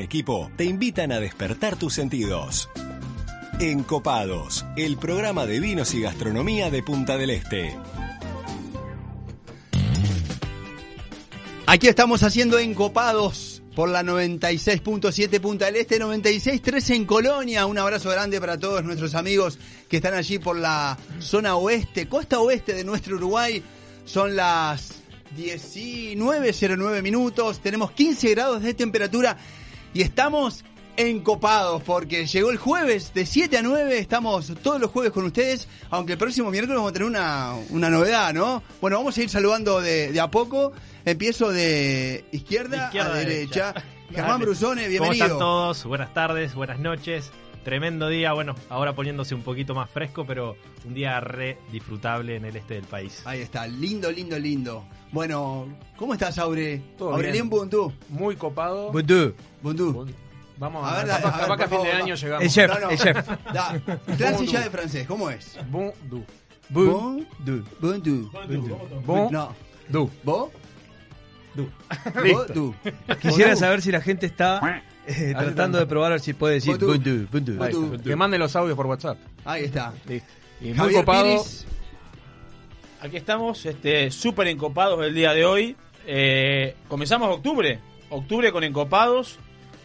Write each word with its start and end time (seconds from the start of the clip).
equipo 0.00 0.50
te 0.56 0.64
invitan 0.64 1.12
a 1.12 1.20
despertar 1.20 1.76
tus 1.76 1.94
sentidos. 1.94 2.68
Encopados, 3.60 4.64
el 4.76 4.96
programa 4.96 5.46
de 5.46 5.60
vinos 5.60 5.94
y 5.94 6.00
gastronomía 6.00 6.70
de 6.70 6.82
Punta 6.82 7.16
del 7.16 7.30
Este. 7.30 7.76
Aquí 11.66 11.86
estamos 11.86 12.22
haciendo 12.22 12.58
Encopados 12.58 13.62
por 13.76 13.88
la 13.88 14.02
96.7 14.02 15.40
Punta 15.40 15.66
del 15.66 15.76
Este, 15.76 16.00
96.3 16.00 16.96
en 16.96 17.04
Colonia. 17.04 17.66
Un 17.66 17.78
abrazo 17.78 18.10
grande 18.10 18.40
para 18.40 18.58
todos 18.58 18.82
nuestros 18.82 19.14
amigos 19.14 19.58
que 19.88 19.98
están 19.98 20.14
allí 20.14 20.38
por 20.38 20.56
la 20.56 20.98
zona 21.20 21.56
oeste, 21.56 22.08
costa 22.08 22.40
oeste 22.40 22.74
de 22.74 22.84
nuestro 22.84 23.16
Uruguay. 23.16 23.62
Son 24.04 24.34
las 24.34 24.94
19.09 25.36 27.02
minutos, 27.02 27.60
tenemos 27.60 27.92
15 27.92 28.30
grados 28.30 28.62
de 28.62 28.74
temperatura 28.74 29.36
y 29.94 30.02
estamos 30.02 30.64
encopados 30.96 31.82
porque 31.82 32.26
llegó 32.26 32.50
el 32.50 32.58
jueves 32.58 33.14
de 33.14 33.24
7 33.24 33.58
a 33.58 33.62
9, 33.62 33.98
estamos 33.98 34.52
todos 34.62 34.80
los 34.80 34.90
jueves 34.90 35.12
con 35.12 35.24
ustedes, 35.24 35.66
aunque 35.88 36.12
el 36.12 36.18
próximo 36.18 36.50
miércoles 36.50 36.76
vamos 36.76 36.90
a 36.90 36.92
tener 36.92 37.08
una, 37.08 37.54
una 37.70 37.88
novedad, 37.88 38.34
¿no? 38.34 38.62
Bueno, 38.80 38.98
vamos 38.98 39.16
a 39.16 39.22
ir 39.22 39.30
saludando 39.30 39.80
de, 39.80 40.12
de 40.12 40.20
a 40.20 40.30
poco, 40.30 40.72
empiezo 41.04 41.50
de 41.50 42.24
izquierda, 42.32 42.86
Izquierda 42.86 43.14
a 43.14 43.16
derecha. 43.16 43.72
derecha. 43.72 43.84
Germán 44.12 44.40
Brusone, 44.40 44.88
bienvenido. 44.88 44.98
¿Cómo 45.04 45.12
están 45.12 45.38
todos? 45.38 45.84
Buenas 45.84 46.12
tardes, 46.12 46.54
buenas 46.54 46.80
noches. 46.80 47.30
Tremendo 47.64 48.08
día, 48.08 48.32
bueno, 48.32 48.54
ahora 48.70 48.94
poniéndose 48.94 49.34
un 49.34 49.42
poquito 49.42 49.74
más 49.74 49.88
fresco, 49.90 50.24
pero 50.26 50.56
un 50.86 50.94
día 50.94 51.20
re 51.20 51.58
disfrutable 51.70 52.36
en 52.36 52.46
el 52.46 52.56
este 52.56 52.74
del 52.74 52.84
país. 52.84 53.22
Ahí 53.26 53.40
está, 53.40 53.66
lindo, 53.66 54.10
lindo, 54.10 54.38
lindo. 54.38 54.84
Bueno, 55.12 55.68
¿cómo 55.96 56.14
estás, 56.14 56.38
Aure? 56.38 56.80
Todo 56.96 57.10
Aurelien 57.10 57.48
bien. 57.48 57.50
Buntú. 57.50 57.92
Muy 58.08 58.34
copado. 58.36 58.90
Buntú. 58.90 59.34
Vamos 59.62 60.86
A 60.92 60.96
ver, 60.98 61.06
capaz, 61.06 61.28
a 61.28 61.30
ver, 61.38 61.40
capaz 61.40 61.56
que 61.56 61.64
a 61.64 61.68
fin 61.68 61.82
de 61.82 61.92
año 61.92 62.14
llegamos. 62.14 62.44
El 62.44 62.50
chef, 62.50 62.70
No, 62.70 62.80
no. 62.80 62.90
el 62.90 62.98
chef. 62.98 63.28
Da, 63.52 63.80
clase 64.16 64.36
Buntú. 64.36 64.52
ya 64.52 64.60
de 64.60 64.70
francés, 64.70 65.06
¿cómo 65.06 65.30
es? 65.30 65.58
Bon 65.70 65.90
du. 66.10 66.24
Buntú. 66.68 67.64
Buntú. 67.80 68.30
Bon 69.06 69.32
No. 69.32 69.54
du. 69.88 70.10
¿Vos? 70.22 70.50
Listo. 72.22 72.52
Tú. 72.52 72.74
Quisiera 73.20 73.56
saber 73.56 73.82
si 73.82 73.90
la 73.90 74.00
gente 74.00 74.26
está 74.26 74.82
eh, 75.06 75.34
tratando 75.36 75.78
de 75.78 75.86
probar 75.86 76.12
a 76.12 76.14
ver 76.14 76.20
si 76.20 76.32
puede 76.34 76.54
decir 76.54 76.78
Buntu. 76.78 77.26
está. 77.52 78.02
Que 78.04 78.14
mande 78.16 78.38
los 78.38 78.54
audios 78.54 78.76
por 78.76 78.86
WhatsApp. 78.86 79.18
Ahí 79.44 79.64
está. 79.64 79.92
Listo. 80.06 80.28
Y 80.60 80.66
muy 80.66 80.74
Javier 80.74 81.00
copado. 81.04 81.24
Piris. 81.24 81.66
Aquí 83.00 83.16
estamos, 83.16 83.64
este, 83.64 84.10
súper 84.10 84.46
encopados 84.48 85.02
el 85.04 85.14
día 85.14 85.32
de 85.32 85.44
hoy. 85.46 85.74
Eh, 86.06 86.76
comenzamos 86.86 87.34
octubre, 87.34 87.80
octubre 88.10 88.52
con 88.52 88.62
encopados. 88.62 89.38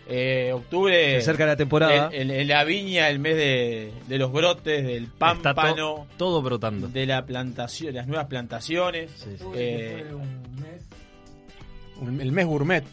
Eh, 0.08 0.52
octubre. 0.54 1.12
Se 1.14 1.18
acerca 1.18 1.46
la 1.48 1.56
temporada. 1.56 2.10
En, 2.14 2.30
en- 2.30 2.40
en 2.42 2.48
la 2.48 2.64
viña, 2.64 3.10
el 3.10 3.18
mes 3.20 3.36
de, 3.36 3.92
de 4.08 4.18
los 4.20 4.32
brotes, 4.32 4.86
del 4.86 5.06
Está 5.06 5.34
to- 5.34 5.42
pámpano, 5.42 6.08
todo 6.18 6.42
brotando. 6.44 6.88
de 6.88 7.06
la 7.08 7.26
plantación, 7.26 7.94
las 7.96 8.06
nuevas 8.08 8.28
plantaciones. 8.28 9.10
Sí, 9.16 9.32
sí. 9.38 9.46
Eh, 9.56 10.06
Un- 12.02 12.20
El 12.22 12.32
mes 12.32 12.46
gourmet 12.46 12.84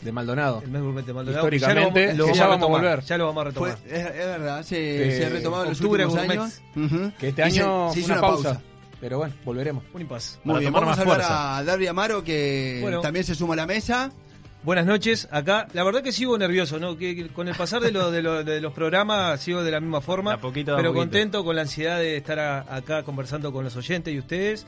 de 0.00 0.12
Maldonado. 0.12 0.62
El 0.64 0.70
mes 0.70 0.82
gourmet 0.82 1.04
de 1.04 1.12
Maldonado. 1.12 1.46
Históricamente, 1.46 2.06
ya 2.08 2.14
lo 2.14 2.24
que 2.26 2.30
vamos, 2.32 2.36
ya 2.38 2.44
a 2.44 2.48
vamos 2.48 2.54
a 2.54 2.56
retomar, 2.66 2.80
volver. 2.82 3.04
Ya 3.04 3.18
lo 3.18 3.26
vamos 3.26 3.46
a 3.46 3.52
Fue, 3.52 3.70
retomar. 3.70 3.96
es, 3.98 4.06
es 4.06 4.26
verdad, 4.26 4.62
se, 4.62 4.76
Que 4.76 5.16
se 5.16 5.26
ha 5.26 5.28
retomado 5.28 5.62
en 5.64 5.68
los 5.70 5.80
octubre 5.80 6.04
últimos 6.06 6.26
gourmet. 6.26 6.40
años. 6.42 6.62
Ujú. 6.92 7.12
Que 7.18 7.28
este 7.28 7.48
Y 7.48 7.50
se- 7.52 7.60
año 7.62 7.92
se 7.92 8.00
hizo 8.00 8.06
una 8.08 8.18
una 8.18 8.28
pausa. 8.28 8.52
pausa. 8.54 8.62
Pero 9.00 9.18
bueno, 9.18 9.34
volveremos. 9.44 9.84
Un 9.92 10.00
impas. 10.00 10.40
Muy 10.44 10.52
Para 10.54 10.60
bien, 10.60 10.72
vamos 10.72 10.88
a 10.98 11.00
hablar 11.02 11.16
fuerza. 11.16 11.56
a 11.58 11.64
Darby 11.64 11.86
Amaro 11.86 12.24
que 12.24 12.78
Bueno. 12.80 13.00
también 13.02 13.24
se 13.24 13.34
suma 13.34 13.52
a 13.52 13.56
la 13.58 13.66
mesa. 13.66 14.10
Buenas 14.64 14.86
noches, 14.86 15.28
acá. 15.30 15.66
La 15.74 15.84
verdad 15.84 16.02
que 16.02 16.10
sigo 16.10 16.38
nervioso, 16.38 16.78
¿no? 16.80 16.96
Que, 16.96 17.14
que 17.14 17.28
con 17.28 17.48
el 17.48 17.54
pasar 17.54 17.82
de, 17.82 17.92
lo- 17.92 18.10
de, 18.10 18.22
lo- 18.22 18.42
de 18.44 18.60
los 18.62 18.72
programas 18.72 19.38
sigo 19.40 19.62
de 19.62 19.70
la 19.70 19.78
misma 19.80 20.00
forma. 20.00 20.34
A 20.34 20.40
poquito, 20.40 20.70
de 20.72 20.76
a 20.76 20.76
pero 20.78 20.90
poquito. 20.90 21.02
contento 21.02 21.44
con 21.44 21.56
la 21.56 21.62
ansiedad 21.62 21.98
de 21.98 22.16
estar 22.16 22.38
a- 22.38 22.74
acá 22.74 23.02
conversando 23.02 23.52
con 23.52 23.62
los 23.64 23.76
oyentes 23.76 24.14
y 24.14 24.18
ustedes. 24.18 24.66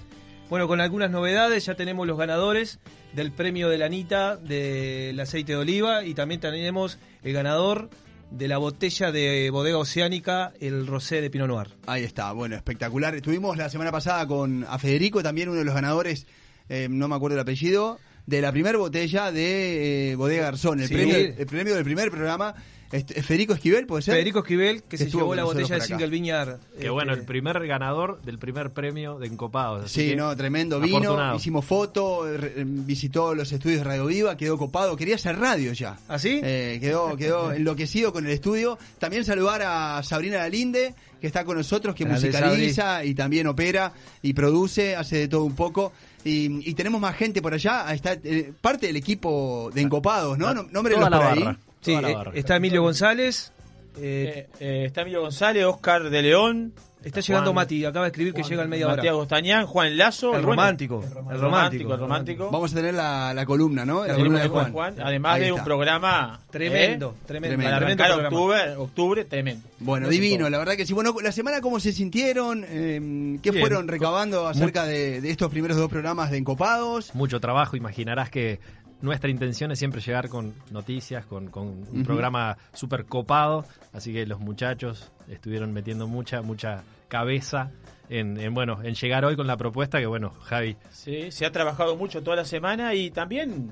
Bueno, 0.51 0.69
con 0.69 0.81
algunas 0.83 1.11
novedades, 1.11 1.65
ya 1.65 1.75
tenemos 1.77 2.07
los 2.07 2.19
ganadores 2.19 2.79
del 3.15 3.33
premio 3.33 3.69
de 3.71 3.79
la 3.79 3.87
Anita 3.87 4.37
del 4.37 5.19
aceite 5.19 5.53
de 5.53 5.59
oliva 5.59 6.05
y 6.05 6.13
también 6.15 6.41
tenemos 6.41 6.99
el 7.23 7.33
ganador 7.33 7.89
de 8.31 8.49
la 8.49 8.59
botella 8.59 9.11
de 9.11 9.49
bodega 9.51 9.79
oceánica, 9.79 10.53
el 10.61 10.87
rosé 10.87 11.23
de 11.23 11.31
Pinot 11.31 11.49
Noir. 11.49 11.69
Ahí 11.87 12.05
está, 12.05 12.31
bueno, 12.33 12.55
espectacular. 12.55 13.15
Estuvimos 13.15 13.57
la 13.57 13.71
semana 13.71 13.91
pasada 13.91 14.27
con 14.27 14.65
a 14.69 14.79
Federico, 14.79 15.23
también 15.23 15.49
uno 15.49 15.59
de 15.59 15.65
los 15.65 15.75
ganadores, 15.75 16.27
eh, 16.69 16.87
no 16.91 17.09
me 17.09 17.15
acuerdo 17.17 17.37
el 17.37 17.41
apellido, 17.41 17.99
de 18.27 18.41
la 18.41 18.51
primera 18.53 18.77
botella 18.79 19.31
de 19.33 20.13
eh, 20.13 20.17
Bodega 20.17 20.43
Garzón, 20.45 20.81
el, 20.81 20.89
Sí. 20.89 20.95
premio, 20.95 21.17
el 21.17 21.47
premio 21.47 21.75
del 21.75 21.85
primer 21.85 22.11
programa. 22.11 22.55
Este, 22.93 23.21
Federico 23.21 23.53
Esquivel, 23.53 23.85
¿puede 23.85 24.03
ser? 24.03 24.15
Federico 24.15 24.39
Esquivel, 24.39 24.85
que, 24.85 24.91
Que 24.91 24.99
se 24.99 25.11
llevó 25.11 25.35
la 25.35 25.43
botella 25.43 25.75
de. 25.75 25.81
Single 25.81 26.07
Vineyard. 26.07 26.61
Que 26.71 26.77
este, 26.77 26.91
bueno, 26.91 27.15
el 27.15 27.23
primer 27.25 27.67
ganador 27.67 28.23
del 28.23 28.39
primer 28.39 28.71
premio 28.71 29.19
de 29.19 29.27
Encopados. 29.27 29.87
así 29.87 30.03
Sí, 30.03 30.09
que 30.11 30.17
no, 30.17 30.37
tremendo 30.37 30.79
vino, 30.81 30.99
afortunado. 30.99 31.37
hicimos 31.37 31.65
foto, 31.65 32.29
eh, 32.33 32.37
re- 32.37 32.53
visitó 32.65 33.35
los 33.35 33.51
estudios 33.51 33.81
de 33.81 33.85
Radio 33.85 34.07
Viva, 34.07 34.37
quedó 34.37 34.57
copado, 34.57 34.97
quería 34.97 35.17
hacer 35.17 35.37
radio 35.37 35.73
ya. 35.73 35.99
¿Ah, 36.07 36.17
sí? 36.17 36.41
Eh, 36.45 36.79
quedó, 36.81 37.17
quedó 37.17 37.53
enloquecido 37.53 38.13
con 38.13 38.25
el 38.25 38.31
estudio. 38.31 38.79
También 39.01 39.25
saludar 39.25 39.63
a 39.65 40.01
Sabrina 40.05 40.39
Lalinde, 40.39 40.95
que 41.21 41.27
está 41.27 41.45
con 41.45 41.57
nosotros, 41.57 41.93
que 41.97 42.05
Grande, 42.05 42.29
musicaliza 42.29 43.05
y 43.05 43.15
también 43.17 43.49
opera 43.49 43.93
y 44.23 44.33
produce, 44.33 44.95
hace 44.95 45.17
de 45.19 45.29
todo 45.29 45.43
un 45.43 45.57
poco. 45.57 45.93
Y, 46.27 46.69
y 46.71 46.75
tenemos 46.75 47.01
más 47.01 47.15
gente 47.17 47.41
por 47.41 47.55
allá, 47.55 47.87
ahí 47.87 47.97
está 47.97 48.15
eh, 48.25 48.53
parte 48.61 48.87
del 48.89 48.97
equipo 48.97 49.71
de 49.73 49.83
Encopados, 49.83 50.37
¿no? 50.37 50.53
No- 50.53 50.65
Nómbrelos 50.71 50.99
Toda 51.05 51.11
la 51.11 51.19
por 51.19 51.27
ahí. 51.39 51.45
barra. 51.45 51.59
Sí, 51.81 51.91
toda 51.93 52.03
la 52.03 52.11
eh, 52.11 52.15
barra. 52.15 52.33
está 52.35 52.57
Emilio 52.57 52.83
González. 52.83 53.53
eh, 53.99 54.49
eh, 54.59 54.65
eh, 54.83 54.85
está 54.87 55.03
Emilio 55.03 55.21
González, 55.21 55.65
Oscar 55.65 56.11
de 56.11 56.23
León, 56.23 56.73
está 57.05 57.21
llegando 57.21 57.53
Mati, 57.53 57.85
acaba 57.85 58.05
de 58.07 58.11
escribir 58.11 58.35
que 58.35 58.43
llega 58.43 58.63
al 58.63 58.69
media 58.69 58.87
Matías 58.89 59.05
hora. 59.13 59.13
Gostañán, 59.13 59.67
Juan 59.67 59.97
Lazo. 59.97 60.35
El 60.37 60.43
romántico, 60.43 61.05
el 61.31 61.41
romántico, 61.41 61.95
el 61.95 62.01
romántico. 62.01 62.51
Vamos 62.51 62.73
a 62.73 62.77
tener 62.77 62.95
la, 62.95 63.33
la 63.33 63.47
columna, 63.47 63.85
¿no? 63.85 64.03
La, 64.03 64.09
La 64.09 64.15
columna 64.17 64.41
de 64.43 64.49
Juan. 64.49 64.73
Juan, 64.73 64.95
además 65.01 65.41
de 65.41 65.53
un 65.53 65.63
programa 65.65 66.41
Tremendo, 66.51 67.15
¿eh? 67.17 67.23
tremendo. 67.27 67.57
Tremendo. 67.57 67.63
para 67.65 67.77
arrancar 67.77 68.11
octubre, 68.13 68.77
octubre, 68.77 69.25
tremendo. 69.25 69.63
Bueno, 69.79 70.07
No 70.07 70.11
divino, 70.11 70.49
la 70.51 70.59
verdad 70.59 70.75
que 70.77 70.87
sí. 70.87 70.93
Bueno, 70.95 71.15
la 71.23 71.33
semana, 71.33 71.61
¿cómo 71.61 71.79
se 71.81 71.93
sintieron? 71.93 72.65
Eh, 72.69 73.39
¿Qué 73.43 73.51
Bien. 73.51 73.63
fueron 73.63 73.89
recabando 73.89 74.49
acerca 74.49 74.85
de, 74.85 75.21
de 75.21 75.31
estos 75.31 75.51
primeros 75.51 75.77
dos 75.77 75.89
programas 75.91 76.31
de 76.31 76.39
Encopados? 76.39 77.15
mucho 77.15 77.41
trabajo. 77.41 77.77
Imaginarás 77.77 78.31
que 78.31 78.59
nuestra 79.01 79.31
intención 79.31 79.71
es 79.73 79.79
siempre 79.79 80.01
llegar 80.01 80.29
con 80.29 80.55
noticias, 80.71 81.27
con, 81.27 81.49
con 81.49 81.67
un 81.67 82.03
programa 82.05 82.57
súper 82.73 83.05
copado. 83.07 83.65
Así 83.93 84.13
que 84.13 84.27
los 84.27 84.41
muchachos 84.41 85.13
estuvieron 85.29 85.73
metiendo 85.73 86.07
mucha, 86.07 86.43
mucha 86.43 86.83
cabeza 87.09 87.71
en, 88.09 88.39
en, 88.39 88.55
bueno, 88.55 88.79
en 88.83 88.95
llegar 88.95 89.25
hoy 89.25 89.37
con 89.37 89.47
la 89.47 89.57
propuesta 89.57 89.99
que, 89.99 90.07
bueno, 90.07 90.33
Javi, 90.43 90.77
Sí, 90.91 91.31
se 91.31 91.47
ha 91.47 91.53
trabajado 91.53 91.97
mucho 91.97 92.23
toda 92.23 92.37
la 92.37 92.45
semana 92.45 92.95
y 92.95 93.11
también 93.11 93.71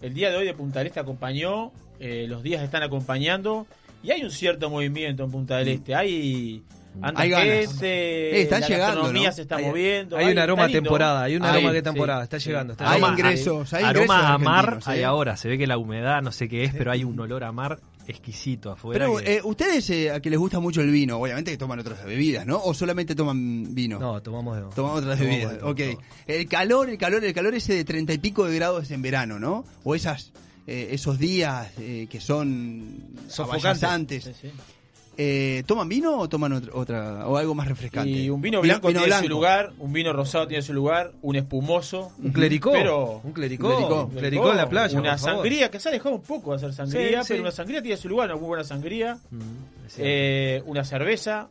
el 0.00 0.14
día 0.14 0.30
de 0.30 0.36
hoy 0.36 0.44
de 0.46 0.54
Punta 0.54 0.80
del 0.80 0.88
Este 0.88 1.00
acompañó, 1.00 1.72
eh, 1.98 2.26
los 2.28 2.42
días 2.42 2.62
están 2.62 2.82
acompañando 2.82 3.66
y 4.02 4.10
hay 4.10 4.22
un 4.22 4.30
cierto 4.30 4.68
movimiento 4.70 5.24
en 5.24 5.30
Punta 5.30 5.56
del 5.56 5.68
Este. 5.68 5.94
Hay 5.94 6.62
anda 7.02 7.12
Mm. 7.12 7.22
Hay 7.22 7.30
ganas. 7.30 7.46
gente, 7.70 7.86
Eh, 8.38 8.42
están 8.42 8.60
la 8.62 8.68
llegando, 8.68 9.12
¿no? 9.12 9.32
se 9.32 9.42
está 9.42 9.56
Hay- 9.56 9.64
moviendo. 9.66 10.16
Hay 10.16 10.32
un 10.32 10.38
aroma 10.38 10.64
a 10.64 10.68
temporada, 10.68 11.22
hay 11.22 11.36
un 11.36 11.42
Hay, 11.44 11.50
aroma 11.50 11.72
de 11.72 11.78
sí, 11.80 11.84
temporada, 11.84 12.22
está 12.24 12.38
llegando. 12.38 12.72
está 12.72 12.90
Hay 12.90 13.02
ingresos, 13.02 13.72
hay 13.72 13.84
ingresos 13.84 14.10
aroma 14.10 14.34
a 14.34 14.38
mar 14.38 14.58
argentinos, 14.58 14.88
hay 14.88 15.00
¿eh? 15.00 15.04
ahora. 15.04 15.36
Se 15.36 15.48
ve 15.48 15.58
que 15.58 15.66
la 15.66 15.78
humedad, 15.78 16.22
no 16.22 16.32
sé 16.32 16.48
qué 16.48 16.64
es, 16.64 16.74
pero 16.74 16.90
hay 16.92 17.04
un 17.04 17.18
olor 17.20 17.44
a 17.44 17.52
mar 17.52 17.78
exquisito 18.08 18.70
afuera. 18.70 19.04
Pero 19.04 19.16
que- 19.18 19.36
eh, 19.36 19.40
ustedes 19.42 19.90
eh, 19.90 20.10
a 20.12 20.20
que 20.20 20.30
les 20.30 20.38
gusta 20.38 20.60
mucho 20.60 20.80
el 20.80 20.90
vino, 20.92 21.18
obviamente 21.18 21.50
que 21.50 21.56
toman 21.58 21.80
otras 21.80 22.04
bebidas, 22.04 22.46
¿no? 22.46 22.62
O 22.62 22.72
solamente 22.72 23.14
toman 23.16 23.74
vino. 23.74 23.98
No, 23.98 24.22
tomamos 24.22 24.56
de 24.56 24.62
Toman 24.74 24.92
otras 24.98 25.18
tomamos 25.18 25.18
bebidas, 25.18 25.54
ok. 25.62 25.76
todo. 25.96 26.02
El 26.28 26.48
calor, 26.48 26.88
el 26.90 26.98
calor, 26.98 27.24
el 27.24 27.34
calor 27.34 27.54
ese 27.56 27.74
de 27.74 27.84
treinta 27.84 28.12
y 28.12 28.18
pico 28.18 28.46
de 28.46 28.54
grados 28.54 28.90
en 28.92 29.02
verano, 29.02 29.40
¿no? 29.40 29.64
O 29.82 29.96
esas, 29.96 30.32
eh, 30.68 30.90
esos 30.92 31.18
días 31.18 31.68
eh, 31.80 32.06
que 32.08 32.20
son 32.20 32.96
Sofocantes. 33.28 33.64
avasallantes. 33.64 34.24
Sí, 34.24 34.32
sí. 34.40 34.52
Eh, 35.18 35.62
¿Toman 35.66 35.88
vino 35.88 36.18
o 36.18 36.28
toman 36.28 36.52
otra, 36.52 36.74
otra 36.74 37.26
o 37.26 37.36
algo 37.38 37.54
más 37.54 37.66
refrescante? 37.68 38.10
Y 38.10 38.28
un 38.28 38.42
vino 38.42 38.60
blanco 38.60 38.88
vino 38.88 39.00
tiene 39.00 39.06
blanco. 39.06 39.24
su 39.24 39.28
lugar, 39.30 39.72
un 39.78 39.92
vino 39.92 40.12
rosado 40.12 40.46
tiene 40.46 40.62
su 40.62 40.74
lugar, 40.74 41.12
un 41.22 41.36
espumoso. 41.36 42.12
Un 42.22 42.32
clericó, 42.32 42.72
Pero- 42.72 43.20
un 43.24 43.32
clericó, 43.32 43.68
clericó. 43.74 44.04
un 44.04 44.10
clericó 44.16 44.50
en 44.50 44.56
la 44.58 44.68
playa. 44.68 44.98
Una 45.00 45.12
por 45.12 45.18
favor. 45.20 45.36
sangría 45.36 45.70
que 45.70 45.80
se 45.80 45.88
ha 45.88 45.92
dejado 45.92 46.16
un 46.16 46.22
poco 46.22 46.50
de 46.50 46.56
hacer 46.56 46.74
sangría, 46.74 47.22
Sí, 47.22 47.28
pero 47.28 47.38
sí. 47.38 47.40
una 47.40 47.50
sangría 47.50 47.80
tiene 47.80 47.96
su 47.96 48.08
lugar, 48.10 48.28
una 48.28 48.36
muy 48.36 48.46
buena 48.48 48.64
sangría. 48.64 49.14
Mm. 49.30 49.40
Eh, 49.98 50.62
una 50.66 50.84
cerveza, 50.84 51.48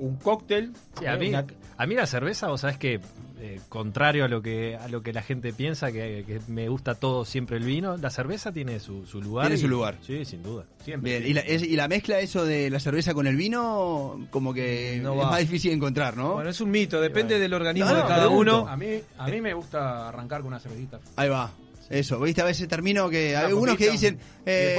un 0.00 0.16
cóctel. 0.16 0.72
Sí, 0.98 1.06
a, 1.06 1.14
eh, 1.14 1.18
mí, 1.18 1.28
una- 1.28 1.46
a 1.76 1.86
mí 1.86 1.94
la 1.94 2.06
cerveza, 2.06 2.48
vos 2.48 2.62
sabés 2.62 2.78
que, 2.78 2.98
eh, 3.46 3.60
contrario 3.68 4.24
a 4.24 4.28
lo 4.28 4.40
que 4.42 4.76
a 4.76 4.88
lo 4.88 5.02
que 5.02 5.12
la 5.12 5.22
gente 5.22 5.52
piensa, 5.52 5.92
que, 5.92 6.24
que 6.26 6.40
me 6.48 6.68
gusta 6.68 6.94
todo 6.94 7.24
siempre 7.24 7.56
el 7.58 7.64
vino, 7.64 7.96
la 7.96 8.10
cerveza 8.10 8.52
tiene 8.52 8.80
su, 8.80 9.04
su 9.06 9.20
lugar. 9.20 9.46
Tiene 9.46 9.58
y- 9.58 9.62
su 9.62 9.68
lugar. 9.68 9.98
Sí, 10.06 10.24
sin 10.24 10.42
duda. 10.42 10.64
siempre. 10.84 11.18
Bien, 11.18 11.30
y 11.30 11.34
la, 11.34 11.40
es- 11.40 11.62
y 11.62 11.76
la 11.76 11.88
mezcla 11.88 12.18
eso 12.20 12.44
de 12.44 12.70
la 12.70 12.80
cerveza 12.80 13.12
con 13.14 13.26
el 13.26 13.36
vino, 13.36 14.26
como 14.30 14.54
que 14.54 15.00
No 15.02 15.12
es 15.14 15.20
va. 15.20 15.30
más 15.30 15.40
difícil 15.40 15.70
de 15.70 15.76
encontrar, 15.76 16.16
¿no? 16.16 16.34
Bueno, 16.34 16.50
es 16.50 16.60
un 16.60 16.70
mito, 16.70 17.00
depende 17.00 17.38
del 17.38 17.52
organismo 17.54 17.90
No, 17.90 17.96
de 17.96 18.02
cada 18.02 18.28
uno. 18.28 18.66
A 18.68 18.76
mí, 18.76 19.00
a 19.18 19.28
mí 19.28 19.40
me 19.40 19.52
gusta 19.54 20.08
arrancar 20.08 20.40
con 20.40 20.48
una 20.48 20.60
cervecita. 20.60 21.00
Ahí 21.16 21.28
va. 21.28 21.52
Eso, 21.90 22.18
viste, 22.20 22.40
a 22.40 22.46
veces 22.46 22.66
termino 22.66 23.10
que. 23.10 23.36
Hay 23.36 23.46
algunos 23.46 23.76
que 23.76 23.90
dicen. 23.90 24.18
eh, 24.46 24.78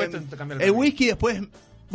el 0.50 0.62
el 0.62 0.72
whisky, 0.72 1.06
después 1.06 1.40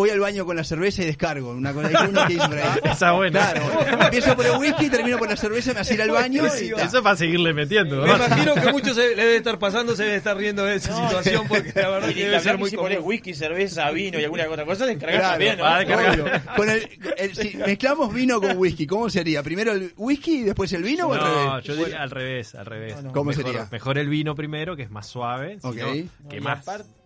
voy 0.00 0.11
al 0.11 0.20
baño 0.20 0.44
con 0.47 0.56
la 0.56 0.64
cerveza 0.64 1.02
y 1.02 1.06
descargo. 1.06 1.50
Una 1.50 1.73
cosa 1.73 1.88
que 1.88 1.97
ahí. 2.20 2.38
Esa 2.85 3.12
buena. 3.12 3.52
Claro, 3.52 4.02
empiezo 4.05 4.35
por 4.37 4.47
el 4.47 4.56
whisky, 4.56 4.88
termino 4.91 5.19
por 5.19 5.29
la 5.29 5.37
cerveza, 5.37 5.73
me 5.75 5.81
hace 5.81 5.94
ir 5.94 6.02
al 6.02 6.11
baño 6.11 6.44
y. 6.44 6.69
Eso 6.81 6.99
es 6.99 7.02
para 7.02 7.17
seguirle 7.17 7.52
metiendo. 7.52 8.02
Me 8.02 8.08
¿no? 8.08 8.17
imagino 8.17 8.55
que 8.55 8.73
muchos 8.73 8.94
se 8.97 9.14
le 9.14 9.23
debe 9.23 9.37
estar 9.37 9.58
pasando, 9.58 9.94
se 9.94 10.05
debe 10.05 10.17
estar 10.17 10.37
riendo 10.37 10.64
de 10.64 10.76
esa 10.76 10.94
situación 10.94 11.47
porque 11.49 11.73
la 11.75 11.88
verdad 11.91 12.08
que 12.08 12.25
debe 12.25 12.41
ser 12.41 12.58
muy 12.58 12.70
si 12.70 12.76
pones 12.76 12.99
común. 12.99 13.11
whisky, 13.11 13.35
cerveza, 13.35 13.91
vino 13.91 14.19
y 14.19 14.25
alguna 14.25 14.49
otra 14.49 14.64
cosa, 14.64 14.87
te 14.87 14.93
encargas 14.93 15.19
Claro, 15.20 15.32
también, 15.32 15.56
¿no? 15.58 15.64
va 15.64 15.76
a 15.76 15.79
descargar. 15.81 16.20
Obvio. 16.20 16.32
Con 16.56 16.70
el, 16.70 16.88
el- 17.19 17.35
si 17.37 17.56
mezclamos 17.56 18.12
vino 18.14 18.41
con 18.41 18.56
whisky, 18.56 18.87
¿cómo 18.87 19.11
sería? 19.11 19.43
¿Primero 19.43 19.73
el 19.73 19.93
whisky 19.96 20.38
y 20.38 20.43
después 20.43 20.73
el 20.73 20.82
vino 20.82 21.06
o 21.08 21.12
al 21.14 21.20
No, 21.20 21.50
revés? 21.50 21.64
yo 21.64 21.76
diría 21.76 22.03
al 22.03 22.11
revés, 22.11 22.55
al 22.55 22.67
revés. 22.67 22.96
No, 22.96 23.03
no. 23.03 23.12
¿Cómo 23.12 23.31
mejor, 23.31 23.44
sería? 23.44 23.69
Mejor 23.70 23.99
el 23.99 24.08
vino 24.08 24.35
primero, 24.35 24.76
que 24.76 24.82
es 24.85 24.91
más 24.91 25.06
suave. 25.06 25.58
no, 25.62 25.73
No, 25.73 26.29
que 26.31 26.41
más. 26.41 26.61
aparte- 26.61 27.00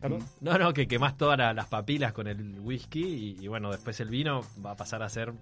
Perdón. 0.00 0.20
No, 0.40 0.58
no, 0.58 0.72
que 0.74 0.86
quemás 0.86 1.16
todas 1.16 1.38
la- 1.38 1.52
las 1.54 1.66
papilas 1.66 2.12
con 2.12 2.26
el 2.28 2.58
whisky 2.60 3.02
y, 3.40 3.44
y 3.44 3.48
bueno, 3.48 3.70
después 3.70 3.98
el 4.00 4.08
vino 4.08 4.42
va 4.64 4.72
a 4.72 4.76
pasar 4.76 5.02
a 5.02 5.08
ser 5.08 5.32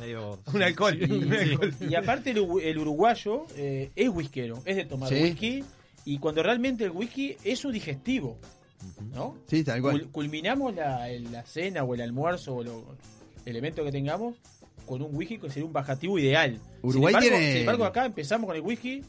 medio... 0.00 0.40
Un 0.54 0.62
alcohol. 0.62 0.96
Sí, 0.98 1.04
Un 1.12 1.30
sí. 1.30 1.36
alcohol. 1.36 1.74
Y 1.88 1.94
aparte 1.94 2.30
el, 2.30 2.38
el 2.62 2.78
uruguayo 2.78 3.46
eh, 3.56 3.90
es 3.94 4.08
whiskero, 4.08 4.62
es 4.64 4.76
de 4.76 4.84
tomar 4.84 5.08
Sí. 5.08 5.22
whisky 5.22 5.64
y 6.04 6.18
cuando 6.18 6.42
realmente 6.42 6.84
el 6.84 6.90
whisky 6.90 7.36
es 7.44 7.64
un 7.64 7.72
digestivo, 7.72 8.38
¿no? 9.14 9.36
Sí, 9.46 9.62
tal 9.64 9.82
cual. 9.82 10.02
Cul- 10.02 10.10
culminamos 10.12 10.74
la, 10.74 11.10
el- 11.10 11.30
la 11.32 11.44
cena 11.44 11.82
o 11.84 11.94
el 11.94 12.00
almuerzo 12.00 12.56
o 12.56 12.64
lo- 12.64 12.96
el 13.44 13.56
evento 13.56 13.84
que 13.84 13.92
tengamos 13.92 14.36
con 14.86 15.02
un 15.02 15.14
whisky 15.14 15.36
que 15.38 15.48
sería 15.50 15.66
un 15.66 15.72
bajativo 15.72 16.18
ideal. 16.18 16.58
Uruguay 16.82 17.12
sin 17.14 17.22
embargo, 17.24 17.36
tiene- 17.38 17.52
sin 17.52 17.60
embargo, 17.60 17.84
acá 17.84 18.06
empezamos 18.06 18.46
con 18.46 18.56
el 18.56 18.62
whisky, 18.62 19.02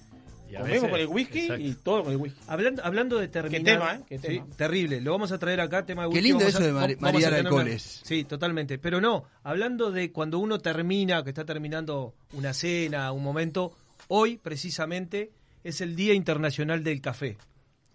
Y 0.49 0.55
a 0.55 0.59
comemos 0.61 0.81
veces- 0.81 0.89
con 0.89 0.99
el 0.99 1.07
whisky 1.07 1.39
exacto. 1.41 1.63
y 1.63 1.73
todo 1.75 2.03
con 2.03 2.11
el 2.13 2.17
whisky. 2.17 2.39
Hablando, 2.47 2.83
hablando 2.85 3.17
de 3.19 3.27
terminar. 3.27 3.63
tema, 3.63 3.95
¿eh? 3.95 4.01
Qué 4.07 4.17
Sí, 4.17 4.27
tema. 4.27 4.45
terrible. 4.55 5.01
Lo 5.01 5.11
vamos 5.11 5.31
a 5.31 5.37
traer 5.37 5.61
acá, 5.61 5.85
tema 5.85 6.03
de 6.03 6.09
Qué 6.09 6.13
whisky, 6.15 6.23
lindo 6.27 6.39
vamos 6.39 6.53
eso 6.55 6.63
a- 6.63 6.65
de 6.67 6.73
mar- 6.73 7.13
una- 7.13 7.37
alcoholes. 7.37 8.01
Sí, 8.03 8.23
totalmente. 8.23 8.77
Pero 8.79 8.99
no, 8.99 9.25
hablando 9.43 9.91
de 9.91 10.11
cuando 10.11 10.39
uno 10.39 10.59
termina, 10.59 11.23
que 11.23 11.29
está 11.29 11.45
terminando 11.45 12.13
una 12.33 12.53
cena, 12.53 13.11
un 13.11 13.23
momento, 13.23 13.73
hoy 14.07 14.37
precisamente 14.37 15.31
es 15.63 15.81
el 15.81 15.95
Día 15.95 16.13
Internacional 16.13 16.83
del 16.83 17.01
Café. 17.01 17.37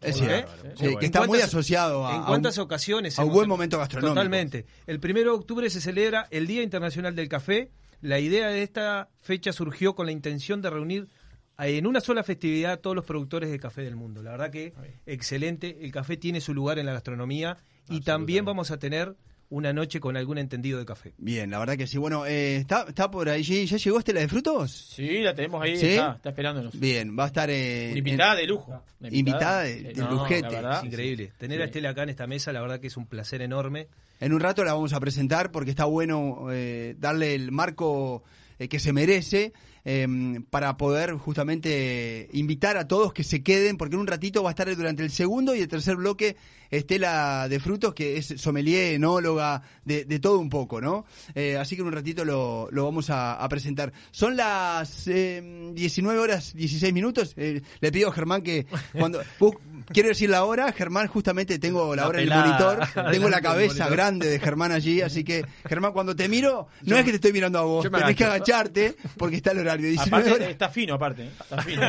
Es 0.01 0.17
¿Ok? 0.17 0.23
cierto. 0.27 0.53
Qué 0.79 0.89
Sí, 0.91 0.97
que 1.01 1.07
está 1.07 1.21
¿En 1.23 1.27
muy 1.29 1.41
asociado 1.41 2.07
a, 2.07 2.17
¿En 2.17 2.23
cuántas 2.25 2.59
un- 2.59 2.65
ocasiones? 2.65 3.19
a 3.19 3.25
un 3.25 3.33
buen 3.33 3.49
momento 3.49 3.79
gastronómico. 3.79 4.15
Totalmente. 4.15 4.67
El 4.87 4.99
1 5.01 5.21
de 5.23 5.29
octubre 5.31 5.71
se 5.71 5.81
celebra 5.81 6.29
el 6.31 6.47
Día 6.47 6.63
Internacional 6.63 7.17
del 7.17 7.29
Café. 7.29 7.71
La 8.03 8.19
idea 8.21 8.49
de 8.49 8.63
esta 8.63 9.09
fecha 9.23 9.51
surgió 9.55 9.95
con 9.95 10.05
la 10.05 10.13
intención 10.13 10.61
de 10.61 10.69
reunir 10.69 11.05
eh, 11.05 11.24
en 11.59 11.87
una 11.87 12.01
sola 12.01 12.23
festividad 12.25 12.81
todos 12.81 12.97
los 12.97 13.05
productores 13.05 13.51
de 13.51 13.59
café 13.59 13.83
del 13.83 13.97
mundo. 13.97 14.23
La 14.23 14.33
verdad 14.33 14.51
que 14.51 14.73
excelente. 15.07 15.79
El 15.83 15.93
café 15.93 16.17
tiene 16.17 16.41
su 16.41 16.55
lugar 16.55 16.79
en 16.79 16.87
la 16.87 16.93
gastronomía 16.93 17.57
y 17.89 18.01
también 18.01 18.45
vamos 18.45 18.71
a 18.71 18.79
tener 18.79 19.15
una 19.51 19.73
noche 19.73 20.01
con 20.01 20.17
algún 20.17 20.39
entendido 20.39 20.79
de 20.81 20.87
café. 20.87 21.13
Bien, 21.19 21.51
la 21.51 21.59
verdad 21.61 21.77
que 21.77 21.87
sí. 21.87 21.97
Bueno, 21.99 22.27
eh, 22.27 22.57
¿está, 22.57 22.87
¿está 22.89 23.09
por 23.11 23.29
allí? 23.29 23.67
¿Ya 23.67 23.77
llegó 23.77 23.99
Estela 23.99 24.21
de 24.21 24.27
Frutos? 24.27 24.73
Sí, 24.73 25.21
la 25.21 25.33
tenemos 25.35 25.63
ahí, 25.63 25.77
¿Sí? 25.77 25.89
está, 25.91 26.15
está 26.17 26.31
esperándonos. 26.31 26.81
Bien, 26.81 27.17
va 27.17 27.25
a 27.25 27.27
estar... 27.29 27.49
eh, 27.51 27.89
Una 27.91 27.99
invitada 27.99 28.35
de 28.35 28.47
lujo. 28.47 28.83
Invitada 29.11 29.61
de- 29.63 29.83
de 29.83 29.95
no, 29.95 30.11
lujete. 30.11 30.43
la 30.43 30.49
verdad, 30.51 30.79
es 30.79 30.85
increíble. 30.87 31.33
Tener 31.39 31.59
Sí. 31.59 31.63
a 31.63 31.65
Estela 31.67 31.91
acá 31.91 32.03
en 32.03 32.09
esta 32.09 32.27
mesa, 32.27 32.53
la 32.53 32.63
verdad 32.63 32.81
que 32.81 32.89
es 32.89 32.97
un 32.97 33.07
placer 33.07 33.43
enorme. 33.43 33.87
En 34.19 34.33
un 34.33 34.41
rato 34.41 34.65
la 34.65 34.73
vamos 34.73 34.93
a 34.93 34.99
presentar 34.99 35.53
porque 35.53 35.71
está 35.71 35.85
bueno 35.85 36.47
eh, 36.51 36.97
darle 36.99 37.35
el 37.37 37.53
marco 37.53 38.25
eh, 38.59 38.67
que 38.69 38.81
se 38.81 38.93
merece 38.93 39.53
eh, 39.85 40.07
para 40.51 40.77
poder 40.77 41.13
justamente 41.15 42.29
invitar 42.33 42.77
a 42.77 42.89
todos 42.89 43.13
que 43.13 43.25
se 43.25 43.43
queden, 43.43 43.77
porque 43.77 43.95
en 43.97 44.01
un 44.01 44.07
ratito 44.07 44.43
va 44.43 44.51
a 44.51 44.53
estar 44.53 44.75
durante 44.75 45.03
el 45.03 45.11
segundo 45.11 45.55
y 45.55 45.61
el 45.61 45.69
tercer 45.69 45.97
bloque 45.97 46.37
Estela 46.77 47.49
de 47.49 47.61
Frutos, 47.61 47.95
que 47.95 48.17
es 48.17 48.35
sommelier, 48.37 48.95
enóloga, 48.95 49.63
de, 49.85 50.05
de 50.05 50.19
todo 50.19 50.39
un 50.39 50.49
poco, 50.51 50.81
¿no? 50.81 51.05
Eh, 51.35 51.57
así 51.57 51.77
que 51.77 51.83
en 51.83 51.89
un 51.89 51.95
ratito 51.95 52.25
lo, 52.25 52.69
lo 52.71 52.85
vamos 52.85 53.11
a, 53.11 53.35
a 53.35 53.49
presentar. 53.49 53.93
Son 54.11 54.37
las 54.37 55.07
eh, 55.09 55.71
19 55.75 56.19
horas 56.19 56.55
16 56.55 56.93
minutos. 56.93 57.35
Eh, 57.37 57.61
le 57.81 57.93
pido 57.93 58.09
a 58.09 58.13
Germán 58.13 58.43
que 58.43 58.67
cuando... 58.93 59.21
bus- 59.39 59.57
Quiero 59.93 60.09
decir 60.09 60.31
la 60.31 60.45
hora, 60.45 60.73
Germán, 60.73 61.09
justamente 61.09 61.59
tengo 61.59 61.95
la, 61.95 62.03
La 62.05 62.09
hora 62.09 62.19
en 62.19 62.23
el 62.25 62.31
pelada. 62.31 62.77
monitor, 62.79 63.11
tengo 63.13 63.29
la 63.29 63.43
cabeza 63.43 63.87
grande 63.91 64.29
de 64.31 64.41
Germán 64.41 64.73
allí, 64.73 65.01
así 65.03 65.25
que 65.25 65.45
Germán, 65.69 65.93
cuando 65.93 66.17
te 66.17 66.27
miro, 66.27 66.69
no 66.85 66.97
es 66.97 67.05
que 67.05 67.11
te 67.11 67.17
estoy 67.17 67.35
mirando 67.35 67.59
a 67.59 67.63
vos, 67.65 67.91
tenés 67.91 68.17
que 68.17 68.25
agacharte 68.25 68.97
porque 69.19 69.37
está 69.37 69.51
el 69.53 69.59
horario. 69.59 69.87
19 69.89 70.17
Aparte, 70.23 70.33
horas. 70.37 70.49
está 70.53 70.69
fino, 70.71 70.95
aparte. 70.95 71.29
Está 71.39 71.63
fino. 71.63 71.83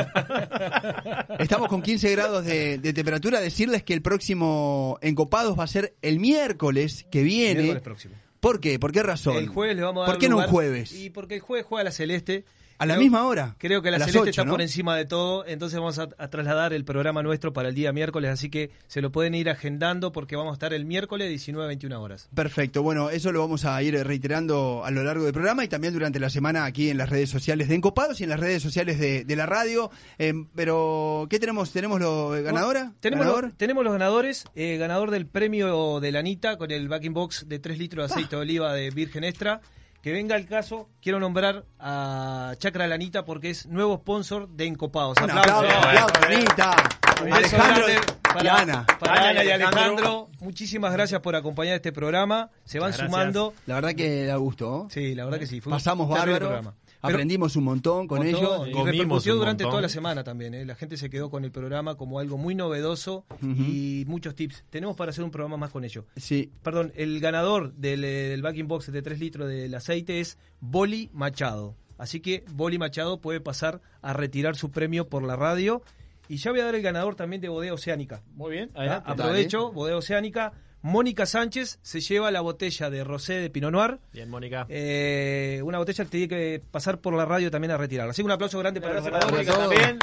Estamos 1.38 1.68
con 1.68 1.80
15 1.80 2.10
grados 2.12 2.44
de, 2.44 2.76
de 2.78 2.92
temperatura. 2.92 3.40
Decirles 3.40 3.82
que 3.82 3.94
el 3.94 4.02
próximo 4.02 4.75
Encopados 5.00 5.58
va 5.58 5.64
a 5.64 5.68
ser 5.68 5.94
el 6.02 6.18
miércoles 6.18 7.06
que 7.10 7.22
viene. 7.22 7.62
Miércoles 7.62 7.82
próximo. 7.82 8.14
¿Por 8.40 8.60
qué? 8.60 8.78
¿Por 8.78 8.92
qué 8.92 9.02
razón? 9.02 9.36
El 9.36 9.48
jueves 9.48 9.76
le 9.76 9.82
vamos 9.82 10.02
a 10.02 10.06
dar 10.06 10.14
¿Por 10.14 10.20
qué 10.20 10.28
no 10.28 10.38
un 10.38 10.44
jueves? 10.44 10.92
Y 10.92 11.10
porque 11.10 11.36
el 11.36 11.40
jueves 11.40 11.66
juega 11.66 11.84
la 11.84 11.90
Celeste. 11.90 12.44
¿A 12.78 12.86
la 12.86 12.94
Creo- 12.94 13.02
misma 13.02 13.26
hora? 13.26 13.54
Creo 13.58 13.80
que 13.82 13.90
la 13.90 13.98
Celeste 13.98 14.30
está 14.30 14.44
¿no? 14.44 14.52
por 14.52 14.60
encima 14.62 14.96
de 14.96 15.04
todo, 15.06 15.46
entonces 15.46 15.78
vamos 15.78 15.98
a, 15.98 16.08
a 16.18 16.28
trasladar 16.28 16.72
el 16.72 16.84
programa 16.84 17.22
nuestro 17.22 17.52
para 17.52 17.68
el 17.70 17.74
día 17.74 17.92
miércoles, 17.92 18.30
así 18.30 18.50
que 18.50 18.70
se 18.86 19.00
lo 19.00 19.10
pueden 19.10 19.34
ir 19.34 19.48
agendando 19.48 20.12
porque 20.12 20.36
vamos 20.36 20.50
a 20.52 20.54
estar 20.54 20.74
el 20.74 20.84
miércoles 20.84 21.30
19-21 21.48 21.94
horas. 22.00 22.28
Perfecto, 22.34 22.82
bueno, 22.82 23.08
eso 23.10 23.32
lo 23.32 23.40
vamos 23.40 23.64
a 23.64 23.82
ir 23.82 23.94
reiterando 24.06 24.82
a 24.84 24.90
lo 24.90 25.02
largo 25.04 25.24
del 25.24 25.32
programa 25.32 25.64
y 25.64 25.68
también 25.68 25.92
durante 25.94 26.20
la 26.20 26.28
semana 26.30 26.64
aquí 26.66 26.90
en 26.90 26.98
las 26.98 27.08
redes 27.08 27.30
sociales 27.30 27.68
de 27.68 27.76
Encopados 27.76 28.20
y 28.20 28.24
en 28.24 28.30
las 28.30 28.40
redes 28.40 28.62
sociales 28.62 28.98
de, 28.98 29.24
de 29.24 29.36
la 29.36 29.46
radio. 29.46 29.90
Eh, 30.18 30.34
pero, 30.54 31.26
¿qué 31.30 31.38
tenemos? 31.38 31.70
¿Tenemos 31.72 32.00
lo 32.00 32.30
ganadora? 32.30 32.92
Tenemos, 33.00 33.24
¿Ganador? 33.24 33.44
los, 33.46 33.54
tenemos 33.56 33.84
los 33.84 33.92
ganadores, 33.92 34.44
eh, 34.54 34.76
ganador 34.76 35.10
del 35.10 35.26
premio 35.26 36.00
de 36.00 36.12
la 36.12 36.18
Anita 36.20 36.56
con 36.58 36.70
el 36.70 36.88
backing 36.88 37.14
box 37.14 37.48
de 37.48 37.58
3 37.58 37.78
litros 37.78 38.08
de 38.08 38.12
aceite 38.14 38.36
de 38.36 38.42
oliva 38.42 38.72
de 38.74 38.90
Virgen 38.90 39.24
Extra. 39.24 39.60
Que 40.02 40.12
venga 40.12 40.36
el 40.36 40.46
caso, 40.46 40.88
quiero 41.02 41.18
nombrar 41.18 41.64
a 41.80 42.52
Chacra 42.58 42.86
Lanita 42.86 43.24
porque 43.24 43.50
es 43.50 43.66
nuevo 43.66 43.96
sponsor 43.96 44.48
de 44.48 44.66
Encopados. 44.66 45.18
Un 45.20 45.30
Aplausos. 45.30 45.52
aplauso, 45.68 45.88
aplauso, 45.88 46.14
Anita. 46.26 46.76
Un 47.22 47.24
beso 47.30 47.36
Alejandro 47.36 47.86
grande 47.86 48.00
y 48.06 48.32
para, 48.38 48.56
Ana. 48.60 48.86
para 49.00 49.12
Ana 49.14 49.24
y 49.24 49.28
Ana 49.30 49.44
y 49.44 49.50
Alejandro. 49.50 49.80
Alejandro. 49.80 50.28
Muchísimas 50.40 50.92
gracias 50.92 51.20
por 51.22 51.34
acompañar 51.34 51.74
este 51.74 51.90
programa. 51.92 52.50
Se 52.64 52.78
van 52.78 52.92
sumando. 52.92 53.54
La 53.66 53.76
verdad 53.76 53.94
que 53.94 54.26
da 54.26 54.36
gusto. 54.36 54.84
¿eh? 54.84 54.92
Sí, 54.92 55.14
la 55.14 55.24
verdad 55.24 55.38
que 55.40 55.46
sí. 55.46 55.60
Fue 55.60 55.72
un 55.72 55.78
Pasamos 55.78 56.08
terrible 56.08 56.32
bárbaro. 56.34 56.46
programa. 56.46 56.74
Aprendimos 57.02 57.56
un 57.56 57.64
montón 57.64 58.06
con 58.06 58.18
montón, 58.18 58.34
ellos. 58.40 58.68
y 58.68 58.72
Comimos 58.72 58.86
repercutió 58.86 59.32
un 59.34 59.38
durante 59.38 59.64
montón. 59.64 59.72
toda 59.72 59.82
la 59.82 59.88
semana 59.88 60.24
también. 60.24 60.54
¿eh? 60.54 60.64
La 60.64 60.74
gente 60.74 60.96
se 60.96 61.08
quedó 61.10 61.30
con 61.30 61.44
el 61.44 61.50
programa 61.52 61.94
como 61.96 62.18
algo 62.18 62.36
muy 62.38 62.54
novedoso 62.54 63.24
y 63.42 64.04
muchos 64.06 64.34
tips. 64.34 64.64
Tenemos 64.70 64.96
para 64.96 65.10
hacer 65.10 65.24
un 65.24 65.30
programa 65.30 65.56
más 65.56 65.70
con 65.70 65.84
ello. 65.84 66.04
Sí, 66.16 66.50
Perdón, 66.62 66.92
el 66.96 67.20
ganador 67.20 67.72
del, 67.74 68.04
eh, 68.04 68.28
del 68.28 68.42
backing 68.42 68.68
box 68.68 68.90
de 68.90 69.02
3 69.02 69.18
litros 69.20 69.48
del 69.48 69.74
aceite 69.74 70.20
es 70.20 70.38
Boli 70.60 71.10
Machado. 71.12 71.74
Así 71.98 72.20
que 72.20 72.44
Boli 72.52 72.78
Machado 72.78 73.20
puede 73.20 73.40
pasar 73.40 73.80
a 74.02 74.12
retirar 74.12 74.56
su 74.56 74.70
premio 74.70 75.08
por 75.08 75.22
la 75.22 75.36
radio. 75.36 75.82
Y 76.28 76.38
ya 76.38 76.50
voy 76.50 76.60
a 76.60 76.64
dar 76.64 76.74
el 76.74 76.82
ganador 76.82 77.14
también 77.14 77.40
de 77.40 77.48
Bodega 77.48 77.72
Oceánica. 77.74 78.20
Muy 78.34 78.50
bien, 78.50 78.70
adelante. 78.74 79.10
Aprovecho, 79.12 79.70
Bodega 79.72 79.96
Oceánica. 79.96 80.52
Mónica 80.86 81.26
Sánchez 81.26 81.80
se 81.82 82.00
lleva 82.00 82.30
la 82.30 82.40
botella 82.42 82.90
de 82.90 83.02
Rosé 83.02 83.34
de 83.34 83.50
Pinot 83.50 83.72
Noir. 83.72 83.98
Bien, 84.12 84.30
Mónica. 84.30 84.66
Eh, 84.68 85.60
una 85.64 85.78
botella 85.78 86.04
que 86.04 86.10
tiene 86.10 86.28
que 86.28 86.62
pasar 86.70 87.00
por 87.00 87.12
la 87.14 87.24
radio 87.24 87.50
también 87.50 87.72
a 87.72 87.76
retirarla. 87.76 88.12
Así 88.12 88.22
que 88.22 88.26
un 88.26 88.30
aplauso 88.30 88.56
grande 88.60 88.80
para 88.80 89.02
para. 89.02 89.26
Mónica 89.26 89.52
también. 89.58 89.98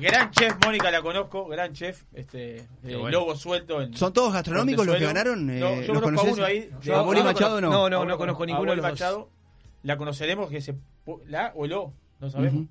Gran 0.00 0.30
chef, 0.30 0.54
Mónica 0.64 0.88
la 0.92 1.02
conozco, 1.02 1.48
gran 1.48 1.72
chef, 1.72 2.04
este 2.14 2.58
eh, 2.58 2.66
bueno. 2.84 3.10
lobo 3.10 3.34
suelto 3.34 3.82
en 3.82 3.92
¿Son 3.96 4.12
todos 4.12 4.32
gastronómicos 4.32 4.86
los 4.86 4.96
que 4.96 5.04
ganaron? 5.04 5.50
Eh, 5.50 5.58
No, 5.58 5.74
¿los 5.74 5.86
yo 5.86 6.00
conozco 6.00 6.28
a 6.28 6.32
uno 6.32 6.44
ahí. 6.44 6.70
Yo 6.80 6.94
a 6.96 7.02
Boli 7.02 7.22
Machado 7.24 7.60
no. 7.60 7.68
No, 7.68 7.90
no, 7.90 8.04
no 8.04 8.16
conozco 8.16 8.44
a 8.44 8.46
ninguno 8.46 8.70
de 8.70 8.76
los 8.76 8.84
dos. 8.84 8.92
Machado. 8.92 9.30
La 9.82 9.96
conoceremos 9.96 10.48
que 10.48 10.60
se 10.60 10.76
la 11.26 11.50
o 11.56 11.66
lo, 11.66 11.92
no 12.20 12.30
sabemos. 12.30 12.66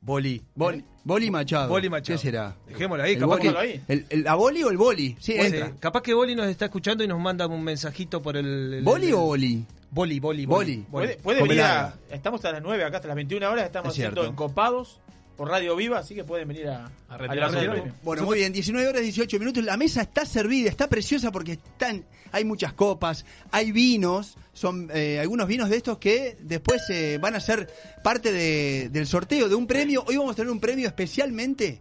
Boli. 0.00 0.42
Boli, 0.54 0.84
Boli 1.04 1.30
Machado. 1.30 1.68
Boli 1.68 1.88
Machado. 1.90 2.16
¿Qué 2.18 2.22
será? 2.22 2.54
Dejémosla 2.68 3.04
ahí, 3.04 3.14
¿El, 3.14 3.18
capaz 3.20 3.36
boli, 3.38 3.48
ahí. 3.48 3.82
el, 3.88 4.06
el- 4.10 4.22
¿La 4.24 4.34
Boli 4.36 4.62
o 4.62 4.70
el 4.70 4.76
Boli? 4.76 5.16
Sí, 5.18 5.34
Pues, 5.36 5.52
entra. 5.52 5.66
eh, 5.68 5.74
capaz 5.80 6.02
que 6.02 6.14
Boli 6.14 6.34
nos 6.36 6.46
está 6.46 6.66
escuchando 6.66 7.02
y 7.02 7.08
nos 7.08 7.18
manda 7.18 7.46
un 7.46 7.62
mensajito 7.62 8.22
por 8.22 8.36
el. 8.36 8.74
el- 8.74 8.82
¿Boli 8.84 9.08
el- 9.08 9.14
o 9.14 9.20
Boli? 9.20 9.64
Boli, 9.90 10.20
Boli, 10.20 10.44
Boli. 10.46 10.76
Puede, 10.90 11.16
puede 11.16 11.38
Come 11.40 11.48
venir 11.48 11.64
a, 11.64 11.94
estamos 12.10 12.38
hasta 12.38 12.52
las 12.52 12.62
9 12.62 12.84
acá 12.84 12.96
hasta 12.96 13.08
las 13.08 13.16
21 13.16 13.50
horas, 13.50 13.64
estamos 13.64 13.88
Es 13.88 13.92
haciendo 14.04 14.24
encopados 14.24 15.00
por 15.38 15.48
Radio 15.48 15.74
Viva, 15.76 15.98
así 16.00 16.14
que 16.14 16.24
pueden 16.24 16.48
venir 16.48 16.66
a, 16.68 16.90
A 17.08 17.16
retirar 17.16 17.50
su 17.52 17.58
premio. 17.58 17.94
Bueno, 18.02 18.24
muy 18.24 18.38
bien, 18.38 18.52
19 18.52 18.88
horas 18.88 19.02
18 19.02 19.38
minutos. 19.38 19.64
La 19.64 19.76
mesa 19.78 20.02
está 20.02 20.26
servida, 20.26 20.68
está 20.68 20.88
preciosa 20.88 21.30
porque 21.32 21.52
están, 21.52 22.04
hay 22.32 22.44
muchas 22.44 22.72
copas, 22.74 23.24
hay 23.52 23.72
vinos, 23.72 24.36
son 24.52 24.90
eh, 24.92 25.18
algunos 25.20 25.46
vinos 25.48 25.70
de 25.70 25.76
estos 25.76 25.98
que 25.98 26.36
después 26.40 26.82
eh, 26.90 27.18
van 27.22 27.36
a 27.36 27.40
ser 27.40 27.72
parte 28.02 28.32
de- 28.32 28.88
del 28.90 29.06
sorteo 29.06 29.48
de 29.48 29.54
un 29.54 29.66
premio. 29.68 30.04
Hoy 30.08 30.16
vamos 30.16 30.32
a 30.32 30.36
tener 30.36 30.50
un 30.50 30.58
premio 30.60 30.88
especialmente 30.88 31.80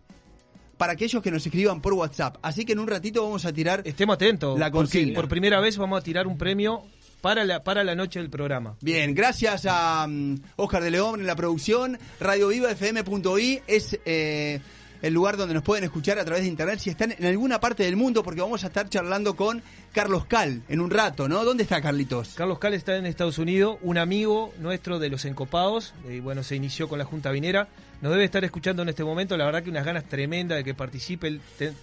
para 0.78 0.94
aquellos 0.94 1.24
que 1.24 1.32
nos 1.32 1.44
escriban 1.44 1.82
por 1.82 1.94
WhatsApp. 1.94 2.38
Así 2.44 2.64
que 2.64 2.74
en 2.74 2.80
un 2.80 2.88
ratito 2.88 3.24
vamos 3.24 3.44
a 3.46 3.52
tirar. 3.52 3.82
Estemos 3.86 4.14
atentos. 4.14 4.60
La 4.60 4.68
porque 4.72 4.78
consigna. 5.00 5.16
Por 5.16 5.28
primera 5.28 5.60
vez 5.60 5.76
vamos 5.78 6.00
a 6.00 6.04
tirar 6.04 6.28
un 6.28 6.38
premio 6.38 6.84
para 7.28 7.44
la, 7.44 7.62
para 7.62 7.84
la 7.84 7.94
noche 7.94 8.20
del 8.20 8.30
programa. 8.30 8.78
Bien, 8.80 9.14
gracias 9.14 9.66
a 9.70 10.08
mm, 10.08 10.36
Oscar 10.56 10.82
de 10.82 10.92
León 10.92 11.20
en 11.20 11.28
la 11.28 11.36
producción. 11.36 12.00
Radio 12.22 12.48
Viva 12.48 12.72
FM.i 12.72 13.62
es 13.68 14.00
eh, 14.06 14.62
el 15.02 15.14
lugar 15.14 15.36
donde 15.36 15.54
nos 15.54 15.62
pueden 15.62 15.84
escuchar 15.84 16.20
a 16.20 16.24
través 16.24 16.44
de 16.44 16.48
internet 16.48 16.80
si 16.80 16.90
están 16.90 17.12
en 17.12 17.26
alguna 17.26 17.60
parte 17.60 17.84
del 17.84 17.98
mundo, 17.98 18.24
porque 18.24 18.40
vamos 18.40 18.64
a 18.64 18.68
estar 18.68 18.88
charlando 18.88 19.36
con 19.36 19.62
Carlos 19.98 20.26
Cal 20.26 20.62
en 20.70 20.80
un 20.80 20.92
rato, 20.92 21.28
¿no? 21.28 21.44
¿Dónde 21.44 21.64
está 21.64 21.82
Carlitos? 21.82 22.36
Carlos 22.36 22.60
Cal 22.60 22.76
está 22.76 22.98
en 22.98 23.08
Estados 23.08 23.40
Unidos, 23.40 23.80
un 23.82 23.98
amigo 23.98 24.54
nuestro 24.60 25.00
de 25.00 25.10
los 25.10 25.26
encopados, 25.26 25.96
y 26.08 26.20
bueno, 26.20 26.44
se 26.44 26.56
inició 26.56 26.88
con 26.88 27.00
la 27.00 27.06
Junta 27.06 27.32
Vinera. 27.32 27.68
Nos 28.02 28.12
debe 28.12 28.24
estar 28.24 28.46
escuchando 28.46 28.84
en 28.84 28.90
este 28.90 29.04
momento, 29.04 29.36
la 29.38 29.46
verdad 29.46 29.64
que 29.64 29.72
unas 29.72 29.84
ganas 29.84 30.04
tremendas 30.04 30.60
de 30.60 30.64
que 30.64 30.76
participe, 30.76 31.40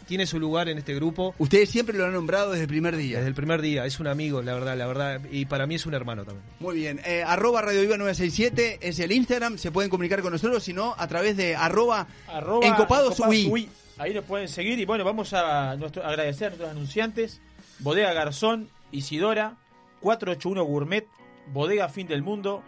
tiene 0.07 0.27
su 0.27 0.39
lugar 0.39 0.69
en 0.69 0.79
este 0.79 0.95
grupo 0.95 1.35
Ustedes 1.39 1.69
siempre 1.71 1.99
lo 1.99 2.05
han 2.05 2.13
nombrado 2.13 2.53
desde 2.53 2.63
el 2.63 2.69
primer 2.69 2.97
día. 2.97 3.17
desde 3.17 3.31
el 3.31 3.35
primer 3.35 3.61
día, 3.61 3.85
es 3.85 3.99
un 3.99 4.07
amigo, 4.07 4.43
la 4.43 4.55
verdad, 4.55 4.77
la 4.77 4.87
verdad, 4.87 5.21
y 5.33 5.47
para 5.47 5.67
mí 5.67 5.75
es 5.75 5.85
un 5.85 5.95
hermano 5.95 6.25
también. 6.25 6.47
Muy 6.61 6.77
bien. 6.77 7.01
Eh, 7.05 7.25
arroba 7.27 7.63
Radio 7.63 7.81
Viva 7.81 7.97
967 7.97 8.79
es 8.81 9.01
el 9.01 9.11
Instagram. 9.11 9.59
Se 9.59 9.73
pueden 9.73 9.91
comunicar 9.91 10.23
con 10.23 10.31
nosotros, 10.31 10.63
si 10.63 10.73
no, 10.73 10.95
a 10.97 11.09
través 11.09 11.37
de 11.37 11.57
arroba, 11.57 12.07
Arroba 12.29 12.65
Encopados 12.65 13.19
Encopados 13.19 13.29
UI. 13.29 13.49
UI. 13.49 13.69
Ahí 13.99 14.15
nos 14.15 14.25
pueden 14.25 14.47
seguir. 14.47 14.79
Y 14.79 14.85
bueno, 14.85 15.03
vamos 15.03 15.33
a 15.33 15.75
nuestro, 15.75 16.05
agradecer 16.05 16.47
a 16.47 16.51
nuestros 16.51 16.71
anunciantes. 16.71 17.41
Bodega 17.79 18.13
Garzón, 18.13 18.71
Isidora, 18.93 19.57
481 20.01 20.65
Gourmet, 20.65 21.07
Bodega 21.53 21.89
Fin 21.89 22.07
del 22.07 22.23
Mundo, 22.23 22.63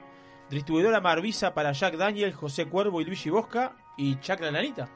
Distribuidora 0.50 1.00
Marvisa 1.00 1.54
para 1.54 1.72
Jack 1.72 1.96
Daniel, 1.96 2.32
José 2.32 2.66
Cuervo 2.66 3.00
y 3.00 3.04
Luigi 3.04 3.30
Bosca 3.30 3.76
y 3.96 4.18
Chacra 4.20 4.50
Lanita. 4.50 4.88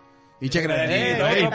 Y 0.42 0.48
checa 0.48 0.74
Eh. 0.74 1.48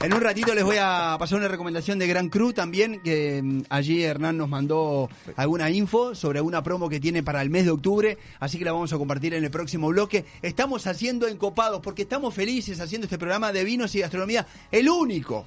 En 0.00 0.12
un 0.12 0.20
ratito 0.20 0.52
les 0.52 0.64
voy 0.64 0.78
a 0.80 1.16
pasar 1.18 1.38
una 1.38 1.46
recomendación 1.46 1.98
de 1.98 2.08
Gran 2.08 2.28
Cru 2.28 2.52
también, 2.52 3.00
que 3.02 3.40
mm, 3.42 3.62
allí 3.70 4.02
Hernán 4.02 4.36
nos 4.36 4.48
mandó 4.48 5.08
alguna 5.36 5.70
info 5.70 6.16
sobre 6.16 6.40
alguna 6.40 6.64
promo 6.64 6.88
que 6.88 6.98
tiene 6.98 7.22
para 7.22 7.40
el 7.40 7.50
mes 7.50 7.66
de 7.66 7.70
octubre, 7.70 8.18
así 8.40 8.58
que 8.58 8.64
la 8.64 8.72
vamos 8.72 8.92
a 8.92 8.98
compartir 8.98 9.34
en 9.34 9.44
el 9.44 9.50
próximo 9.50 9.88
bloque. 9.88 10.24
Estamos 10.42 10.88
haciendo 10.88 11.28
encopados 11.28 11.80
porque 11.80 12.02
estamos 12.02 12.34
felices 12.34 12.80
haciendo 12.80 13.04
este 13.04 13.18
programa 13.18 13.52
de 13.52 13.62
vinos 13.62 13.94
y 13.94 14.00
gastronomía, 14.00 14.46
el 14.72 14.88
único, 14.88 15.46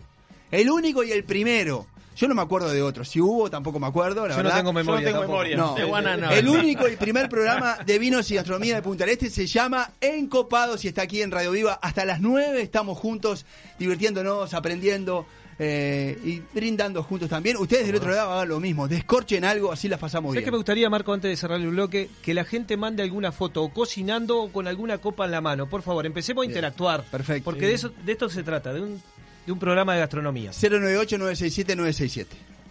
el 0.52 0.70
único 0.70 1.04
y 1.04 1.12
el 1.12 1.24
primero. 1.24 1.88
Yo 2.16 2.28
no 2.28 2.36
me 2.36 2.42
acuerdo 2.42 2.70
de 2.70 2.82
otro, 2.82 3.06
si 3.06 3.22
hubo 3.22 3.50
tampoco 3.50 3.80
me 3.80 3.88
acuerdo, 3.88 4.28
la 4.28 4.36
Yo 4.36 4.44
no 4.44 4.52
tengo 4.52 4.74
memoria. 4.74 5.10
Yo 5.10 5.16
no 5.16 5.20
tengo 5.20 5.20
tampoco. 5.22 5.44
memoria. 5.44 5.56
No. 5.58 5.76
De 5.76 5.86
Guana 5.86 6.18
no. 6.18 6.30
El 6.32 6.50
único 6.50 6.86
y 6.90 6.98
primer 6.98 7.30
programa 7.30 7.78
de 7.86 7.98
vinos 7.98 8.30
y 8.30 8.36
gastronomía 8.36 8.76
de 8.76 8.82
Punta 8.82 9.06
del 9.06 9.14
Este 9.14 9.30
se 9.30 9.48
llama 9.48 9.92
Encopados 10.02 10.84
y 10.84 10.90
está 10.90 11.04
aquí 11.04 11.22
en 11.22 11.32
Radio 11.32 11.52
Viva. 11.52 11.80
Hasta 11.82 12.04
las 12.04 12.20
9 12.20 12.62
estamos 12.62 12.98
juntos, 12.98 13.46
divirtiéndonos, 13.80 14.54
aprendiendo 14.54 15.26
eh, 15.60 16.18
y 16.26 16.42
brindando 16.54 17.04
juntos 17.04 17.30
también. 17.30 17.56
Ustedes 17.56 17.86
del 17.88 17.96
otro 17.96 18.12
lado 18.12 18.34
hagan 18.34 18.50
lo 18.50 18.60
mismo, 18.60 18.90
descorchen 18.90 19.46
algo, 19.46 19.72
así 19.72 19.88
las 19.88 20.00
pasamos 20.00 20.32
¿Sabes 20.32 20.42
bien. 20.42 20.46
que 20.46 20.52
me 20.52 20.58
gustaría, 20.58 20.90
Marco, 20.90 21.14
antes 21.14 21.30
de 21.30 21.38
cerrar 21.38 21.62
el 21.62 21.70
bloque, 21.70 22.10
que 22.22 22.34
la 22.34 22.44
gente 22.44 22.76
mande 22.76 23.02
alguna 23.02 23.32
foto 23.32 23.64
o 23.64 23.70
cocinando 23.74 24.42
o 24.42 24.52
con 24.52 24.68
alguna 24.68 24.98
copa 24.98 25.24
en 25.24 25.32
la 25.32 25.40
mano? 25.40 25.70
Por 25.70 25.82
favor, 25.84 26.06
empecemos 26.06 26.42
a 26.42 26.48
Bien. 26.48 26.52
interactuar. 26.52 27.04
Perfecto. 27.04 27.46
Porque 27.46 27.66
de, 27.68 27.74
eso, 27.76 27.92
de 28.04 28.12
esto 28.12 28.30
se 28.30 28.44
trata, 28.44 28.74
de 28.74 28.82
un, 28.82 29.02
de 29.46 29.52
un 29.52 29.60
programa 29.60 29.94
de 29.94 30.00
gastronomía. 30.00 30.52
098-967-967. 30.52 32.28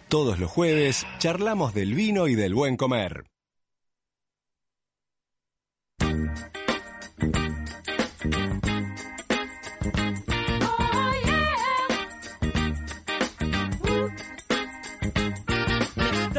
Todos 0.07 0.39
los 0.39 0.49
jueves 0.49 1.05
charlamos 1.19 1.73
del 1.73 1.93
vino 1.93 2.27
y 2.27 2.35
del 2.35 2.53
buen 2.53 2.77
comer. 2.77 3.25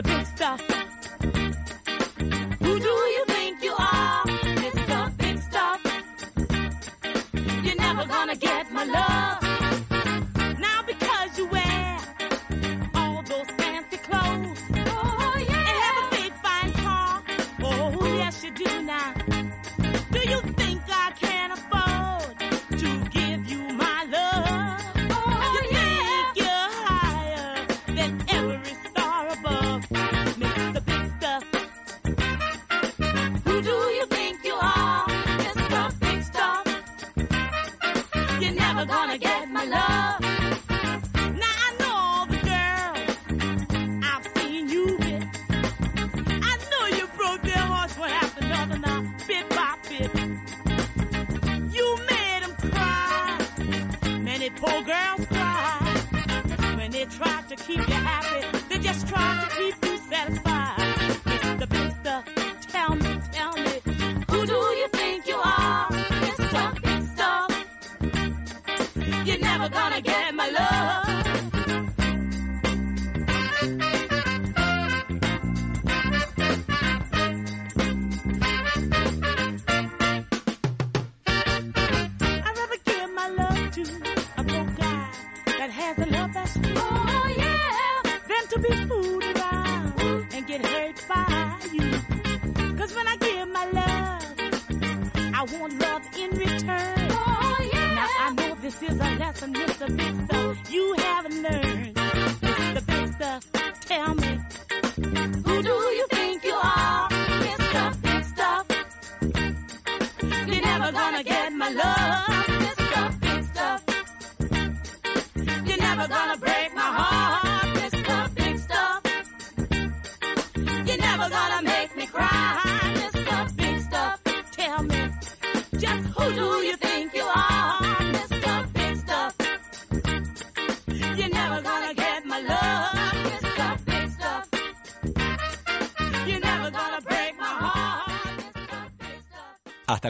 big 0.02 0.26
stuff. 0.26 0.79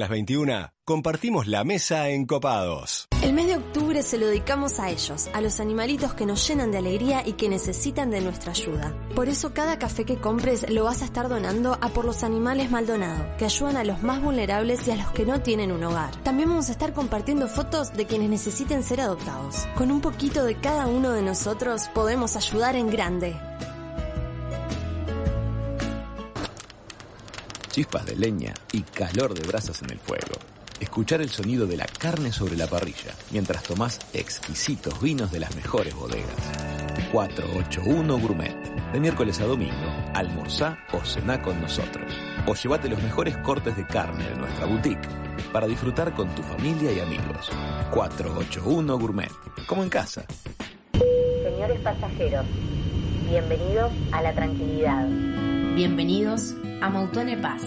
Las 0.01 0.09
21 0.09 0.73
compartimos 0.85 1.47
la 1.47 1.63
mesa 1.63 2.09
en 2.09 2.27
Copados. 2.27 3.07
El 3.23 3.35
mes 3.35 3.47
de 3.47 3.57
octubre 3.57 4.03
se 4.03 4.19
lo 4.19 4.27
dedicamos 4.27 4.81
a 4.81 4.89
ellos, 4.89 5.29
a 5.35 5.41
los 5.41 5.61
animalitos 5.61 6.15
que 6.15 6.27
nos 6.27 6.49
llenan 6.49 6.73
de 6.73 6.79
alegría 6.79 7.23
y 7.25 7.35
que 7.35 7.49
necesitan 7.51 8.11
de 8.11 8.23
nuestra 8.23 8.53
ayuda. 8.53 8.97
Por 9.15 9.29
eso 9.29 9.53
cada 9.53 9.79
café 9.79 10.05
que 10.05 10.17
compres 10.17 10.69
lo 10.71 10.85
vas 10.85 11.03
a 11.03 11.05
estar 11.05 11.29
donando 11.29 11.79
a 11.81 11.91
por 11.91 12.07
los 12.07 12.25
animales 12.25 12.71
Maldonado, 12.71 13.37
que 13.37 13.45
ayudan 13.45 13.77
a 13.77 13.85
los 13.85 14.03
más 14.03 14.23
vulnerables 14.23 14.89
y 14.89 14.91
a 14.91 14.97
los 14.97 15.11
que 15.13 15.27
no 15.27 15.43
tienen 15.43 15.71
un 15.71 15.85
hogar. 15.85 16.17
También 16.23 16.49
vamos 16.49 16.71
a 16.71 16.73
estar 16.73 16.95
compartiendo 16.95 17.47
fotos 17.47 17.93
de 17.93 18.07
quienes 18.07 18.31
necesiten 18.31 18.83
ser 18.83 19.03
adoptados. 19.03 19.69
Con 19.77 19.93
un 19.93 20.01
poquito 20.01 20.45
de 20.45 20.57
cada 20.57 20.87
uno 20.87 21.11
de 21.11 21.23
nosotros 21.23 21.89
podemos 21.95 22.37
ayudar 22.37 22.75
en 22.75 22.89
grande. 22.89 23.37
Chispas 27.81 28.05
de 28.05 28.15
leña 28.15 28.53
y 28.73 28.83
calor 28.83 29.33
de 29.33 29.41
brasas 29.49 29.81
en 29.81 29.93
el 29.93 29.99
fuego. 29.99 30.35
Escuchar 30.81 31.23
el 31.23 31.31
sonido 31.31 31.67
de 31.67 31.79
la 31.79 31.87
carne 31.87 32.31
sobre 32.31 32.55
la 32.55 32.67
parrilla 32.67 33.15
mientras 33.31 33.63
tomás 33.63 33.99
exquisitos 34.13 35.01
vinos 35.01 35.33
de 35.33 35.41
las 35.41 35.57
mejores 35.57 35.95
bodegas. 35.95 36.29
481 37.11 38.19
Gourmet. 38.19 38.55
De 38.93 39.01
miércoles 39.01 39.41
a 39.41 39.47
domingo, 39.47 39.95
almorzá 40.13 40.77
o 40.93 41.03
cená 41.07 41.41
con 41.41 41.59
nosotros. 41.63 42.13
O 42.47 42.55
llévate 42.55 42.91
los 42.91 43.03
mejores 43.03 43.39
cortes 43.39 43.75
de 43.75 43.87
carne 43.87 44.29
de 44.29 44.37
nuestra 44.37 44.67
boutique 44.67 45.09
para 45.51 45.67
disfrutar 45.67 46.13
con 46.13 46.29
tu 46.35 46.43
familia 46.43 46.93
y 46.93 47.01
amigos. 47.01 47.49
481 47.93 48.99
Gourmet. 48.99 49.33
Como 49.67 49.83
en 49.85 49.89
casa. 49.89 50.27
Señores 51.43 51.81
pasajeros, 51.81 52.45
bienvenidos 53.27 53.91
a 54.13 54.21
la 54.21 54.35
tranquilidad. 54.35 55.50
Bienvenidos 55.75 56.57
a 56.83 56.91
Mautone 56.91 57.37
Paz, 57.37 57.63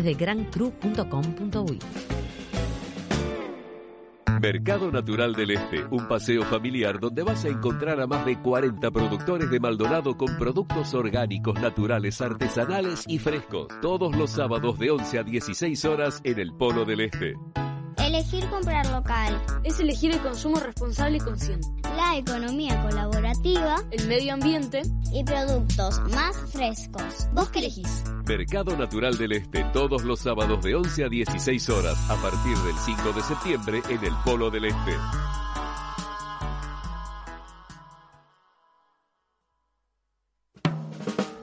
de 0.00 0.14
grancru.com.uy. 0.14 1.78
Mercado 4.42 4.90
Natural 4.90 5.34
del 5.34 5.52
Este, 5.52 5.84
un 5.84 6.08
paseo 6.08 6.42
familiar 6.42 6.98
donde 6.98 7.22
vas 7.22 7.44
a 7.44 7.48
encontrar 7.48 8.00
a 8.00 8.08
más 8.08 8.26
de 8.26 8.40
40 8.40 8.90
productores 8.90 9.48
de 9.48 9.60
Maldonado 9.60 10.16
con 10.16 10.36
productos 10.36 10.94
orgánicos, 10.94 11.60
naturales, 11.60 12.20
artesanales 12.20 13.04
y 13.06 13.20
frescos. 13.20 13.68
Todos 13.80 14.16
los 14.16 14.30
sábados 14.30 14.80
de 14.80 14.90
11 14.90 15.18
a 15.20 15.22
16 15.22 15.84
horas 15.84 16.20
en 16.24 16.40
el 16.40 16.52
Polo 16.54 16.84
del 16.84 17.02
Este. 17.02 17.36
Elegir 17.98 18.48
comprar 18.48 18.86
local. 18.90 19.40
Es 19.64 19.80
elegir 19.80 20.12
el 20.12 20.20
consumo 20.20 20.58
responsable 20.58 21.18
y 21.18 21.20
consciente. 21.20 21.68
La 21.96 22.16
economía 22.16 22.82
colaborativa. 22.82 23.82
El 23.90 24.08
medio 24.08 24.34
ambiente. 24.34 24.82
Y 25.12 25.24
productos 25.24 26.00
más 26.10 26.36
frescos. 26.50 27.28
¿Vos 27.32 27.50
qué 27.50 27.58
elegís? 27.60 28.04
Mercado 28.26 28.76
Natural 28.76 29.16
del 29.18 29.32
Este, 29.32 29.64
todos 29.72 30.04
los 30.04 30.20
sábados 30.20 30.62
de 30.62 30.74
11 30.74 31.04
a 31.04 31.08
16 31.08 31.68
horas, 31.68 32.10
a 32.10 32.16
partir 32.16 32.56
del 32.58 32.74
5 32.76 33.12
de 33.12 33.22
septiembre 33.22 33.82
en 33.88 34.04
el 34.04 34.14
Polo 34.24 34.50
del 34.50 34.66
Este. 34.66 34.92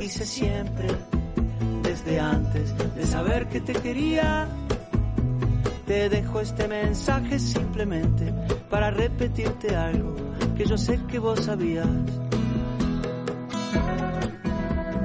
Quise 0.00 0.26
siempre. 0.26 0.88
Desde 1.82 2.18
antes 2.18 2.74
de 2.96 3.06
saber 3.06 3.48
que 3.48 3.60
te 3.60 3.74
quería. 3.74 4.48
Te 5.86 6.08
dejo 6.08 6.40
este 6.40 6.68
mensaje 6.68 7.38
simplemente 7.38 8.32
para 8.70 8.90
repetirte 8.90 9.74
algo 9.74 10.14
que 10.56 10.64
yo 10.64 10.78
sé 10.78 11.00
que 11.08 11.18
vos 11.18 11.40
sabías. 11.44 11.88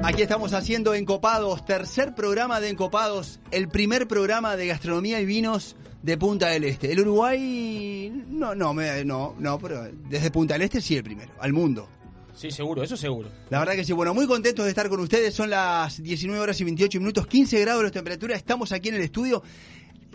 Aquí 0.04 0.22
estamos 0.22 0.52
haciendo 0.52 0.94
Encopados, 0.94 1.64
tercer 1.64 2.14
programa 2.14 2.60
de 2.60 2.68
Encopados, 2.68 3.40
el 3.50 3.68
primer 3.68 4.06
programa 4.06 4.54
de 4.54 4.68
gastronomía 4.68 5.20
y 5.20 5.26
vinos 5.26 5.74
de 6.02 6.16
Punta 6.16 6.50
del 6.50 6.62
Este. 6.62 6.92
El 6.92 7.00
Uruguay, 7.00 8.24
no, 8.28 8.54
no, 8.54 8.72
no, 8.72 9.34
no, 9.36 9.58
pero 9.58 9.88
desde 10.08 10.30
Punta 10.30 10.54
del 10.54 10.62
Este 10.62 10.80
sí 10.80 10.96
el 10.96 11.02
primero, 11.02 11.32
al 11.40 11.52
mundo. 11.52 11.88
Sí, 12.36 12.50
seguro, 12.50 12.82
eso 12.82 12.98
seguro. 12.98 13.30
La 13.48 13.58
verdad 13.60 13.74
que 13.74 13.84
sí, 13.84 13.94
bueno, 13.94 14.12
muy 14.12 14.26
contentos 14.26 14.64
de 14.66 14.68
estar 14.68 14.88
con 14.90 15.00
ustedes. 15.00 15.32
Son 15.34 15.48
las 15.48 16.02
19 16.02 16.38
horas 16.38 16.60
y 16.60 16.64
28 16.64 17.00
minutos, 17.00 17.26
15 17.26 17.60
grados 17.62 17.82
de 17.84 17.90
temperatura. 17.90 18.36
Estamos 18.36 18.72
aquí 18.72 18.90
en 18.90 18.96
el 18.96 19.00
estudio. 19.00 19.42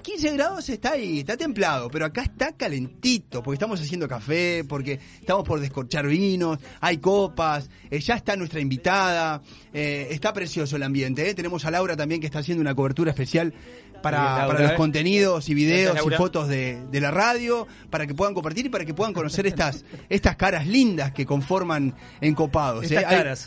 15 0.03 0.33
grados 0.33 0.67
está 0.69 0.93
ahí, 0.93 1.19
está 1.19 1.37
templado, 1.37 1.89
pero 1.89 2.05
acá 2.05 2.23
está 2.23 2.53
calentito, 2.53 3.43
porque 3.43 3.55
estamos 3.55 3.79
haciendo 3.79 4.07
café, 4.07 4.63
porque 4.67 4.99
estamos 5.19 5.43
por 5.47 5.59
descorchar 5.59 6.07
vinos, 6.07 6.57
hay 6.79 6.97
copas, 6.97 7.69
eh, 7.89 7.99
ya 7.99 8.15
está 8.15 8.35
nuestra 8.35 8.59
invitada, 8.59 9.43
eh, 9.73 10.07
está 10.09 10.33
precioso 10.33 10.75
el 10.75 10.83
ambiente. 10.83 11.29
eh. 11.29 11.35
Tenemos 11.35 11.65
a 11.65 11.71
Laura 11.71 11.95
también 11.95 12.19
que 12.19 12.25
está 12.25 12.39
haciendo 12.39 12.61
una 12.61 12.73
cobertura 12.73 13.11
especial 13.11 13.53
para, 14.01 14.47
los 14.63 14.71
contenidos 14.73 15.47
y 15.49 15.53
videos 15.53 15.93
Gracias, 15.93 16.13
y 16.13 16.17
fotos 16.17 16.47
de, 16.47 16.81
de 16.91 17.01
la 17.01 17.11
radio, 17.11 17.67
para 17.89 18.07
que 18.07 18.13
puedan 18.13 18.33
compartir 18.33 18.65
y 18.65 18.69
para 18.69 18.85
que 18.85 18.93
puedan 18.93 19.13
conocer 19.13 19.45
estas, 19.47 19.83
estas 20.09 20.35
caras 20.35 20.65
lindas 20.67 21.11
que 21.11 21.25
conforman 21.25 21.93
Encopados. 22.21 22.89
eh. 22.91 22.97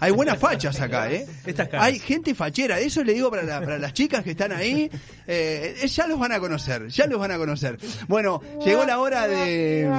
Hay- 0.00 0.10
buenas 0.12 0.38
fachas 0.38 0.80
acá, 0.80 1.10
¿eh? 1.10 1.26
Estas 1.46 1.68
caras. 1.68 1.86
Hay 1.86 1.98
gente 1.98 2.34
fachera, 2.34 2.78
eso 2.78 3.02
le 3.04 3.14
digo 3.14 3.30
para, 3.30 3.42
la- 3.42 3.60
para 3.60 3.78
las 3.78 3.92
chicas 3.92 4.22
que 4.24 4.30
están 4.30 4.52
ahí, 4.52 4.90
eh, 5.26 5.76
eh, 5.82 5.86
ya 5.88 6.06
los 6.06 6.18
van 6.18 6.32
a 6.32 6.40
conocer, 6.40 6.88
ya 6.88 7.06
los 7.06 7.18
van 7.18 7.30
a 7.32 7.36
conocer. 7.36 7.78
Bueno, 8.08 8.40
llegó 8.64 8.84
la 8.84 8.98
hora 9.00 9.26
de, 9.26 9.90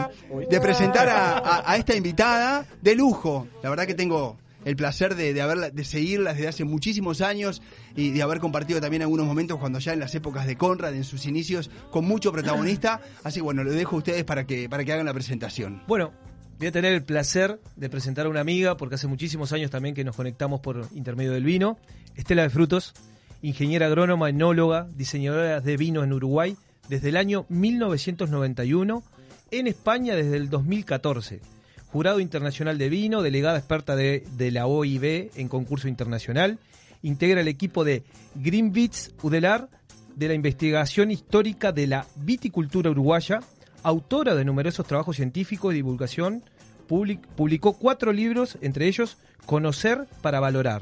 de 0.50 0.62
presentar 0.62 1.10
a, 1.10 1.38
a- 1.38 1.72
a 1.72 1.78
esta 1.78 1.96
invitada 1.96 2.65
de 2.82 2.96
lujo. 2.96 3.48
La 3.63 3.70
verdad 3.70 3.86
que 3.86 3.94
tengo 3.94 4.38
el 4.65 4.75
placer 4.75 5.15
de, 5.15 5.34
de, 5.34 5.41
haberla, 5.41 5.69
de 5.69 5.86
seguirla 5.86 6.34
desde 6.34 6.47
hace 6.49 6.65
muchísimos 6.65 7.21
años 7.21 7.62
y 7.95 8.12
de 8.12 8.21
haber 8.21 8.39
compartido 8.39 8.82
también 8.82 9.04
algunos 9.04 9.25
momentos 9.25 9.60
cuando 9.60 9.80
ya 9.80 9.93
en 9.93 9.99
las 9.99 10.13
épocas 10.15 10.47
de 10.47 10.58
Conrad, 10.58 10.93
en 10.93 11.04
sus 11.04 11.25
inicios, 11.25 11.69
con 11.91 12.06
mucho 12.06 12.32
protagonista. 12.32 12.99
Así 13.23 13.39
que 13.39 13.43
bueno, 13.43 13.63
lo 13.63 13.71
dejo 13.71 13.95
a 13.95 13.99
ustedes 13.99 14.23
para 14.25 14.45
que, 14.45 14.67
para 14.67 14.84
que 14.84 14.91
hagan 14.91 15.06
la 15.06 15.13
presentación. 15.13 15.84
Bueno, 15.88 16.12
voy 16.58 16.67
a 16.67 16.71
tener 16.71 16.93
el 16.93 17.04
placer 17.04 17.62
de 17.75 17.89
presentar 17.89 18.25
a 18.25 18.30
una 18.30 18.41
amiga, 18.41 18.75
porque 18.75 18.95
hace 18.95 19.08
muchísimos 19.08 19.54
años 19.54 19.69
también 19.69 19.93
que 19.93 20.04
nos 20.04 20.15
conectamos 20.15 20.60
por 20.62 20.88
intermedio 20.95 21.32
del 21.32 21.43
vino. 21.43 21.78
Estela 22.15 22.41
de 22.41 22.49
Frutos, 22.49 22.93
ingeniera 23.41 23.86
agrónoma, 23.86 24.30
enóloga, 24.30 24.88
diseñadora 24.95 25.62
de 25.62 25.78
vino 25.78 26.04
en 26.04 26.12
Uruguay 26.12 26.58
desde 26.89 27.10
el 27.10 27.17
año 27.17 27.45
1991, 27.49 29.04
en 29.51 29.67
España 29.67 30.15
desde 30.15 30.38
el 30.38 30.49
2014. 30.49 31.55
Jurado 31.95 32.19
internacional 32.19 32.77
de 32.77 32.89
vino, 32.89 33.21
delegada 33.21 33.58
experta 33.58 33.95
de, 33.95 34.25
la 34.51 34.65
OIB 34.67 35.31
en 35.38 35.47
concurso 35.47 35.88
internacional, 35.88 36.60
integra 37.03 37.39
el 37.39 37.47
equipo 37.47 37.86
de 37.86 38.03
Greenwich 38.36 39.12
Udelar 39.21 39.69
de 40.13 40.27
la 40.27 40.34
investigación 40.34 41.10
histórica 41.10 41.71
de 41.71 41.88
la 41.88 42.05
viticultura 42.17 42.91
uruguaya, 42.91 43.39
autora 43.81 44.36
de 44.36 44.43
numerosos 44.43 44.86
trabajos 44.86 45.15
científicos 45.15 45.71
y 45.71 45.77
divulgación, 45.77 46.43
public- 46.89 47.25
publicó 47.38 47.71
cuatro 47.71 48.12
libros, 48.12 48.58
entre 48.60 48.88
ellos 48.89 49.15
Conocer 49.45 50.05
para 50.21 50.41
Valorar. 50.41 50.81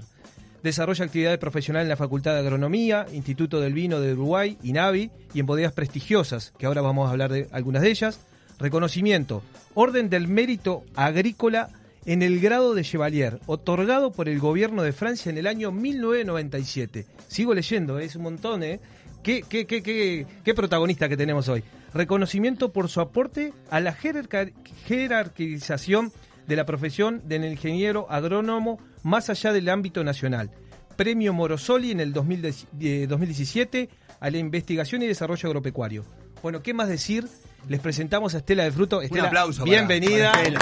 Desarrolla 0.64 1.06
actividades 1.06 1.38
profesionales 1.38 1.86
en 1.86 1.90
la 1.90 1.96
Facultad 1.96 2.34
de 2.34 2.40
Agronomía, 2.40 3.06
Instituto 3.14 3.60
del 3.62 3.74
Vino 3.74 4.00
de 4.00 4.14
Uruguay, 4.14 4.58
INAVI, 4.64 5.12
y 5.36 5.40
en 5.40 5.46
bodegas 5.46 5.74
prestigiosas, 5.74 6.56
que 6.58 6.66
ahora 6.66 6.82
vamos 6.82 7.08
a 7.08 7.12
hablar 7.12 7.32
de 7.32 7.50
algunas 7.52 7.84
de 7.84 7.92
ellas. 7.92 8.20
Reconocimiento, 8.60 9.44
Orden 9.74 10.10
del 10.10 10.28
Mérito 10.28 10.84
Agrícola 10.96 11.70
en 12.06 12.22
el 12.22 12.40
grado 12.40 12.74
de 12.74 12.84
Chevalier, 12.84 13.40
otorgado 13.46 14.12
por 14.12 14.30
el 14.30 14.40
gobierno 14.40 14.84
de 14.84 14.92
Francia 14.92 15.30
en 15.30 15.38
el 15.38 15.48
año 15.48 15.72
1997. 15.72 17.06
Sigo 17.28 17.54
leyendo, 17.54 18.00
¿eh? 18.00 18.06
es 18.06 18.16
un 18.16 18.24
montón, 18.24 18.64
¿eh? 18.64 18.80
¿Qué, 19.24 19.44
qué, 19.48 19.66
qué, 19.66 20.26
qué, 20.44 20.54
protagonista 20.54 21.08
que 21.08 21.16
tenemos 21.16 21.48
hoy? 21.48 21.64
Reconocimiento 21.94 22.74
por 22.74 22.90
su 22.90 23.00
aporte 23.00 23.54
a 23.70 23.80
la 23.80 23.94
jerarquización 23.94 26.12
de 26.46 26.56
la 26.58 26.66
profesión 26.66 27.22
del 27.26 27.46
ingeniero 27.46 28.06
agrónomo 28.10 28.80
más 29.02 29.30
allá 29.30 29.54
del 29.54 29.70
ámbito 29.70 30.04
nacional. 30.04 30.52
Premio 30.98 31.32
Morosoli 31.34 31.92
en 31.92 32.02
el 32.02 32.12
2010 32.12 32.68
eh, 32.82 33.08
2017 33.08 33.88
a 34.20 34.30
la 34.30 34.38
investigación 34.38 35.04
y 35.04 35.08
desarrollo 35.08 35.48
agropecuario. 35.48 36.04
Bueno, 36.42 36.62
¿qué 36.62 36.74
más 36.74 36.90
decir? 36.90 37.26
Les 37.70 37.80
presentamos 37.80 38.34
a 38.36 38.40
Estela 38.40 38.64
de 38.64 38.72
Fruto. 38.72 39.02
Estela, 39.02 39.28
aplauso 39.28 39.62
para- 39.64 39.72
bienvenida. 39.72 40.32
para 40.32 40.44
Estela. 40.44 40.60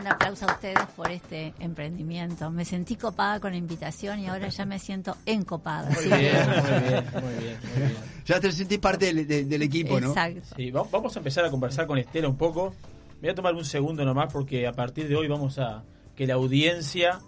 Un 0.00 0.06
aplauso 0.06 0.48
a 0.48 0.52
ustedes 0.52 0.78
por 0.96 1.10
este 1.10 1.52
emprendimiento. 1.60 2.50
Me 2.50 2.64
sentí 2.64 2.96
copada 2.96 3.40
con 3.40 3.50
la 3.52 3.56
invitación 3.58 4.20
y 4.20 4.26
ahora 4.28 4.48
ya 4.48 4.64
me 4.64 4.78
siento 4.78 5.16
encopada. 5.26 5.88
Muy 5.90 6.02
Sí. 6.04 6.08
bien, 6.08 6.34
muy 6.46 6.80
bien, 6.88 7.04
muy 7.12 7.34
bien, 7.44 7.58
muy 7.74 7.82
bien. 7.88 7.96
Ya 8.26 8.40
te 8.40 8.52
sentís 8.52 8.78
parte 8.78 9.06
del, 9.06 9.26
de- 9.26 9.44
del 9.44 9.62
equipo, 9.62 10.00
¿no? 10.00 10.08
Exacto. 10.08 10.54
Sí, 10.56 10.70
va- 10.70 10.84
vamos 10.90 11.16
a 11.16 11.18
empezar 11.18 11.44
a 11.44 11.50
conversar 11.50 11.86
con 11.86 11.98
Estela 11.98 12.28
un 12.28 12.36
poco. 12.36 12.74
Me 13.20 13.28
voy 13.28 13.30
a 13.30 13.34
tomar 13.34 13.54
un 13.54 13.64
segundo 13.64 14.04
nomás 14.04 14.32
porque 14.32 14.66
a 14.66 14.72
partir 14.72 15.08
de 15.08 15.16
hoy 15.16 15.26
vamos 15.26 15.58
a 15.58 15.82
que 16.14 16.26
la 16.26 16.34
audiencia 16.34 17.18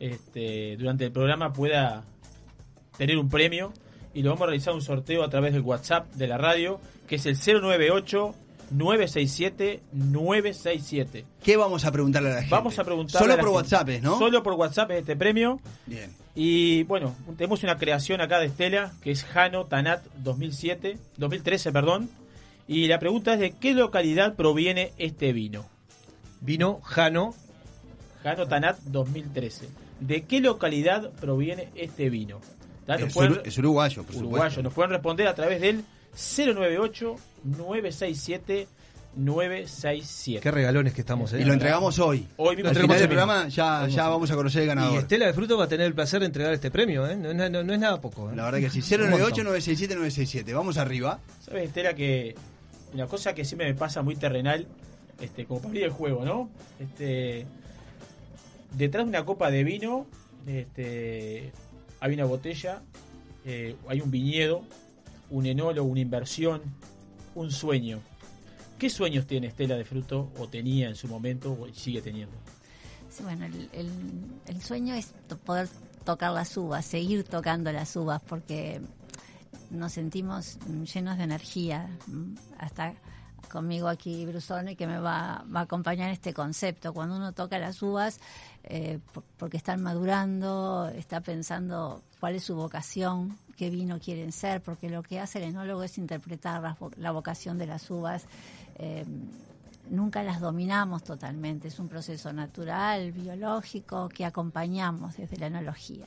este, 0.00 0.76
durante 0.76 1.04
el 1.06 1.12
programa 1.12 1.52
pueda 1.52 2.02
tener 2.98 3.16
un 3.16 3.28
premio 3.28 3.72
y 4.12 4.22
lo 4.22 4.30
vamos 4.30 4.42
a 4.42 4.46
realizar 4.46 4.74
un 4.74 4.82
sorteo 4.82 5.22
a 5.24 5.30
través 5.30 5.52
del 5.52 5.62
WhatsApp 5.62 6.12
de 6.14 6.26
la 6.28 6.36
radio 6.38 6.80
que 7.08 7.16
es 7.16 7.26
el 7.26 7.36
098 7.36 8.34
967 8.70 9.80
967. 9.92 11.24
¿Qué 11.42 11.56
vamos 11.56 11.84
a 11.84 11.92
preguntarle 11.92 12.30
a 12.30 12.34
la 12.34 12.40
gente? 12.40 12.54
Vamos 12.54 12.78
a 12.78 12.84
preguntar 12.84 13.20
Solo 13.20 13.32
a 13.32 13.36
la 13.36 13.42
por 13.42 13.50
gente. 13.50 13.74
WhatsApp. 13.74 13.88
¿no? 14.02 14.18
Solo 14.18 14.42
por 14.42 14.54
WhatsApp 14.54 14.90
es 14.92 14.98
este 15.00 15.16
premio. 15.16 15.60
Bien. 15.86 16.12
Y 16.34 16.82
bueno, 16.84 17.16
tenemos 17.36 17.62
una 17.62 17.78
creación 17.78 18.20
acá 18.20 18.38
de 18.38 18.46
Estela, 18.46 18.92
que 19.02 19.10
es 19.10 19.24
Jano 19.24 19.64
Tanat 19.64 20.04
2007, 20.18 20.98
2013, 21.16 21.72
perdón. 21.72 22.10
Y 22.68 22.86
la 22.88 22.98
pregunta 23.00 23.32
es 23.34 23.40
de 23.40 23.52
qué 23.52 23.72
localidad 23.72 24.34
proviene 24.34 24.92
este 24.98 25.32
vino. 25.32 25.64
Vino 26.40 26.80
Jano. 26.84 27.34
Jano 28.22 28.46
Tanat 28.46 28.78
2013. 28.84 29.68
¿De 30.00 30.22
qué 30.24 30.40
localidad 30.40 31.10
proviene 31.20 31.70
este 31.74 32.10
vino? 32.10 32.40
Es, 32.86 33.12
pueden- 33.14 33.40
es 33.44 33.58
uruguayo, 33.58 34.02
por 34.04 34.14
uruguayo. 34.16 34.44
supuesto. 34.44 34.62
Nos 34.62 34.72
pueden 34.74 34.90
responder 34.92 35.26
a 35.26 35.34
través 35.34 35.60
del 35.60 35.82
098 36.18 37.16
967 37.44 38.66
967. 39.16 40.40
Qué 40.42 40.50
regalones 40.50 40.92
que 40.92 41.00
estamos, 41.00 41.32
¿eh? 41.32 41.40
Y 41.40 41.44
lo 41.44 41.52
entregamos 41.52 41.98
hoy. 41.98 42.26
Hoy 42.36 42.56
mismo 42.56 42.70
Al 42.70 42.76
final 42.76 42.98
del 42.98 43.08
programa 43.08 43.48
ya, 43.48 43.86
ya 43.88 44.08
vamos 44.08 44.30
a 44.30 44.34
conocer 44.36 44.62
el 44.62 44.66
Y 44.66 44.68
ganador. 44.68 44.98
Estela 44.98 45.26
de 45.26 45.32
Fruto 45.32 45.56
va 45.56 45.64
a 45.64 45.68
tener 45.68 45.86
el 45.86 45.94
placer 45.94 46.20
de 46.20 46.26
entregar 46.26 46.52
este 46.52 46.70
premio, 46.70 47.06
¿eh? 47.08 47.16
No, 47.16 47.30
es- 47.30 47.50
no- 47.50 47.62
no 47.64 47.72
es 47.72 47.78
nada 47.78 48.00
poco. 48.00 48.30
¿eh? 48.30 48.36
La 48.36 48.44
verdad 48.44 48.58
que 48.60 48.70
sí. 48.70 48.80
Un 48.94 49.10
montón. 49.10 49.30
098-967-967. 49.32 50.54
Vamos 50.54 50.76
arriba. 50.76 51.20
¿Sabes, 51.40 51.68
Estela, 51.68 51.94
que 51.94 52.34
una 52.92 53.06
cosa 53.06 53.34
que 53.34 53.44
siempre 53.44 53.66
me 53.68 53.74
pasa 53.78 54.02
muy 54.02 54.14
terrenal, 54.16 54.66
este, 55.20 55.46
como 55.46 55.60
para 55.60 55.68
abrir 55.70 55.84
el 55.84 55.90
juego, 55.90 56.24
¿no? 56.24 56.50
Este, 56.78 57.46
detrás 58.76 59.04
de 59.06 59.08
una 59.10 59.24
copa 59.24 59.50
de 59.50 59.64
vino, 59.64 60.06
este, 60.46 61.50
hay 62.00 62.14
una 62.14 62.24
botella, 62.24 62.82
eh, 63.44 63.74
hay 63.88 64.00
un 64.00 64.10
viñedo, 64.10 64.62
un 65.30 65.46
enólogo, 65.46 65.88
una 65.88 66.00
inversión, 66.00 66.62
un 67.34 67.50
sueño. 67.50 68.00
¿Qué 68.78 68.88
sueños 68.90 69.26
tiene 69.26 69.48
Estela 69.48 69.76
de 69.76 69.84
Fruto, 69.84 70.30
o 70.38 70.46
tenía 70.48 70.88
en 70.88 70.94
su 70.96 71.08
momento, 71.08 71.52
o 71.52 71.66
sigue 71.74 72.00
teniendo? 72.00 72.36
Sí, 73.10 73.22
bueno, 73.24 73.46
el, 73.46 73.68
el- 73.72 74.24
el 74.46 74.62
sueño 74.62 74.94
es 74.94 75.12
poder 75.44 75.68
tocar 76.04 76.32
las 76.32 76.56
uvas, 76.56 76.84
seguir 76.84 77.24
tocando 77.24 77.72
las 77.72 77.94
uvas, 77.96 78.20
porque 78.26 78.80
nos 79.70 79.92
sentimos 79.92 80.58
llenos 80.94 81.18
de 81.18 81.24
energía. 81.24 81.88
Hasta 82.58 82.94
conmigo 83.50 83.88
aquí 83.88 84.26
Brusone 84.26 84.76
que 84.76 84.86
me 84.86 84.98
va, 84.98 85.44
va 85.54 85.60
a 85.60 85.62
acompañar 85.64 86.10
este 86.10 86.32
concepto. 86.34 86.92
Cuando 86.92 87.16
uno 87.16 87.32
toca 87.32 87.58
las 87.58 87.82
uvas, 87.82 88.20
eh, 88.64 89.00
por- 89.12 89.24
porque 89.38 89.56
están 89.56 89.82
madurando, 89.82 90.88
está 90.94 91.20
pensando 91.20 92.02
cuál 92.20 92.36
es 92.36 92.44
su 92.44 92.54
vocación, 92.54 93.36
qué 93.58 93.68
vino 93.68 93.98
quieren 93.98 94.32
ser, 94.32 94.62
porque 94.62 94.88
lo 94.88 95.02
que 95.02 95.18
hace 95.18 95.38
el 95.38 95.44
enólogo 95.50 95.82
es 95.82 95.98
interpretar 95.98 96.76
la 96.96 97.10
vocación 97.10 97.58
de 97.58 97.66
las 97.66 97.90
uvas. 97.90 98.24
eh, 98.76 99.04
nunca 99.90 100.22
las 100.22 100.40
dominamos 100.40 101.02
totalmente, 101.02 101.68
es 101.68 101.78
un 101.78 101.88
proceso 101.88 102.32
natural, 102.32 103.12
biológico, 103.12 104.08
que 104.08 104.24
acompañamos 104.24 105.16
desde 105.16 105.38
la 105.38 105.46
enología. 105.46 106.06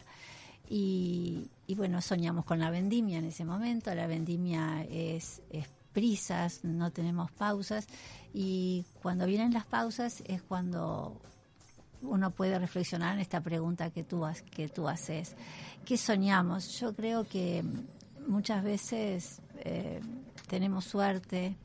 Y, 0.70 1.50
y 1.68 1.76
bueno, 1.76 2.02
soñamos 2.02 2.46
con 2.46 2.60
la 2.60 2.70
vendimia 2.70 3.18
en 3.18 3.26
ese 3.26 3.44
momento, 3.44 3.94
la 3.94 4.08
vendimia 4.08 4.86
es, 4.90 5.42
es 5.50 5.68
prisas, 5.94 6.64
no 6.64 6.92
tenemos 6.92 7.32
pausas, 7.32 7.88
y 8.34 8.86
cuando 9.02 9.26
vienen 9.26 9.52
las 9.52 9.66
pausas 9.66 10.24
es 10.28 10.42
cuando 10.42 11.20
uno 12.02 12.32
puede 12.32 12.58
reflexionar 12.58 13.16
en 13.16 13.22
esta 13.22 13.42
pregunta 13.42 13.90
que 13.92 14.04
tú, 14.04 14.26
que 14.50 14.68
tú 14.68 14.88
haces. 14.88 15.36
¿Qué 15.86 15.98
soñamos? 15.98 16.80
Yo 16.80 16.94
creo 16.94 17.28
que 17.28 17.64
muchas 18.28 18.64
veces 18.64 19.42
eh, 19.60 20.02
tenemos 20.48 20.86
suerte, 20.86 21.56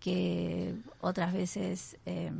que 0.00 0.76
otras 1.00 1.32
veces 1.32 1.96
eh, 2.06 2.30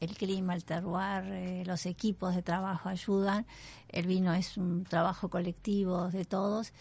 el 0.00 0.16
clima, 0.16 0.54
el 0.54 0.64
terroir, 0.64 1.24
eh, 1.32 1.62
los 1.64 1.86
equipos 1.86 2.34
de 2.34 2.42
trabajo 2.42 2.88
ayudan. 2.88 3.46
El 3.88 4.06
vino 4.06 4.34
es 4.34 4.56
un 4.56 4.84
trabajo 4.84 5.30
colectivo 5.30 6.10
de 6.10 6.24
todos 6.24 6.72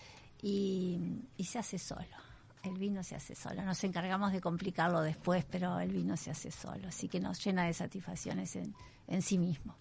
y 0.42 1.00
se 1.40 1.60
hace 1.60 1.80
solo. 1.80 2.25
El 2.66 2.78
vino 2.80 3.04
se 3.04 3.16
hace 3.16 3.36
solo. 3.36 3.64
Nos 3.64 3.84
encargamos 3.84 4.32
de 4.34 4.42
complicarlo 4.42 5.02
después, 5.02 5.46
pero 5.46 5.80
el 5.80 5.92
vino 5.92 6.18
se 6.18 6.32
hace 6.32 6.50
solo. 6.50 6.88
Así 6.88 7.08
que 7.08 7.20
nos 7.20 7.44
llena 7.44 7.66
de 7.66 7.74
satisfacciones 7.74 8.56
en, 8.56 8.74
en 9.08 9.22
sí 9.22 9.38
mismo. 9.38 9.76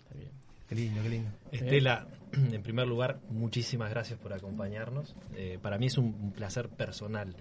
Qué 0.69 0.75
lindo, 0.75 1.03
qué 1.03 1.09
lindo. 1.09 1.31
Estela, 1.51 2.07
en 2.33 2.63
primer 2.63 2.87
lugar, 2.87 3.21
muchísimas 3.31 3.91
gracias 3.91 4.19
por 4.19 4.33
acompañarnos. 4.33 5.15
Eh, 5.35 5.59
para 5.61 5.79
mí 5.79 5.87
es 5.87 5.99
un, 5.99 6.07
un 6.07 6.33
placer 6.33 6.69
personal 6.69 7.35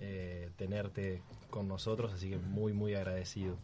eh, 0.00 0.50
tenerte 0.56 1.22
con 1.50 1.68
nosotros, 1.68 2.12
así 2.12 2.30
que 2.30 2.38
muy, 2.38 2.72
muy 2.72 2.94
agradecido. 2.94 3.56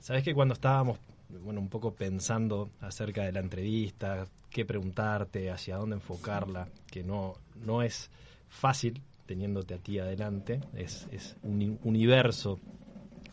Sabes 0.00 0.22
que 0.22 0.34
cuando 0.34 0.54
estábamos, 0.54 0.98
bueno, 1.28 1.60
un 1.60 1.68
poco 1.68 1.94
pensando 1.94 2.70
acerca 2.80 3.22
de 3.22 3.32
la 3.32 3.40
entrevista, 3.40 4.26
qué 4.50 4.64
preguntarte, 4.64 5.50
hacia 5.50 5.76
dónde 5.76 5.96
enfocarla, 5.96 6.68
que 6.90 7.02
no, 7.02 7.34
no 7.56 7.82
es 7.82 8.10
fácil 8.48 9.00
teniéndote 9.26 9.74
a 9.74 9.78
ti 9.78 9.98
adelante, 9.98 10.60
es, 10.74 11.36
un 11.42 11.78
universo 11.82 12.60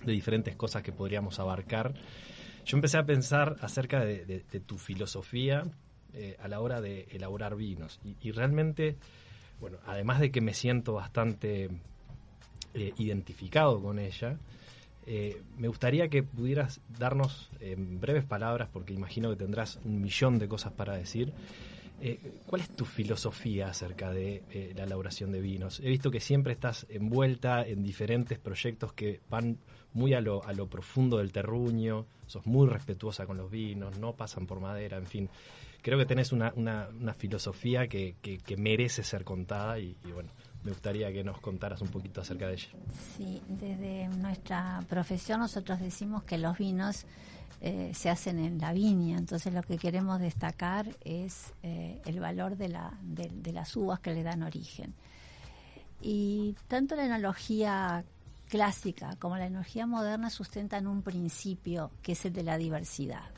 de 0.03 0.11
diferentes 0.11 0.55
cosas 0.55 0.83
que 0.83 0.91
podríamos 0.91 1.39
abarcar. 1.39 1.93
Yo 2.65 2.77
empecé 2.77 2.97
a 2.97 3.05
pensar 3.05 3.57
acerca 3.61 4.03
de, 4.05 4.43
tu 4.65 4.77
filosofía 4.77 5.63
eh, 6.13 6.37
a 6.41 6.47
la 6.47 6.59
hora 6.59 6.81
de 6.81 7.07
elaborar 7.11 7.55
vinos. 7.55 7.99
Y, 8.03 8.15
y 8.21 8.31
realmente, 8.31 8.97
bueno, 9.59 9.77
además 9.85 10.19
de 10.19 10.31
que 10.31 10.41
me 10.41 10.53
siento 10.53 10.93
bastante 10.93 11.69
eh, 12.73 12.93
identificado 12.97 13.81
con 13.81 13.99
ella, 13.99 14.37
eh, 15.05 15.41
me 15.57 15.67
gustaría 15.67 16.07
que 16.07 16.23
pudieras 16.23 16.79
darnos 16.97 17.49
en 17.59 17.99
breves 17.99 18.23
palabras, 18.23 18.69
porque 18.71 18.93
imagino 18.93 19.29
que 19.29 19.35
tendrás 19.35 19.77
un 19.83 19.99
millón 19.99 20.39
de 20.39 20.47
cosas 20.47 20.71
para 20.71 20.95
decir, 20.95 21.33
eh, 22.01 22.19
¿Cuál 22.47 22.61
es 22.61 22.69
tu 22.69 22.85
filosofía 22.85 23.67
acerca 23.69 24.11
de 24.11 24.43
la 24.75 24.83
elaboración 24.83 25.31
de 25.31 25.39
vinos? 25.41 25.79
He 25.79 25.89
visto 25.89 26.11
que 26.11 26.19
siempre 26.19 26.53
estás 26.53 26.85
envuelta 26.89 27.63
en 27.65 27.83
diferentes 27.83 28.39
proyectos 28.39 28.93
que 28.93 29.21
van 29.29 29.57
muy 29.93 30.13
a 30.13 30.21
lo, 30.21 30.43
a 30.45 30.53
lo 30.53 30.67
profundo 30.67 31.17
del 31.17 31.31
terruño, 31.31 32.05
sos 32.27 32.45
muy 32.45 32.67
respetuosa 32.67 33.25
con 33.25 33.37
los 33.37 33.51
vinos, 33.51 33.97
no 33.99 34.13
pasan 34.13 34.47
por 34.47 34.59
madera, 34.59 34.97
en 34.97 35.05
fin. 35.05 35.29
Creo 35.81 35.97
que 35.97 36.05
tenés 36.05 36.31
una, 36.31 36.53
una, 36.55 36.87
una 36.89 37.13
filosofía 37.13 37.87
que, 37.87 38.15
que- 38.21 38.37
que 38.37 38.55
merece 38.55 39.03
ser 39.03 39.23
contada 39.23 39.79
y, 39.79 39.97
y, 40.05 40.11
bueno, 40.11 40.29
me 40.63 40.71
gustaría 40.71 41.11
que 41.11 41.23
nos 41.23 41.39
contaras 41.41 41.81
un 41.81 41.87
poquito 41.89 42.21
acerca 42.21 42.47
de 42.47 42.53
ella. 42.53 42.67
Sí, 43.17 43.41
desde 43.49 44.07
nuestra 44.09 44.83
profesión 44.87 45.39
nosotros 45.39 45.79
decimos 45.79 46.23
que 46.23 46.37
los 46.37 46.57
vinos 46.57 47.05
eh, 47.59 47.91
se 47.93 48.09
hacen 48.09 48.39
en 48.39 48.59
la 48.59 48.73
viña, 48.73 49.17
entonces 49.17 49.53
lo 49.53 49.61
que 49.61 49.77
queremos 49.77 50.19
destacar 50.19 50.97
es 51.03 51.53
eh, 51.63 52.01
el 52.05 52.19
valor 52.19 52.57
de, 52.57 52.69
la, 52.69 52.97
de, 53.01 53.51
las 53.51 53.75
uvas 53.75 53.99
que 53.99 54.13
le 54.13 54.23
dan 54.23 54.43
origen. 54.43 54.93
Y 56.01 56.55
tanto 56.67 56.95
la 56.95 57.05
enología 57.05 58.03
clásica 58.49 59.15
como 59.17 59.37
la 59.37 59.45
enología 59.45 59.85
moderna 59.85 60.29
sustentan 60.29 60.87
un 60.87 61.03
principio 61.03 61.91
que 62.01 62.13
es 62.13 62.25
el 62.25 62.33
de 62.33 62.43
la 62.43 62.57
diversidad. 62.57 63.29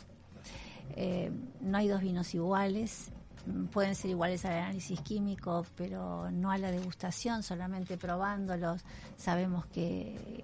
Eh, 0.96 1.32
no 1.62 1.78
hay 1.78 1.88
dos 1.88 2.02
vinos 2.02 2.34
iguales, 2.34 3.12
pueden 3.72 3.96
ser 3.96 4.12
iguales 4.12 4.46
al 4.46 4.54
análisis 4.54 5.02
químico, 5.02 5.66
pero 5.76 6.32
no 6.32 6.52
a 6.52 6.58
la 6.58 6.72
degustación, 6.72 7.44
solamente 7.44 7.98
probándolos 7.98 8.82
sabemos 9.18 9.66
que 9.68 10.44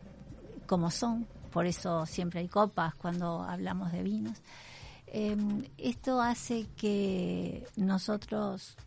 cómo 0.66 0.92
son, 0.92 1.26
por 1.50 1.66
eso 1.66 2.06
siempre 2.06 2.40
hay 2.40 2.48
copas 2.48 2.96
cuando 2.96 3.42
hablamos 3.44 3.92
de 3.92 4.04
vinos. 4.04 4.38
Eh, 5.08 5.36
esto 5.78 6.22
hace 6.22 6.68
que 6.76 7.66
nosotros 7.76 8.78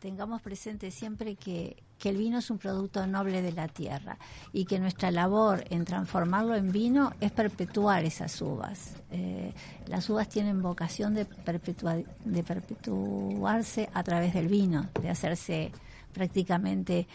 tengamos 0.00 0.42
presente 0.42 0.90
siempre 0.90 1.36
que, 1.36 1.82
que 1.98 2.10
el 2.10 2.16
vino 2.16 2.38
es 2.38 2.50
un 2.50 2.58
producto 2.58 3.06
noble 3.06 3.40
de 3.40 3.52
la 3.52 3.66
tierra 3.68 4.18
y 4.52 4.64
que 4.64 4.78
nuestra 4.78 5.10
labor 5.10 5.64
en 5.70 5.84
transformarlo 5.84 6.54
en 6.54 6.70
vino 6.70 7.12
es 7.20 7.32
perpetuar 7.32 8.04
esas 8.04 8.40
uvas. 8.42 8.94
Eh, 9.10 9.52
las 9.86 10.08
uvas 10.10 10.28
tienen 10.28 10.60
vocación 10.60 11.14
de, 11.14 11.26
perpetua- 11.26 12.04
de 12.24 12.42
perpetuarse 12.42 13.88
a 13.94 14.02
través 14.02 14.34
del 14.34 14.48
vino, 14.48 14.88
de 15.00 15.08
hacerse 15.10 15.72
prácticamente 16.12 17.06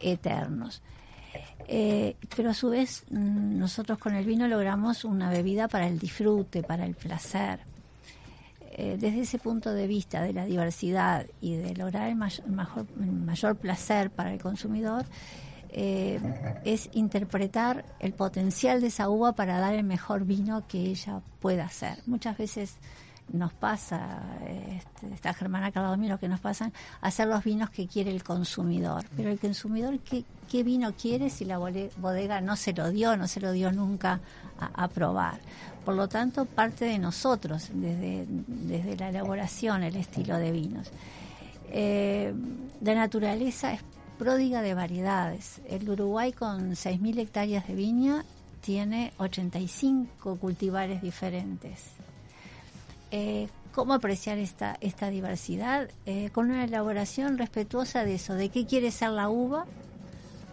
eternos. 0.00 0.82
Eh, 1.70 2.16
pero 2.34 2.48
a 2.50 2.54
su 2.54 2.70
vez 2.70 3.04
mm, 3.10 3.58
nosotros 3.58 3.98
con 3.98 4.14
el 4.14 4.24
vino 4.24 4.48
logramos 4.48 5.04
una 5.04 5.28
bebida 5.28 5.68
para 5.68 5.86
el 5.86 5.98
disfrute, 5.98 6.62
para 6.62 6.86
el 6.86 6.94
placer. 6.94 7.60
Eh, 8.70 8.96
desde 8.98 9.20
ese 9.20 9.38
punto 9.38 9.72
de 9.74 9.86
vista 9.86 10.22
de 10.22 10.32
la 10.32 10.44
diversidad 10.46 11.26
y 11.40 11.56
de 11.56 11.74
lograr 11.74 12.08
el, 12.08 12.14
may- 12.16 12.42
mayor, 12.46 12.86
mayor 12.96 13.56
placer 13.56 14.10
para 14.10 14.32
el 14.32 14.40
consumidor, 14.40 15.04
eh, 15.70 16.18
es 16.64 16.88
interpretar 16.92 17.84
el 18.00 18.12
potencial 18.14 18.80
de 18.80 18.86
esa 18.86 19.08
uva 19.10 19.32
para 19.32 19.58
dar 19.58 19.74
el 19.74 19.84
mejor 19.84 20.24
vino 20.24 20.66
que 20.68 20.78
ella 20.80 21.20
pueda 21.40 21.64
hacer. 21.66 21.98
Muchas 22.06 22.38
veces 22.38 22.76
nos 23.32 23.52
pasa, 23.52 24.20
este, 24.46 25.14
está 25.14 25.34
Germana 25.34 25.70
lo 25.96 26.18
que 26.18 26.28
nos 26.28 26.40
pasan, 26.40 26.72
hacer 27.00 27.28
los 27.28 27.44
vinos 27.44 27.70
que 27.70 27.86
quiere 27.86 28.10
el 28.10 28.22
consumidor. 28.22 29.04
Pero 29.16 29.30
el 29.30 29.38
consumidor, 29.38 29.98
¿qué, 30.00 30.24
qué 30.50 30.62
vino 30.62 30.92
quiere 30.94 31.30
si 31.30 31.44
la 31.44 31.58
bodega 31.58 32.40
no 32.40 32.56
se 32.56 32.72
lo 32.72 32.90
dio, 32.90 33.16
no 33.16 33.28
se 33.28 33.40
lo 33.40 33.52
dio 33.52 33.72
nunca 33.72 34.20
a, 34.58 34.84
a 34.84 34.88
probar? 34.88 35.40
Por 35.84 35.94
lo 35.94 36.08
tanto, 36.08 36.44
parte 36.44 36.84
de 36.84 36.98
nosotros, 36.98 37.70
desde, 37.72 38.26
desde 38.28 38.96
la 38.96 39.08
elaboración, 39.08 39.82
el 39.82 39.96
estilo 39.96 40.36
de 40.36 40.52
vinos. 40.52 40.90
Eh, 41.70 42.34
la 42.80 42.94
naturaleza 42.94 43.72
es 43.72 43.80
pródiga 44.18 44.62
de 44.62 44.74
variedades. 44.74 45.60
El 45.68 45.88
Uruguay 45.88 46.32
con 46.32 46.72
6.000 46.72 47.18
hectáreas 47.20 47.66
de 47.68 47.74
viña 47.74 48.24
tiene 48.60 49.12
85 49.18 50.36
cultivares 50.36 51.00
diferentes. 51.00 51.97
Eh, 53.10 53.48
¿Cómo 53.72 53.94
apreciar 53.94 54.38
esta, 54.38 54.76
esta 54.80 55.08
diversidad? 55.08 55.88
Eh, 56.04 56.30
con 56.30 56.50
una 56.50 56.64
elaboración 56.64 57.38
respetuosa 57.38 58.04
de 58.04 58.14
eso, 58.14 58.34
de 58.34 58.48
qué 58.48 58.66
quiere 58.66 58.90
ser 58.90 59.10
la 59.10 59.28
uva, 59.28 59.66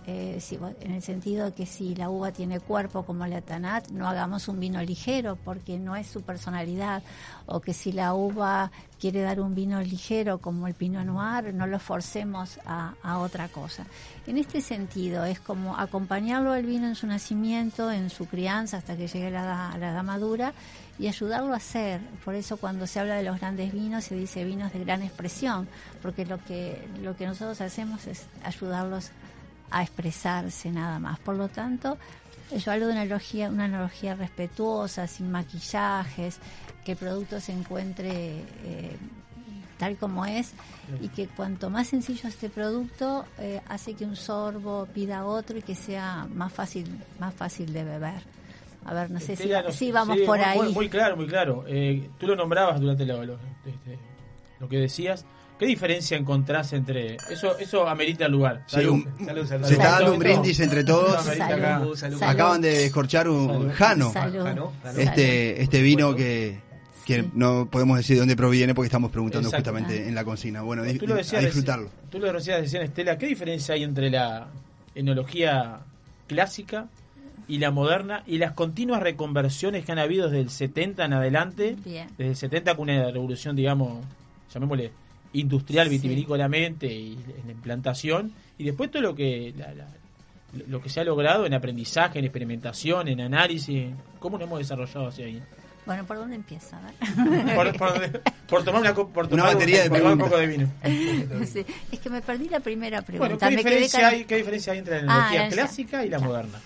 eh, 0.07 0.39
en 0.81 0.91
el 0.91 1.01
sentido 1.01 1.45
de 1.45 1.53
que 1.53 1.65
si 1.65 1.95
la 1.95 2.11
uva 2.11 2.31
tiene 2.31 2.59
cuerpo 2.59 3.03
como 3.03 3.25
la 3.25 3.41
Tanat, 3.41 3.89
no 3.89 4.07
hagamos 4.07 4.47
un 4.47 4.59
vino 4.59 4.79
ligero 4.83 5.35
porque 5.43 5.79
no 5.79 5.95
es 5.95 6.05
su 6.05 6.21
personalidad, 6.21 7.01
o 7.47 7.59
que 7.59 7.73
si 7.73 7.91
la 7.91 8.13
uva 8.13 8.71
quiere 8.99 9.21
dar 9.21 9.39
un 9.39 9.55
vino 9.55 9.81
ligero 9.81 10.37
como 10.37 10.67
el 10.67 10.75
Pinot 10.75 11.05
Noir, 11.05 11.51
no 11.55 11.65
lo 11.65 11.79
forcemos 11.79 12.59
a, 12.65 13.17
otra 13.17 13.47
cosa. 13.47 13.87
En 14.27 14.37
este 14.37 14.61
sentido, 14.61 15.25
es 15.25 15.39
como 15.39 15.75
acompañarlo 15.75 16.51
al 16.51 16.65
vino 16.65 16.87
en 16.87 16.95
su 16.95 17.07
nacimiento, 17.07 17.91
en 17.91 18.11
su 18.11 18.27
crianza, 18.27 18.77
hasta 18.77 18.95
que 18.95 19.07
llegue 19.07 19.27
a 19.27 19.31
la, 19.31 19.71
a 19.71 19.77
la 19.79 19.91
edad 19.91 20.03
madura, 20.03 20.53
y 20.97 21.07
ayudarlo 21.07 21.53
a 21.53 21.57
hacer. 21.57 22.01
Por 22.23 22.35
eso 22.35 22.57
cuando 22.57 22.87
se 22.87 22.99
habla 22.99 23.15
de 23.15 23.23
los 23.23 23.39
grandes 23.39 23.73
vinos 23.73 24.05
se 24.05 24.15
dice 24.15 24.43
vinos 24.43 24.73
de 24.73 24.83
gran 24.83 25.01
expresión, 25.01 25.67
porque 26.01 26.25
lo 26.25 26.43
que, 26.43 26.87
lo 27.01 27.15
que 27.15 27.27
nosotros 27.27 27.59
hacemos 27.61 28.07
es 28.07 28.25
ayudarlos 28.43 29.11
a 29.71 29.83
expresarse 29.83 30.71
nada 30.71 30.99
más. 30.99 31.19
Por 31.19 31.35
lo 31.35 31.49
tanto, 31.49 31.97
yo 32.55 32.71
hablo 32.71 32.87
de 32.87 32.93
una 32.93 33.01
analogía, 33.01 33.49
una 33.49 33.65
analogía 33.65 34.15
respetuosa, 34.15 35.07
sin 35.07 35.31
maquillajes, 35.31 36.37
que 36.83 36.93
el 36.93 36.97
producto 36.97 37.39
se 37.39 37.51
encuentre 37.51 38.43
eh, 38.63 38.97
tal 39.77 39.97
como 39.97 40.25
es 40.25 40.53
y 41.01 41.09
que 41.09 41.27
cuanto 41.27 41.69
más 41.69 41.87
sencillo 41.87 42.29
este 42.29 42.49
producto 42.49 43.25
eh, 43.39 43.61
hace 43.67 43.95
que 43.95 44.05
un 44.05 44.15
sorbo 44.15 44.85
pida 44.93 45.25
otro 45.25 45.57
y 45.57 45.61
que 45.61 45.75
sea 45.75 46.27
más 46.33 46.53
fácil, 46.53 46.87
más 47.19 47.33
fácil 47.33 47.73
de 47.73 47.83
beber. 47.83 48.34
A 48.85 48.93
ver, 48.93 49.09
no 49.11 49.19
sé 49.19 49.35
si, 49.35 49.47
no 49.49 49.71
si 49.71 49.91
vamos 49.91 50.15
sí, 50.17 50.23
por 50.25 50.37
muy, 50.37 50.45
ahí. 50.47 50.57
Muy, 50.59 50.73
muy 50.73 50.89
claro, 50.89 51.17
muy 51.17 51.27
claro. 51.27 51.63
Eh, 51.67 52.07
tú 52.19 52.27
lo 52.27 52.35
nombrabas 52.35 52.79
durante 52.79 53.05
lo, 53.05 53.23
lo- 53.25 53.33
este, 53.65 53.97
lo 54.59 54.69
que 54.69 54.77
decías. 54.77 55.25
¿Qué 55.57 55.65
diferencia 55.67 56.17
encontrás 56.17 56.73
entre 56.73 57.15
eso? 57.29 57.57
Eso 57.57 57.87
amerita 57.87 58.27
lugar. 58.27 58.63
Sí, 58.67 58.75
Salud. 58.75 58.91
un- 58.91 59.25
Salud, 59.25 59.47
salud. 59.47 59.65
se 59.67 59.73
está 59.73 59.91
dando 59.91 60.13
un 60.13 60.19
brindis 60.19 60.59
entre 60.59 60.83
todos. 60.83 61.11
Eso 61.21 61.21
amerita 61.31 61.45
acá. 61.55 61.79
Salud, 61.79 61.95
salud. 61.97 62.23
Acaban 62.23 62.61
de 62.61 62.69
descorchar 62.79 63.29
un 63.29 63.69
Jano. 63.71 64.11
Salud. 64.11 64.43
Jano. 64.43 64.73
Este, 64.97 65.61
este 65.63 65.81
vino 65.81 66.13
que, 66.13 66.59
que 67.05 67.25
no 67.33 67.69
podemos 67.71 67.97
decir 67.97 68.17
de 68.17 68.19
dónde 68.19 68.35
proviene 68.35 68.75
porque 68.75 68.87
estamos 68.87 69.11
preguntando 69.11 69.47
Exacto. 69.47 69.71
justamente 69.71 70.07
en 70.09 70.13
la 70.13 70.25
cocina. 70.25 70.61
Bueno, 70.61 70.83
di- 70.83 70.99
Tú 70.99 71.07
lo 71.07 71.15
decías, 71.15 71.41
a 71.41 71.45
disfrutarlo. 71.45 71.89
Tú 72.11 72.19
lo 72.19 72.31
decías 72.33 72.59
recién, 72.59 72.83
Estela. 72.83 73.17
¿Qué 73.17 73.25
diferencia 73.27 73.75
hay 73.75 73.83
entre 73.83 74.09
la 74.09 74.47
enología 74.93 75.79
clásica 76.27 76.87
y 77.47 77.57
la 77.59 77.71
moderna 77.71 78.23
y 78.25 78.37
las 78.37 78.53
continuas 78.53 79.01
reconversiones 79.01 79.85
que 79.85 79.91
han 79.91 79.99
habido 79.99 80.25
desde 80.29 80.41
el 80.41 80.49
70 80.49 81.05
en 81.05 81.13
adelante? 81.13 81.75
Bien. 81.83 82.07
Desde 82.17 82.29
el 82.31 82.35
70 82.35 82.75
con 82.75 82.89
una 82.89 83.11
revolución, 83.11 83.55
digamos, 83.55 84.03
llamémosle 84.53 84.91
industrial, 85.33 85.87
Sí. 85.89 85.95
vitivinícolamente 85.95 86.87
y 86.87 87.13
en 87.13 87.45
la 87.47 87.51
implantación. 87.51 88.31
Y 88.57 88.63
después 88.63 88.89
todo 88.89 89.01
lo 89.01 89.15
que 89.15 89.53
la- 89.57 89.73
la- 89.73 89.87
lo 90.67 90.81
que 90.81 90.87
se 90.89 91.01
ha 91.01 91.03
logrado 91.03 91.45
en 91.45 91.53
aprendizaje, 91.53 92.19
en 92.19 92.25
experimentación, 92.25 93.07
en 93.09 93.19
análisis. 93.21 93.87
¿Cómo 94.19 94.37
nos 94.37 94.47
hemos 94.47 94.59
desarrollado 94.59 95.07
hacia 95.07 95.25
ahí? 95.25 95.41
Bueno, 95.85 96.03
¿por 96.05 96.17
dónde 96.17 96.35
empieza? 96.37 96.77
A 96.79 96.81
ver. 97.29 97.55
Por, 97.55 97.77
por- 97.77 98.21
por 98.47 98.63
tomar 98.63 98.81
una, 98.81 98.93
co- 98.95 99.07
por 99.09 99.25
Una 99.25 99.29
tomar 99.29 99.53
batería 99.53 99.83
de 99.83 99.89
por 99.89 99.97
tomar 99.99 100.13
un 100.13 100.19
preguntas. 100.19 100.29
poco 100.29 100.39
de 100.41 101.37
vino. 101.37 101.45
Sí, 101.45 101.65
es 101.91 101.99
que 101.99 102.09
me 102.09 102.21
perdí 102.21 102.47
la 102.49 102.59
primera 102.61 103.01
Bueno, 103.01 103.17
pregunta. 103.37 103.49
¿qué 103.49 103.55
Me 103.57 103.63
quedé 103.63 103.71
diferencia, 103.81 104.07
hay, 104.07 104.25
¿qué 104.25 104.37
diferencia 104.37 104.73
hay 104.73 104.79
entre 104.79 104.95
la 104.95 104.99
Ah, 105.01 105.15
enología 105.17 105.41
la- 105.43 105.49
clásica 105.49 106.05
y 106.05 106.09
la 106.09 106.17
ya. 106.19 106.25
moderna? 106.25 106.59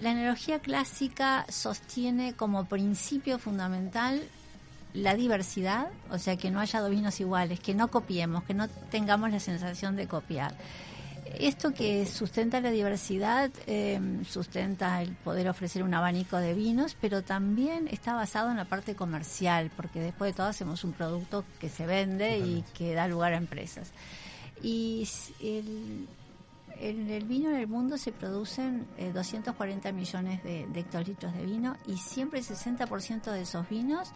La 0.00 0.10
analogía 0.10 0.58
clásica 0.58 1.46
sostiene 1.48 2.34
como 2.34 2.64
principio 2.66 3.38
fundamental 3.38 4.22
la 4.92 5.14
diversidad, 5.14 5.88
o 6.10 6.18
sea, 6.18 6.36
que 6.36 6.50
no 6.50 6.60
haya 6.60 6.80
dos 6.80 6.90
vinos 6.90 7.18
iguales, 7.20 7.58
que 7.60 7.74
no 7.74 7.88
copiemos, 7.88 8.44
que 8.44 8.54
no 8.54 8.68
tengamos 8.68 9.30
la 9.30 9.40
sensación 9.40 9.96
de 9.96 10.06
copiar. 10.06 10.54
Esto 11.38 11.72
que 11.72 12.06
sustenta 12.06 12.60
la 12.60 12.70
diversidad, 12.70 13.50
eh, 13.66 14.00
sustenta 14.28 15.02
el 15.02 15.14
poder 15.16 15.48
ofrecer 15.48 15.82
un 15.82 15.92
abanico 15.92 16.36
de 16.36 16.54
vinos, 16.54 16.96
pero 17.00 17.22
también 17.22 17.88
está 17.88 18.14
basado 18.14 18.50
en 18.50 18.56
la 18.56 18.66
parte 18.66 18.94
comercial, 18.94 19.70
porque 19.76 20.00
después 20.00 20.32
de 20.32 20.36
todo 20.36 20.46
hacemos 20.46 20.84
un 20.84 20.92
producto 20.92 21.44
que 21.58 21.68
se 21.68 21.86
vende 21.86 22.38
y 22.38 22.64
que 22.74 22.94
da 22.94 23.08
lugar 23.08 23.32
a 23.32 23.36
empresas. 23.36 23.90
Y 24.62 25.08
el, 25.40 26.06
en 26.78 27.10
el 27.10 27.24
vino 27.24 27.50
en 27.50 27.56
el 27.56 27.66
mundo 27.66 27.96
se 27.98 28.12
producen 28.12 28.86
eh, 28.96 29.12
240 29.12 29.92
millones 29.92 30.42
de, 30.42 30.62
hectolitros 30.74 31.32
de 31.34 31.44
vino 31.44 31.76
y 31.86 31.96
siempre 31.96 32.40
el 32.40 32.44
60% 32.44 33.30
de 33.30 33.42
esos 33.42 33.68
vinos 33.68 34.12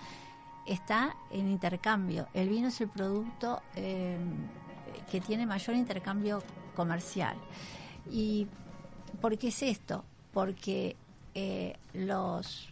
está 0.67 1.17
en 1.31 1.49
intercambio. 1.49 2.29
El 2.35 2.49
vino 2.49 2.69
es 2.69 2.81
el 2.81 2.89
producto 2.89 3.63
eh, 3.75 4.19
que 5.11 5.21
tiene 5.21 5.47
mayor 5.47 5.77
intercambio 5.77 6.43
comercial. 6.75 7.37
¿Y 8.11 8.47
por 9.21 9.37
qué 9.39 9.49
es 9.49 9.63
esto? 9.63 10.05
Porque 10.33 10.97
eh, 11.35 11.77
los 11.95 12.69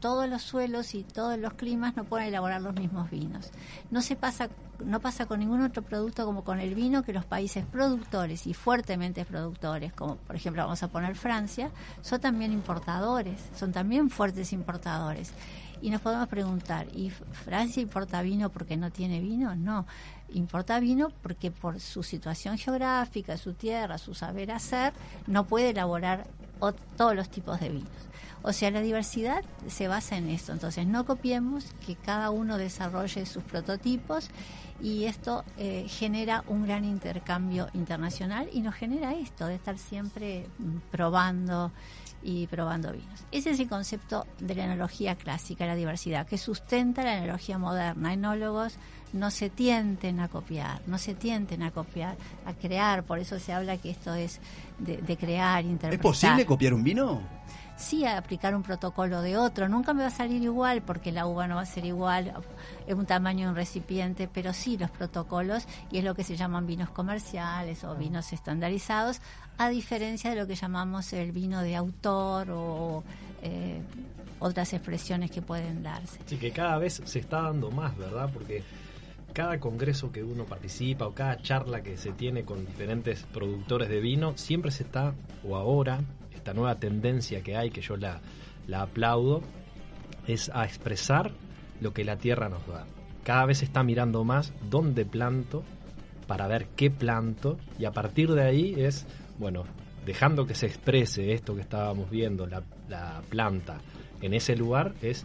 todos 0.00 0.28
los 0.28 0.42
suelos 0.42 0.94
y 0.94 1.04
todos 1.04 1.38
los 1.38 1.54
climas 1.54 1.96
no 1.96 2.04
pueden 2.04 2.28
elaborar 2.28 2.60
los 2.60 2.74
mismos 2.74 3.10
vinos. 3.10 3.50
No 3.90 4.02
se 4.02 4.16
pasa 4.16 4.48
no 4.84 5.00
pasa 5.00 5.26
con 5.26 5.40
ningún 5.40 5.62
otro 5.62 5.82
producto 5.82 6.24
como 6.24 6.44
con 6.44 6.60
el 6.60 6.74
vino 6.74 7.02
que 7.02 7.12
los 7.12 7.24
países 7.24 7.64
productores 7.64 8.46
y 8.46 8.54
fuertemente 8.54 9.24
productores, 9.24 9.92
como 9.92 10.16
por 10.16 10.36
ejemplo 10.36 10.62
vamos 10.62 10.82
a 10.82 10.88
poner 10.88 11.14
Francia, 11.14 11.70
son 12.00 12.20
también 12.20 12.52
importadores, 12.52 13.40
son 13.54 13.72
también 13.72 14.10
fuertes 14.10 14.52
importadores. 14.52 15.32
Y 15.80 15.90
nos 15.90 16.00
podemos 16.00 16.28
preguntar, 16.28 16.86
¿y 16.94 17.10
Francia 17.10 17.82
importa 17.82 18.22
vino 18.22 18.50
porque 18.50 18.76
no 18.76 18.90
tiene 18.92 19.20
vino? 19.20 19.56
No, 19.56 19.84
importa 20.32 20.78
vino 20.78 21.10
porque 21.22 21.50
por 21.50 21.80
su 21.80 22.04
situación 22.04 22.56
geográfica, 22.56 23.36
su 23.36 23.54
tierra, 23.54 23.98
su 23.98 24.14
saber 24.14 24.52
hacer, 24.52 24.92
no 25.26 25.44
puede 25.44 25.70
elaborar 25.70 26.28
todos 26.96 27.16
los 27.16 27.28
tipos 27.28 27.58
de 27.58 27.70
vinos. 27.70 28.11
O 28.42 28.52
sea, 28.52 28.70
la 28.70 28.80
diversidad 28.80 29.44
se 29.68 29.88
basa 29.88 30.16
en 30.16 30.28
esto. 30.28 30.52
Entonces, 30.52 30.86
no 30.86 31.04
copiemos, 31.04 31.66
que 31.86 31.96
cada 31.96 32.30
uno 32.30 32.58
desarrolle 32.58 33.24
sus 33.26 33.42
prototipos 33.44 34.30
y 34.80 35.04
esto 35.04 35.44
eh, 35.58 35.86
genera 35.88 36.42
un 36.48 36.66
gran 36.66 36.84
intercambio 36.84 37.68
internacional 37.72 38.48
y 38.52 38.60
nos 38.60 38.74
genera 38.74 39.14
esto 39.14 39.46
de 39.46 39.54
estar 39.54 39.78
siempre 39.78 40.46
mm, 40.58 40.90
probando 40.90 41.70
y 42.22 42.46
probando 42.46 42.92
vinos. 42.92 43.24
Ese 43.30 43.50
es 43.50 43.60
el 43.60 43.68
concepto 43.68 44.26
de 44.38 44.54
la 44.54 44.64
enología 44.64 45.14
clásica, 45.16 45.66
la 45.66 45.74
diversidad, 45.74 46.26
que 46.26 46.38
sustenta 46.38 47.02
la 47.02 47.18
enología 47.18 47.58
moderna. 47.58 48.12
Enólogos 48.12 48.74
no 49.12 49.30
se 49.30 49.50
tienten 49.50 50.20
a 50.20 50.28
copiar, 50.28 50.80
no 50.86 50.98
se 50.98 51.14
tienten 51.14 51.62
a 51.62 51.70
copiar, 51.70 52.16
a 52.46 52.54
crear, 52.54 53.04
por 53.04 53.18
eso 53.18 53.38
se 53.38 53.52
habla 53.52 53.76
que 53.76 53.90
esto 53.90 54.14
es 54.14 54.40
de, 54.78 55.16
crear, 55.16 55.64
¿Es 55.64 55.70
interpretar 55.70 56.02
posible 56.02 56.46
copiar 56.46 56.74
un 56.74 56.82
vino? 56.82 57.20
Sí 57.76 58.04
a 58.04 58.18
aplicar 58.18 58.54
un 58.54 58.62
protocolo 58.62 59.22
de 59.22 59.36
otro. 59.36 59.68
Nunca 59.68 59.94
me 59.94 60.02
va 60.02 60.08
a 60.08 60.10
salir 60.10 60.42
igual 60.42 60.82
porque 60.82 61.12
la 61.12 61.26
uva 61.26 61.46
no 61.46 61.56
va 61.56 61.62
a 61.62 61.66
ser 61.66 61.84
igual, 61.84 62.32
es 62.86 62.94
un 62.94 63.06
tamaño 63.06 63.46
de 63.46 63.50
un 63.50 63.56
recipiente, 63.56 64.28
pero 64.32 64.52
sí 64.52 64.76
los 64.76 64.90
protocolos 64.90 65.66
y 65.90 65.98
es 65.98 66.04
lo 66.04 66.14
que 66.14 66.24
se 66.24 66.36
llaman 66.36 66.66
vinos 66.66 66.90
comerciales 66.90 67.84
o 67.84 67.94
vinos 67.94 68.32
estandarizados, 68.32 69.20
a 69.58 69.68
diferencia 69.68 70.30
de 70.30 70.36
lo 70.36 70.46
que 70.46 70.54
llamamos 70.54 71.12
el 71.12 71.32
vino 71.32 71.62
de 71.62 71.76
autor 71.76 72.50
o 72.50 73.04
eh, 73.42 73.80
otras 74.38 74.72
expresiones 74.72 75.30
que 75.30 75.42
pueden 75.42 75.82
darse. 75.82 76.20
Sí, 76.26 76.36
que 76.36 76.50
cada 76.50 76.78
vez 76.78 77.02
se 77.04 77.18
está 77.18 77.42
dando 77.42 77.70
más, 77.70 77.96
¿verdad? 77.96 78.30
Porque 78.32 78.64
cada 79.32 79.58
congreso 79.58 80.12
que 80.12 80.22
uno 80.22 80.44
participa 80.44 81.06
o 81.06 81.14
cada 81.14 81.40
charla 81.40 81.82
que 81.82 81.96
se 81.96 82.12
tiene 82.12 82.44
con 82.44 82.66
diferentes 82.66 83.22
productores 83.32 83.88
de 83.88 84.00
vino, 84.00 84.36
siempre 84.36 84.70
se 84.70 84.82
está, 84.82 85.14
o 85.46 85.56
ahora, 85.56 86.00
esta 86.42 86.54
nueva 86.54 86.74
tendencia 86.74 87.40
que 87.40 87.56
hay, 87.56 87.70
que 87.70 87.82
yo 87.82 87.96
la, 87.96 88.20
la 88.66 88.82
aplaudo, 88.82 89.42
es 90.26 90.50
a 90.52 90.64
expresar 90.64 91.30
lo 91.80 91.92
que 91.92 92.04
la 92.04 92.16
tierra 92.16 92.48
nos 92.48 92.66
da. 92.66 92.84
Cada 93.22 93.46
vez 93.46 93.62
está 93.62 93.84
mirando 93.84 94.24
más 94.24 94.52
dónde 94.68 95.04
planto 95.04 95.62
para 96.26 96.48
ver 96.48 96.66
qué 96.74 96.90
planto 96.90 97.58
y 97.78 97.84
a 97.84 97.92
partir 97.92 98.32
de 98.32 98.42
ahí 98.42 98.74
es, 98.76 99.06
bueno, 99.38 99.62
dejando 100.04 100.44
que 100.44 100.56
se 100.56 100.66
exprese 100.66 101.32
esto 101.32 101.54
que 101.54 101.60
estábamos 101.60 102.10
viendo, 102.10 102.44
la, 102.48 102.64
la 102.88 103.22
planta 103.28 103.78
en 104.20 104.34
ese 104.34 104.56
lugar, 104.56 104.94
es 105.00 105.24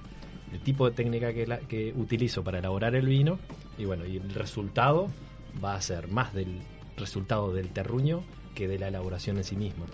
el 0.53 0.59
tipo 0.59 0.87
de 0.87 0.95
técnica 0.95 1.33
que, 1.33 1.47
que 1.67 1.93
utilizo 1.95 2.43
para 2.43 2.59
elaborar 2.59 2.93
el 2.93 3.07
vino 3.07 3.39
y 3.79 3.85
bueno, 3.85 4.05
y 4.05 4.17
el 4.17 4.29
resultado 4.35 5.07
va 5.63 5.73
a 5.73 5.81
ser 5.81 6.09
más 6.09 6.31
del 6.35 6.59
resultado 6.95 7.51
del 7.53 7.69
terruño 7.69 8.23
que 8.53 8.67
de 8.67 8.77
la 8.77 8.89
elaboración 8.89 9.37
en 9.37 9.43
sí 9.43 9.55
misma. 9.55 9.85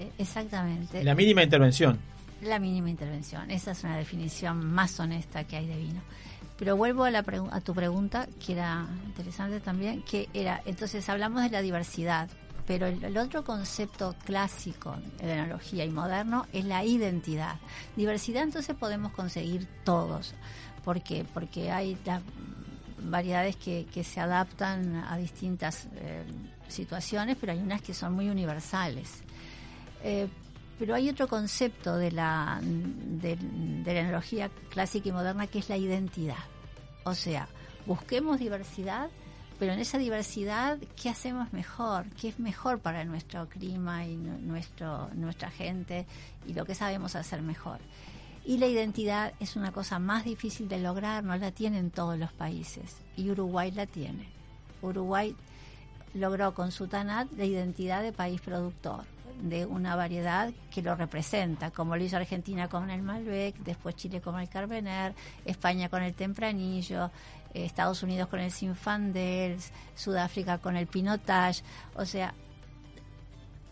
Eh, 0.00 0.10
Exactamente. 0.18 1.04
La 1.04 1.14
mínima 1.14 1.42
intervención. 1.42 1.98
La 2.42 2.58
mínima 2.58 2.88
intervención. 2.90 3.50
Esa 3.50 3.72
es 3.72 3.84
una 3.84 3.96
definición 3.96 4.64
más 4.72 4.98
honesta 4.98 5.44
que 5.44 5.56
hay 5.56 5.66
de 5.66 5.76
vino. 5.76 6.00
Pero 6.58 6.76
vuelvo 6.76 7.04
a, 7.04 7.10
la 7.10 7.24
a 7.52 7.60
tu 7.60 7.74
pregunta, 7.74 8.26
que 8.44 8.54
era 8.54 8.86
interesante 9.06 9.60
también, 9.60 10.02
que 10.02 10.28
era, 10.34 10.60
entonces 10.66 11.08
hablamos 11.08 11.42
de 11.42 11.50
la 11.50 11.62
diversidad, 11.62 12.28
pero 12.66 12.86
el, 12.86 13.02
el 13.02 13.16
otro 13.16 13.44
concepto 13.44 14.14
clásico 14.24 14.96
de 15.22 15.32
enología 15.32 15.84
y 15.84 15.90
moderno 15.90 16.46
es 16.52 16.64
la 16.64 16.84
identidad. 16.84 17.56
Diversidad 17.96 18.42
entonces 18.42 18.76
podemos 18.76 19.12
conseguir 19.12 19.66
todos. 19.84 20.34
¿Por 20.84 21.02
qué? 21.02 21.24
Porque 21.32 21.70
hay 21.70 21.96
las 22.04 22.22
variedades 23.02 23.56
que, 23.56 23.86
que 23.92 24.04
se 24.04 24.20
adaptan 24.20 24.96
a 24.96 25.16
distintas 25.16 25.86
eh, 25.96 26.24
situaciones, 26.68 27.36
pero 27.40 27.52
hay 27.52 27.58
unas 27.58 27.82
que 27.82 27.94
son 27.94 28.12
muy 28.14 28.28
universales. 28.28 29.22
Eh, 30.02 30.28
pero 30.78 30.94
hay 30.94 31.08
otro 31.10 31.28
concepto 31.28 31.96
de 31.96 32.10
la, 32.10 32.58
de, 32.62 33.36
la 33.84 33.92
enología 34.00 34.50
clásica 34.70 35.08
y 35.10 35.12
moderna 35.12 35.46
que 35.46 35.58
es 35.58 35.68
la 35.68 35.76
identidad. 35.76 36.38
O 37.04 37.14
sea, 37.14 37.48
busquemos 37.86 38.38
diversidad, 38.38 39.10
pero 39.58 39.72
en 39.74 39.78
esa 39.78 39.98
diversidad, 39.98 40.78
¿qué 41.00 41.10
hacemos 41.10 41.52
mejor? 41.52 42.06
¿Qué 42.18 42.28
es 42.28 42.38
mejor 42.38 42.78
para 42.78 43.04
nuestro 43.04 43.46
clima 43.48 44.06
y 44.06 44.16
nu- 44.16 44.38
nuestro, 44.38 45.10
nuestra 45.14 45.50
gente 45.50 46.06
y 46.46 46.54
lo 46.54 46.64
que 46.64 46.74
sabemos 46.74 47.14
hacer 47.14 47.42
mejor? 47.42 47.78
Y 48.46 48.56
la 48.56 48.66
identidad 48.66 49.34
es 49.38 49.56
una 49.56 49.72
cosa 49.72 49.98
más 49.98 50.24
difícil 50.24 50.66
de 50.66 50.78
lograr, 50.78 51.22
no 51.24 51.36
la 51.36 51.50
tienen 51.50 51.90
todos 51.90 52.18
los 52.18 52.32
países. 52.32 52.96
Y 53.18 53.28
Uruguay 53.30 53.70
la 53.70 53.84
tiene. 53.84 54.28
Uruguay 54.80 55.36
logró 56.14 56.54
con 56.54 56.72
su 56.72 56.86
TANAT 56.88 57.28
la 57.36 57.44
identidad 57.44 58.02
de 58.02 58.12
país 58.12 58.40
productor, 58.40 59.04
de 59.40 59.66
una 59.66 59.96
variedad 59.96 60.52
que 60.70 60.82
lo 60.82 60.94
representa, 60.94 61.70
como 61.70 61.96
lo 61.96 62.04
hizo 62.04 62.16
Argentina 62.16 62.68
con 62.68 62.90
el 62.90 63.02
Malbec, 63.02 63.56
después 63.58 63.96
Chile 63.96 64.20
con 64.20 64.38
el 64.40 64.48
Carbener, 64.48 65.14
España 65.44 65.88
con 65.88 66.02
el 66.02 66.14
Tempranillo, 66.14 67.10
eh, 67.54 67.64
Estados 67.64 68.02
Unidos 68.02 68.28
con 68.28 68.40
el 68.40 68.50
Sinfandel, 68.50 69.58
Sudáfrica 69.94 70.58
con 70.58 70.76
el 70.76 70.86
Pinotage, 70.86 71.62
o 71.94 72.04
sea, 72.04 72.34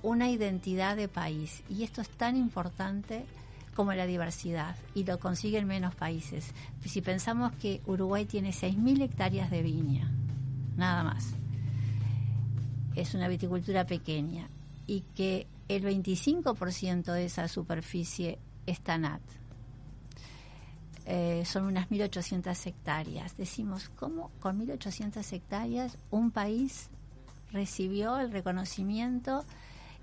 una 0.03 0.29
identidad 0.31 0.97
de 0.97 1.09
país. 1.09 1.62
Y 1.68 1.85
esto 1.85 2.01
es 2.01 2.09
tan 2.09 2.37
importante 2.37 3.27
como 3.75 3.92
la 3.92 4.07
diversidad 4.07 4.77
y 4.94 5.05
lo 5.05 5.18
consiguen 5.18 5.66
menos 5.66 5.94
países. 5.94 6.53
Si 6.85 7.01
pensamos 7.01 7.53
que 7.53 7.81
Uruguay 7.87 8.25
tiene 8.25 8.51
6.000 8.51 9.03
hectáreas 9.03 9.51
de 9.51 9.62
viña, 9.62 10.11
nada 10.77 11.05
más, 11.05 11.35
es 12.97 13.14
una 13.14 13.29
viticultura 13.29 13.87
pequeña 13.87 14.49
y 14.88 15.03
que 15.14 15.46
el 15.68 15.85
25% 15.85 17.12
de 17.12 17.27
esa 17.27 17.46
superficie 17.46 18.38
es 18.66 18.81
TANAT. 18.81 19.20
Eh, 21.07 21.44
son 21.46 21.64
unas 21.64 21.88
1.800 21.88 22.66
hectáreas. 22.66 23.37
Decimos, 23.37 23.90
¿cómo 23.96 24.31
con 24.40 24.59
1.800 24.66 25.33
hectáreas 25.33 25.96
un 26.11 26.31
país 26.31 26.90
recibió 27.53 28.18
el 28.18 28.31
reconocimiento 28.31 29.44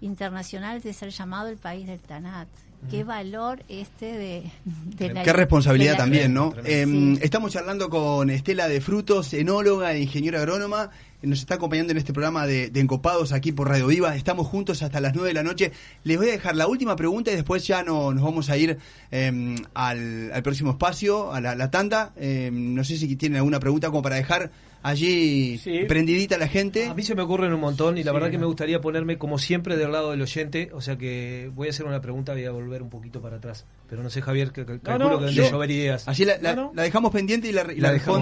internacional 0.02 0.82
de 0.82 0.94
ser 0.94 1.10
llamado 1.10 1.50
el 1.50 1.58
país 1.58 1.86
del 1.86 2.00
TANAT? 2.00 2.48
Qué 2.90 3.04
valor 3.04 3.64
este 3.68 4.06
de, 4.18 4.52
de 4.98 5.14
la 5.14 5.24
Qué 5.24 5.34
responsabilidad 5.34 5.94
de 5.94 5.98
la- 5.98 6.04
también, 6.04 6.34
¿no? 6.34 6.52
Sí. 6.52 6.60
Eh, 6.66 7.18
Estamos 7.22 7.52
charlando 7.52 7.90
con 7.90 8.30
Estela 8.30 8.68
de 8.68 8.80
Frutos, 8.82 9.34
enóloga 9.34 9.94
e 9.94 10.02
ingeniera 10.04 10.40
agrónoma. 10.40 10.92
Nos 11.26 11.40
está 11.40 11.56
acompañando 11.56 11.92
en 11.92 11.98
este 11.98 12.14
programa 12.14 12.46
de, 12.48 12.70
de 12.70 12.80
Encopados 12.80 13.32
aquí 13.32 13.52
por 13.52 13.68
Radio 13.70 13.88
Viva. 13.88 14.16
Estamos 14.16 14.48
juntos 14.48 14.82
hasta 14.84 15.00
las 15.00 15.14
9 15.14 15.30
de 15.30 15.34
la 15.34 15.44
noche. 15.44 15.72
Les 16.04 16.18
voy 16.18 16.30
a 16.30 16.32
dejar 16.32 16.56
la 16.56 16.68
última 16.68 16.96
pregunta 16.96 17.32
y 17.32 17.36
después 17.36 17.66
ya 17.66 17.84
no, 17.84 18.14
nos 18.14 18.24
vamos 18.24 18.50
a 18.50 18.58
ir 18.58 18.78
eh, 19.12 19.56
al, 19.74 20.32
al 20.34 20.44
próximo 20.44 20.72
espacio, 20.72 21.34
a 21.34 21.42
la, 21.42 21.56
la 21.56 21.72
tanda. 21.72 22.14
Eh, 22.18 22.50
no 22.54 22.84
sé 22.84 22.98
si 22.98 23.16
tienen 23.16 23.38
alguna 23.38 23.60
pregunta 23.60 23.90
como 23.90 24.02
para 24.02 24.16
dejar 24.18 24.52
allí 24.84 25.58
prendidita 25.88 26.38
la 26.38 26.48
gente. 26.48 26.86
A 26.86 26.94
mí 26.94 27.02
se 27.02 27.16
me 27.16 27.24
ocurren 27.24 27.52
un 27.54 27.60
montón 27.60 27.98
y 27.98 28.04
la 28.04 28.12
verdad 28.12 28.30
que 28.30 28.38
me 28.38 28.46
gustaría 28.46 28.80
ponerme 28.82 29.18
como 29.18 29.40
siempre 29.40 29.78
del 29.78 29.92
lado 29.92 30.12
del 30.12 30.22
oyente, 30.22 30.70
o 30.74 30.82
sea 30.82 30.96
que 30.98 31.50
voy 31.56 31.68
a 31.68 31.72
hacer 31.72 31.86
una 31.88 32.02
pregunta, 32.02 32.34
voy 32.34 32.46
a 32.46 32.52
volver 32.52 32.84
un 32.84 32.90
poquito 32.92 33.20
para 33.22 33.38
atrás. 33.38 33.66
Pero 33.90 34.04
no 34.04 34.10
sé, 34.12 34.22
Javier, 34.22 34.52
que, 34.52 34.66
que- 34.66 34.80
calculo 34.80 35.10
no, 35.12 35.18
que 35.18 35.26
deben 35.26 35.36
yo- 35.36 35.44
de 35.44 35.50
llover 35.52 35.72
ideas. 35.72 36.08
Allí 36.08 36.24
la, 36.26 36.38
la- 36.40 36.70
la 36.74 36.84
dejamos 36.84 37.12
pendiente 37.12 37.48
y 37.48 37.52
la, 37.52 37.62
y 37.74 37.80
la 37.80 37.92
dejamos. 37.94 38.20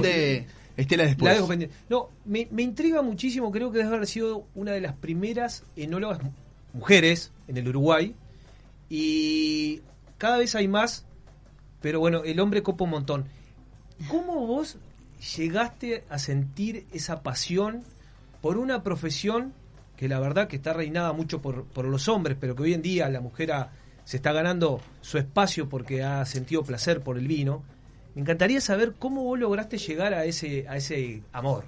Estela. 0.77 1.03
La 1.03 1.09
dejo. 1.35 1.47
No, 1.89 2.09
me, 2.25 2.47
me 2.51 2.63
intriga 2.63 3.01
muchísimo, 3.01 3.51
creo 3.51 3.71
que 3.71 3.79
debe 3.79 3.95
haber 3.95 4.07
sido 4.07 4.45
una 4.55 4.71
de 4.71 4.81
las 4.81 4.93
primeras 4.93 5.63
enólogas 5.75 6.21
mu- 6.23 6.31
mujeres 6.73 7.31
en 7.47 7.57
el 7.57 7.67
Uruguay. 7.67 8.15
Y 8.89 9.81
cada 10.17 10.37
vez 10.37 10.55
hay 10.55 10.67
más, 10.67 11.05
pero 11.81 11.99
bueno, 11.99 12.23
el 12.23 12.39
hombre 12.39 12.63
copa 12.63 12.83
un 12.83 12.91
montón. 12.91 13.25
¿Cómo 14.09 14.45
vos 14.47 14.77
llegaste 15.37 16.03
a 16.09 16.19
sentir 16.19 16.85
esa 16.91 17.21
pasión 17.23 17.83
por 18.41 18.57
una 18.57 18.83
profesión 18.83 19.53
que 19.95 20.07
la 20.09 20.19
verdad 20.19 20.47
que 20.47 20.55
está 20.57 20.73
reinada 20.73 21.13
mucho 21.13 21.41
por, 21.41 21.65
por 21.65 21.85
los 21.85 22.07
hombres, 22.07 22.37
pero 22.39 22.55
que 22.55 22.63
hoy 22.63 22.73
en 22.73 22.81
día 22.81 23.09
la 23.09 23.21
mujer 23.21 23.51
se 24.05 24.17
está 24.17 24.33
ganando 24.33 24.81
su 25.01 25.17
espacio 25.17 25.69
porque 25.69 26.03
ha 26.03 26.25
sentido 26.25 26.63
placer 26.63 27.01
por 27.01 27.17
el 27.17 27.27
vino? 27.27 27.63
Me 28.15 28.21
encantaría 28.21 28.61
saber 28.61 28.93
cómo 28.99 29.23
vos 29.23 29.39
lograste 29.39 29.79
llegar 29.79 30.13
a 30.13 30.25
ese, 30.25 30.67
a 30.69 30.77
ese 30.77 31.23
amor. 31.31 31.63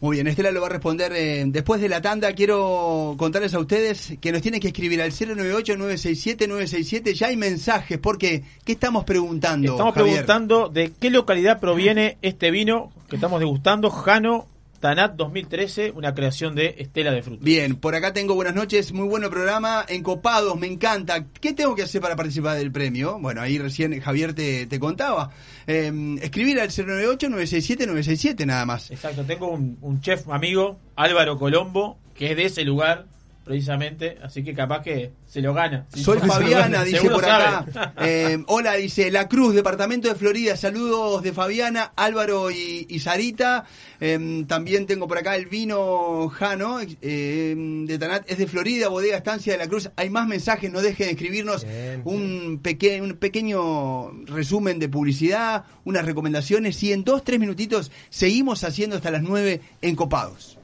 Muy 0.00 0.16
bien, 0.16 0.26
Estela 0.26 0.50
lo 0.50 0.60
va 0.60 0.66
a 0.66 0.70
responder 0.70 1.10
eh, 1.14 1.42
después 1.46 1.80
de 1.80 1.88
la 1.88 2.02
tanda. 2.02 2.34
Quiero 2.34 3.14
contarles 3.16 3.54
a 3.54 3.58
ustedes 3.58 4.18
que 4.20 4.30
nos 4.30 4.42
tienen 4.42 4.60
que 4.60 4.68
escribir 4.68 5.00
al 5.00 5.12
098-967-967. 5.12 7.14
Ya 7.14 7.28
hay 7.28 7.38
mensajes, 7.38 7.96
porque 7.98 8.44
¿qué 8.64 8.72
estamos 8.72 9.04
preguntando? 9.04 9.72
Estamos 9.72 9.94
Javier? 9.94 10.16
preguntando 10.16 10.68
de 10.68 10.92
qué 10.92 11.08
localidad 11.08 11.60
proviene 11.60 12.18
este 12.20 12.50
vino 12.50 12.92
que 13.08 13.16
estamos 13.16 13.40
degustando, 13.40 13.88
Jano 13.90 14.48
Tanat 14.78 15.14
2013, 15.14 15.92
una 15.92 16.14
creación 16.14 16.54
de 16.54 16.74
Estela 16.78 17.12
de 17.12 17.22
Fruta. 17.22 17.42
Bien, 17.42 17.76
por 17.76 17.94
acá 17.94 18.12
tengo 18.12 18.34
buenas 18.34 18.54
noches, 18.54 18.92
muy 18.92 19.06
bueno 19.08 19.30
programa, 19.30 19.84
encopados, 19.88 20.58
me 20.58 20.66
encanta. 20.66 21.26
¿Qué 21.40 21.52
tengo 21.52 21.74
que 21.74 21.82
hacer 21.82 22.00
para 22.00 22.16
participar 22.16 22.56
del 22.56 22.72
premio? 22.72 23.18
Bueno, 23.18 23.40
ahí 23.40 23.58
recién 23.58 24.00
Javier 24.00 24.34
te, 24.34 24.66
te 24.66 24.78
contaba. 24.78 25.30
Eh, 25.66 26.16
escribir 26.22 26.60
al 26.60 26.68
098-967-967 26.68 28.46
nada 28.46 28.64
más. 28.66 28.90
Exacto, 28.90 29.24
tengo 29.24 29.48
un, 29.48 29.78
un 29.80 30.00
chef 30.00 30.28
amigo, 30.28 30.78
Álvaro 30.96 31.38
Colombo, 31.38 31.98
que 32.14 32.30
es 32.30 32.36
de 32.36 32.44
ese 32.44 32.64
lugar, 32.64 33.06
precisamente, 33.46 34.18
así 34.24 34.42
que 34.42 34.52
capaz 34.52 34.82
que 34.82 35.12
se 35.24 35.40
lo 35.40 35.54
gana. 35.54 35.86
Soy 35.94 36.18
Fabiana, 36.18 36.62
gana, 36.62 36.84
dice 36.84 36.96
seguro 36.96 37.14
por 37.14 37.24
acá. 37.24 37.94
Eh, 38.00 38.42
hola, 38.48 38.72
dice 38.74 39.08
La 39.12 39.28
Cruz, 39.28 39.54
departamento 39.54 40.08
de 40.08 40.16
Florida. 40.16 40.56
Saludos 40.56 41.22
de 41.22 41.32
Fabiana, 41.32 41.92
Álvaro 41.94 42.50
y, 42.50 42.86
y 42.90 42.98
Sarita. 42.98 43.64
Eh, 44.00 44.44
también 44.48 44.86
tengo 44.86 45.06
por 45.06 45.18
acá 45.18 45.36
el 45.36 45.46
vino 45.46 46.28
Jano 46.28 46.80
eh, 46.80 47.54
de 47.86 47.98
Tanat, 48.00 48.28
es 48.28 48.38
de 48.38 48.48
Florida, 48.48 48.88
bodega 48.88 49.16
Estancia 49.16 49.52
de 49.52 49.58
la 49.60 49.68
Cruz. 49.68 49.90
Hay 49.94 50.10
más 50.10 50.26
mensajes, 50.26 50.72
no 50.72 50.82
dejen 50.82 51.06
de 51.06 51.12
escribirnos 51.12 51.64
un, 52.02 52.58
peque- 52.60 53.00
un 53.00 53.12
pequeño 53.16 54.10
resumen 54.24 54.80
de 54.80 54.88
publicidad, 54.88 55.64
unas 55.84 56.04
recomendaciones. 56.04 56.82
Y 56.82 56.92
en 56.92 57.04
dos, 57.04 57.22
tres 57.22 57.38
minutitos 57.38 57.92
seguimos 58.10 58.64
haciendo 58.64 58.96
hasta 58.96 59.12
las 59.12 59.22
nueve 59.22 59.60
encopados. 59.82 60.58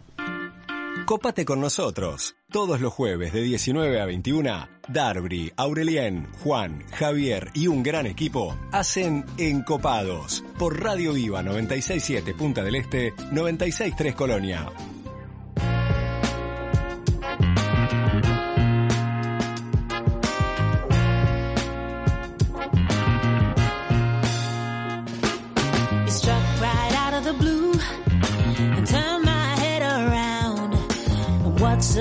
Cópate 1.06 1.44
con 1.44 1.60
nosotros. 1.60 2.34
Todos 2.53 2.82
los 2.82 2.92
jueves 2.92 3.32
de 3.32 3.40
19 3.40 3.98
a 3.98 4.05
21, 4.05 4.68
Darby, 4.88 5.50
Aurelien, 5.57 6.28
Juan, 6.44 6.84
Javier 6.92 7.48
y 7.55 7.66
un 7.66 7.82
gran 7.82 8.05
equipo 8.05 8.55
hacen 8.72 9.24
Encopados 9.38 10.44
por 10.59 10.78
Radio 10.82 11.14
Viva 11.14 11.42
967 11.42 12.34
Punta 12.34 12.62
del 12.62 12.74
Este, 12.74 13.14
963 13.32 14.14
Colonia. 14.14 14.70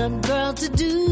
A 0.02 0.08
girl 0.08 0.52
to 0.52 0.68
do? 0.68 1.11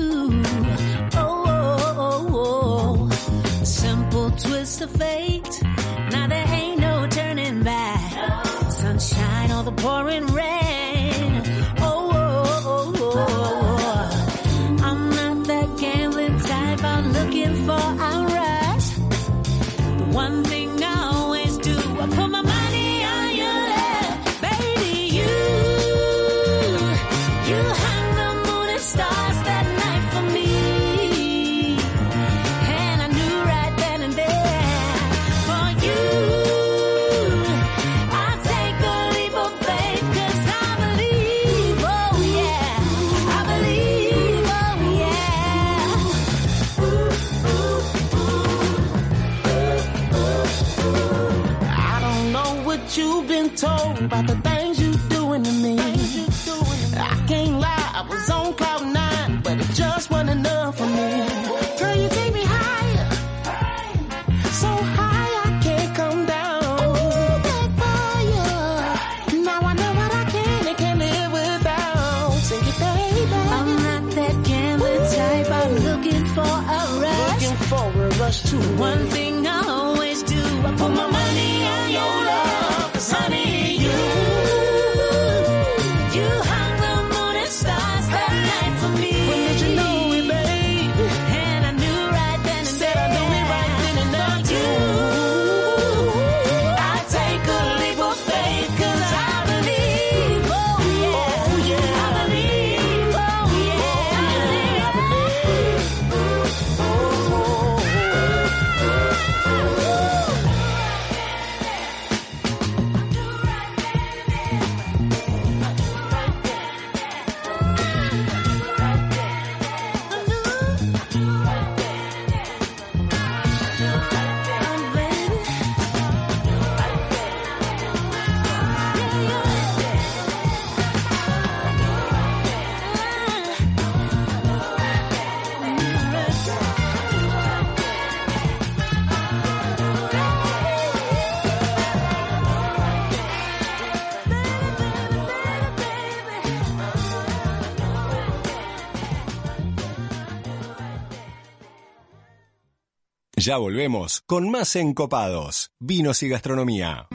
Ya 153.40 153.56
volvemos 153.56 154.20
con 154.26 154.50
más 154.50 154.76
Encopados, 154.76 155.70
vinos 155.80 156.22
y 156.22 156.28
gastronomía. 156.28 157.08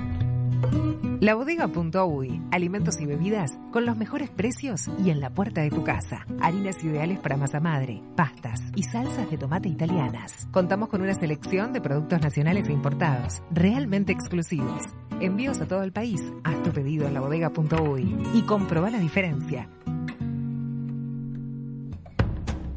Labodega.uy, 1.19 2.41
alimentos 2.51 2.99
y 2.99 3.05
bebidas 3.05 3.51
con 3.71 3.85
los 3.85 3.95
mejores 3.95 4.31
precios 4.31 4.87
y 4.97 5.11
en 5.11 5.19
la 5.19 5.29
puerta 5.29 5.61
de 5.61 5.69
tu 5.69 5.83
casa. 5.83 6.25
Harinas 6.41 6.83
ideales 6.83 7.19
para 7.19 7.37
masa 7.37 7.59
madre, 7.59 8.01
pastas 8.15 8.59
y 8.75 8.81
salsas 8.81 9.29
de 9.29 9.37
tomate 9.37 9.69
italianas. 9.69 10.47
Contamos 10.51 10.89
con 10.89 11.03
una 11.03 11.13
selección 11.13 11.73
de 11.73 11.81
productos 11.81 12.19
nacionales 12.19 12.67
e 12.69 12.73
importados, 12.73 13.43
realmente 13.51 14.11
exclusivos. 14.11 14.81
Envíos 15.21 15.61
a 15.61 15.67
todo 15.67 15.83
el 15.83 15.91
país. 15.91 16.23
Haz 16.43 16.63
tu 16.63 16.71
pedido 16.71 17.05
en 17.07 17.13
labodega.uy 17.13 18.17
y 18.33 18.41
comproba 18.41 18.89
la 18.89 18.97
diferencia. 18.97 19.69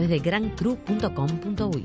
de 0.00 0.18
grandcru.com.uy. 0.18 1.84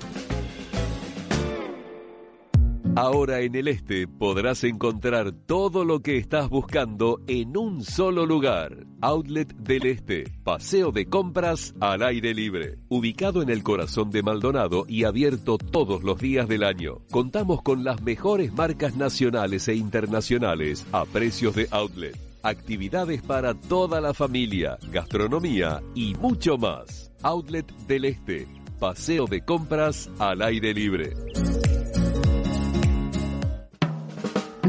Ahora 2.96 3.40
en 3.40 3.56
el 3.56 3.70
este 3.70 4.06
podrás 4.06 4.66
encontrar 4.66 5.32
todo 5.32 5.86
lo 5.86 6.02
que 6.02 6.18
estás 6.18 6.50
buscando 6.50 7.22
en 7.26 7.56
un 7.56 7.86
solo 7.86 8.26
lugar. 8.26 8.86
Outlet 9.00 9.56
del 9.56 9.86
Este, 9.86 10.26
paseo 10.44 10.92
de 10.92 11.06
compras 11.06 11.74
al 11.80 12.04
aire 12.04 12.34
libre. 12.34 12.80
Ubicado 12.90 13.42
en 13.42 13.50
el 13.50 13.64
corazón 13.64 14.10
de 14.10 14.24
Maldonado 14.24 14.84
y 14.90 15.06
abierto 15.06 15.58
todos 15.58 16.04
los 16.04 16.20
días 16.20 16.50
del 16.50 16.66
año. 16.66 16.98
Contamos 17.12 17.62
con 17.62 17.86
las 17.86 18.02
mejores 18.02 18.52
marcas 18.52 18.98
nacionales 18.98 19.70
e 19.70 19.76
internacionales 19.76 20.86
a 20.92 21.06
precios 21.06 21.56
de 21.56 21.70
outlet. 21.72 22.18
Actividades 22.44 23.22
para 23.22 23.54
toda 23.54 24.02
la 24.02 24.14
familia, 24.14 24.78
gastronomía 24.92 25.82
y 25.96 26.14
mucho 26.16 26.58
más. 26.58 27.11
Outlet 27.24 27.72
del 27.88 28.06
Este, 28.06 28.48
paseo 28.80 29.28
de 29.28 29.42
compras 29.42 30.10
al 30.20 30.42
aire 30.42 30.74
libre. 30.74 31.14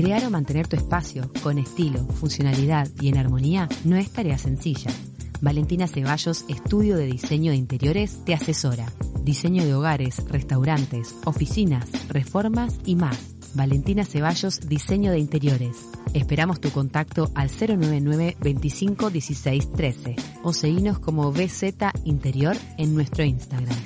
Crear 0.00 0.24
o 0.24 0.30
mantener 0.30 0.66
tu 0.66 0.76
espacio 0.76 1.30
con 1.42 1.58
estilo, 1.58 2.06
funcionalidad 2.06 2.88
y 3.02 3.08
en 3.08 3.18
armonía 3.18 3.68
no 3.84 3.96
es 3.96 4.10
tarea 4.10 4.38
sencilla. 4.38 4.90
Valentina 5.42 5.86
Ceballos, 5.86 6.46
estudio 6.48 6.96
de 6.96 7.04
diseño 7.04 7.50
de 7.50 7.58
interiores, 7.58 8.24
te 8.24 8.32
asesora. 8.32 8.86
Diseño 9.24 9.62
de 9.62 9.74
hogares, 9.74 10.26
restaurantes, 10.26 11.16
oficinas, 11.26 11.86
reformas 12.08 12.78
y 12.86 12.96
más. 12.96 13.34
Valentina 13.52 14.06
Ceballos, 14.06 14.60
diseño 14.66 15.12
de 15.12 15.18
interiores. 15.18 15.76
Esperamos 16.14 16.62
tu 16.62 16.70
contacto 16.70 17.30
al 17.34 17.50
099 17.50 18.38
25 18.40 19.10
16 19.10 19.72
13 19.72 20.16
o 20.42 20.54
seguinos 20.54 20.98
como 20.98 21.30
BZ 21.30 21.74
Interior 22.04 22.56
en 22.78 22.94
nuestro 22.94 23.22
Instagram. 23.22 23.76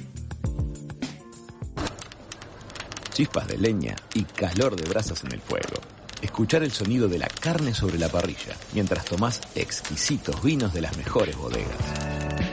Chispas 3.13 3.49
de 3.49 3.59
leña 3.59 3.97
y 4.15 4.23
calor 4.23 4.77
de 4.77 4.89
brasas 4.89 5.25
en 5.25 5.33
el 5.33 5.41
fuego. 5.41 5.94
Escuchar 6.25 6.63
el 6.63 6.73
sonido 6.73 7.07
de 7.07 7.19
la 7.19 7.29
carne 7.29 7.75
sobre 7.75 7.99
la 7.99 8.09
parrilla 8.09 8.57
mientras 8.73 9.05
tomás 9.05 9.43
exquisitos 9.55 10.43
vinos 10.43 10.73
de 10.73 10.81
las 10.81 10.97
mejores 10.97 11.37
bodegas. 11.37 11.77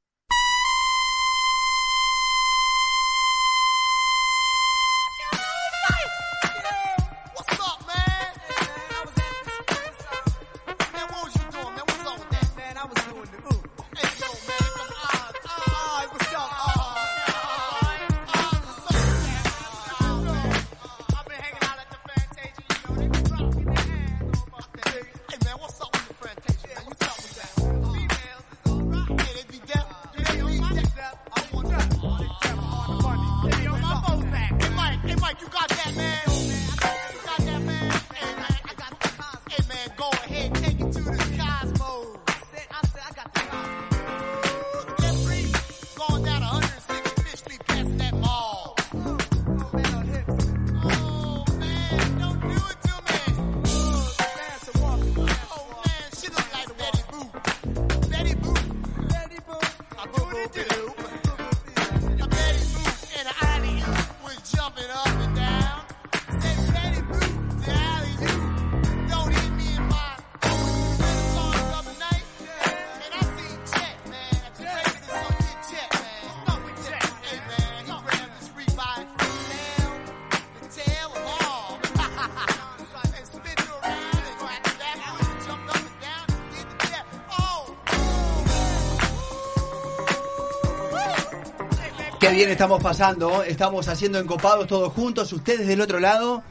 Qué 92.19 92.31
bien 92.31 92.49
estamos 92.49 92.81
pasando, 92.81 93.43
estamos 93.43 93.87
haciendo 93.87 94.17
encopados 94.17 94.65
todos 94.65 94.91
juntos, 94.91 95.31
ustedes 95.33 95.67
del 95.67 95.81
otro 95.81 95.99
lado, 95.99 96.41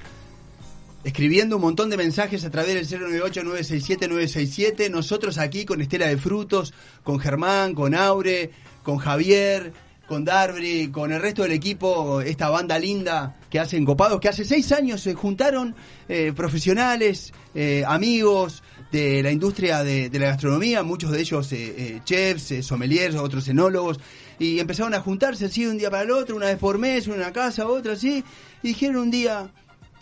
escribiendo 1.02 1.56
un 1.56 1.62
montón 1.62 1.90
de 1.90 1.96
mensajes 1.96 2.44
a 2.44 2.50
través 2.50 2.88
del 2.88 3.00
098-967-967, 3.00 4.88
nosotros 4.90 5.38
aquí 5.38 5.64
con 5.64 5.80
Estela 5.80 6.06
de 6.06 6.18
Frutos, 6.18 6.72
con 7.02 7.18
Germán, 7.18 7.74
con 7.74 7.96
Aure, 7.96 8.52
con 8.84 8.98
Javier, 8.98 9.72
con 10.06 10.24
Darby, 10.24 10.92
con 10.92 11.10
el 11.10 11.20
resto 11.20 11.42
del 11.42 11.50
equipo, 11.50 12.20
esta 12.20 12.48
banda 12.48 12.78
linda 12.78 13.34
que 13.50 13.58
hace 13.58 13.76
encopados, 13.76 14.20
que 14.20 14.28
hace 14.28 14.44
seis 14.44 14.70
años 14.70 15.00
se 15.00 15.14
juntaron 15.14 15.74
eh, 16.08 16.32
profesionales, 16.32 17.32
eh, 17.56 17.82
amigos 17.84 18.62
de 18.92 19.22
la 19.22 19.30
industria 19.30 19.82
de, 19.82 20.10
la 20.12 20.26
gastronomía, 20.26 20.82
muchos 20.82 21.10
de 21.10 21.20
ellos 21.20 21.52
eh, 21.52 21.74
eh, 21.76 22.00
chefs, 22.04 22.52
eh, 22.52 22.62
sommeliers, 22.62 23.16
otros 23.16 23.48
enólogos, 23.48 23.98
y 24.38 24.58
empezaron 24.58 24.94
a 24.94 25.00
juntarse 25.00 25.46
así 25.46 25.66
un 25.66 25.78
día 25.78 25.90
para 25.90 26.02
el 26.02 26.10
otro, 26.10 26.36
una 26.36 26.46
vez 26.46 26.58
por 26.58 26.78
mes, 26.78 27.08
una 27.08 27.32
casa, 27.32 27.66
otra 27.66 27.94
así, 27.94 28.24
y 28.62 28.68
dijeron 28.68 28.96
un 28.96 29.10
día, 29.10 29.50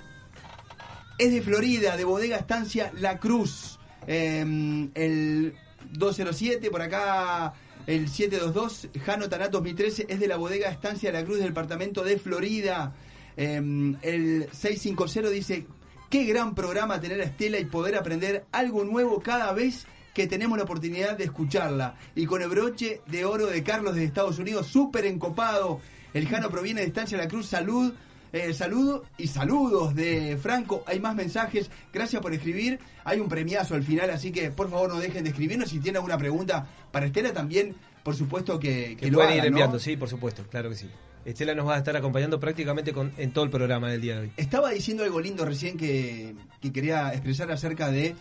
es 1.19 1.33
de 1.33 1.43
Florida, 1.43 1.97
de 1.97 2.05
bodega 2.05 2.37
Estancia 2.37 2.91
La 3.01 3.19
Cruz. 3.19 3.79
Eh, 4.07 4.89
el 4.95 5.55
207, 5.93 6.71
por 6.71 6.83
acá 6.83 7.53
el 7.89 8.11
722, 8.11 8.89
Jano 9.03 9.30
Tanat 9.30 9.51
2013, 9.51 10.05
es 10.11 10.20
de 10.20 10.28
la 10.28 10.36
bodega 10.36 10.68
Estancia 10.68 11.11
La 11.11 11.24
Cruz 11.24 11.39
del 11.39 11.49
departamento 11.49 12.05
de 12.05 12.18
Florida. 12.18 12.95
Eh, 13.34 13.57
el 14.03 14.47
650 14.53 15.30
dice, 15.30 15.66
qué 16.11 16.24
gran 16.24 16.55
programa 16.55 17.01
tener 17.01 17.18
a 17.22 17.24
Estela 17.24 17.59
y 17.59 17.64
poder 17.64 17.97
aprender 17.97 18.45
algo 18.53 18.84
nuevo 18.84 19.20
cada 19.20 19.55
vez 19.55 19.86
que 20.12 20.26
tenemos 20.26 20.59
la 20.59 20.64
oportunidad 20.64 21.16
de 21.16 21.24
escucharla. 21.24 21.95
Y 22.14 22.26
con 22.26 22.43
el 22.43 22.51
broche 22.51 23.01
de 23.07 23.24
oro 23.24 23.47
de 23.47 23.62
Carlos 23.62 23.95
de 23.95 24.05
Estados 24.05 24.39
Unidos, 24.39 24.66
súper 24.66 25.07
encopado. 25.07 25.80
El 26.12 26.28
Jano 26.28 26.51
proviene 26.51 26.82
de 26.82 26.89
Estancia 26.89 27.16
La 27.16 27.26
Cruz, 27.26 27.47
salud. 27.47 27.95
Eh, 28.33 28.53
saludo 28.55 29.05
y 29.16 29.26
saludos 29.29 29.95
de 29.95 30.37
Franco. 30.41 30.83
Hay 30.87 31.01
más 31.01 31.14
mensajes. 31.14 31.70
Gracias 31.93 32.20
por 32.20 32.33
escribir. 32.35 32.79
Hay 33.05 33.20
un 33.20 33.29
premiazo 33.29 33.74
al 33.74 33.83
final, 33.83 34.11
así 34.11 34.31
que 34.33 34.51
por 34.51 34.70
favor 34.70 34.91
no 34.91 35.01
dejen 35.01 35.24
de 35.24 35.31
escribirnos. 35.31 35.70
Si 35.70 35.79
tienen 35.81 35.97
alguna 35.97 36.18
pregunta 36.18 36.66
para 36.93 37.07
Estela 37.07 37.33
también, 37.33 37.74
por 38.03 38.14
supuesto 38.14 38.59
que, 38.59 38.91
que 38.91 39.07
Que 39.07 39.11
lo 39.11 39.18
pueden 39.18 39.33
hagan, 39.33 39.45
ir 39.47 39.51
¿no? 39.53 39.57
enviando, 39.57 39.79
sí, 39.79 39.97
por 39.97 40.09
supuesto, 40.09 40.45
claro 40.51 40.68
que 40.70 40.76
sí. 40.76 40.89
Estela 41.24 41.55
nos 41.55 41.66
va 41.66 41.74
a 41.74 41.79
estar 41.79 41.95
acompañando 41.97 42.39
prácticamente 42.41 42.93
con, 42.93 43.12
en 43.18 43.33
todo 43.33 43.45
el 43.45 43.51
programa 43.51 43.91
del 43.91 44.01
día 44.01 44.14
de 44.16 44.20
hoy. 44.22 44.33
Estaba 44.37 44.70
diciendo 44.70 45.05
algo 45.05 45.20
lindo 45.20 45.45
recién 45.45 45.76
que, 45.76 46.35
que 46.61 46.72
quería 46.72 47.11
expresar 47.12 47.51
acerca 47.51 47.91
de, 47.91 48.14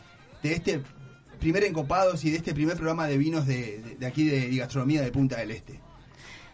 de 0.43 0.53
este 0.53 0.81
primer 1.39 1.63
Encopados 1.63 2.25
y 2.25 2.31
de 2.31 2.37
este 2.37 2.53
primer 2.53 2.75
programa 2.75 3.07
de 3.07 3.17
vinos 3.17 3.45
de, 3.45 3.77
de- 3.79 3.95
de 3.97 4.05
aquí 4.05 4.25
de, 4.27 4.49
de 4.49 4.57
gastronomía 4.57 5.01
de 5.01 5.11
Punta 5.11 5.37
del 5.37 5.51
Este. 5.51 5.79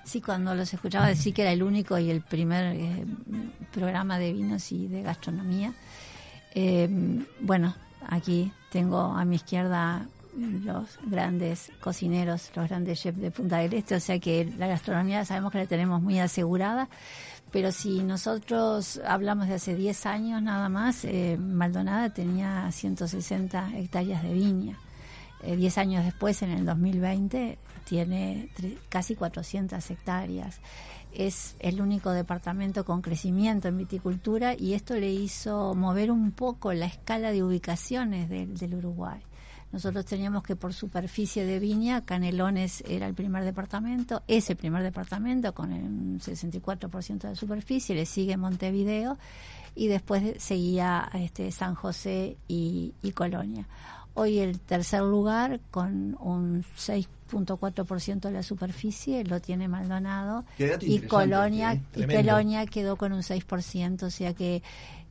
Sí, 0.04 0.22
cuando 0.22 0.54
los 0.54 0.74
escuchaba 0.74 1.08
decir 1.08 1.34
que 1.34 1.44
era 1.44 1.52
el 1.52 1.64
único 1.64 1.98
y 1.98 2.10
el 2.10 2.22
primer 2.22 2.76
eh, 2.76 3.06
programa 3.72 4.20
de 4.20 4.34
vinos 4.34 4.72
y 4.72 4.88
de 4.88 5.02
gastronomía. 5.02 5.74
Eh, 6.54 6.90
bueno, 7.40 7.74
aquí 8.08 8.52
tengo 8.70 9.00
a 9.00 9.24
mi 9.26 9.38
izquierda 9.38 10.08
los 10.36 11.00
grandes 11.06 11.72
cocineros, 11.80 12.52
los 12.56 12.68
grandes 12.68 13.02
chefs 13.02 13.20
de 13.20 13.32
Punta 13.32 13.58
del 13.58 13.74
Este, 13.74 13.96
o 13.96 14.00
sea 14.00 14.20
que 14.20 14.52
la 14.58 14.68
gastronomía 14.68 15.26
sabemos 15.26 15.52
que 15.52 15.60
la 15.60 15.68
tenemos 15.68 16.02
muy 16.02 16.20
asegurada, 16.20 16.90
pero 17.52 17.72
si 17.72 18.02
nosotros 18.04 19.00
hablamos 19.06 19.48
de 19.48 19.56
hace 19.56 19.76
10 19.76 20.06
años 20.08 20.42
nada 20.42 20.70
más, 20.70 21.06
eh, 21.06 21.38
Maldonada 21.40 22.12
tenía 22.12 22.72
160 22.72 23.78
hectáreas 23.78 24.24
de 24.24 24.34
viña. 24.34 24.80
Eh, 25.44 25.56
10 25.56 25.78
años 25.78 26.06
después, 26.06 26.42
en 26.42 26.52
el 26.52 26.66
2020, 26.66 27.60
tiene 27.84 28.50
casi 28.90 29.16
400 29.16 29.92
hectáreas. 29.92 30.60
Es 31.12 31.56
el 31.60 31.82
único 31.82 32.12
departamento 32.12 32.86
con 32.86 33.02
crecimiento 33.02 33.68
en 33.68 33.78
viticultura 33.78 34.56
y 34.58 34.74
esto 34.74 34.96
le 34.96 35.12
hizo 35.12 35.76
mover 35.76 36.12
un 36.12 36.32
poco 36.32 36.74
la 36.74 36.88
escala 36.88 37.32
de 37.32 37.44
ubicaciones 37.44 38.30
del, 38.30 38.76
Uruguay. 38.76 39.22
Nosotros 39.72 40.06
teníamos 40.06 40.44
que 40.44 40.56
por 40.56 40.74
superficie 40.74 41.46
de 41.46 41.60
viña, 41.60 42.06
Canelones 42.06 42.84
era 42.88 43.08
el 43.08 43.16
primer 43.16 43.44
departamento, 43.44 44.22
es 44.28 44.50
el 44.50 44.56
primer 44.56 44.84
departamento 44.84 45.54
con 45.54 45.72
el 45.72 46.20
64% 46.20 47.30
de 47.30 47.36
superficie, 47.36 47.96
le 47.96 48.06
sigue 48.06 48.38
Montevideo 48.38 49.18
y 49.76 49.88
después 49.88 50.36
seguía 50.38 51.10
este, 51.16 51.52
San 51.52 51.74
José 51.74 52.38
y 52.48 53.12
Colonia. 53.16 53.68
Hoy 54.16 54.40
el 54.40 54.60
tercer 54.60 55.02
lugar 55.02 55.60
con 55.72 56.16
un 56.20 56.64
6.4% 56.78 58.20
de 58.20 58.32
la 58.32 58.44
superficie 58.44 59.24
lo 59.24 59.42
tiene 59.42 59.68
Maldonado 59.68 60.46
y 60.82 61.00
Colonia 61.00 61.74
¿eh? 61.74 61.82
y. 61.96 62.06
Colonia 62.06 62.66
quedó 62.68 62.96
con 62.96 63.12
un 63.12 63.22
6%, 63.22 64.04
o 64.04 64.10
sea 64.12 64.34
que 64.34 64.62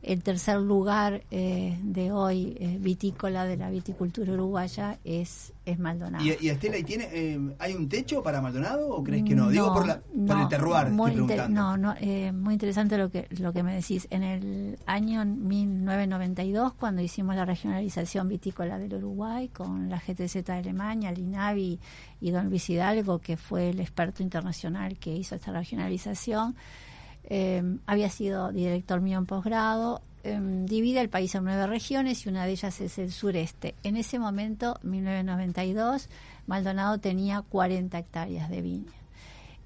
el 0.02 0.22
tercer 0.22 0.58
lugar 0.60 1.22
eh, 1.30 1.78
de 1.82 2.10
hoy 2.10 2.56
eh, 2.58 2.76
vitícola 2.80 3.44
de 3.44 3.56
la 3.56 3.70
viticultura 3.70 4.32
uruguaya 4.32 4.98
es, 5.04 5.52
es 5.64 5.78
Maldonado. 5.78 6.24
¿Y, 6.24 6.36
y 6.40 6.48
Estela, 6.48 6.76
¿y 6.78 6.82
tiene, 6.82 7.08
eh, 7.12 7.38
¿hay 7.60 7.74
un 7.74 7.88
techo 7.88 8.22
para 8.22 8.40
Maldonado 8.40 8.88
o 8.88 9.04
crees 9.04 9.22
que 9.24 9.34
no? 9.36 9.48
Digo 9.48 9.72
por, 9.72 9.86
la, 9.86 10.00
por 10.26 10.40
el 10.40 10.48
terroir, 10.48 10.88
muy 10.88 11.12
inter- 11.12 11.48
no, 11.48 11.76
no, 11.76 11.94
eh, 12.00 12.32
muy 12.32 12.54
interesante 12.54 12.98
lo 12.98 13.10
que 13.10 13.28
lo 13.38 13.52
que 13.52 13.62
me 13.62 13.74
decís. 13.74 14.08
En 14.10 14.22
el 14.24 14.78
año 14.86 15.24
1992, 15.24 16.72
cuando 16.74 17.00
hicimos 17.02 17.36
la 17.36 17.44
regionalización 17.44 18.28
vitícola 18.28 18.78
del 18.78 18.94
Uruguay 18.94 19.48
con 19.48 19.88
la 19.88 19.98
GTZ 20.00 20.44
de 20.44 20.52
Alemania, 20.52 21.10
el 21.10 21.18
INAVI 21.20 21.78
y 22.20 22.30
don 22.30 22.48
Luis 22.50 22.68
Hidalgo, 22.68 23.18
que 23.20 23.36
fue 23.36 23.70
el 23.70 23.80
experto 23.80 24.22
internacional 24.22 24.96
que 24.98 25.14
hizo 25.14 25.34
esta 25.36 25.52
regionalización, 25.52 26.54
eh, 27.24 27.62
había 27.86 28.10
sido 28.10 28.52
director 28.52 29.00
mío 29.00 29.18
en 29.18 29.26
posgrado. 29.26 30.02
eh, 30.24 30.38
divide 30.66 31.00
el 31.00 31.08
país 31.08 31.34
en 31.34 31.44
nueve 31.44 31.66
regiones 31.66 32.24
y 32.24 32.28
una 32.28 32.44
de 32.46 32.52
ellas 32.52 32.80
es 32.80 32.98
el 32.98 33.10
sureste. 33.10 33.74
En 33.82 33.96
ese 33.96 34.18
momento, 34.18 34.78
1992, 34.82 36.08
Maldonado 36.46 36.98
tenía 36.98 37.42
40 37.42 37.98
hectáreas 37.98 38.48
de 38.50 38.62
viña. 38.62 38.92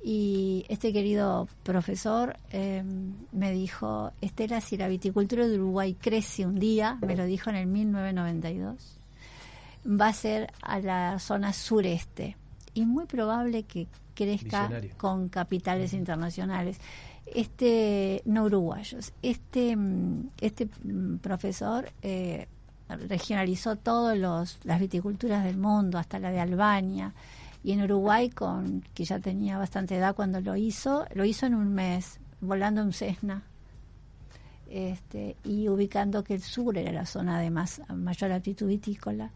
Y 0.02 0.64
este 0.68 0.92
querido 0.92 1.48
profesor 1.64 2.36
eh, 2.52 2.84
me 3.32 3.52
dijo, 3.52 4.12
Estela, 4.20 4.60
si 4.60 4.76
la 4.76 4.86
viticultura 4.88 5.46
de 5.48 5.56
Uruguay 5.58 5.94
crece 6.00 6.46
un 6.46 6.58
día, 6.60 6.96
me 7.04 7.16
lo 7.16 7.24
dijo 7.24 7.50
en 7.50 7.56
el 7.56 7.66
1992, 7.66 9.00
va 10.00 10.08
a 10.08 10.12
ser 10.12 10.52
a 10.62 10.78
la 10.78 11.18
zona 11.18 11.52
sureste. 11.52 12.36
Y 12.72 12.86
muy 12.86 13.06
probable 13.06 13.64
que 13.64 13.88
crezca 14.14 14.62
Visionario. 14.62 14.94
con 14.96 15.28
capitales 15.28 15.92
internacionales. 15.92 16.78
Este, 17.26 18.22
no 18.24 18.44
uruguayos, 18.44 19.12
este, 19.20 19.76
mm, 19.76 20.30
este 20.40 20.66
mm, 20.66 21.16
profesor 21.16 21.90
eh, 22.00 22.46
regionalizó 22.88 23.76
todas 23.76 24.16
las 24.64 24.80
viticulturas 24.80 25.44
del 25.44 25.56
mundo, 25.56 25.98
hasta 25.98 26.18
la 26.18 26.30
de 26.30 26.40
Albania. 26.40 27.12
Y 27.64 27.72
en 27.72 27.82
Uruguay, 27.82 28.30
con 28.30 28.84
que 28.94 29.04
ya 29.04 29.18
tenía 29.18 29.58
bastante 29.58 29.96
edad 29.96 30.14
cuando 30.14 30.40
lo 30.40 30.54
hizo, 30.54 31.04
lo 31.14 31.24
hizo 31.24 31.46
en 31.46 31.56
un 31.56 31.74
mes, 31.74 32.20
volando 32.40 32.80
en 32.80 32.92
Cessna. 32.92 33.42
Este, 34.70 35.36
y 35.44 35.68
ubicando 35.68 36.22
que 36.22 36.34
el 36.34 36.42
sur 36.42 36.76
era 36.78 36.92
la 36.92 37.06
zona 37.06 37.40
de 37.40 37.50
más 37.50 37.80
mayor 37.88 38.32
altitud 38.32 38.68
vitícola, 38.68 39.30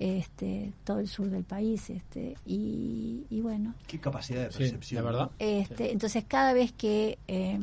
este, 0.00 0.72
todo 0.84 1.00
el 1.00 1.08
sur 1.08 1.28
del 1.28 1.44
país, 1.44 1.90
este, 1.90 2.36
y, 2.46 3.24
y 3.30 3.40
bueno, 3.40 3.74
Qué 3.86 3.98
capacidad 3.98 4.44
de 4.46 4.52
Sí, 4.52 4.58
percepción. 4.58 5.04
la 5.04 5.10
verdad. 5.10 5.30
este, 5.38 5.92
Entonces, 5.92 6.24
cada 6.26 6.52
vez 6.52 6.72
que 6.72 7.18
eh, 7.28 7.58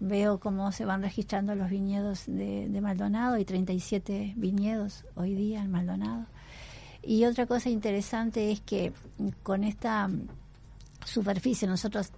veo 0.00 0.38
cómo 0.40 0.72
se 0.72 0.84
van 0.84 1.02
registrando 1.02 1.54
los 1.54 1.70
viñedos 1.70 2.24
de, 2.26 2.68
de 2.68 2.80
Maldonado, 2.80 3.36
hay 3.36 3.44
37 3.44 4.34
viñedos 4.36 5.04
hoy 5.14 5.34
día 5.34 5.62
en 5.62 5.70
Maldonado. 5.70 6.26
Y 7.02 7.24
otra 7.24 7.46
cosa 7.46 7.70
interesante 7.70 8.50
es 8.50 8.60
que 8.60 8.92
con 9.44 9.62
esta 9.62 10.08
mm, 10.08 10.26
superficie 11.04 11.68
nosotros 11.68 12.10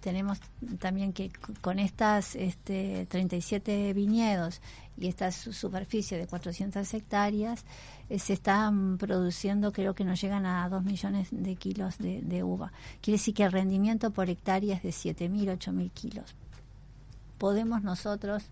tenemos 0.00 0.38
también 0.78 1.12
que 1.12 1.30
con 1.60 1.78
estas 1.78 2.34
este, 2.36 3.06
37 3.08 3.92
viñedos 3.92 4.60
y 4.98 5.08
esta 5.08 5.30
su- 5.32 5.52
superficie 5.52 6.18
de 6.18 6.26
400 6.26 6.92
hectáreas 6.94 7.64
eh, 8.08 8.18
se 8.18 8.32
están 8.32 8.98
produciendo 8.98 9.72
creo 9.72 9.94
que 9.94 10.04
nos 10.04 10.20
llegan 10.20 10.46
a 10.46 10.68
2 10.68 10.84
millones 10.84 11.28
de 11.30 11.56
kilos 11.56 11.98
de, 11.98 12.22
de 12.22 12.42
uva. 12.42 12.72
Quiere 13.00 13.18
decir 13.18 13.34
que 13.34 13.44
el 13.44 13.52
rendimiento 13.52 14.10
por 14.10 14.30
hectárea 14.30 14.76
es 14.76 14.82
de 14.82 14.90
7.000, 14.90 15.58
8.000 15.58 15.90
kilos. 15.92 16.34
Podemos 17.38 17.82
nosotros 17.82 18.44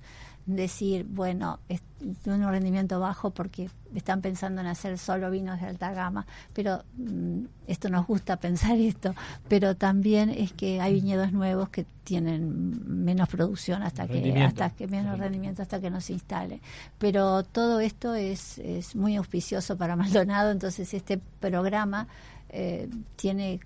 decir, 0.46 1.04
bueno, 1.08 1.58
es- 1.68 1.82
tiene 2.22 2.44
un 2.44 2.50
rendimiento 2.52 3.00
bajo 3.00 3.30
porque 3.30 3.70
están 3.94 4.20
pensando 4.20 4.60
en 4.60 4.66
hacer 4.66 4.98
solo 4.98 5.30
vinos 5.30 5.58
de 5.60 5.66
alta 5.68 5.92
gama, 5.94 6.26
pero 6.52 6.82
mm, 6.98 7.44
esto 7.66 7.88
nos 7.88 8.06
gusta 8.06 8.36
pensar 8.40 8.76
esto, 8.76 9.14
pero 9.48 9.74
también 9.74 10.28
es 10.28 10.52
que 10.52 10.80
hay 10.82 10.92
viñedos 10.94 11.32
nuevos 11.32 11.70
que 11.70 11.86
tienen 12.04 13.04
menos 13.04 13.28
producción 13.30 13.82
hasta 13.82 14.06
que 14.06 14.18
hasta 14.48 14.70
que 14.70 14.86
menos 14.86 15.18
rendimiento 15.18 15.62
hasta 15.62 15.80
que 15.80 15.88
no 15.90 16.00
se 16.02 16.12
instale. 16.12 16.60
Pero 16.98 17.42
todo 17.44 17.80
esto 17.80 18.14
es, 18.14 18.58
es 18.58 18.94
muy 18.94 19.16
auspicioso 19.16 19.76
para 19.78 19.96
Maldonado, 20.26 20.50
entonces 20.50 20.92
este 20.92 21.18
programa 21.40 22.06
eh, 22.50 22.88
tiene 23.16 23.60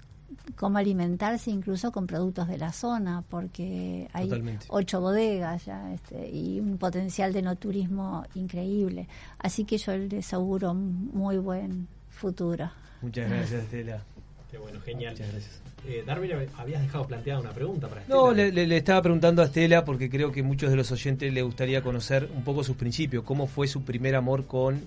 cómo 0.56 0.78
alimentarse 0.78 1.50
incluso 1.50 1.92
con 1.92 2.06
productos 2.06 2.48
de 2.48 2.58
la 2.58 2.72
zona, 2.72 3.22
porque 3.28 4.08
hay 4.12 4.24
Totalmente. 4.28 4.66
ocho 4.68 5.00
bodegas 5.00 5.64
ya 5.66 5.92
este, 5.92 6.28
y 6.30 6.60
un 6.60 6.78
potencial 6.78 7.32
de 7.32 7.42
no 7.42 7.56
turismo 7.56 8.24
increíble. 8.34 9.06
Así 9.38 9.64
que 9.64 9.78
yo 9.78 9.96
les 9.96 10.32
auguro 10.34 10.72
un 10.72 11.10
muy 11.12 11.38
buen 11.38 11.86
futuro. 12.10 12.70
Muchas 13.02 13.28
gracias, 13.30 13.62
Estela. 13.64 14.02
Qué 14.50 14.58
bueno, 14.58 14.80
genial. 14.80 15.12
Muchas 15.12 15.30
gracias. 15.32 15.60
Eh, 15.86 16.02
Darwin, 16.04 16.32
habías 16.56 16.82
dejado 16.82 17.06
planteada 17.06 17.40
una 17.40 17.50
pregunta 17.50 17.86
para 17.88 18.02
No, 18.08 18.30
Estela. 18.32 18.46
le, 18.48 18.52
le- 18.52 18.66
le 18.66 18.76
estaba 18.78 19.00
preguntando 19.02 19.42
a 19.42 19.44
Estela 19.44 19.84
porque 19.84 20.10
creo 20.10 20.32
que 20.32 20.42
muchos 20.42 20.70
de 20.70 20.76
los 20.76 20.90
oyentes 20.90 21.32
le 21.32 21.42
gustaría 21.42 21.82
conocer 21.82 22.28
un 22.34 22.42
poco 22.42 22.64
sus 22.64 22.76
principios, 22.76 23.22
cómo 23.24 23.46
fue 23.46 23.68
su 23.68 23.82
primer 23.82 24.16
amor 24.16 24.46
con 24.46 24.80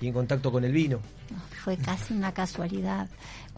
y 0.00 0.06
en 0.06 0.12
contacto 0.14 0.50
con 0.52 0.64
el 0.64 0.72
vino. 0.72 1.00
Fue 1.64 1.76
casi 1.76 2.14
una 2.14 2.32
casualidad. 2.32 3.08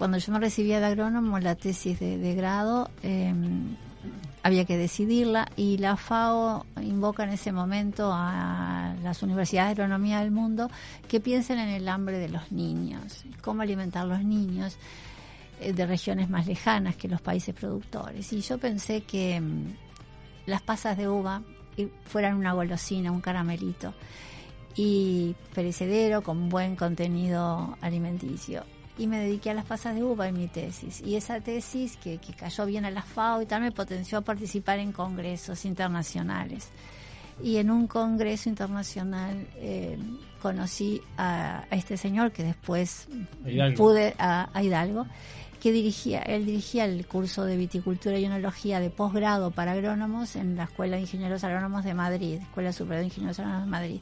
Cuando 0.01 0.17
yo 0.17 0.33
me 0.33 0.39
recibía 0.39 0.81
de 0.81 0.87
agrónomo, 0.87 1.39
la 1.41 1.57
tesis 1.57 2.01
de, 2.01 2.35
grado, 2.35 2.89
eh, 3.03 3.35
había 4.43 4.65
que 4.65 4.79
decidirla 4.79 5.47
y 5.57 5.77
la 5.77 5.99
FAO 5.99 6.65
invoca 6.81 7.25
en 7.25 7.29
ese 7.29 7.53
momento 7.53 8.11
a 8.11 8.95
las 9.03 9.23
universidades 9.23 9.77
de 9.77 9.83
agronomía 9.83 10.21
del 10.21 10.31
mundo 10.31 10.71
que 11.07 11.21
piensen 11.21 11.59
en 11.59 11.69
el 11.69 11.87
hambre 11.87 12.17
de 12.17 12.31
los 12.31 12.51
niños, 12.51 13.27
cómo 13.43 13.61
alimentar 13.61 14.05
a 14.05 14.07
los 14.07 14.25
niños 14.25 14.79
eh, 15.61 15.75
de 15.75 15.85
regiones 15.85 16.31
más 16.31 16.47
lejanas 16.47 16.97
que 16.97 17.07
los 17.07 17.21
países 17.21 17.55
productores. 17.55 18.33
Y 18.33 18.41
yo 18.41 18.57
pensé 18.57 19.03
que 19.03 19.39
mm, 19.39 19.65
las 20.47 20.63
pasas 20.63 20.97
de 20.97 21.11
uva 21.11 21.43
eh, 21.77 21.91
fueran 22.07 22.37
una 22.39 22.55
golosina, 22.55 23.13
un 23.13 23.21
caramelito 23.21 23.93
y 24.75 25.37
perecedero 25.55 26.23
con 26.23 26.49
buen 26.49 26.75
contenido 26.75 27.77
alimenticio. 27.83 28.65
Y 29.01 29.07
me 29.07 29.19
dediqué 29.19 29.51
a 29.51 29.55
las 29.55 29.65
pasas 29.65 29.95
de 29.95 30.05
uva 30.05 30.29
en 30.29 30.37
mi 30.37 30.47
tesis. 30.47 31.01
Y 31.01 31.17
esa 31.17 31.41
tesis, 31.41 31.97
que, 31.97 32.19
que 32.19 32.35
cayó 32.35 32.67
bien 32.67 32.85
a 32.85 32.91
la 32.91 33.03
FAO 33.03 33.41
y 33.41 33.47
tal, 33.47 33.63
me 33.63 33.73
potenció 33.73 34.19
a 34.19 34.21
participar 34.21 34.79
en 34.79 34.93
congresos 34.93 35.65
internacionales. 35.65 36.69
Y 37.43 37.57
en 37.57 37.71
un 37.71 37.87
congreso 37.87 38.51
internacional 38.51 39.47
eh, 39.57 39.99
conocí 40.43 41.01
a, 41.17 41.65
a 41.71 41.77
este 41.77 41.97
señor 41.97 42.33
que 42.33 42.43
después 42.45 43.09
Hidalgo. 43.47 43.77
pude, 43.77 44.15
a, 44.19 44.51
a 44.53 44.63
Hidalgo, 44.63 45.07
que 45.61 45.73
dirigía, 45.73 46.21
él 46.21 46.45
dirigía 46.45 46.85
el 46.85 47.07
curso 47.07 47.45
de 47.45 47.57
viticultura 47.57 48.19
y 48.19 48.25
enología 48.27 48.81
de 48.81 48.91
posgrado 48.91 49.51
para 49.51 49.73
agrónomos 49.73 50.37
en 50.37 50.57
la 50.57 50.65
Escuela 50.65 50.97
de 50.97 51.03
Ingenieros 51.03 51.43
Agrónomos 51.45 51.85
de 51.85 51.95
Madrid, 51.95 52.39
Escuela 52.43 52.73
Superior 52.73 53.01
de 53.01 53.07
Ingenieros 53.07 53.39
Agrónomos 53.39 53.67
de 53.67 53.71
Madrid. 53.71 54.01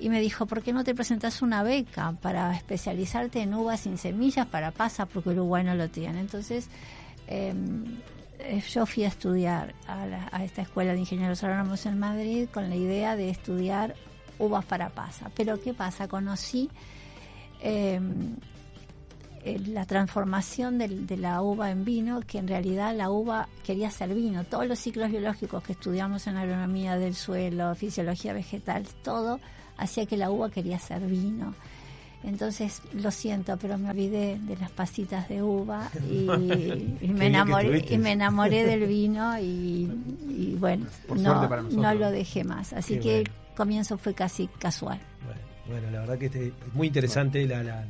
Y 0.00 0.08
me 0.10 0.20
dijo, 0.20 0.46
¿por 0.46 0.62
qué 0.62 0.72
no 0.72 0.84
te 0.84 0.94
presentas 0.94 1.40
una 1.40 1.62
beca 1.62 2.12
para 2.20 2.54
especializarte 2.54 3.40
en 3.40 3.54
uvas 3.54 3.80
sin 3.80 3.96
semillas 3.96 4.46
para 4.46 4.70
pasa? 4.72 5.06
Porque 5.06 5.30
Uruguay 5.30 5.64
no 5.64 5.74
lo 5.74 5.88
tiene. 5.88 6.20
Entonces, 6.20 6.68
eh, 7.28 7.54
eh, 8.40 8.62
yo 8.70 8.84
fui 8.86 9.04
a 9.04 9.08
estudiar 9.08 9.74
a, 9.86 10.04
la- 10.06 10.28
a 10.32 10.44
esta 10.44 10.62
Escuela 10.62 10.92
de 10.92 10.98
Ingenieros 10.98 11.42
Agrónomos 11.44 11.86
en 11.86 11.98
Madrid 11.98 12.48
con 12.52 12.68
la 12.68 12.76
idea 12.76 13.16
de 13.16 13.30
estudiar 13.30 13.94
uvas 14.38 14.64
para 14.64 14.90
pasa. 14.90 15.30
Pero 15.36 15.60
¿qué 15.62 15.72
pasa? 15.72 16.08
Conocí 16.08 16.68
eh, 17.62 18.00
eh, 19.44 19.58
la 19.68 19.86
transformación 19.86 20.76
del- 20.78 21.06
de 21.06 21.16
la 21.16 21.40
uva 21.40 21.70
en 21.70 21.84
vino, 21.84 22.20
que 22.20 22.38
en 22.38 22.48
realidad 22.48 22.94
la 22.96 23.10
uva 23.10 23.48
quería 23.62 23.90
ser 23.90 24.12
vino. 24.14 24.44
Todos 24.44 24.66
los 24.66 24.78
ciclos 24.78 25.10
biológicos 25.10 25.62
que 25.62 25.72
estudiamos 25.72 26.26
en 26.26 26.36
agronomía 26.36 26.96
del 26.96 27.14
suelo, 27.14 27.74
fisiología 27.74 28.32
vegetal, 28.32 28.86
todo 29.02 29.38
hacía 29.76 30.06
que 30.06 30.16
la 30.16 30.30
uva 30.30 30.50
quería 30.50 30.78
ser 30.78 31.02
vino. 31.06 31.54
Entonces, 32.22 32.80
lo 32.94 33.10
siento, 33.10 33.58
pero 33.58 33.76
me 33.76 33.90
olvidé 33.90 34.38
de 34.40 34.56
las 34.56 34.70
pasitas 34.70 35.28
de 35.28 35.42
uva 35.42 35.90
y, 36.10 36.26
me, 37.08 37.26
enamoré, 37.26 37.84
y 37.86 37.98
me 37.98 38.12
enamoré 38.12 38.64
del 38.64 38.86
vino 38.86 39.38
y, 39.38 39.90
y 40.26 40.56
bueno, 40.58 40.86
Por 41.06 41.18
no, 41.20 41.48
para 41.48 41.94
lo 41.94 42.10
dejé 42.10 42.42
más. 42.44 42.72
Así 42.72 42.94
Qué 42.94 43.00
que 43.00 43.08
bueno. 43.16 43.30
el 43.50 43.54
comienzo 43.56 43.98
fue 43.98 44.14
casi 44.14 44.46
casual. 44.58 44.98
Bueno, 45.68 45.90
la 45.90 46.00
verdad 46.00 46.18
que 46.18 46.26
este, 46.26 46.46
es 46.48 46.74
muy 46.74 46.86
interesante 46.86 47.46
la, 47.46 47.62
la- 47.62 47.86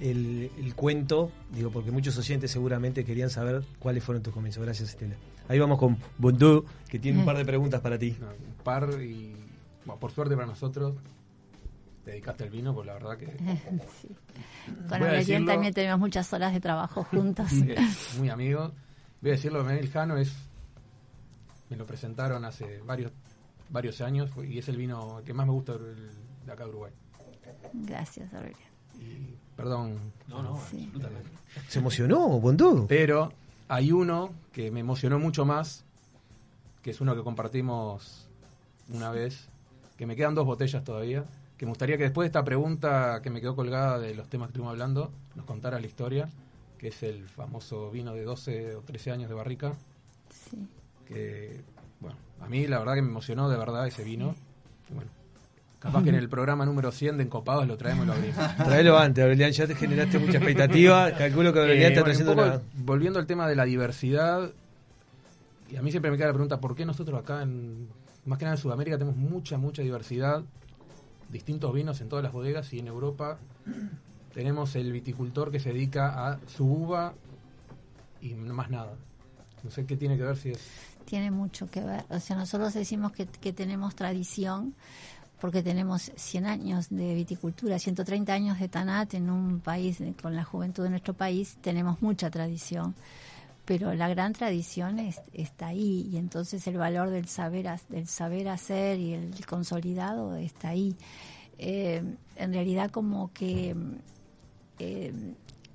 el, 0.00 0.50
el 0.56 0.74
cuento, 0.76 1.32
digo, 1.52 1.70
porque 1.70 1.90
muchos 1.90 2.16
oyentes 2.16 2.52
seguramente 2.52 3.04
querían 3.04 3.30
saber 3.30 3.64
cuáles 3.80 4.04
fueron 4.04 4.22
tus 4.22 4.32
comienzos. 4.32 4.62
Gracias, 4.64 4.90
Estela. 4.90 5.16
Ahí 5.48 5.58
vamos 5.58 5.78
con 5.78 5.96
Bondú, 6.18 6.64
que 6.88 6.98
tiene 7.00 7.18
un 7.18 7.24
par 7.24 7.36
de 7.36 7.44
preguntas 7.44 7.80
para 7.80 7.98
ti. 7.98 8.16
Un 8.20 8.62
par 8.62 8.88
y, 9.02 9.34
bueno, 9.88 9.98
por 10.00 10.12
suerte 10.12 10.34
para 10.34 10.46
nosotros, 10.46 10.94
te 12.04 12.10
dedicaste 12.12 12.44
al 12.44 12.50
vino, 12.50 12.74
pues 12.74 12.86
la 12.86 12.94
verdad 12.94 13.16
que... 13.16 13.26
Sí. 14.00 14.08
Con 14.66 14.88
Voy 14.88 14.92
a 14.92 15.10
Aurelien 15.10 15.18
decirlo- 15.42 15.52
también 15.52 15.74
tenemos 15.74 15.98
muchas 15.98 16.32
horas 16.32 16.52
de 16.52 16.60
trabajo 16.60 17.04
juntos. 17.04 17.50
muy 18.18 18.28
amigo. 18.28 18.72
Voy 19.20 19.30
a 19.30 19.34
decirlo, 19.34 19.64
Miguel 19.64 19.88
Jano 19.90 20.16
es... 20.16 20.32
Me 21.70 21.76
lo 21.76 21.84
presentaron 21.86 22.44
hace 22.44 22.80
varios 22.82 23.12
varios 23.70 24.00
años 24.00 24.30
y 24.48 24.58
es 24.58 24.68
el 24.70 24.76
vino 24.78 25.20
que 25.26 25.34
más 25.34 25.46
me 25.46 25.52
gusta 25.52 25.76
de 25.76 26.50
acá 26.52 26.64
de 26.64 26.70
Uruguay. 26.70 26.92
Gracias, 27.74 28.32
Aurelien. 28.32 29.36
Perdón. 29.56 29.98
No, 30.28 30.42
no, 30.42 30.58
Sí. 30.70 30.84
absolutamente. 30.86 31.30
¿Se 31.68 31.78
emocionó, 31.78 32.26
Bondú? 32.40 32.86
Pero 32.88 33.30
hay 33.68 33.92
uno 33.92 34.30
que 34.52 34.70
me 34.70 34.80
emocionó 34.80 35.18
mucho 35.18 35.44
más, 35.44 35.84
que 36.82 36.92
es 36.92 37.00
uno 37.02 37.14
que 37.14 37.22
compartimos 37.22 38.26
una 38.90 39.10
vez, 39.10 39.48
que 39.98 40.06
me 40.06 40.16
quedan 40.16 40.34
dos 40.34 40.46
botellas 40.46 40.82
todavía, 40.84 41.24
que 41.58 41.66
me 41.66 41.70
gustaría 41.70 41.96
que 41.98 42.04
después 42.04 42.24
de 42.24 42.28
esta 42.28 42.44
pregunta 42.44 43.20
que 43.22 43.28
me 43.30 43.40
quedó 43.40 43.54
colgada 43.56 43.98
de 43.98 44.14
los 44.14 44.28
temas 44.28 44.46
que 44.46 44.52
estuvimos 44.52 44.70
hablando, 44.72 45.10
nos 45.34 45.44
contara 45.44 45.78
la 45.80 45.86
historia, 45.86 46.28
que 46.78 46.88
es 46.88 47.02
el 47.02 47.28
famoso 47.28 47.90
vino 47.90 48.14
de 48.14 48.22
12 48.22 48.76
o 48.76 48.80
13 48.82 49.10
años 49.10 49.28
de 49.28 49.34
barrica, 49.34 49.72
Sí. 50.50 50.56
que, 51.06 51.60
bueno, 52.00 52.16
a 52.40 52.48
mí 52.48 52.66
la 52.68 52.78
verdad 52.78 52.94
que 52.94 53.02
me 53.02 53.08
emocionó 53.08 53.48
de 53.50 53.56
verdad 53.58 53.86
ese 53.88 54.04
vino. 54.04 54.34
Y 54.88 54.94
bueno, 54.94 55.10
capaz 55.80 56.04
que 56.04 56.10
en 56.10 56.14
el 56.14 56.28
programa 56.28 56.64
número 56.64 56.92
100 56.92 57.16
de 57.16 57.24
Encopados 57.24 57.66
lo 57.66 57.76
traemos 57.76 58.04
y 58.04 58.06
lo 58.06 58.12
abrimos. 58.12 58.36
Traelo 58.56 58.96
antes, 58.98 59.22
Aurelian, 59.24 59.50
ya 59.50 59.66
te 59.66 59.74
generaste 59.74 60.18
mucha 60.20 60.38
expectativa. 60.38 61.10
Calculo 61.18 61.52
que 61.52 61.58
Aurelian 61.58 61.92
Eh, 61.92 61.94
está 61.96 62.02
bueno, 62.04 62.24
poco 62.24 62.42
una... 62.42 62.60
Volviendo 62.84 63.18
al 63.18 63.26
tema 63.26 63.48
de 63.48 63.56
la 63.56 63.64
diversidad, 63.64 64.50
y 65.70 65.76
a 65.76 65.82
mí 65.82 65.90
siempre 65.90 66.10
me 66.10 66.16
queda 66.16 66.28
la 66.28 66.34
pregunta, 66.34 66.60
¿por 66.60 66.76
qué 66.76 66.86
nosotros 66.86 67.18
acá, 67.20 67.42
en, 67.42 67.88
más 68.28 68.38
que 68.38 68.44
nada 68.44 68.56
en 68.56 68.62
Sudamérica, 68.62 68.98
tenemos 68.98 69.16
mucha, 69.16 69.58
mucha 69.58 69.82
diversidad, 69.82 70.42
distintos 71.30 71.72
vinos 71.74 72.00
en 72.00 72.08
todas 72.08 72.22
las 72.22 72.32
bodegas, 72.32 72.72
y 72.72 72.78
en 72.78 72.86
Europa 72.86 73.38
tenemos 74.34 74.76
el 74.76 74.92
viticultor 74.92 75.50
que 75.50 75.60
se 75.60 75.72
dedica 75.72 76.28
a 76.28 76.38
su 76.46 76.64
uva 76.64 77.14
y 78.20 78.34
no 78.34 78.54
más 78.54 78.70
nada? 78.70 78.94
No 79.62 79.70
sé 79.70 79.86
qué 79.86 79.96
tiene 79.96 80.16
que 80.16 80.22
ver 80.22 80.36
si 80.36 80.50
es... 80.50 80.58
Tiene 81.04 81.30
mucho 81.30 81.70
que 81.70 81.80
ver. 81.80 82.04
O 82.10 82.20
sea, 82.20 82.36
nosotros 82.36 82.74
decimos 82.74 83.12
que, 83.12 83.26
que 83.26 83.52
tenemos 83.52 83.94
tradición 83.94 84.74
porque 85.40 85.62
tenemos 85.62 86.10
100 86.16 86.46
años 86.46 86.88
de 86.90 87.14
viticultura, 87.14 87.78
130 87.78 88.32
años 88.32 88.58
de 88.58 88.68
Tanat 88.68 89.14
en 89.14 89.30
un 89.30 89.60
país, 89.60 89.98
con 90.20 90.34
la 90.34 90.44
juventud 90.44 90.82
de 90.82 90.90
nuestro 90.90 91.14
país, 91.14 91.58
tenemos 91.60 92.02
mucha 92.02 92.30
tradición. 92.30 92.94
Pero 93.68 93.92
la 93.92 94.08
gran 94.08 94.32
tradición 94.32 94.98
es- 94.98 95.20
está 95.34 95.66
ahí 95.66 96.08
y 96.10 96.16
entonces 96.16 96.66
el 96.66 96.78
valor 96.78 97.10
del 97.10 97.28
saber, 97.28 97.68
del 97.90 98.06
saber 98.08 98.48
hacer 98.48 98.98
y 98.98 99.12
el 99.12 99.44
consolidado 99.44 100.36
está 100.36 100.70
ahí. 100.70 100.96
Eh, 101.58 102.02
en 102.36 102.52
realidad 102.54 102.90
como 102.90 103.30
que 103.34 103.76
eh, 104.78 105.12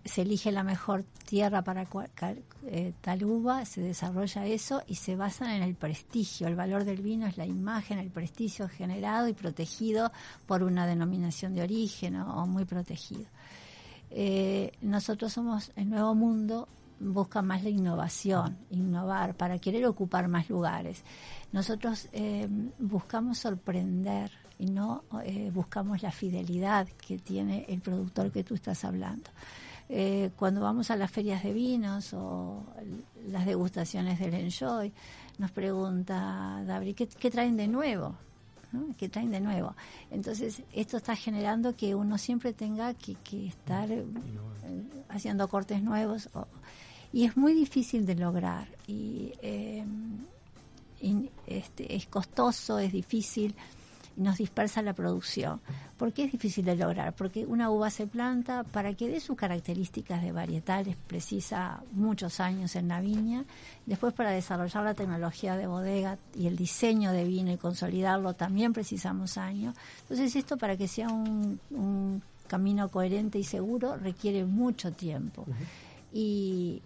se 0.05 0.23
elige 0.23 0.51
la 0.51 0.63
mejor 0.63 1.03
tierra 1.27 1.61
para 1.61 1.87
cua- 1.87 2.09
cal- 2.15 2.41
eh, 2.65 2.93
tal 3.01 3.25
uva, 3.25 3.63
se 3.65 3.81
desarrolla 3.81 4.47
eso 4.47 4.81
y 4.87 4.95
se 4.95 5.15
basan 5.15 5.51
en 5.51 5.61
el 5.61 5.75
prestigio. 5.75 6.47
El 6.47 6.55
valor 6.55 6.85
del 6.85 7.01
vino 7.03 7.27
es 7.27 7.37
la 7.37 7.45
imagen, 7.45 7.99
el 7.99 8.09
prestigio 8.09 8.67
generado 8.69 9.27
y 9.27 9.33
protegido 9.33 10.11
por 10.47 10.63
una 10.63 10.87
denominación 10.87 11.53
de 11.53 11.61
origen 11.61 12.15
o, 12.15 12.47
muy 12.47 12.65
protegido. 12.65 13.25
Nosotros 14.81 15.31
somos 15.33 15.71
el 15.75 15.89
nuevo 15.91 16.15
mundo 16.15 16.67
busca 17.03 17.41
más 17.41 17.63
la 17.63 17.69
innovación, 17.69 18.57
innovar 18.69 19.35
para 19.35 19.59
querer 19.59 19.85
ocupar 19.85 20.27
más 20.27 20.49
lugares. 20.49 21.03
Nosotros 21.51 22.07
eh, 22.13 22.47
buscamos 22.79 23.37
sorprender 23.39 24.31
y 24.59 24.67
no 24.69 25.03
eh, 25.23 25.51
buscamos 25.53 26.01
la 26.01 26.11
fidelidad 26.11 26.87
que 27.05 27.17
tiene 27.17 27.65
el 27.67 27.81
productor 27.81 28.31
que 28.31 28.43
tú 28.43 28.55
estás 28.55 28.83
hablando. 28.85 29.29
Eh, 29.89 30.31
cuando 30.37 30.61
vamos 30.61 30.89
a 30.91 30.95
las 30.95 31.11
ferias 31.11 31.43
de 31.43 31.53
vinos 31.53 32.13
o 32.13 32.65
las 33.27 33.45
degustaciones 33.45 34.17
del 34.19 34.33
Enjoy, 34.33 34.91
nos 35.37 35.51
pregunta 35.51 36.63
Dabri, 36.65 36.93
¿qué, 36.93 37.07
qué 37.07 37.29
traen 37.29 37.57
de 37.57 37.67
nuevo? 37.67 38.15
¿no? 38.71 38.95
que 38.97 39.07
traen 39.07 39.29
de 39.29 39.39
nuevo. 39.39 39.75
Entonces, 40.09 40.63
esto 40.71 40.97
está 40.97 41.15
generando 41.15 41.75
que 41.75 41.93
uno 41.93 42.17
siempre 42.17 42.53
tenga 42.53 42.95
que, 42.95 43.13
que 43.15 43.45
estar 43.45 43.91
eh, 43.91 44.03
haciendo 45.09 45.47
cortes 45.47 45.83
nuevos. 45.83 46.27
o- 46.33 46.47
y 47.13 47.25
es 47.25 47.37
muy 47.37 47.53
difícil 47.53 48.05
de 48.05 48.15
lograr. 48.15 48.67
Y, 48.87 49.31
eh, 49.41 49.85
y, 50.99 51.29
este, 51.47 51.95
es 51.95 52.07
costoso, 52.07 52.79
es 52.79 52.91
difícil 52.91 53.55
nos 54.15 54.37
dispersa 54.37 54.81
la 54.81 54.93
producción. 54.93 55.59
¿Por 55.97 56.13
qué 56.13 56.25
es 56.25 56.31
difícil 56.31 56.65
de 56.65 56.75
lograr? 56.75 57.13
Porque 57.13 57.45
una 57.45 57.69
uva 57.69 57.89
se 57.89 58.07
planta 58.07 58.63
para 58.63 58.93
que 58.93 59.07
dé 59.09 59.19
sus 59.19 59.35
características 59.35 60.21
de 60.21 60.31
varietales, 60.31 60.95
precisa 61.07 61.81
muchos 61.91 62.39
años 62.39 62.75
en 62.75 62.89
la 62.89 63.01
viña. 63.01 63.45
Después 63.85 64.13
para 64.13 64.31
desarrollar 64.31 64.83
la 64.83 64.93
tecnología 64.93 65.57
de 65.57 65.67
bodega 65.67 66.17
y 66.35 66.47
el 66.47 66.55
diseño 66.55 67.11
de 67.11 67.23
vino 67.23 67.51
y 67.51 67.57
consolidarlo 67.57 68.33
también 68.33 68.73
precisamos 68.73 69.37
años. 69.37 69.75
Entonces 70.01 70.35
esto 70.35 70.57
para 70.57 70.77
que 70.77 70.87
sea 70.87 71.09
un, 71.09 71.59
un 71.71 72.21
camino 72.47 72.89
coherente 72.89 73.39
y 73.39 73.43
seguro 73.43 73.97
requiere 73.97 74.45
mucho 74.45 74.91
tiempo. 74.91 75.45
Y 76.11 76.81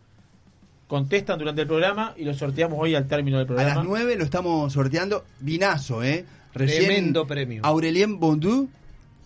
Contestan 0.86 1.38
durante 1.38 1.62
el 1.62 1.66
programa 1.68 2.14
y 2.16 2.24
lo 2.24 2.32
sorteamos 2.32 2.78
hoy 2.80 2.94
al 2.94 3.06
término 3.06 3.36
del 3.38 3.44
A 3.44 3.46
programa. 3.48 3.74
las 3.74 3.84
9 3.84 4.16
lo 4.16 4.24
estamos 4.24 4.72
sorteando. 4.72 5.24
Vinazo, 5.40 6.02
¿eh? 6.02 6.24
Recién 6.54 6.84
Tremendo 6.84 7.26
premio. 7.26 7.60
Aurelien 7.64 8.18
Bondou 8.18 8.68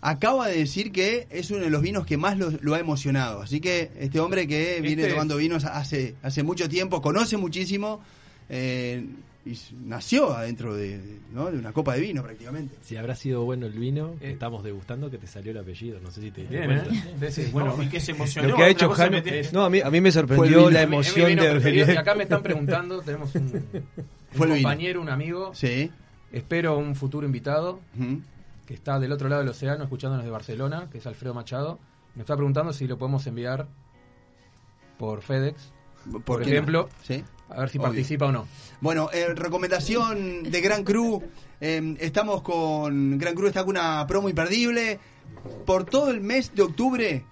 acaba 0.00 0.48
de 0.48 0.56
decir 0.58 0.90
que 0.90 1.28
es 1.30 1.52
uno 1.52 1.60
de 1.62 1.70
los 1.70 1.80
vinos 1.80 2.04
que 2.04 2.16
más 2.16 2.36
lo, 2.36 2.50
lo 2.60 2.74
ha 2.74 2.80
emocionado. 2.80 3.42
Así 3.42 3.60
que 3.60 3.92
este 4.00 4.18
hombre 4.18 4.48
que 4.48 4.80
viene 4.80 5.02
Este- 5.02 5.12
tomando 5.14 5.36
vinos 5.36 5.64
hace, 5.64 6.16
hace 6.22 6.42
mucho 6.42 6.68
tiempo, 6.68 7.00
conoce 7.00 7.36
muchísimo 7.36 8.00
eh, 8.48 9.06
y 9.44 9.58
nació 9.84 10.32
adentro 10.36 10.72
de, 10.74 11.18
¿no? 11.32 11.50
de 11.50 11.58
una 11.58 11.72
copa 11.72 11.94
de 11.94 12.00
vino 12.00 12.22
prácticamente. 12.22 12.76
Si 12.82 12.96
habrá 12.96 13.16
sido 13.16 13.44
bueno 13.44 13.66
el 13.66 13.72
vino 13.72 14.14
que 14.20 14.28
Eh. 14.28 14.32
estamos 14.32 14.62
degustando, 14.62 15.10
que 15.10 15.18
te 15.18 15.26
salió 15.26 15.50
el 15.50 15.58
apellido. 15.58 15.98
No 16.00 16.10
sé 16.12 16.20
si 16.20 16.30
te 16.30 16.42
diste 16.42 16.56
Bien, 16.58 16.80
cuenta. 16.80 17.26
¿eh? 17.26 17.30
Sí, 17.32 17.44
sí. 17.46 17.50
Bueno, 17.52 17.76
y 17.82 17.88
que 17.88 17.98
se 18.00 18.12
emocionó. 18.12 18.48
Lo 18.50 18.56
que 18.56 18.62
ha 18.62 18.68
hecho 18.68 18.88
Jano. 18.90 19.20
me- 19.24 19.42
No, 19.52 19.64
a 19.64 19.70
mí, 19.70 19.80
a 19.80 19.90
mí 19.90 20.00
me 20.00 20.12
sorprendió 20.12 20.70
la 20.70 20.80
Es 20.82 20.86
es 20.86 20.92
emoción 20.92 21.28
de 21.30 21.36
preferido. 21.50 21.78
Y 21.78 21.80
Aurelien. 21.80 21.98
acá 21.98 22.14
me 22.14 22.22
están 22.22 22.42
preguntando, 22.42 23.02
tenemos 23.02 23.34
un, 23.34 23.50
Fue 24.32 24.48
compañero, 24.48 25.00
un 25.02 25.08
amigo, 25.08 25.52
Sí. 25.54 25.90
espero 26.32 26.78
un 26.78 26.94
futuro 26.94 27.26
invitado 27.26 27.80
que 28.66 28.74
está 28.74 29.00
del 29.00 29.10
otro 29.10 29.28
lado 29.28 29.40
del 29.42 29.50
océano 29.50 29.82
escuchándonos 29.82 30.24
de 30.24 30.30
Barcelona, 30.30 30.88
que 30.92 30.98
es 30.98 31.06
Alfredo 31.06 31.34
Machado. 31.34 31.80
Me 32.14 32.20
está 32.22 32.36
preguntando 32.36 32.72
si 32.72 32.86
lo 32.86 32.96
podemos 32.96 33.26
enviar 33.26 33.66
por 34.98 35.22
FedEx, 35.22 35.72
por, 36.24 36.40
no? 36.40 36.46
ejemplo, 36.46 36.88
Sí. 37.02 37.24
A 37.54 37.60
ver 37.60 37.70
si 37.70 37.78
Obvio. 37.78 37.88
participa 37.88 38.26
o 38.26 38.32
no. 38.32 38.46
Bueno, 38.80 39.08
eh, 39.12 39.34
recomendación 39.34 40.42
de 40.44 40.60
Gran 40.60 40.84
Cru. 40.84 41.22
eh, 41.60 41.96
estamos 42.00 42.42
con. 42.42 43.18
Gran 43.18 43.34
Cru 43.34 43.46
está 43.46 43.60
con 43.62 43.70
una 43.70 44.06
promo 44.06 44.28
imperdible. 44.28 44.98
Por 45.66 45.84
todo 45.84 46.10
el 46.10 46.20
mes 46.20 46.54
de 46.54 46.62
octubre 46.62 47.24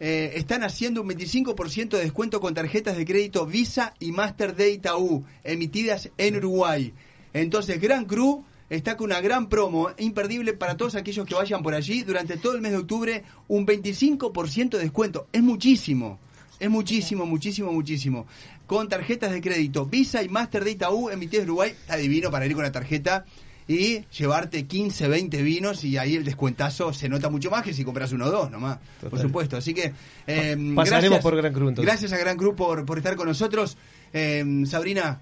eh, 0.00 0.32
están 0.34 0.64
haciendo 0.64 1.02
un 1.02 1.08
25% 1.08 1.90
de 1.90 2.00
descuento 2.00 2.40
con 2.40 2.52
tarjetas 2.54 2.96
de 2.96 3.04
crédito 3.04 3.46
Visa 3.46 3.94
y 4.00 4.12
Master 4.12 4.56
de 4.56 4.70
Itaú, 4.72 5.24
emitidas 5.44 6.10
en 6.18 6.36
Uruguay. 6.36 6.92
Entonces, 7.32 7.80
Gran 7.80 8.04
Cru 8.04 8.44
está 8.70 8.96
con 8.96 9.06
una 9.06 9.20
gran 9.20 9.48
promo 9.48 9.90
imperdible 9.98 10.52
para 10.52 10.76
todos 10.76 10.94
aquellos 10.94 11.26
que 11.26 11.34
vayan 11.34 11.62
por 11.62 11.74
allí. 11.74 12.02
Durante 12.02 12.36
todo 12.36 12.54
el 12.54 12.60
mes 12.60 12.72
de 12.72 12.78
octubre, 12.78 13.24
un 13.48 13.66
25% 13.66 14.70
de 14.70 14.78
descuento. 14.78 15.28
Es 15.32 15.42
muchísimo. 15.42 16.18
Es 16.60 16.70
muchísimo, 16.70 17.26
muchísimo, 17.26 17.72
muchísimo. 17.72 18.26
Con 18.66 18.88
tarjetas 18.88 19.30
de 19.32 19.40
crédito 19.40 19.84
Visa 19.86 20.22
y 20.22 20.28
Master 20.28 20.64
de 20.64 20.70
Itaú 20.72 21.10
emitidas 21.10 21.44
en 21.44 21.50
Uruguay. 21.50 21.70
Está 21.70 21.96
divino 21.96 22.30
para 22.30 22.46
ir 22.46 22.54
con 22.54 22.62
la 22.62 22.72
tarjeta 22.72 23.24
y 23.68 24.00
llevarte 24.16 24.66
15, 24.66 25.08
20 25.08 25.42
vinos 25.42 25.84
y 25.84 25.96
ahí 25.98 26.16
el 26.16 26.24
descuentazo 26.24 26.92
se 26.92 27.08
nota 27.08 27.28
mucho 27.30 27.50
más 27.50 27.62
que 27.62 27.72
si 27.74 27.84
compras 27.84 28.12
uno 28.12 28.26
o 28.26 28.30
dos 28.30 28.50
nomás. 28.50 28.78
Por 29.08 29.18
supuesto. 29.20 29.56
Así 29.56 29.72
que... 29.74 29.92
eh, 30.26 30.56
Pasaremos 30.74 30.86
gracias- 31.10 31.22
por 31.22 31.36
Gran 31.36 31.52
Cru, 31.52 31.68
entonces. 31.68 31.86
Gracias 31.90 32.12
a 32.12 32.16
Gran 32.18 32.36
Cru 32.36 32.54
por, 32.56 32.84
por 32.86 32.98
estar 32.98 33.16
con 33.16 33.26
nosotros. 33.28 33.76
Eh, 34.12 34.44
Sabrina, 34.66 35.20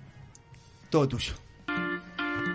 todo 0.90 1.09
tuyo. 1.09 1.34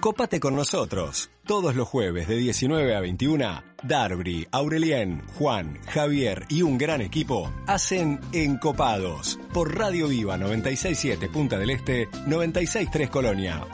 Cópate 0.02 0.40
con 0.40 0.56
nosotros. 0.56 1.30
Todos 1.46 1.76
los 1.76 1.88
jueves 1.88 2.28
de 2.28 2.38
19 2.38 2.96
a 2.96 3.00
21, 3.00 3.64
Darby, 3.84 4.48
Aurelien, 4.52 5.22
Juan, 5.38 5.80
Javier 5.88 6.46
y 6.50 6.62
un 6.62 6.78
gran 6.78 7.02
equipo 7.02 7.52
hacen 7.68 8.20
Encopados 8.32 9.40
por 9.54 9.78
Radio 9.78 10.08
Viva 10.08 10.38
967 10.38 11.30
Punta 11.30 11.58
del 11.58 11.70
Este, 11.70 12.08
963 12.26 13.10
Colonia. 13.10 13.66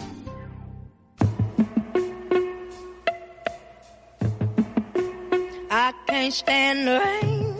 I 5.75 5.91
can't 6.05 6.33
stand 6.33 6.87
the 6.87 6.99
rain 6.99 7.55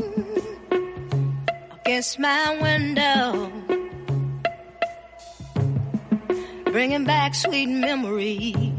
against 1.84 2.20
my 2.20 2.58
window, 2.62 3.52
bringing 6.72 7.06
back 7.06 7.34
sweet 7.34 7.70
memories. 7.70 8.74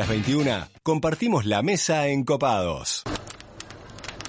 Las 0.00 0.08
21 0.08 0.66
compartimos 0.82 1.44
la 1.44 1.60
mesa 1.60 2.06
en 2.06 2.24
Copados. 2.24 3.02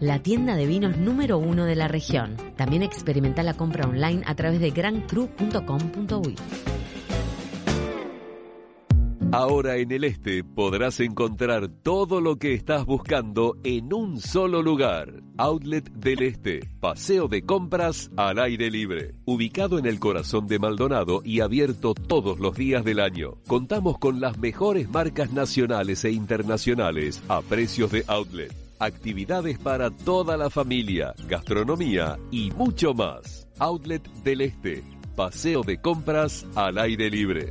la 0.00 0.18
tienda 0.20 0.56
de 0.56 0.66
vinos 0.66 0.96
número 0.96 1.38
uno 1.38 1.64
de 1.64 1.76
la 1.76 1.88
región. 1.88 2.36
También 2.56 2.82
experimenta 2.82 3.42
la 3.42 3.54
compra 3.54 3.86
online 3.86 4.22
a 4.26 4.34
través 4.34 4.60
de 4.60 4.70
grancru.com.uy. 4.70 6.36
Ahora 9.32 9.76
en 9.76 9.92
el 9.92 10.02
este 10.02 10.42
podrás 10.42 10.98
encontrar 10.98 11.68
todo 11.68 12.20
lo 12.20 12.36
que 12.36 12.52
estás 12.52 12.84
buscando 12.84 13.56
en 13.62 13.92
un 13.94 14.20
solo 14.20 14.60
lugar. 14.60 15.22
Outlet 15.36 15.88
del 15.92 16.22
Este, 16.22 16.68
paseo 16.80 17.28
de 17.28 17.42
compras 17.42 18.10
al 18.16 18.40
aire 18.40 18.72
libre. 18.72 19.14
Ubicado 19.26 19.78
en 19.78 19.86
el 19.86 20.00
corazón 20.00 20.48
de 20.48 20.58
Maldonado 20.58 21.22
y 21.24 21.40
abierto 21.42 21.94
todos 21.94 22.40
los 22.40 22.56
días 22.56 22.84
del 22.84 22.98
año. 22.98 23.34
Contamos 23.46 23.98
con 23.98 24.20
las 24.20 24.36
mejores 24.36 24.90
marcas 24.90 25.32
nacionales 25.32 26.04
e 26.04 26.10
internacionales 26.10 27.22
a 27.28 27.40
precios 27.40 27.92
de 27.92 28.02
outlet. 28.08 28.69
Actividades 28.80 29.58
para 29.58 29.90
toda 29.90 30.38
la 30.38 30.48
familia, 30.48 31.14
gastronomía 31.28 32.18
y 32.30 32.50
mucho 32.52 32.94
más. 32.94 33.46
Outlet 33.58 34.02
del 34.24 34.40
Este, 34.40 34.82
paseo 35.14 35.62
de 35.62 35.78
compras 35.78 36.46
al 36.54 36.78
aire 36.78 37.10
libre. 37.10 37.50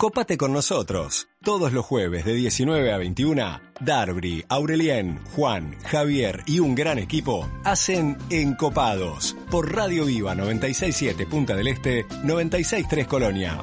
Cópate 0.00 0.38
con 0.38 0.54
nosotros. 0.54 1.28
Todos 1.42 1.74
los 1.74 1.84
jueves 1.84 2.24
de 2.24 2.32
19 2.32 2.90
a 2.90 2.96
21, 2.96 3.60
Darby, 3.80 4.42
Aurelien, 4.48 5.20
Juan, 5.36 5.76
Javier 5.84 6.42
y 6.46 6.58
un 6.58 6.74
gran 6.74 6.98
equipo 6.98 7.46
hacen 7.64 8.16
Encopados 8.30 9.36
por 9.50 9.74
Radio 9.74 10.06
Viva 10.06 10.34
967 10.34 11.26
Punta 11.26 11.54
del 11.54 11.66
Este, 11.66 12.06
963 12.24 13.06
Colonia. 13.06 13.62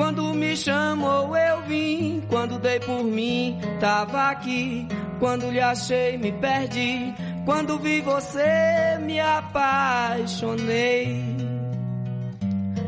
Quando 0.00 0.32
me 0.32 0.56
chamou 0.56 1.36
eu 1.36 1.60
vim, 1.66 2.22
quando 2.26 2.58
dei 2.58 2.80
por 2.80 3.04
mim 3.04 3.60
tava 3.78 4.30
aqui, 4.30 4.88
quando 5.18 5.50
lhe 5.50 5.60
achei 5.60 6.16
me 6.16 6.32
perdi, 6.32 7.12
quando 7.44 7.78
vi 7.78 8.00
você 8.00 8.96
me 9.02 9.20
apaixonei. 9.20 11.22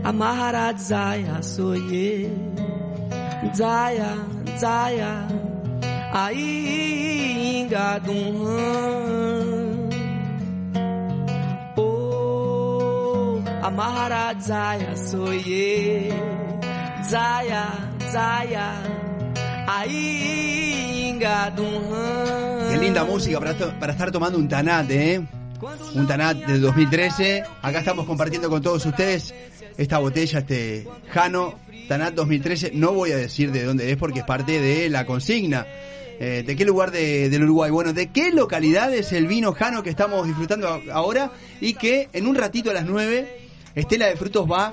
Amarra 0.03 0.73
Zaya 0.73 1.43
sonhei, 1.43 2.33
Zaya, 3.55 4.17
Zaya, 4.59 5.29
ainda 6.15 7.99
de 7.99 8.11
um 8.11 8.43
ramo. 8.43 9.91
Oh, 11.77 13.43
amarra 13.63 14.35
Zaya, 14.41 14.97
soye, 14.97 16.09
Zaya, 17.05 17.69
Zaya, 18.11 18.73
de 21.19 21.25
ramo. 21.25 22.69
Qué 22.71 22.79
linda 22.79 23.05
música 23.05 23.39
para, 23.39 23.55
para 23.79 23.93
estar 23.93 24.11
tomando 24.11 24.39
un 24.39 24.49
Tanat, 24.49 24.91
¿eh? 24.91 25.21
Un 25.95 26.07
Tanat 26.07 26.37
del 26.39 26.61
2013. 26.61 27.43
Acá 27.63 27.81
estamos 27.81 28.07
compartiendo 28.07 28.49
con 28.49 28.63
todos 28.63 28.85
ustedes 28.87 29.35
esta 29.77 29.99
botella, 29.99 30.39
este 30.41 30.87
Jano 31.11 31.55
Tanat 31.89 32.15
2013. 32.15 32.73
No 32.75 32.93
voy 32.93 33.13
a 33.13 33.17
decir 33.17 33.53
de 33.53 33.65
dónde 33.65 33.91
es 33.91 33.97
porque 33.97 34.21
es 34.21 34.25
parte 34.25 34.61
de 34.61 34.89
la 34.89 35.05
consigna. 35.07 35.67
Eh, 36.21 36.45
¿De 36.47 36.57
qué 36.57 36.65
lugar 36.65 36.91
de- 36.93 37.29
del 37.31 37.43
Uruguay? 37.45 37.71
Bueno, 37.71 37.93
¿de 37.93 38.09
qué 38.11 38.31
localidad 38.31 38.93
es 38.95 39.13
el 39.13 39.27
vino 39.27 39.53
Jano 39.53 39.83
que 39.83 39.91
estamos 39.91 40.27
disfrutando 40.27 40.81
ahora? 40.93 41.33
Y 41.61 41.75
que 41.75 42.09
en 42.13 42.27
un 42.27 42.37
ratito 42.37 42.71
a 42.71 42.75
las 42.75 42.85
9, 42.85 43.41
Estela 43.75 44.07
de 44.07 44.17
Frutos 44.17 44.51
va 44.51 44.73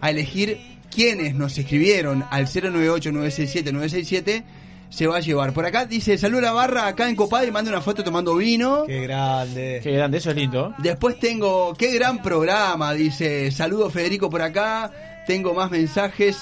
a 0.00 0.10
elegir 0.10 0.77
quiénes 0.98 1.32
nos 1.36 1.56
escribieron 1.56 2.24
al 2.28 2.48
098-967-967 2.48 4.42
se 4.88 5.06
va 5.06 5.18
a 5.18 5.20
llevar. 5.20 5.52
Por 5.52 5.64
acá 5.64 5.86
dice, 5.86 6.18
salud 6.18 6.38
a 6.38 6.42
la 6.42 6.50
barra 6.50 6.88
acá 6.88 7.08
en 7.08 7.14
Copada 7.14 7.46
y 7.46 7.52
manda 7.52 7.70
una 7.70 7.80
foto 7.80 8.02
tomando 8.02 8.34
vino. 8.34 8.82
Qué 8.84 9.02
grande. 9.02 9.78
Qué 9.80 9.92
grande, 9.92 10.18
eso 10.18 10.30
es 10.30 10.36
lindo. 10.36 10.74
Después 10.78 11.20
tengo, 11.20 11.72
qué 11.74 11.92
gran 11.92 12.20
programa, 12.20 12.94
dice, 12.94 13.52
saludo 13.52 13.90
Federico 13.90 14.28
por 14.28 14.42
acá, 14.42 14.90
tengo 15.24 15.54
más 15.54 15.70
mensajes. 15.70 16.36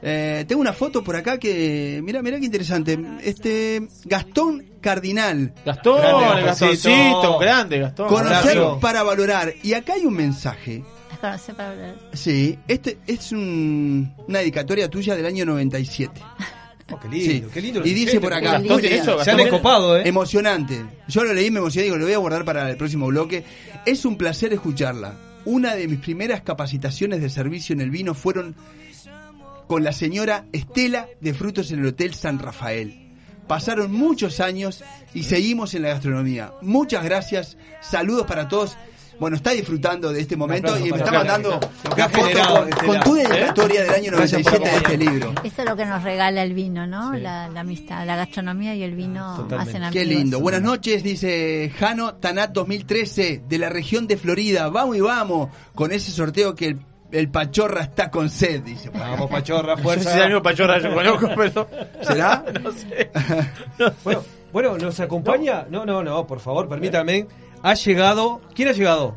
Eh, 0.00 0.46
tengo 0.48 0.62
una 0.62 0.72
foto 0.72 1.04
por 1.04 1.14
acá 1.14 1.36
que, 1.36 2.00
mira, 2.02 2.22
mira 2.22 2.38
qué 2.38 2.46
interesante. 2.46 2.98
Este, 3.22 3.88
Gastón 4.06 4.64
Cardinal. 4.80 5.52
Gastón, 5.66 6.00
Grande, 6.00 6.42
Gastoncito. 6.44 7.38
Grande, 7.38 7.78
Gastón. 7.80 8.08
Conocer 8.08 8.58
para 8.80 9.02
valorar. 9.02 9.52
Y 9.62 9.74
acá 9.74 9.92
hay 9.92 10.06
un 10.06 10.14
mensaje. 10.14 10.82
Conocer 11.20 11.54
para 11.54 11.70
hablar. 11.70 11.94
Sí, 12.12 12.58
este 12.68 12.98
es 13.06 13.32
un- 13.32 14.12
una 14.26 14.38
dedicatoria 14.40 14.88
tuya 14.88 15.16
del 15.16 15.26
año 15.26 15.44
97. 15.44 16.20
Oh, 16.90 16.98
qué 16.98 17.08
lindo, 17.10 17.50
qué 17.52 17.60
lindo. 17.60 17.82
Y 17.84 17.92
dice 17.92 18.18
por 18.18 18.32
acá, 18.32 18.62
eso, 18.64 19.22
Se 19.22 19.30
han 19.30 19.40
encopado, 19.40 19.98
¿eh? 19.98 20.08
Emocionante. 20.08 20.86
Yo 21.06 21.22
lo 21.22 21.34
leí, 21.34 21.50
me 21.50 21.58
emocioné, 21.58 21.84
digo, 21.84 21.98
lo 21.98 22.06
voy 22.06 22.14
a 22.14 22.16
guardar 22.16 22.46
para 22.46 22.70
el 22.70 22.78
próximo 22.78 23.08
bloque. 23.08 23.44
Es 23.84 24.06
un 24.06 24.16
placer 24.16 24.54
escucharla. 24.54 25.14
Una 25.44 25.74
de 25.74 25.86
mis 25.86 25.98
primeras 25.98 26.40
capacitaciones 26.40 27.20
de 27.20 27.28
servicio 27.28 27.74
en 27.74 27.82
el 27.82 27.90
vino 27.90 28.14
fueron 28.14 28.56
con 29.66 29.84
la 29.84 29.92
señora 29.92 30.46
Estela 30.50 31.08
de 31.20 31.34
Frutos 31.34 31.70
en 31.72 31.80
el 31.80 31.88
Hotel 31.88 32.14
San 32.14 32.38
Rafael. 32.38 33.12
Pasaron 33.46 33.92
muchos 33.92 34.40
años 34.40 34.82
y 35.12 35.24
seguimos 35.24 35.74
en 35.74 35.82
la 35.82 35.88
gastronomía. 35.90 36.52
Muchas 36.62 37.04
gracias, 37.04 37.58
saludos 37.82 38.26
para 38.26 38.48
todos. 38.48 38.78
Bueno, 39.18 39.36
está 39.36 39.50
disfrutando 39.50 40.12
de 40.12 40.20
este 40.20 40.36
momento 40.36 40.78
y 40.78 40.92
me 40.92 40.98
está 40.98 41.10
mandando 41.12 41.58
foto 41.60 42.80
con, 42.86 43.00
tu 43.00 43.14
dedicatoria 43.14 43.80
¿Eh? 43.80 43.84
del 43.84 43.94
año 43.94 44.12
Gracias 44.12 44.42
por 44.42 44.52
97 44.60 44.70
de 44.70 44.76
este 44.76 44.96
libro. 44.96 45.34
Esto 45.42 45.62
es 45.62 45.68
lo 45.68 45.76
que 45.76 45.84
nos 45.86 46.02
regala 46.04 46.42
el 46.42 46.54
vino, 46.54 46.86
¿no? 46.86 47.12
La, 47.14 47.48
la 47.48 47.60
amistad, 47.60 48.06
la 48.06 48.16
gastronomía 48.16 48.74
y 48.76 48.82
el 48.84 48.94
vino 48.94 49.48
hacen 49.58 49.82
amigos. 49.82 49.92
Qué 49.92 50.04
lindo. 50.04 50.40
Buenas 50.40 50.62
noches, 50.62 51.02
dice 51.02 51.72
Jano 51.78 52.14
Tanat 52.14 52.52
2013 52.52 53.42
de 53.48 53.58
la 53.58 53.68
región 53.68 54.06
de 54.06 54.16
Florida. 54.16 54.68
Vamos 54.68 54.96
y 54.96 55.00
vamos 55.00 55.48
con 55.74 55.90
ese 55.90 56.12
sorteo 56.12 56.54
que 56.54 56.66
el, 56.66 56.78
el 57.10 57.28
Pachorra 57.28 57.82
está 57.82 58.10
con 58.10 58.30
sed, 58.30 58.62
dice. 58.62 58.90
Vamos, 58.90 59.28
Pachorra, 59.28 59.74
No 59.74 59.82
fuerza. 59.82 60.04
sé 60.04 60.10
si 60.10 60.16
es 60.18 60.22
el 60.22 60.28
mismo 60.28 60.42
Pachorra 60.42 60.78
yo 60.78 60.94
conozco, 60.94 61.28
pero. 61.36 61.68
¿Será? 62.02 62.44
no 62.62 62.72
sé. 62.72 63.10
Bueno, 64.04 64.22
bueno, 64.52 64.78
nos 64.78 64.98
acompaña. 65.00 65.66
No, 65.68 65.84
no, 65.84 66.02
no, 66.02 66.26
por 66.26 66.40
favor, 66.40 66.68
permítanme. 66.68 67.26
Ha 67.62 67.74
llegado. 67.74 68.40
¿Quién 68.54 68.68
ha 68.68 68.72
llegado? 68.72 69.14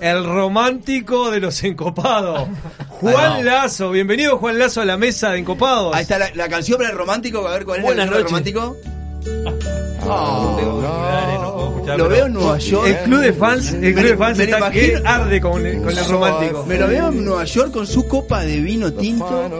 El 0.00 0.24
romántico 0.24 1.30
de 1.30 1.40
los 1.40 1.62
encopados. 1.64 2.48
Juan 2.88 3.44
Lazo. 3.44 3.90
Bienvenido, 3.90 4.38
Juan 4.38 4.58
Lazo, 4.58 4.80
a 4.80 4.84
la 4.84 4.96
mesa 4.96 5.30
de 5.30 5.38
encopados. 5.40 5.94
Ahí 5.94 6.02
está 6.02 6.18
la, 6.18 6.30
la 6.34 6.48
canción 6.48 6.78
para 6.78 6.90
el 6.90 6.96
romántico. 6.96 7.46
A 7.46 7.52
ver 7.52 7.64
cuál 7.64 7.78
es 7.80 7.84
Buenas 7.84 8.08
la 8.08 8.16
canción 8.16 8.42
del 8.44 8.54
noches. 8.54 8.64
romántico. 8.64 10.08
Oh. 10.10 11.84
Lo 11.96 12.08
veo 12.08 12.26
en 12.26 12.32
Nueva 12.34 12.58
York. 12.58 12.86
El 12.86 12.96
club 13.04 13.20
de 13.20 13.32
fans, 13.32 13.72
el 13.72 13.94
club 13.94 14.06
de 14.06 14.16
fans 14.16 14.38
está 14.38 14.70
que 14.70 14.86
imagino- 14.88 15.08
arde 15.10 15.40
con, 15.40 15.66
el- 15.66 15.82
con 15.82 15.90
el 15.98 16.04
romántico. 16.06 16.64
Me 16.66 16.76
lo 16.78 16.86
veo 16.86 17.08
en 17.08 17.24
Nueva 17.24 17.44
York 17.44 17.72
con 17.72 17.86
su 17.86 18.06
copa 18.06 18.40
de 18.44 18.60
vino 18.60 18.92
tinto. 18.92 19.50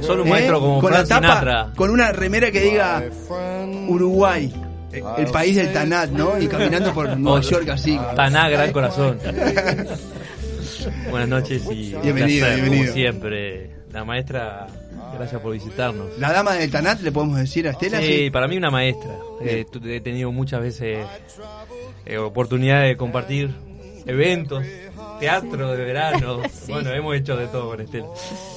solo 0.00 0.22
un 0.22 0.28
¿eh? 0.28 0.30
maestro 0.30 0.60
como 0.60 0.80
con 0.80 0.90
Frank 0.92 1.02
la 1.02 1.08
tapa, 1.08 1.26
Sinatra. 1.28 1.70
Con 1.76 1.90
una 1.90 2.12
remera 2.12 2.50
que 2.50 2.60
diga 2.60 3.02
Uruguay, 3.88 4.52
el 4.92 5.26
país 5.32 5.56
del 5.56 5.72
Tanat, 5.72 6.10
¿no? 6.10 6.40
Y 6.40 6.46
caminando 6.48 6.92
por 6.92 7.16
Nueva. 7.18 7.40
York 7.40 7.68
así. 7.70 7.98
Taná, 8.16 8.48
gran 8.48 8.72
corazón. 8.72 9.18
Buenas 11.10 11.28
noches 11.28 11.62
y 11.70 11.94
un 11.94 12.02
Bienvenido, 12.02 12.46
placer, 12.46 12.60
bienvenido. 12.60 12.84
como 12.84 12.94
siempre. 12.94 13.70
La 13.92 14.04
maestra, 14.04 14.66
gracias 15.14 15.40
por 15.40 15.52
visitarnos. 15.52 16.18
La 16.18 16.32
dama 16.32 16.54
del 16.54 16.70
Tanat, 16.70 17.00
le 17.02 17.12
podemos 17.12 17.38
decir 17.38 17.68
a 17.68 17.72
Estela. 17.72 18.00
Sí, 18.00 18.30
para 18.30 18.48
mí 18.48 18.56
una 18.56 18.70
maestra. 18.70 19.10
Eh, 19.44 19.64
he 19.84 20.00
tenido 20.00 20.32
muchas 20.32 20.60
veces 20.62 21.06
eh, 22.06 22.16
oportunidad 22.18 22.82
de 22.82 22.96
compartir 22.96 23.50
eventos, 24.06 24.64
teatro 25.22 25.72
de 25.72 25.84
verano. 25.84 26.42
Sí. 26.52 26.70
Bueno, 26.70 26.92
hemos 26.92 27.16
hecho 27.16 27.36
de 27.36 27.48
todo 27.48 27.70
con 27.70 27.80
Estela. 27.80 28.06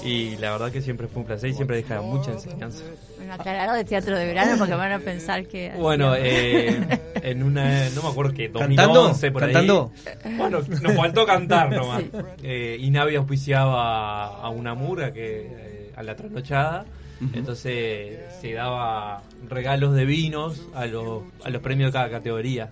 Y 0.04 0.38
la 0.38 0.52
verdad 0.52 0.72
que 0.72 0.82
siempre 0.82 1.08
fue 1.08 1.22
un 1.22 1.28
placer 1.28 1.50
y 1.50 1.54
siempre 1.54 1.78
deja 1.78 2.02
mucha 2.02 2.32
enseñanza. 2.32 2.84
Bueno, 3.18 3.34
aclarado 3.34 3.74
de 3.74 3.84
teatro 3.84 4.16
de 4.16 4.26
verano 4.28 4.56
porque 4.60 4.76
van 4.76 4.92
a 4.92 5.00
pensar 5.00 5.48
que... 5.48 5.72
Bueno, 5.78 6.14
eh, 6.16 6.80
en 7.24 7.42
una, 7.42 7.90
no 7.90 8.04
me 8.04 8.10
acuerdo 8.10 8.34
qué, 8.34 8.52
¿Cantando? 8.54 8.94
2011 8.94 9.32
por 9.32 9.42
¿Cantando? 9.42 9.92
ahí. 10.24 10.36
Bueno, 10.38 10.60
nos 10.82 10.94
faltó 10.94 11.26
cantar 11.26 11.72
nomás. 11.72 12.04
Sí. 12.04 12.12
Eh, 12.44 12.78
y 12.80 12.92
Navi 12.92 13.16
auspiciaba 13.16 14.28
a 14.42 14.50
una 14.50 14.76
murga 14.76 15.12
que 15.12 15.48
eh, 15.50 15.92
a 15.96 16.04
la 16.04 16.16
trasnochada. 16.16 16.86
Entonces 17.34 18.20
se 18.42 18.54
daba 18.54 19.24
regalos 19.50 19.96
de 19.96 20.06
vinos 20.06 20.62
a 20.76 20.86
los, 20.86 21.24
a 21.44 21.50
los 21.50 21.62
premios 21.62 21.90
de 21.92 21.94
cada 21.94 22.10
categoría. 22.10 22.70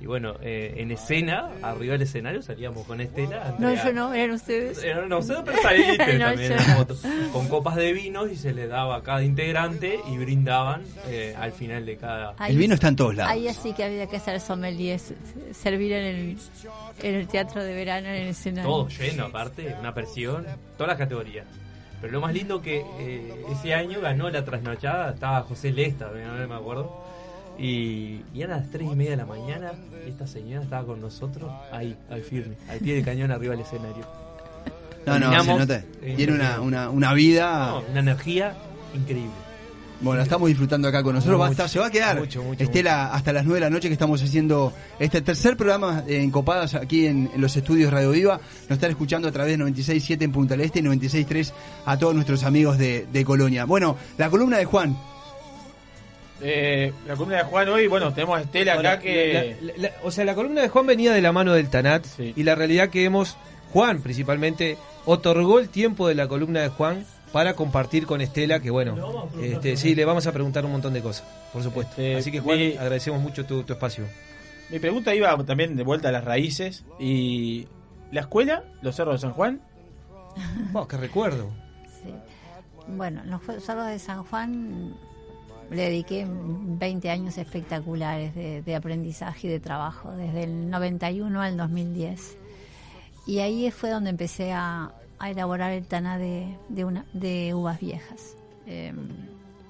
Y 0.00 0.06
bueno, 0.06 0.36
eh, 0.42 0.74
en 0.76 0.92
escena, 0.92 1.50
arriba 1.60 1.92
del 1.94 2.02
escenario, 2.02 2.40
salíamos 2.40 2.86
con 2.86 3.00
Estela. 3.00 3.56
No, 3.58 3.66
Andrea- 3.68 3.84
yo 3.86 3.92
no, 3.92 4.14
eran 4.14 4.30
ustedes. 4.36 4.80
eh, 4.84 4.94
no 5.08 5.20
sé, 5.22 5.34
pero 5.44 5.60
saliste 5.60 5.96
No, 6.18 6.24
también 6.26 6.52
en 6.52 6.56
la 6.58 6.66
no. 6.68 6.74
foto. 6.76 6.96
Con 7.32 7.48
copas 7.48 7.74
de 7.74 7.92
vinos 7.92 8.30
y 8.30 8.36
se 8.36 8.52
le 8.54 8.68
daba 8.68 8.96
a 8.98 9.02
cada 9.02 9.24
integrante 9.24 9.98
y 10.08 10.16
brindaban 10.18 10.82
eh, 11.08 11.34
al 11.36 11.50
final 11.50 11.84
de 11.84 11.96
cada. 11.96 12.34
Ahí- 12.38 12.52
El 12.52 12.58
vino 12.58 12.74
está 12.74 12.86
en 12.88 12.96
todos 12.96 13.16
lados. 13.16 13.32
Ahí 13.32 13.48
así 13.48 13.72
que 13.72 13.82
había 13.82 14.06
que 14.06 14.20
ser 14.20 14.40
sommelier, 14.40 14.94
s- 14.96 15.16
servir 15.52 15.92
en 15.92 16.04
el, 16.04 16.36
en 17.02 17.14
el 17.16 17.26
teatro 17.26 17.64
de 17.64 17.74
verano, 17.74 18.06
en 18.06 18.14
el 18.14 18.28
escenario. 18.28 18.70
Todo 18.70 18.88
lleno, 18.88 19.24
aparte, 19.24 19.74
una 19.80 19.92
presión, 19.94 20.46
todas 20.76 20.90
las 20.90 20.98
categorías. 20.98 21.44
Pero 22.00 22.12
lo 22.12 22.20
más 22.20 22.32
lindo 22.32 22.62
que 22.62 22.84
eh, 23.00 23.34
ese 23.50 23.74
año 23.74 24.00
ganó 24.00 24.30
la 24.30 24.44
trasnochada, 24.44 25.10
estaba 25.14 25.40
José 25.42 25.72
Lesta, 25.72 26.08
no 26.08 26.46
me 26.46 26.54
acuerdo. 26.54 27.04
Y, 27.58 28.20
y 28.34 28.42
eran 28.42 28.60
las 28.60 28.70
3 28.70 28.88
y 28.92 28.94
media 28.96 29.10
de 29.12 29.16
la 29.16 29.26
mañana, 29.26 29.72
esta 30.06 30.26
señora 30.26 30.62
estaba 30.62 30.86
con 30.86 31.00
nosotros 31.00 31.50
ahí, 31.72 31.96
al 32.10 32.22
firme, 32.22 32.54
al 32.68 32.78
pie 32.78 32.94
del 32.94 33.04
cañón 33.04 33.30
arriba 33.32 33.52
del 33.52 33.62
escenario. 33.64 34.06
No, 35.06 35.18
no, 35.18 35.42
se 35.42 35.54
nota. 35.54 35.82
eh, 36.02 36.14
Tiene 36.16 36.34
una, 36.34 36.60
una, 36.60 36.90
una 36.90 37.14
vida. 37.14 37.70
no, 37.70 37.90
una 37.90 38.00
energía 38.00 38.54
increíble. 38.94 39.30
Bueno, 40.00 40.18
la 40.18 40.22
estamos 40.22 40.46
disfrutando 40.48 40.86
acá 40.86 41.02
con 41.02 41.14
nosotros. 41.16 41.40
Va 41.40 41.46
a 41.46 41.48
Mucho, 41.48 41.62
estar- 41.64 41.68
se 41.68 41.80
va 41.80 41.86
a 41.86 41.90
quedar 41.90 42.20
mucho, 42.20 42.40
mucho, 42.44 42.62
Estela 42.62 43.12
hasta 43.12 43.32
las 43.32 43.44
9 43.44 43.56
de 43.58 43.66
la 43.66 43.70
noche 43.70 43.88
que 43.88 43.94
estamos 43.94 44.22
haciendo 44.22 44.72
este 45.00 45.22
tercer 45.22 45.56
programa 45.56 46.04
en 46.06 46.30
Copadas 46.30 46.76
aquí 46.76 47.06
en, 47.06 47.28
en 47.34 47.40
los 47.40 47.56
estudios 47.56 47.92
Radio 47.92 48.12
Viva. 48.12 48.38
Nos 48.68 48.76
están 48.76 48.90
escuchando 48.90 49.26
a 49.26 49.32
través 49.32 49.58
de 49.58 49.64
96.7 49.64 50.22
en 50.22 50.30
Punta 50.30 50.54
del 50.54 50.60
Este 50.66 50.78
y 50.78 50.82
96.3 50.82 51.52
a 51.86 51.98
todos 51.98 52.14
nuestros 52.14 52.44
amigos 52.44 52.78
de, 52.78 53.08
de 53.12 53.24
Colonia. 53.24 53.64
Bueno, 53.64 53.96
la 54.18 54.30
columna 54.30 54.58
de 54.58 54.66
Juan. 54.66 54.96
Eh, 56.40 56.92
la 57.06 57.14
columna 57.16 57.38
de 57.38 57.42
Juan 57.44 57.68
hoy, 57.68 57.86
bueno, 57.88 58.12
tenemos 58.14 58.38
a 58.38 58.42
Estela 58.42 58.72
acá 58.74 58.90
Ahora, 58.90 58.98
que. 59.00 59.56
la- 59.60 59.72
la- 59.72 59.78
la- 59.88 59.92
o 60.04 60.10
sea, 60.10 60.24
la 60.24 60.34
columna 60.34 60.60
de 60.62 60.68
Juan 60.68 60.86
venía 60.86 61.12
de 61.12 61.20
la 61.20 61.32
mano 61.32 61.52
del 61.52 61.68
Tanat 61.68 62.06
y 62.18 62.42
la 62.44 62.54
realidad 62.54 62.90
que 62.90 63.04
hemos, 63.04 63.36
Juan 63.72 64.00
principalmente, 64.02 64.78
otorgó 65.04 65.58
el 65.58 65.68
tiempo 65.68 66.06
de 66.08 66.14
la 66.14 66.28
columna 66.28 66.60
de 66.60 66.68
Juan 66.68 67.04
para 67.32 67.54
compartir 67.54 68.06
con 68.06 68.20
Estela, 68.20 68.60
que 68.60 68.70
bueno, 68.70 69.28
este, 69.42 69.76
sí, 69.76 69.94
le 69.94 70.04
vamos 70.04 70.26
a 70.26 70.32
preguntar 70.32 70.64
un 70.64 70.72
montón 70.72 70.94
de 70.94 71.02
cosas, 71.02 71.26
por 71.52 71.62
supuesto. 71.62 71.92
Este, 71.92 72.16
Así 72.16 72.30
que 72.32 72.40
Juan, 72.40 72.58
mi- 72.58 72.76
agradecemos 72.76 73.20
mucho 73.20 73.44
tu, 73.44 73.64
tu 73.64 73.72
espacio. 73.72 74.04
Mi 74.70 74.78
pregunta 74.78 75.14
iba 75.14 75.36
también 75.44 75.76
de 75.76 75.82
vuelta 75.82 76.08
a 76.10 76.12
las 76.12 76.24
raíces. 76.24 76.84
Y. 77.00 77.66
¿La 78.12 78.20
escuela? 78.22 78.64
¿Los 78.80 78.96
cerros 78.96 79.14
de 79.16 79.18
San 79.26 79.32
Juan? 79.32 79.60
Oh, 80.72 80.86
qué 80.86 80.96
recuerdo. 80.96 81.50
Bueno, 82.86 83.22
los 83.26 83.42
Cerros 83.64 83.86
de 83.88 83.98
San 83.98 84.24
Juan 84.24 84.94
le 85.70 85.82
dediqué 85.82 86.26
20 86.28 87.10
años 87.10 87.38
espectaculares 87.38 88.34
de, 88.34 88.62
de 88.62 88.74
aprendizaje 88.74 89.48
y 89.48 89.50
de 89.50 89.60
trabajo, 89.60 90.12
desde 90.12 90.44
el 90.44 90.70
91 90.70 91.40
al 91.40 91.56
2010. 91.56 92.38
Y 93.26 93.40
ahí 93.40 93.70
fue 93.70 93.90
donde 93.90 94.10
empecé 94.10 94.52
a, 94.52 94.92
elaborar 95.22 95.72
el 95.72 95.84
taná 95.86 96.16
de, 96.16 96.56
una, 96.84 97.04
de 97.12 97.52
uvas 97.52 97.80
viejas. 97.80 98.36
Eh, 98.66 98.92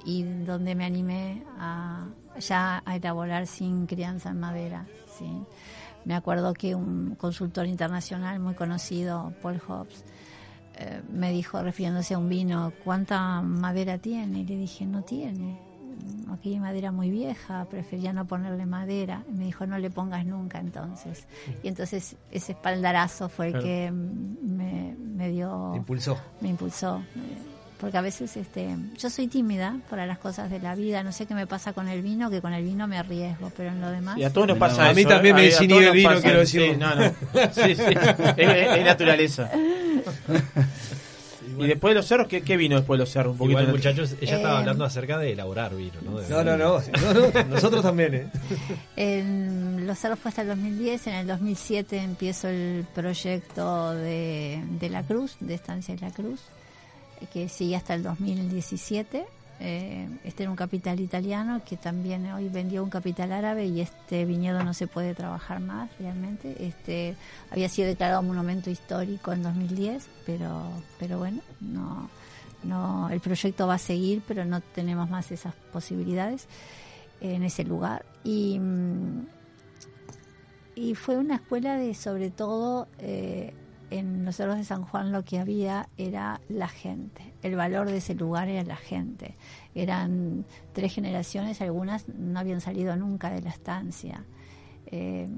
y 0.04 0.22
donde 0.22 0.74
me 0.74 0.84
animé 0.84 1.42
a 1.58 2.06
ya 2.38 2.82
a 2.84 2.96
elaborar 2.96 3.46
sin 3.46 3.86
crianza 3.86 4.30
en 4.30 4.40
madera. 4.40 4.86
Me 6.04 6.14
acuerdo 6.14 6.54
que 6.54 6.74
un 6.74 7.16
consultor 7.16 7.66
internacional 7.66 8.38
muy 8.38 8.54
conocido, 8.54 9.32
Paul 9.42 9.60
Hobbs, 9.66 10.04
eh, 10.76 11.02
me 11.12 11.32
dijo, 11.32 11.60
refiriéndose 11.60 12.14
a 12.14 12.18
un 12.18 12.28
vino, 12.28 12.72
¿cuánta 12.84 13.42
madera 13.42 13.98
tiene? 13.98 14.40
Y 14.40 14.44
le 14.44 14.56
dije, 14.56 14.86
no 14.86 15.02
tiene. 15.02 15.58
Aquí 16.32 16.52
hay 16.54 16.60
madera 16.60 16.92
muy 16.92 17.10
vieja, 17.10 17.64
prefería 17.70 18.12
no 18.12 18.26
ponerle 18.26 18.66
madera. 18.66 19.22
Y 19.30 19.34
me 19.34 19.44
dijo, 19.46 19.66
no 19.66 19.78
le 19.78 19.90
pongas 19.90 20.24
nunca 20.26 20.58
entonces. 20.60 21.26
Y 21.62 21.68
entonces 21.68 22.16
ese 22.30 22.52
espaldarazo 22.52 23.28
fue 23.28 23.46
el 23.46 23.52
Claro. 23.52 23.66
que 23.66 23.90
me, 23.92 24.94
me 24.98 25.30
dio... 25.30 25.70
Te 25.72 25.78
impulsó. 25.78 26.18
Me 26.40 26.48
impulsó. 26.48 26.98
eh, 27.16 27.38
Porque 27.80 27.96
a 27.96 28.00
veces 28.02 28.36
este, 28.36 28.76
yo 28.98 29.08
soy 29.08 29.26
tímida 29.28 29.78
para 29.88 30.04
las 30.06 30.18
cosas 30.18 30.50
de 30.50 30.58
la 30.60 30.74
vida. 30.74 31.02
No 31.02 31.12
sé 31.12 31.26
qué 31.26 31.34
me 31.34 31.46
pasa 31.46 31.72
con 31.72 31.88
el 31.88 32.02
vino, 32.02 32.28
que 32.30 32.40
con 32.40 32.52
el 32.52 32.64
vino 32.64 32.86
me 32.86 32.98
arriesgo, 32.98 33.50
pero 33.56 33.70
en 33.70 33.80
lo 33.80 33.90
demás... 33.90 34.18
Y 34.18 34.24
a 34.24 34.32
todos 34.32 34.48
nos 34.48 34.56
No, 34.56 34.60
pasa 34.60 34.88
a 34.90 34.94
mí 34.94 35.00
eso, 35.02 35.10
también 35.10 35.36
¿eh? 35.36 35.38
me 35.40 35.44
desinhibe 35.46 35.86
el 35.86 35.92
vino, 35.92 36.20
quiero 36.20 36.38
decir. 36.40 36.72
Sí, 36.72 36.76
no, 36.76 36.94
no. 36.94 37.04
Sí, 37.52 37.74
sí. 37.74 37.82
Es, 38.36 38.76
es 38.78 38.84
naturaleza. 38.84 39.50
Y 41.58 41.66
después 41.66 41.90
de 41.92 41.94
los 41.96 42.06
cerros, 42.06 42.26
¿qué, 42.28 42.42
qué 42.42 42.56
vino 42.56 42.76
después 42.76 42.98
de 42.98 43.02
los 43.04 43.10
cerros? 43.10 43.32
Un 43.32 43.38
poquito 43.38 43.60
Igual, 43.60 43.74
muchachos, 43.74 44.14
ella 44.20 44.36
estaba 44.36 44.54
Eh, 44.56 44.58
hablando 44.60 44.84
acerca 44.84 45.18
de 45.18 45.32
elaborar 45.32 45.74
vino, 45.76 45.92
¿no? 46.04 46.18
De- 46.18 46.28
No, 46.28 46.44
no, 46.44 46.56
no, 46.56 46.78
no, 46.80 47.30
no, 47.32 47.44
nosotros 47.48 47.82
también, 47.82 48.14
¿eh? 48.14 48.26
En 48.96 49.86
Los 49.86 49.98
Cerros 49.98 50.18
fue 50.18 50.28
hasta 50.30 50.42
el 50.42 50.48
2010, 50.48 51.06
en 51.06 51.14
el 51.14 51.26
2007 51.26 51.96
empiezo 51.98 52.48
el 52.48 52.84
proyecto 52.94 53.92
de, 53.92 54.60
de 54.80 54.90
La 54.90 55.02
Cruz, 55.02 55.36
de 55.40 55.54
Estancia 55.54 55.94
de 55.94 56.00
La 56.00 56.10
Cruz, 56.12 56.40
eh, 57.20 57.26
que 57.32 57.48
sigue 57.48 57.76
hasta 57.76 57.94
el 57.94 58.02
2017. 58.02 59.24
Eh, 59.60 60.08
este 60.22 60.44
era 60.44 60.50
un 60.50 60.56
capital 60.56 61.00
italiano 61.00 61.62
que 61.68 61.76
también 61.76 62.30
hoy 62.30 62.48
vendió 62.48 62.84
un 62.84 62.90
capital 62.90 63.32
árabe 63.32 63.66
y 63.66 63.80
este 63.80 64.24
viñedo 64.24 64.62
no 64.62 64.72
se 64.72 64.86
puede 64.86 65.14
trabajar 65.14 65.60
más 65.60 65.90
realmente. 65.98 66.54
Este 66.66 67.16
había 67.50 67.68
sido 67.68 67.88
declarado 67.88 68.22
monumento 68.22 68.70
histórico 68.70 69.32
en 69.32 69.42
2010, 69.42 70.08
pero 70.26 70.62
pero 70.98 71.18
bueno, 71.18 71.40
no 71.60 72.08
no 72.62 73.08
el 73.10 73.20
proyecto 73.20 73.66
va 73.66 73.74
a 73.74 73.78
seguir, 73.78 74.22
pero 74.28 74.44
no 74.44 74.60
tenemos 74.60 75.10
más 75.10 75.30
esas 75.32 75.54
posibilidades 75.72 76.46
en 77.20 77.42
ese 77.42 77.64
lugar 77.64 78.04
y 78.22 78.58
mm, 78.60 79.26
y 80.76 80.94
fue 80.94 81.16
una 81.16 81.36
escuela 81.36 81.76
de 81.76 81.92
sobre 81.94 82.30
todo 82.30 82.86
eh, 83.00 83.52
en 83.90 84.24
los 84.24 84.36
cerros 84.36 84.56
de 84.56 84.64
San 84.64 84.84
Juan 84.84 85.12
lo 85.12 85.24
que 85.24 85.38
había 85.38 85.88
era 85.96 86.40
la 86.48 86.68
gente. 86.68 87.34
El 87.42 87.56
valor 87.56 87.88
de 87.88 87.98
ese 87.98 88.14
lugar 88.14 88.48
era 88.48 88.62
la 88.64 88.76
gente. 88.76 89.36
Eran 89.74 90.44
tres 90.72 90.94
generaciones 90.94 91.60
algunas 91.60 92.08
no 92.08 92.38
habían 92.38 92.60
salido 92.60 92.96
nunca 92.96 93.30
de 93.30 93.42
la 93.42 93.50
estancia. 93.50 94.24
Eh, 94.86 95.28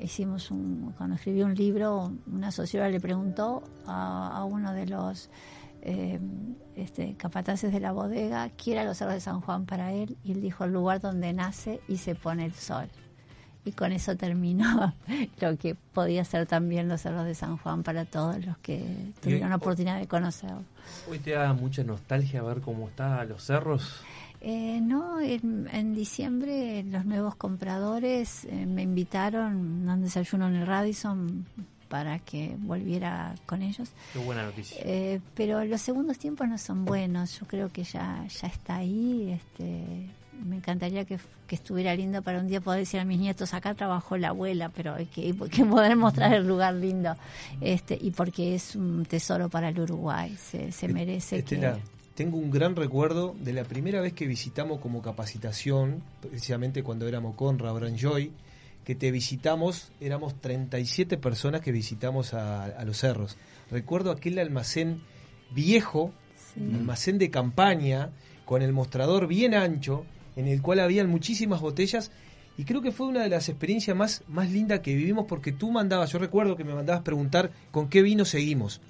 hicimos 0.00 0.50
un 0.50 0.92
cuando 0.96 1.14
escribí 1.14 1.42
un 1.42 1.54
libro 1.54 2.12
una 2.26 2.50
socióloga 2.50 2.90
le 2.90 2.98
preguntó 2.98 3.62
a, 3.86 4.44
uno 4.44 4.72
de 4.72 4.86
los 4.86 5.30
eh, 5.82 6.18
este, 6.74 7.14
capataces 7.14 7.72
de 7.72 7.78
la 7.78 7.92
bodega, 7.92 8.50
quiera 8.50 8.82
los 8.82 8.96
cerros 8.96 9.14
de 9.14 9.20
San 9.20 9.40
Juan 9.40 9.64
para 9.64 9.92
él, 9.92 10.16
y 10.24 10.32
él 10.32 10.40
dijo 10.40 10.64
el 10.64 10.72
lugar 10.72 11.00
donde 11.00 11.32
nace 11.32 11.80
y 11.86 11.98
se 11.98 12.16
pone 12.16 12.44
el 12.44 12.54
sol. 12.54 12.88
Y 13.66 13.72
con 13.72 13.92
eso 13.92 14.16
terminó 14.16 14.94
lo 15.40 15.58
que 15.58 15.74
podía 15.74 16.24
ser 16.24 16.46
también 16.46 16.88
los 16.88 17.02
cerros 17.02 17.26
de 17.26 17.34
San 17.34 17.58
Juan 17.58 17.82
para 17.82 18.04
todos 18.04 18.44
los 18.46 18.56
que 18.58 19.12
tuvieron 19.20 19.50
la 19.50 19.56
oportunidad 19.56 19.98
de 19.98 20.06
conocerlo. 20.06 20.62
Hoy 21.10 21.18
te 21.18 21.32
da 21.32 21.52
mucha 21.52 21.82
nostalgia 21.82 22.42
ver 22.42 22.60
cómo 22.60 22.88
están 22.88 23.28
los 23.28 23.42
cerros. 23.42 24.00
Eh, 24.40 24.80
no, 24.80 25.20
en, 25.20 25.68
en 25.72 25.94
diciembre 25.94 26.84
los 26.84 27.04
nuevos 27.04 27.34
compradores 27.34 28.44
eh, 28.44 28.66
me 28.66 28.82
invitaron 28.82 29.88
a 29.88 29.94
un 29.94 30.02
desayuno 30.02 30.46
en 30.46 30.56
el 30.56 30.66
Radisson 30.66 31.46
para 31.88 32.18
que 32.20 32.56
volviera 32.58 33.34
con 33.46 33.62
ellos. 33.62 33.90
Qué 34.12 34.18
buena 34.20 34.44
noticia. 34.44 34.80
Eh, 34.84 35.20
pero 35.34 35.64
los 35.64 35.80
segundos 35.80 36.18
tiempos 36.18 36.48
no 36.48 36.58
son 36.58 36.84
buenos. 36.84 37.38
Yo 37.38 37.46
creo 37.46 37.68
que 37.70 37.84
ya, 37.84 38.24
ya 38.28 38.48
está 38.48 38.76
ahí. 38.76 39.32
Este, 39.32 40.06
me 40.44 40.56
encantaría 40.56 41.04
que, 41.04 41.18
que 41.46 41.54
estuviera 41.54 41.94
lindo 41.94 42.22
para 42.22 42.40
un 42.40 42.46
día 42.46 42.60
poder 42.60 42.80
decir 42.80 43.00
a 43.00 43.04
mis 43.04 43.18
nietos, 43.18 43.54
acá 43.54 43.74
trabajó 43.74 44.16
la 44.16 44.28
abuela, 44.28 44.70
pero 44.70 44.94
hay 44.94 45.06
que, 45.06 45.22
hay 45.22 45.32
que 45.32 45.64
poder 45.64 45.96
mostrar 45.96 46.32
el 46.34 46.46
lugar 46.46 46.74
lindo. 46.74 47.14
Este, 47.60 47.98
y 48.00 48.10
porque 48.10 48.54
es 48.54 48.76
un 48.76 49.04
tesoro 49.06 49.48
para 49.48 49.68
el 49.68 49.80
Uruguay. 49.80 50.36
Se, 50.36 50.72
se 50.72 50.88
merece 50.88 51.42
que... 51.42 51.54
Estela, 51.56 51.78
tengo 52.14 52.38
un 52.38 52.50
gran 52.50 52.76
recuerdo 52.76 53.34
de 53.40 53.52
la 53.52 53.64
primera 53.64 54.00
vez 54.00 54.12
que 54.12 54.26
visitamos 54.26 54.80
como 54.80 55.02
capacitación, 55.02 56.02
precisamente 56.20 56.82
cuando 56.82 57.06
éramos 57.06 57.34
con 57.34 57.58
Rabran 57.58 57.96
Joy, 57.96 58.32
que 58.84 58.94
te 58.94 59.10
visitamos, 59.10 59.90
éramos 60.00 60.40
37 60.40 61.18
personas 61.18 61.60
que 61.60 61.72
visitamos 61.72 62.34
a, 62.34 62.64
a 62.64 62.84
los 62.84 62.98
cerros. 62.98 63.36
Recuerdo 63.70 64.12
aquel 64.12 64.38
almacén 64.38 65.02
viejo, 65.50 66.12
almacén 66.56 67.18
de 67.18 67.30
campaña, 67.30 68.10
con 68.46 68.62
el 68.62 68.72
mostrador 68.72 69.26
bien 69.26 69.54
ancho, 69.54 70.06
en 70.36 70.46
el 70.46 70.62
cual 70.62 70.80
habían 70.80 71.08
muchísimas 71.10 71.60
botellas. 71.60 72.12
Y 72.58 72.64
creo 72.64 72.80
que 72.80 72.92
fue 72.92 73.06
una 73.06 73.22
de 73.22 73.28
las 73.28 73.48
experiencias 73.48 73.96
más, 73.96 74.22
más 74.28 74.50
lindas 74.50 74.80
que 74.80 74.94
vivimos 74.94 75.26
porque 75.28 75.52
tú 75.52 75.70
mandabas, 75.70 76.12
yo 76.12 76.18
recuerdo 76.18 76.56
que 76.56 76.64
me 76.64 76.74
mandabas 76.74 77.02
preguntar 77.02 77.50
con 77.70 77.88
qué 77.88 78.02
vino 78.02 78.24
seguimos. 78.24 78.80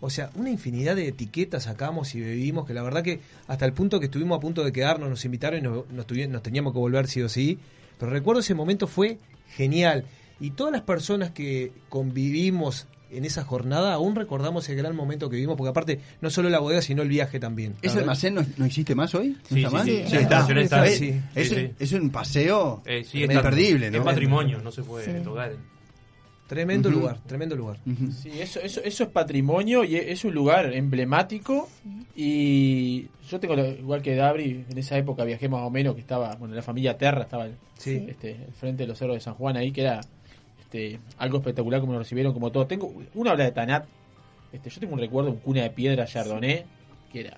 O 0.00 0.10
sea, 0.10 0.30
una 0.34 0.50
infinidad 0.50 0.94
de 0.94 1.08
etiquetas 1.08 1.64
sacamos 1.64 2.14
y 2.14 2.20
bebimos, 2.20 2.66
que 2.66 2.74
la 2.74 2.82
verdad 2.82 3.02
que 3.02 3.20
hasta 3.48 3.64
el 3.64 3.72
punto 3.72 3.98
que 3.98 4.06
estuvimos 4.06 4.36
a 4.36 4.40
punto 4.40 4.62
de 4.62 4.72
quedarnos, 4.72 5.08
nos 5.08 5.24
invitaron 5.24 5.58
y 5.58 5.62
nos, 5.62 5.90
nos, 5.90 6.42
teníamos 6.42 6.72
que 6.72 6.78
volver 6.78 7.08
sí 7.08 7.22
o 7.22 7.28
sí. 7.28 7.58
Pero 7.98 8.12
recuerdo 8.12 8.40
ese 8.40 8.54
momento 8.54 8.86
fue 8.86 9.18
genial. 9.48 10.04
Y 10.38 10.50
todas 10.50 10.72
las 10.72 10.82
personas 10.82 11.32
que 11.32 11.72
convivimos 11.88 12.86
en 13.10 13.24
esa 13.24 13.44
jornada, 13.44 13.94
aún 13.94 14.14
recordamos 14.14 14.68
el 14.68 14.76
gran 14.76 14.94
momento 14.94 15.28
que 15.30 15.36
vivimos, 15.36 15.56
porque 15.56 15.70
aparte 15.70 16.00
no 16.20 16.30
solo 16.30 16.48
la 16.50 16.58
bodega, 16.58 16.82
sino 16.82 17.02
el 17.02 17.08
viaje 17.08 17.40
también. 17.40 17.74
¿Ese 17.82 17.98
almacén 18.00 18.34
no, 18.34 18.44
no 18.56 18.64
existe 18.64 18.94
más 18.94 19.14
hoy? 19.14 19.36
¿No 19.50 19.56
Sí, 19.56 19.64
está 19.64 19.68
sí, 19.70 19.74
más? 19.76 19.84
sí. 19.86 19.90
Sí, 19.90 20.14
La 20.14 20.20
está. 20.20 20.20
estación 20.36 20.58
está, 20.58 20.86
Es- 20.86 20.98
sí, 20.98 21.20
es, 21.34 21.48
sí, 21.48 21.54
sí. 21.54 21.70
es 21.78 21.92
un 21.92 22.10
paseo 22.10 22.82
Eh, 22.86 23.04
sí, 23.04 23.18
es 23.22 23.28
está- 23.30 23.34
imperdible, 23.34 23.90
¿no? 23.90 23.98
Es 23.98 24.04
patrimonio, 24.04 24.60
no 24.62 24.70
se 24.72 24.82
puede 24.82 25.04
Sí. 25.18 25.24
tocar. 25.24 25.52
Tremendo 26.46 26.90
lugar, 26.90 27.18
tremendo 27.26 27.54
lugar. 27.56 27.76
Sí, 28.22 28.30
eso, 28.40 28.58
eso, 28.60 28.80
eso 28.82 29.04
es 29.04 29.10
patrimonio 29.10 29.84
y 29.84 29.96
es 29.96 30.24
un 30.24 30.32
lugar 30.34 30.72
emblemático. 30.72 31.68
Y 32.16 33.06
yo 33.30 33.38
tengo, 33.38 33.54
lo- 33.54 33.66
igual 33.68 34.00
que 34.02 34.14
Dabri, 34.16 34.64
en 34.68 34.78
esa 34.78 34.96
época 34.96 35.24
viajé 35.24 35.48
más 35.48 35.60
o 35.62 35.70
menos, 35.70 35.94
que 35.94 36.00
estaba, 36.00 36.34
bueno, 36.36 36.54
la 36.54 36.62
familia 36.62 36.96
Terra 36.96 37.22
estaba 37.22 37.48
Sí. 37.76 38.06
este, 38.08 38.36
frente 38.58 38.84
de 38.84 38.86
los 38.88 38.98
cerros 38.98 39.16
de 39.16 39.20
San 39.20 39.34
Juan 39.34 39.56
ahí, 39.56 39.72
que 39.72 39.82
era 39.82 40.00
este, 40.68 41.00
algo 41.16 41.38
espectacular 41.38 41.80
como 41.80 41.94
nos 41.94 42.02
recibieron, 42.02 42.32
como 42.34 42.52
todo. 42.52 42.66
Tengo, 42.66 42.92
uno 43.14 43.30
habla 43.30 43.44
de 43.44 43.52
Tanat, 43.52 43.86
este, 44.52 44.68
yo 44.70 44.80
tengo 44.80 44.94
un 44.94 45.00
recuerdo, 45.00 45.30
un 45.30 45.38
cuna 45.38 45.62
de 45.62 45.70
piedra 45.70 46.04
Chardonnay, 46.06 46.64
que 47.12 47.20
era 47.20 47.36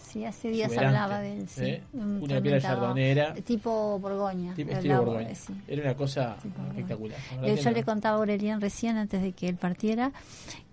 Sí, 0.00 0.26
hace 0.26 0.50
días 0.50 0.66
exuberante, 0.68 0.98
hablaba 0.98 1.22
de 1.22 1.38
él. 1.38 1.48
Sí. 1.48 1.64
¿eh? 1.64 1.82
Un 1.94 2.20
Cuna 2.20 2.34
de 2.34 2.42
piedra 2.42 2.60
fermentado 2.60 2.80
Chardonnay 2.82 3.04
era, 3.10 3.34
Tipo 3.34 3.98
Borgoña. 3.98 4.54
tipo 4.54 4.70
estilo 4.72 5.02
Borgoña. 5.04 5.34
sí. 5.34 5.54
Era 5.66 5.82
una 5.84 5.94
cosa 5.94 6.36
espectacular. 6.68 7.18
Yo 7.42 7.64
no. 7.64 7.70
le 7.70 7.82
contaba 7.84 8.16
a 8.16 8.18
Aurelian 8.18 8.60
recién, 8.60 8.98
antes 8.98 9.22
de 9.22 9.32
que 9.32 9.48
él 9.48 9.56
partiera, 9.56 10.12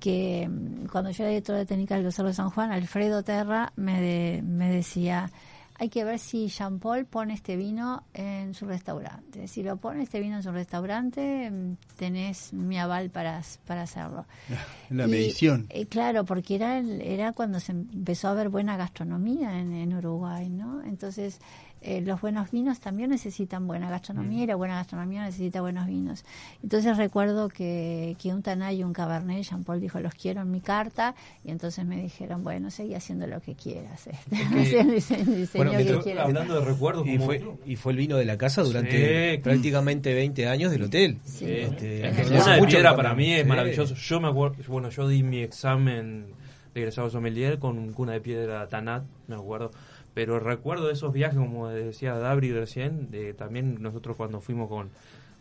que 0.01 0.45
mm, 0.49 0.87
cuando 0.91 1.11
yo 1.11 1.23
era 1.23 1.29
directora 1.29 1.63
técnica 1.65 1.95
del 1.95 2.11
Cerro 2.11 2.27
de 2.27 2.33
San 2.33 2.49
Juan, 2.49 2.71
Alfredo 2.73 3.23
Terra 3.23 3.71
me, 3.77 4.01
de- 4.01 4.41
me 4.43 4.69
decía, 4.69 5.31
hay 5.79 5.89
que 5.89 6.03
ver 6.03 6.19
si 6.19 6.47
Jean 6.49 6.77
Paul 6.79 7.05
pone 7.05 7.33
este 7.33 7.55
vino 7.55 8.03
en 8.13 8.53
su 8.53 8.65
restaurante. 8.65 9.47
Si 9.47 9.63
lo 9.63 9.77
pone 9.77 10.03
este 10.03 10.19
vino 10.19 10.35
en 10.35 10.43
su 10.43 10.51
restaurante, 10.51 11.49
mm, 11.49 11.77
tenés 11.97 12.51
mi 12.53 12.77
aval 12.77 13.09
para, 13.09 13.41
para 13.65 13.83
hacerlo. 13.83 14.25
La 14.89 15.05
Y, 15.07 15.11
medición. 15.11 15.67
eh, 15.69 15.85
claro, 15.85 16.25
porque 16.25 16.55
era, 16.55 16.79
era 16.79 17.31
cuando 17.33 17.59
se 17.59 17.71
empezó 17.71 18.27
a 18.27 18.33
ver 18.33 18.49
buena 18.49 18.75
gastronomía 18.77 19.59
en, 19.59 19.71
en 19.73 19.93
Uruguay, 19.93 20.49
¿no? 20.49 20.83
Entonces, 20.83 21.39
eh, 21.81 22.01
los 22.01 22.19
buenos 22.21 22.51
vinos 22.51 22.79
también 22.79 23.09
necesitan 23.09 23.65
buena 23.67 23.89
gastronomía 23.89 24.43
y 24.43 24.47
la 24.47 24.55
buena 24.55 24.75
gastronomía 24.75 25.23
necesita 25.23 25.61
buenos 25.61 25.87
vinos. 25.87 26.25
Entonces 26.61 26.97
recuerdo 26.97 27.47
que, 27.49 28.15
que 28.21 28.33
un 28.33 28.41
Tanay 28.41 28.79
y 28.79 28.83
un 28.83 28.91
Cabernet, 28.93 29.43
Jean 29.43 29.63
Paul 29.63 29.79
dijo, 29.79 29.99
los 29.99 30.13
quiero 30.13 30.41
en 30.41 30.51
mi 30.51 30.59
carta, 30.61 31.15
y 31.43 31.51
entonces 31.51 31.85
me 31.85 32.01
dijeron, 32.01 32.43
bueno, 32.43 32.69
seguí 32.71 32.95
haciendo 32.95 33.27
lo 33.27 33.39
que 33.41 33.55
quieras. 33.55 34.07
este. 34.07 34.35
el 34.79 34.87
dise- 34.91 35.19
el 35.19 35.25
diseño 35.37 35.47
Bueno, 35.65 35.71
que 35.77 35.85
pero 35.85 36.01
quieras. 36.01 36.25
hablando 36.25 36.59
de 36.59 36.65
recuerdos, 36.65 37.07
y 37.07 37.13
como- 37.17 37.25
fue, 37.25 37.43
y 37.65 37.75
fue 37.75 37.91
el 37.93 37.97
vino 37.97 38.17
de 38.17 38.25
la 38.25 38.37
casa 38.37 38.61
durante 38.63 39.35
Sí. 39.35 39.37
prácticamente 39.41 40.13
20 40.13 40.47
años 40.47 40.71
del 40.71 40.83
hotel. 40.83 41.17
Sí. 41.23 41.45
Este, 41.49 42.07
Es 42.09 42.15
que 42.17 42.23
Cuna 42.37 42.55
de 42.55 42.67
Piedra 42.67 42.95
para 42.95 43.15
mí 43.15 43.31
es 43.33 43.43
Sí. 43.43 43.47
maravilloso. 43.47 43.95
Yo 43.95 44.19
me 44.19 44.27
acuerdo, 44.27 44.55
bueno, 44.67 44.89
yo 44.89 45.07
di 45.07 45.23
mi 45.23 45.39
examen 45.41 46.25
de 46.73 46.81
egresado 46.81 47.09
sommelier 47.09 47.57
con 47.59 47.77
un 47.79 47.93
Cuna 47.93 48.11
de 48.13 48.21
Piedra 48.21 48.67
Tanat, 48.67 49.03
me 49.27 49.35
acuerdo. 49.35 49.71
Pero 50.19 50.37
recuerdo 50.37 50.91
esos 50.91 51.13
viajes, 51.13 51.37
como 51.37 51.69
decía 51.69 52.13
Dabri 52.13 52.51
recién, 52.51 53.09
de, 53.09 53.33
también 53.33 53.81
nosotros 53.81 54.17
cuando 54.17 54.41
fuimos 54.41 54.67
con, 54.67 54.89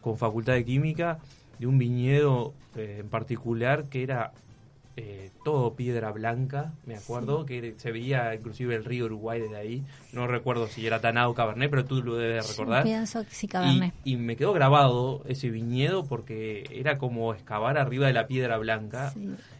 con 0.00 0.16
Facultad 0.16 0.52
de 0.52 0.64
Química, 0.64 1.18
de 1.58 1.66
un 1.66 1.78
viñedo 1.78 2.54
eh, 2.76 2.98
en 3.00 3.08
particular 3.08 3.86
que 3.86 4.04
era 4.04 4.30
eh, 4.96 5.32
todo 5.44 5.74
piedra 5.74 6.12
blanca, 6.12 6.74
me 6.86 6.94
acuerdo, 6.94 7.44
que 7.44 7.74
se 7.76 7.90
veía 7.90 8.32
inclusive 8.36 8.76
el 8.76 8.84
río 8.84 9.06
Uruguay 9.06 9.40
desde 9.40 9.56
ahí. 9.56 9.84
No 10.12 10.28
recuerdo 10.28 10.68
si 10.68 10.86
era 10.86 11.00
Tanao 11.00 11.32
o 11.32 11.34
Cabernet, 11.34 11.70
pero 11.70 11.84
tú 11.84 12.00
lo 12.00 12.14
debes 12.14 12.48
recordar. 12.48 12.84
Pienso 12.84 13.24
que 13.24 13.34
sí, 13.34 13.48
Cabernet. 13.48 13.92
Y, 14.04 14.12
y 14.12 14.16
me 14.16 14.36
quedó 14.36 14.52
grabado 14.52 15.24
ese 15.26 15.50
viñedo 15.50 16.04
porque 16.04 16.68
era 16.70 16.98
como 16.98 17.34
excavar 17.34 17.78
arriba 17.78 18.06
de 18.06 18.12
la 18.12 18.28
piedra 18.28 18.58
blanca. 18.58 19.12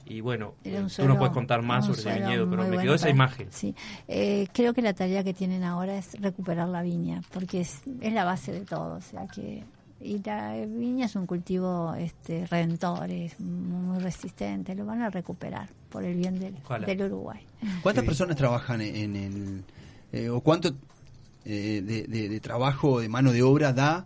Y 0.09 0.21
bueno, 0.21 0.55
un 0.65 0.89
tú 0.89 1.07
nos 1.07 1.19
puedes 1.19 1.33
contar 1.35 1.63
más 1.63 1.87
sobre 1.87 2.01
ese 2.01 2.15
viñedo, 2.21 2.49
pero 2.49 2.63
me 2.63 2.69
bueno 2.69 2.83
quedó 2.83 2.95
esa 2.95 3.05
para- 3.05 3.15
imagen. 3.15 3.49
Sí, 3.51 3.75
Eh, 4.09 4.47
creo 4.53 4.73
que 4.75 4.83
la 4.83 4.95
tarea 4.95 5.23
que 5.23 5.35
tienen 5.35 5.63
ahora 5.65 5.99
es 5.99 6.19
recuperar 6.21 6.69
la 6.69 6.83
viña, 6.83 7.23
porque 7.33 7.61
es, 7.61 7.81
es 8.01 8.13
la 8.13 8.25
base 8.25 8.53
de 8.53 8.61
todo. 8.63 8.95
O 8.97 9.01
sea 9.01 9.27
que 9.27 9.65
y 10.01 10.23
la 10.23 10.55
viña 10.65 11.07
es 11.07 11.17
un 11.17 11.27
cultivo 11.27 11.93
este, 11.95 12.47
redentor, 12.47 13.11
es 13.11 13.39
muy 13.41 13.99
resistente, 13.99 14.75
lo 14.77 14.87
van 14.87 15.03
a 15.03 15.11
recuperar 15.11 15.69
por 15.91 16.05
el 16.05 16.15
bien 16.17 16.39
del, 16.39 16.55
del 16.87 17.03
Uruguay. 17.03 17.41
¿Cuántas 17.83 18.05
personas 18.05 18.37
trabajan 18.37 18.81
en 18.81 19.17
el... 19.17 19.65
eh, 20.13 20.29
o 20.29 20.41
cuánto 20.41 20.69
eh, 21.45 21.83
de, 21.85 22.05
de- 22.05 22.29
de 22.29 22.41
trabajo, 22.41 23.01
de 23.01 23.09
mano 23.09 23.33
de 23.33 23.43
obra 23.43 23.73
da 23.73 24.05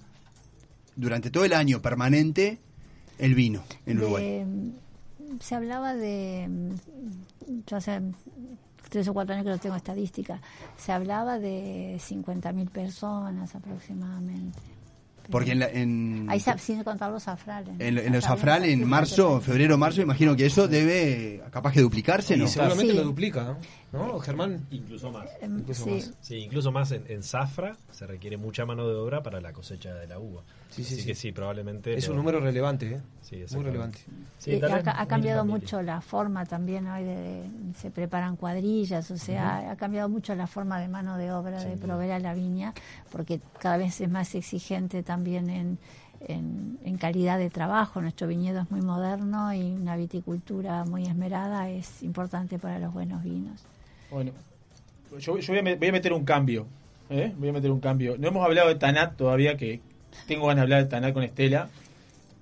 durante 0.96 1.30
todo 1.30 1.44
el 1.44 1.52
año 1.52 1.82
permanente 1.82 2.58
el 3.18 3.34
vino 3.34 3.62
en 3.84 3.98
Uruguay? 3.98 4.24
De- 4.24 4.81
se 5.40 5.54
hablaba 5.54 5.94
de, 5.94 6.48
yo 7.66 7.76
hace 7.76 8.00
tres 8.88 9.08
o 9.08 9.14
cuatro 9.14 9.34
años 9.34 9.44
que 9.44 9.50
no 9.50 9.58
tengo 9.58 9.76
estadística, 9.76 10.40
se 10.76 10.92
hablaba 10.92 11.38
de 11.38 11.96
50.000 11.98 12.68
personas 12.70 13.54
aproximadamente. 13.54 14.58
Porque 15.30 15.52
en, 15.52 15.58
la- 15.60 15.68
en, 15.70 16.26
Ahí 16.28 16.40
sin 16.58 16.82
contar 16.82 17.10
los 17.12 17.22
zafrales. 17.22 17.74
en, 17.78 17.96
en 17.96 18.12
los 18.12 18.24
Zafral, 18.24 18.64
en 18.64 18.86
marzo, 18.88 19.40
febrero, 19.40 19.78
marzo, 19.78 20.02
imagino 20.02 20.34
que 20.34 20.46
eso 20.46 20.66
debe 20.66 21.42
capaz 21.52 21.72
que 21.72 21.80
duplicarse, 21.80 22.36
¿no? 22.36 22.44
Y 22.44 22.48
seguramente 22.48 22.92
Sí. 22.92 22.98
lo 22.98 23.04
duplica, 23.04 23.44
¿no? 23.44 23.56
¿No, 23.92 24.18
Germán? 24.20 24.66
Incluso 24.70 25.10
más. 25.10 25.28
Em, 25.40 25.58
Incluso 25.58 25.84
sí. 25.84 25.90
más. 25.90 26.12
Sí, 26.20 26.36
incluso 26.36 26.72
más 26.72 26.90
en, 26.92 27.04
en 27.08 27.22
zafra 27.22 27.76
se 27.90 28.06
requiere 28.06 28.36
mucha 28.36 28.64
mano 28.64 28.88
de 28.88 28.94
obra 28.94 29.22
para 29.22 29.40
la 29.40 29.52
cosecha 29.52 29.94
de 29.94 30.06
la 30.06 30.18
uva. 30.18 30.42
Sí, 30.70 30.82
sí, 30.84 30.94
Así 30.94 31.02
sí. 31.02 31.06
que 31.08 31.14
sí, 31.14 31.32
probablemente. 31.32 31.94
Es 31.94 32.06
lo- 32.06 32.12
un 32.14 32.18
número 32.18 32.40
relevante, 32.40 32.86
¿eh? 32.94 33.00
Sí, 33.20 33.36
Muy 33.36 33.42
exactamente. 33.42 33.70
relevante. 33.70 33.98
Sí, 34.38 34.50
Eh, 34.52 34.60
ha, 34.86 35.06
cambiado 35.06 35.44
mucho 35.44 35.82
la 35.82 36.00
forma 36.00 36.46
también 36.46 36.86
hoy 36.88 37.04
de, 37.04 37.14
de- 37.16 37.74
se 37.76 37.90
preparan 37.90 38.36
cuadrillas, 38.36 39.10
o 39.10 39.18
sea, 39.18 39.70
ha 39.70 39.76
cambiado 39.76 40.08
mucho 40.08 40.34
la 40.34 40.46
forma 40.46 40.80
de 40.80 40.88
mano 40.88 41.16
de 41.18 41.30
obra 41.30 41.62
de 41.62 41.76
proveer 41.76 42.12
a 42.12 42.18
la 42.18 42.34
viña, 42.34 42.72
porque 43.10 43.40
cada 43.60 43.76
vez 43.76 44.00
es 44.00 44.10
más 44.10 44.34
exigente 44.34 45.02
también 45.02 45.48
en, 45.50 45.78
en, 46.20 46.78
en 46.84 46.96
calidad 46.98 47.38
de 47.38 47.50
trabajo. 47.50 48.00
Nuestro 48.00 48.26
viñedo 48.26 48.62
es 48.62 48.70
muy 48.70 48.80
moderno 48.80 49.52
y 49.54 49.60
una 49.72 49.96
viticultura 49.96 50.84
muy 50.84 51.04
esmerada 51.06 51.68
es 51.68 52.02
importante 52.02 52.58
para 52.58 52.78
los 52.78 52.92
buenos 52.92 53.22
vinos. 53.22 53.60
Bueno, 54.12 54.32
yo, 55.18 55.38
yo 55.38 55.52
voy, 55.52 55.58
a, 55.58 55.62
me- 55.62 55.74
voy 55.76 55.88
a 55.88 55.92
meter 55.92 56.12
un 56.12 56.24
cambio. 56.24 56.66
¿eh? 57.10 57.32
Voy 57.36 57.48
a 57.48 57.52
meter 57.52 57.70
un 57.70 57.80
cambio. 57.80 58.16
No 58.18 58.28
hemos 58.28 58.44
hablado 58.44 58.68
de 58.68 58.74
Tanat 58.76 59.16
todavía, 59.16 59.56
que 59.56 59.80
tengo 60.26 60.46
ganas 60.46 60.56
de 60.58 60.62
hablar 60.62 60.84
de 60.84 60.90
Tanat 60.90 61.12
con 61.14 61.22
Estela. 61.22 61.68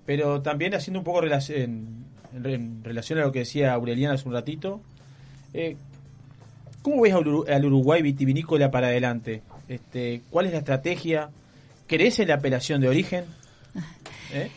Pero 0.06 0.42
también 0.42 0.74
haciendo 0.74 0.98
un 1.01 1.05
poco 1.05 1.22
relac- 1.22 1.55
en, 1.55 2.05
en 2.34 2.44
re- 2.44 2.55
en 2.55 2.82
relación 2.84 3.18
a 3.18 3.22
lo 3.22 3.32
que 3.32 3.40
decía 3.40 3.72
Aureliana 3.72 4.14
hace 4.14 4.26
un 4.28 4.34
ratito. 4.34 4.80
eh, 5.55 5.76
¿Cómo 6.82 7.02
ves 7.02 7.12
al, 7.14 7.24
Uru- 7.26 7.48
al 7.48 7.64
Uruguay 7.64 8.01
vitivinícola 8.02 8.70
para 8.70 8.86
adelante? 8.88 9.42
Este, 9.68 10.22
¿Cuál 10.30 10.47
es 10.47 10.52
la 10.52 10.59
estrategia? 10.59 11.30
¿Crees 11.86 12.18
en 12.20 12.28
la 12.28 12.34
apelación 12.36 12.80
de 12.80 12.88
origen? 12.88 13.24
¿Eh? 14.32 14.51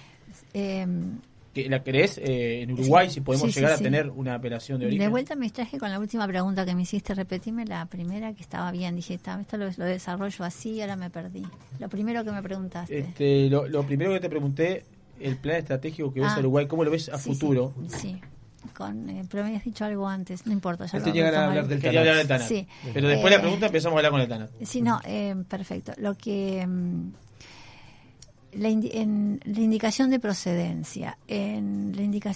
Em, 0.54 1.18
¿Que 1.54 1.70
¿La 1.70 1.84
crees 1.84 2.18
eh, 2.18 2.64
en 2.64 2.72
Uruguay 2.72 3.08
Sí, 3.10 3.16
si 3.16 3.22
podemos 3.22 3.52
sí, 3.54 3.60
llegar 3.60 3.78
sí. 3.78 3.82
a 3.82 3.84
tener 3.84 4.10
una 4.10 4.34
apelación 4.36 4.80
de 4.80 4.86
De 4.86 4.92
origen? 4.94 5.12
vuelta 5.12 5.36
me 5.36 5.46
distraje 5.46 5.78
con 5.78 5.92
la 5.92 6.00
última 6.00 6.28
pregunta 6.28 6.66
que 6.66 6.74
me 6.74 6.82
hiciste. 6.82 7.14
Repetime 7.14 7.66
la 7.66 7.86
primera 7.86 8.34
que 8.34 8.42
estaba 8.42 8.72
bien. 8.72 8.96
Dije, 8.96 9.14
"Está, 9.14 9.40
esto 9.40 9.58
lo, 9.58 9.66
lo 9.78 9.86
desarrollo 9.86 10.44
así 10.46 10.72
y 10.72 10.82
ahora 10.82 10.96
me 10.96 11.10
perdí. 11.12 11.44
Lo 11.80 11.90
primero 11.90 12.24
que 12.24 12.32
me 12.32 12.42
preguntaste. 12.42 12.98
Este, 13.00 13.50
lo, 13.50 13.68
lo 13.68 13.84
primero 13.86 14.12
que 14.14 14.20
te 14.20 14.30
pregunté, 14.30 14.84
el 15.20 15.38
plan 15.38 15.58
estratégico 15.58 16.12
que 16.12 16.22
ves 16.22 16.30
Ah. 16.32 16.36
a 16.38 16.40
Uruguay, 16.40 16.66
¿cómo 16.66 16.84
lo 16.84 16.90
ves 16.92 17.10
a 17.10 17.20
Sí, 17.20 17.30
futuro? 17.30 17.74
Sí. 17.88 18.20
Con, 18.76 19.10
eh, 19.10 19.24
pero 19.30 19.44
me 19.44 19.50
habías 19.50 19.64
dicho 19.66 19.86
algo 19.86 20.08
antes, 20.08 20.48
no 20.48 20.54
importa. 20.54 20.86
Ya 20.88 20.98
Este 20.98 21.10
lo 21.12 21.16
llegan 21.16 21.36
a 21.36 21.46
hablar 21.50 21.68
del 21.68 21.80
Quería 21.80 22.00
hablar. 22.00 22.26
Pero 22.94 23.08
después 23.10 23.24
de 23.26 23.30
la 23.30 23.36
Eh, 23.36 23.40
pregunta 23.42 23.66
empezamos 23.68 23.96
a 23.96 24.00
hablar 24.00 24.12
con 24.12 24.22
el 24.22 24.28
Tanat. 24.28 24.50
Sí, 24.64 24.82
no, 24.82 25.00
eh, 25.06 25.36
perfecto. 25.48 25.92
Lo 25.98 26.16
que. 26.18 26.66
Mm, 28.56 28.62
la, 28.62 28.70
indi- 28.70 28.92
en 28.94 29.40
la 29.44 29.60
indicación 29.62 30.10
de 30.10 30.20
procedencia. 30.20 31.18
En 31.28 31.94
la 31.96 32.02
indica- 32.02 32.34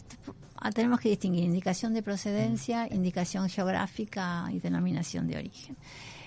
ah, 0.57 0.71
tenemos 0.71 0.99
que 0.99 1.09
distinguir 1.09 1.43
indicación 1.43 1.93
de 1.93 2.03
procedencia, 2.03 2.87
indicación 2.91 3.49
geográfica 3.49 4.45
y 4.51 4.59
denominación 4.59 5.27
de 5.27 5.37
origen. 5.37 5.77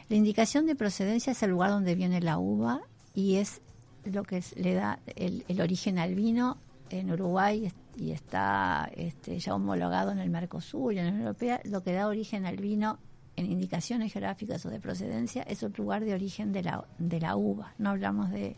La 0.08 0.16
indicación 0.16 0.66
de 0.66 0.74
procedencia 0.74 1.32
es 1.32 1.42
el 1.42 1.50
lugar 1.50 1.70
donde 1.70 1.94
viene 1.94 2.20
la 2.20 2.38
uva 2.38 2.80
y 3.14 3.36
es 3.36 3.60
lo 4.04 4.22
que 4.22 4.38
es- 4.38 4.56
le 4.56 4.74
da 4.74 4.98
el, 5.16 5.44
el 5.48 5.60
origen 5.60 5.98
al 5.98 6.14
vino 6.14 6.58
en 6.90 7.10
Uruguay 7.12 7.70
y 7.96 8.10
está 8.10 8.90
este, 8.96 9.38
ya 9.38 9.54
homologado 9.54 10.10
en 10.10 10.18
el 10.18 10.30
Mercosur 10.30 10.92
y 10.94 10.98
en 10.98 11.04
la 11.04 11.10
Unión 11.12 11.26
Europea, 11.26 11.60
lo 11.64 11.82
que 11.82 11.92
da 11.92 12.08
origen 12.08 12.46
al 12.46 12.56
vino 12.56 12.98
en 13.36 13.46
indicaciones 13.50 14.12
geográficas 14.12 14.66
o 14.66 14.70
de 14.70 14.80
procedencia 14.80 15.42
es 15.44 15.62
el 15.62 15.72
lugar 15.76 16.04
de 16.04 16.14
origen 16.14 16.52
de 16.52 16.62
la, 16.64 16.84
de 16.98 17.20
la 17.20 17.36
uva. 17.36 17.72
No 17.78 17.90
hablamos 17.90 18.30
de, 18.30 18.56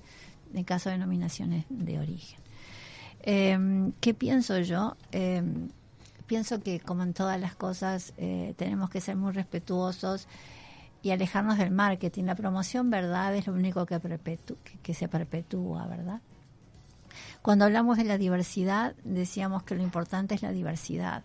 de 0.53 0.65
caso 0.65 0.89
de 0.89 0.97
denominaciones 0.97 1.65
de 1.69 1.99
origen. 1.99 2.39
Eh, 3.23 3.93
¿Qué 4.01 4.15
pienso 4.15 4.59
yo? 4.61 4.97
Eh, 5.13 5.43
pienso 6.27 6.61
que 6.61 6.81
como 6.81 7.03
en 7.03 7.15
todas 7.15 7.41
las 7.41 7.55
cosas 7.55 8.15
eh, 8.17 8.55
tenemos 8.57 8.91
que 8.91 9.01
ser 9.01 9.17
muy 9.17 9.33
respetuosos 9.33 10.27
y 11.03 11.11
alejarnos 11.11 11.59
del 11.59 11.71
marketing. 11.71 12.25
La 12.25 12.35
promoción, 12.35 12.91
verdad, 12.91 13.35
es 13.35 13.47
lo 13.47 13.55
único 13.55 13.87
que, 13.87 14.01
que 14.83 14.95
se 14.95 15.09
perpetúa, 15.09 15.87
¿verdad? 15.87 16.21
Cuando 17.43 17.65
hablamos 17.65 17.99
de 17.99 18.05
la 18.05 18.19
diversidad, 18.19 18.95
decíamos 19.05 19.63
que 19.65 19.75
lo 19.75 19.83
importante 19.83 20.35
es 20.35 20.43
la 20.43 20.53
diversidad. 20.53 21.25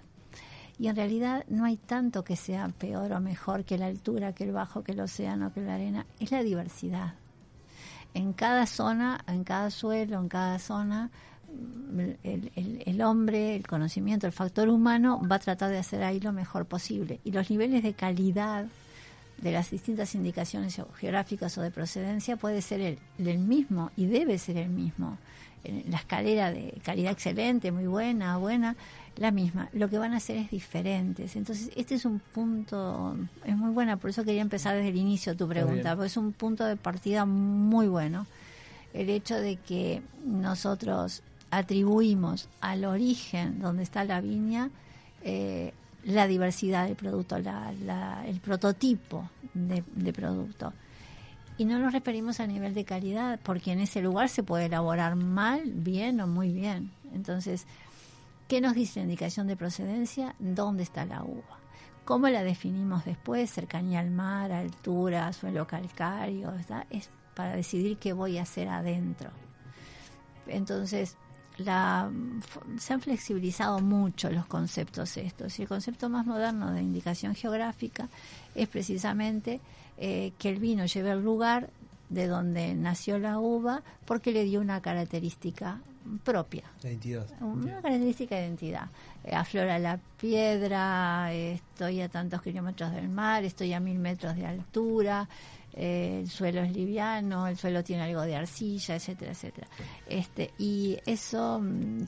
Y 0.80 0.88
en 0.88 0.96
realidad 0.96 1.46
no 1.48 1.66
hay 1.66 1.78
tanto 1.78 2.24
que 2.24 2.36
sea 2.36 2.68
peor 2.70 3.12
o 3.12 3.20
mejor 3.20 3.66
que 3.66 3.78
la 3.78 3.88
altura, 3.88 4.34
que 4.34 4.44
el 4.44 4.52
bajo, 4.52 4.84
que 4.84 4.92
el 4.92 5.00
océano, 5.00 5.52
que 5.54 5.62
la 5.62 5.76
arena. 5.76 6.06
Es 6.20 6.32
la 6.32 6.44
diversidad. 6.44 7.14
En 8.18 8.34
cada 8.34 8.66
zona, 8.66 9.24
en 9.28 9.44
cada 9.44 9.70
suelo, 9.70 10.20
en 10.20 10.28
cada 10.28 10.58
zona, 10.58 11.12
el, 12.24 13.02
hombre, 13.04 13.56
el 13.56 13.68
conocimiento, 13.68 14.26
el 14.26 14.34
factor 14.34 14.70
humano 14.70 15.22
va 15.32 15.36
a 15.36 15.40
tratar 15.40 15.70
de 15.70 15.78
hacer 15.78 16.02
ahí 16.02 16.20
lo 16.20 16.34
mejor 16.34 16.66
posible. 16.66 17.20
Y 17.24 17.32
los 17.32 17.52
niveles 17.52 17.84
de 17.84 17.94
calidad 17.94 18.66
de 19.38 19.52
las 19.52 19.70
distintas 19.70 20.16
indicaciones 20.16 20.82
geográficas 20.96 21.56
o 21.60 21.62
de 21.62 21.70
procedencia 21.70 22.38
puede 22.38 22.64
ser 22.64 22.82
el, 22.82 22.98
el 23.20 23.38
mismo 23.38 23.92
y 23.96 24.08
debe 24.08 24.40
ser 24.40 24.58
el 24.58 24.70
mismo. 24.70 25.20
En 25.64 25.84
La 25.92 25.98
escalera 25.98 26.52
de 26.52 26.74
calidad 26.84 27.12
excelente, 27.12 27.72
muy 27.72 27.86
buena, 27.86 28.38
buena, 28.38 28.76
la 29.18 29.32
misma. 29.32 29.70
Lo 29.74 29.90
que 29.90 29.98
van 29.98 30.14
a 30.14 30.18
hacer 30.18 30.38
es 30.38 30.52
diferentes. 30.52 31.36
Entonces, 31.36 31.72
este 31.76 31.96
es 31.96 32.06
un 32.06 32.20
punto, 32.20 33.18
es 33.46 33.56
muy 33.58 33.72
buena, 33.72 33.98
por 33.98 34.10
eso 34.12 34.24
quería 34.24 34.42
empezar 34.42 34.76
desde 34.76 34.90
el 34.90 34.98
inicio 34.98 35.36
tu 35.36 35.48
pregunta, 35.48 35.96
porque 35.96 36.08
es 36.08 36.18
un 36.18 36.34
punto 36.34 36.66
de 36.66 36.76
partida 36.76 37.26
muy 37.26 37.88
bueno. 37.88 38.28
El 38.94 39.10
hecho 39.10 39.36
de 39.36 39.58
que 39.58 40.02
nosotros 40.26 41.24
atribuimos 41.52 42.48
al 42.62 42.86
origen 42.86 43.60
donde 43.60 43.84
está 43.84 44.04
la 44.04 44.22
viña 44.22 44.70
eh, 45.24 45.74
la 46.04 46.28
diversidad 46.28 46.86
del 46.88 46.96
producto, 46.96 47.38
la- 47.40 47.74
la- 47.84 48.26
el 48.28 48.40
prototipo 48.40 49.30
de, 49.54 49.84
de 49.96 50.14
producto. 50.14 50.72
Y 51.58 51.66
no 51.66 51.80
nos 51.80 51.92
referimos 51.92 52.40
a 52.40 52.48
nivel 52.48 52.74
de 52.76 52.86
calidad, 52.86 53.40
porque 53.44 53.72
en 53.72 53.80
ese 53.80 54.02
lugar 54.02 54.30
se 54.30 54.44
puede 54.44 54.66
elaborar 54.68 55.16
mal, 55.16 55.64
bien 55.66 56.22
o 56.22 56.28
muy 56.28 56.54
bien. 56.54 56.92
Entonces, 57.14 57.66
¿qué 58.48 58.62
nos 58.62 58.74
dice 58.74 59.00
la 59.00 59.04
indicación 59.04 59.48
de 59.48 59.56
procedencia? 59.56 60.36
¿Dónde 60.40 60.84
está 60.84 61.06
la 61.06 61.24
uva? 61.24 61.60
¿Cómo 62.06 62.30
la 62.30 62.44
definimos 62.44 63.04
después? 63.06 63.52
Cercanía 63.52 64.00
al 64.00 64.12
mar, 64.12 64.52
altura, 64.52 65.34
suelo 65.34 65.68
calcáreo, 65.68 66.54
es 66.90 67.10
para 67.36 67.56
decidir 67.56 67.98
qué 67.98 68.14
voy 68.14 68.38
a 68.38 68.44
hacer 68.44 68.70
adentro. 68.70 69.30
Entonces, 70.48 71.18
la, 71.58 72.10
se 72.78 72.94
han 72.94 73.02
flexibilizado 73.02 73.80
mucho 73.80 74.30
los 74.32 74.46
conceptos 74.46 75.18
estos. 75.18 75.60
Y 75.60 75.64
el 75.64 75.68
concepto 75.68 76.10
más 76.10 76.26
moderno 76.26 76.72
de 76.72 76.82
indicación 76.82 77.36
geográfica 77.36 78.10
es 78.56 78.68
precisamente 78.68 79.60
eh, 79.98 80.34
que 80.38 80.50
el 80.50 80.60
vino 80.60 80.86
lleve 80.86 81.12
el 81.12 81.24
lugar 81.24 81.70
de 82.10 82.28
donde 82.28 82.74
nació 82.74 83.20
la 83.20 83.40
uva 83.40 83.84
porque 84.06 84.32
le 84.32 84.44
dio 84.44 84.62
una 84.62 84.82
característica 84.82 85.82
propia. 86.24 86.64
Identidad. 86.84 87.28
Una 87.42 87.82
característica 87.82 88.36
de 88.36 88.48
identidad. 88.48 88.90
Eh, 89.24 89.36
aflora 89.36 89.78
la 89.80 90.00
piedra, 90.20 91.34
eh, 91.34 91.54
estoy 91.54 92.02
a 92.02 92.10
tantos 92.10 92.42
kilómetros 92.42 92.92
del 92.94 93.10
mar, 93.10 93.44
estoy 93.44 93.74
a 93.74 93.80
mil 93.80 94.00
metros 94.00 94.36
de 94.36 94.46
altura, 94.46 95.28
eh, 95.74 96.22
el 96.22 96.30
suelo 96.30 96.62
es 96.62 96.72
liviano, 96.72 97.48
el 97.48 97.58
suelo 97.58 97.84
tiene 97.84 98.04
algo 98.04 98.22
de 98.22 98.36
arcilla, 98.36 98.96
etcétera, 98.96 99.32
etcétera. 99.32 99.68
Este, 100.08 100.52
y 100.58 100.98
eso 101.06 101.60
mm, 101.60 102.06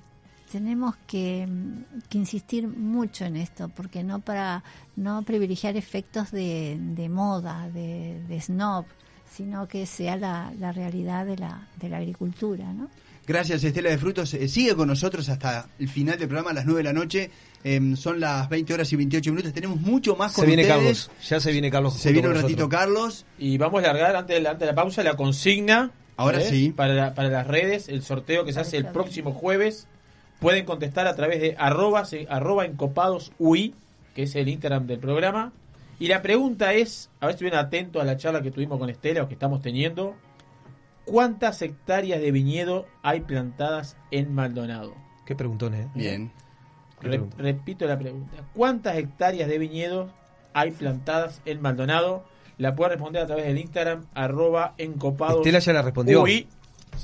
tenemos 0.51 0.95
que, 1.05 1.45
mm, 1.45 2.01
que 2.09 2.17
insistir 2.17 2.67
mucho 2.67 3.25
en 3.25 3.35
esto, 3.35 3.69
porque 3.69 4.03
no 4.03 4.19
para 4.19 4.63
no 4.95 5.21
privilegiar 5.23 5.75
efectos 5.75 6.31
de, 6.31 6.77
de 6.79 7.09
moda, 7.09 7.69
de, 7.69 8.23
de 8.27 8.41
snob, 8.41 8.85
sino 9.39 9.69
que 9.69 9.85
sea 9.85 10.17
la, 10.17 10.51
la 10.59 10.73
realidad 10.73 11.25
de 11.25 11.37
la, 11.37 11.65
de 11.77 11.87
la 11.87 11.95
agricultura, 11.97 12.73
¿no? 12.73 12.89
Gracias, 13.25 13.63
Estela 13.63 13.89
de 13.89 13.97
Frutos. 13.97 14.33
Eh, 14.33 14.49
sigue 14.49 14.75
con 14.75 14.89
nosotros 14.89 15.29
hasta 15.29 15.67
el 15.79 15.87
final 15.87 16.17
del 16.19 16.27
programa 16.27 16.49
a 16.51 16.53
las 16.55 16.65
9 16.65 16.79
de 16.79 16.83
la 16.83 16.91
noche. 16.93 17.31
Em, 17.63 17.95
son 17.95 18.19
las 18.19 18.49
20 18.49 18.73
horas 18.73 18.91
y 18.91 18.97
28 18.97 19.31
minutos. 19.31 19.53
Tenemos 19.53 19.79
mucho 19.79 20.17
más 20.17 20.33
con 20.33 20.41
Se 20.43 20.47
viene 20.47 20.63
ustedes. 20.63 21.05
Carlos, 21.07 21.29
ya 21.29 21.39
se 21.39 21.51
viene 21.53 21.71
Carlos. 21.71 21.93
Se 21.93 22.11
viene 22.11 22.27
un 22.27 22.33
ratito 22.33 22.63
nosotros. 22.63 22.79
Carlos. 22.81 23.25
Y 23.37 23.57
vamos 23.57 23.81
a 23.81 23.87
largar 23.87 24.15
antes 24.17 24.35
de 24.35 24.41
la, 24.41 24.49
antes 24.49 24.61
de 24.61 24.65
la 24.65 24.75
pausa 24.75 25.03
la 25.03 25.15
consigna. 25.15 25.91
Ahora 26.17 26.41
¿eh? 26.41 26.49
sí. 26.49 26.73
Para, 26.75 26.93
la- 26.93 27.13
para 27.13 27.29
las 27.29 27.47
redes, 27.47 27.87
el 27.87 28.01
sorteo 28.03 28.43
que 28.43 28.51
se 28.51 28.59
hace 28.59 28.75
el 28.77 28.87
próximo 28.87 29.31
jueves. 29.31 29.87
Pueden 30.41 30.65
contestar 30.65 31.07
a 31.07 31.15
través 31.15 31.39
de 31.39 31.55
arroba, 31.57 32.03
arroba 32.29 32.65
encopados 32.65 33.31
UI, 33.39 33.73
que 34.15 34.23
es 34.23 34.35
el 34.35 34.49
Instagram 34.49 34.85
del 34.87 34.99
programa. 34.99 35.53
Y 35.99 36.07
la 36.07 36.21
pregunta 36.21 36.73
es, 36.73 37.11
a 37.19 37.25
ver 37.25 37.33
si 37.33 37.35
estuvieron 37.35 37.59
atentos 37.59 38.01
a 38.01 38.05
la 38.05 38.15
charla 38.17 38.41
que 38.41 38.51
tuvimos 38.51 38.79
con 38.79 38.89
Estela 38.89 39.23
o 39.23 39.27
que 39.27 39.33
estamos 39.33 39.61
teniendo. 39.61 40.15
¿Cuántas 41.05 41.61
hectáreas 41.61 42.21
de 42.21 42.31
viñedo 42.31 42.85
hay 43.03 43.21
plantadas 43.21 43.97
en 44.11 44.33
Maldonado? 44.33 44.93
Qué 45.25 45.35
preguntón, 45.35 45.73
¿eh? 45.73 45.87
Bien. 45.95 46.31
Re- 47.01 47.21
repito 47.37 47.85
la 47.85 47.97
pregunta. 47.97 48.37
¿Cuántas 48.53 48.97
hectáreas 48.97 49.49
de 49.49 49.57
viñedos 49.57 50.11
hay 50.53 50.71
plantadas 50.71 51.41
en 51.45 51.61
Maldonado? 51.61 52.25
La 52.57 52.75
puede 52.75 52.91
responder 52.91 53.23
a 53.23 53.25
través 53.27 53.45
del 53.45 53.57
Instagram, 53.57 54.05
arroba 54.13 54.75
encopados. 54.77 55.37
Estela 55.37 55.59
ya 55.59 55.73
la 55.73 55.81
respondió. 55.81 56.19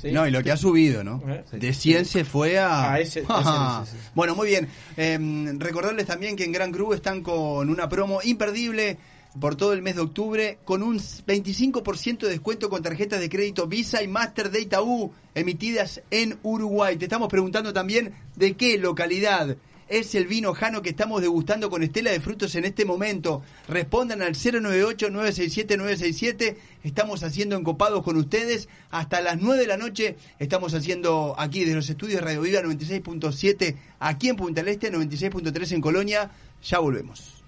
Sí. 0.00 0.12
No, 0.12 0.26
y 0.26 0.30
lo 0.30 0.42
que 0.42 0.52
ha 0.52 0.56
subido, 0.56 1.02
¿no? 1.04 1.22
¿Eh? 1.28 1.44
De 1.52 1.72
100 1.72 2.04
se 2.04 2.24
fue 2.24 2.58
a... 2.58 2.92
A 2.92 3.00
ese- 3.00 3.20
ese- 3.22 3.26
Ajá. 3.32 3.82
ese- 3.84 3.96
ese. 3.96 4.10
Bueno, 4.14 4.34
muy 4.34 4.48
bien. 4.48 4.68
Em, 4.96 5.58
recordarles 5.58 6.06
también 6.06 6.36
que 6.36 6.44
en 6.44 6.52
Gran 6.52 6.72
Cruz 6.72 6.96
están 6.96 7.22
con 7.22 7.68
una 7.70 7.88
promo 7.88 8.20
imperdible 8.22 8.98
por 9.40 9.54
todo 9.54 9.74
el 9.74 9.82
mes 9.82 9.96
de 9.96 10.00
octubre 10.02 10.58
con 10.64 10.82
un 10.82 10.98
25% 10.98 12.20
de 12.20 12.28
descuento 12.30 12.70
con 12.70 12.82
tarjetas 12.82 13.20
de 13.20 13.28
crédito 13.28 13.66
Visa 13.66 14.02
y 14.02 14.08
Master 14.08 14.50
de 14.50 14.62
Itaú 14.62 15.12
emitidas 15.34 16.00
en 16.10 16.38
Uruguay. 16.42 16.96
Te 16.96 17.04
estamos 17.04 17.28
preguntando 17.28 17.72
también 17.74 18.14
de 18.36 18.54
qué 18.54 18.78
localidad 18.78 19.56
es 19.88 20.14
el 20.14 20.26
vino 20.26 20.52
Jano 20.54 20.82
que 20.82 20.90
estamos 20.90 21.22
degustando 21.22 21.70
con 21.70 21.82
Estela 21.82 22.10
de 22.10 22.20
Frutos 22.20 22.54
en 22.56 22.64
este 22.64 22.84
momento. 22.84 23.42
Respondan 23.68 24.22
al 24.22 24.34
098-967-967. 24.34 26.56
Estamos 26.82 27.22
haciendo 27.22 27.56
encopados 27.56 28.02
con 28.02 28.16
ustedes. 28.16 28.68
Hasta 28.90 29.20
las 29.20 29.38
9 29.40 29.60
de 29.60 29.66
la 29.66 29.76
noche 29.76 30.16
estamos 30.38 30.72
haciendo 30.74 31.34
aquí 31.38 31.60
desde 31.60 31.76
los 31.76 31.88
estudios 31.88 32.20
Radio 32.22 32.40
Viva 32.42 32.60
96.7 32.62 33.76
aquí 34.00 34.28
en 34.28 34.34
Punta 34.36 34.62
del 34.62 34.72
Este, 34.72 34.92
96.3 34.92 35.72
en 35.72 35.80
Colonia. 35.80 36.30
Ya 36.62 36.80
volvemos. 36.80 37.44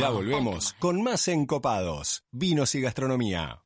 Ya 0.00 0.08
volvemos 0.08 0.72
con 0.78 1.02
más 1.02 1.28
Encopados, 1.28 2.24
vinos 2.32 2.74
y 2.74 2.80
gastronomía. 2.80 3.60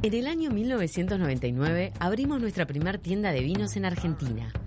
En 0.00 0.14
el 0.14 0.28
año 0.28 0.52
1999 0.52 1.92
abrimos 1.98 2.40
nuestra 2.40 2.68
primer 2.68 2.98
tienda 2.98 3.32
de 3.32 3.40
vinos 3.40 3.74
en 3.74 3.84
Argentina. 3.84 4.52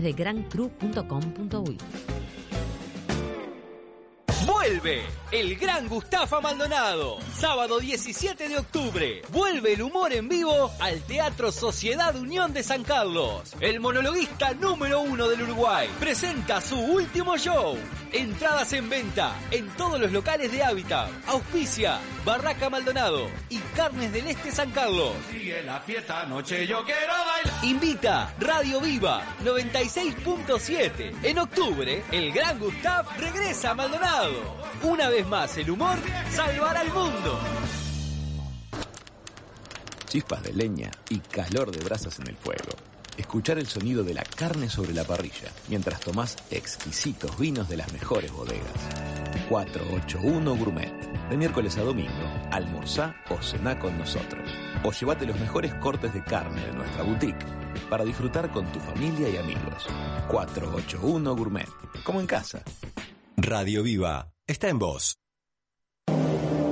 de 0.00 0.12
grandcru.com.uy. 0.12 1.78
Vuelve 4.66 5.02
el 5.30 5.56
gran 5.56 5.88
Gustafa 5.88 6.40
Maldonado. 6.40 7.18
Sábado 7.38 7.80
17 7.80 8.48
de 8.48 8.56
octubre. 8.56 9.20
Vuelve 9.30 9.74
el 9.74 9.82
humor 9.82 10.12
en 10.14 10.26
vivo 10.28 10.72
al 10.80 11.02
Teatro 11.02 11.52
Sociedad 11.52 12.16
Unión 12.16 12.54
de 12.54 12.62
San 12.62 12.82
Carlos. 12.82 13.54
El 13.60 13.80
monologuista 13.80 14.54
número 14.54 15.00
uno 15.00 15.28
del 15.28 15.42
Uruguay 15.42 15.90
presenta 16.00 16.62
su 16.62 16.78
último 16.78 17.36
show. 17.36 17.76
Entradas 18.12 18.72
en 18.72 18.88
venta 18.88 19.36
en 19.50 19.68
todos 19.76 20.00
los 20.00 20.12
locales 20.12 20.50
de 20.50 20.62
Hábitat. 20.62 21.10
Auspicia 21.26 21.98
Barraca 22.24 22.70
Maldonado 22.70 23.28
y 23.50 23.58
Carnes 23.76 24.12
del 24.12 24.28
Este 24.28 24.50
San 24.50 24.70
Carlos. 24.70 25.12
Sigue 25.30 25.62
la 25.62 25.80
fiesta 25.80 26.22
anoche, 26.22 26.66
yo 26.66 26.84
quiero 26.84 27.12
bailar. 27.12 27.64
Invita 27.64 28.34
Radio 28.38 28.80
Viva 28.80 29.22
96.7. 29.42 31.16
En 31.22 31.38
octubre, 31.38 32.02
el 32.12 32.32
gran 32.32 32.58
Gustav 32.58 33.06
regresa 33.18 33.72
a 33.72 33.74
Maldonado. 33.74 34.53
Una 34.82 35.08
vez 35.08 35.26
más, 35.26 35.56
el 35.56 35.70
humor 35.70 35.98
salvará 36.30 36.80
al 36.80 36.92
mundo. 36.92 37.38
Chispas 40.06 40.42
de 40.42 40.52
leña 40.52 40.90
y 41.08 41.18
calor 41.18 41.70
de 41.70 41.82
brasas 41.82 42.18
en 42.20 42.28
el 42.28 42.36
fuego. 42.36 42.70
Escuchar 43.16 43.58
el 43.58 43.66
sonido 43.66 44.04
de 44.04 44.14
la 44.14 44.24
carne 44.24 44.68
sobre 44.68 44.92
la 44.92 45.04
parrilla 45.04 45.50
mientras 45.68 46.00
tomás 46.00 46.36
exquisitos 46.50 47.38
vinos 47.38 47.68
de 47.68 47.76
las 47.76 47.92
mejores 47.92 48.32
bodegas. 48.32 48.70
481 49.48 50.56
Gourmet. 50.56 50.92
De 51.30 51.36
miércoles 51.36 51.78
a 51.78 51.82
domingo, 51.82 52.30
almorzá 52.50 53.16
o 53.30 53.40
cená 53.40 53.78
con 53.78 53.96
nosotros. 53.96 54.48
O 54.84 54.92
llévate 54.92 55.26
los 55.26 55.38
mejores 55.40 55.74
cortes 55.76 56.12
de 56.12 56.22
carne 56.22 56.64
de 56.66 56.72
nuestra 56.72 57.02
boutique 57.02 57.44
para 57.88 58.04
disfrutar 58.04 58.50
con 58.50 58.70
tu 58.72 58.80
familia 58.80 59.28
y 59.28 59.36
amigos. 59.36 59.86
481 60.28 61.36
Gourmet. 61.36 61.68
Como 62.04 62.20
en 62.20 62.26
casa. 62.26 62.62
Radio 63.36 63.82
Viva 63.82 64.33
está 64.46 64.68
en 64.68 64.78
voz. 64.78 65.16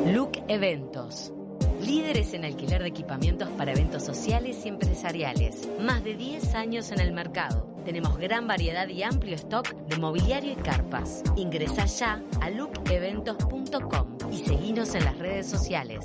Look 0.07 0.33
Eventos. 0.49 1.33
Líderes 1.81 2.33
en 2.35 2.45
alquiler 2.45 2.83
de 2.83 2.89
equipamientos 2.89 3.49
para 3.51 3.73
eventos 3.73 4.05
sociales 4.05 4.65
y 4.65 4.69
empresariales. 4.69 5.69
Más 5.81 6.05
de 6.05 6.15
10 6.15 6.55
años 6.55 6.93
en 6.93 7.01
el 7.01 7.13
mercado. 7.13 7.75
Tenemos 7.85 8.17
gran 8.19 8.47
variedad 8.47 8.89
y 8.89 9.03
amplio 9.03 9.35
stock 9.35 9.69
de 9.75 9.97
mobiliario 9.97 10.53
y 10.53 10.57
carpas. 10.57 11.25
Ingresa 11.37 11.87
ya 11.87 12.23
a 12.41 12.51
lookeventos.com 12.51 14.19
y 14.31 14.39
seguinos 14.39 14.95
en 14.95 15.05
las 15.05 15.19
redes 15.19 15.49
sociales. 15.49 16.05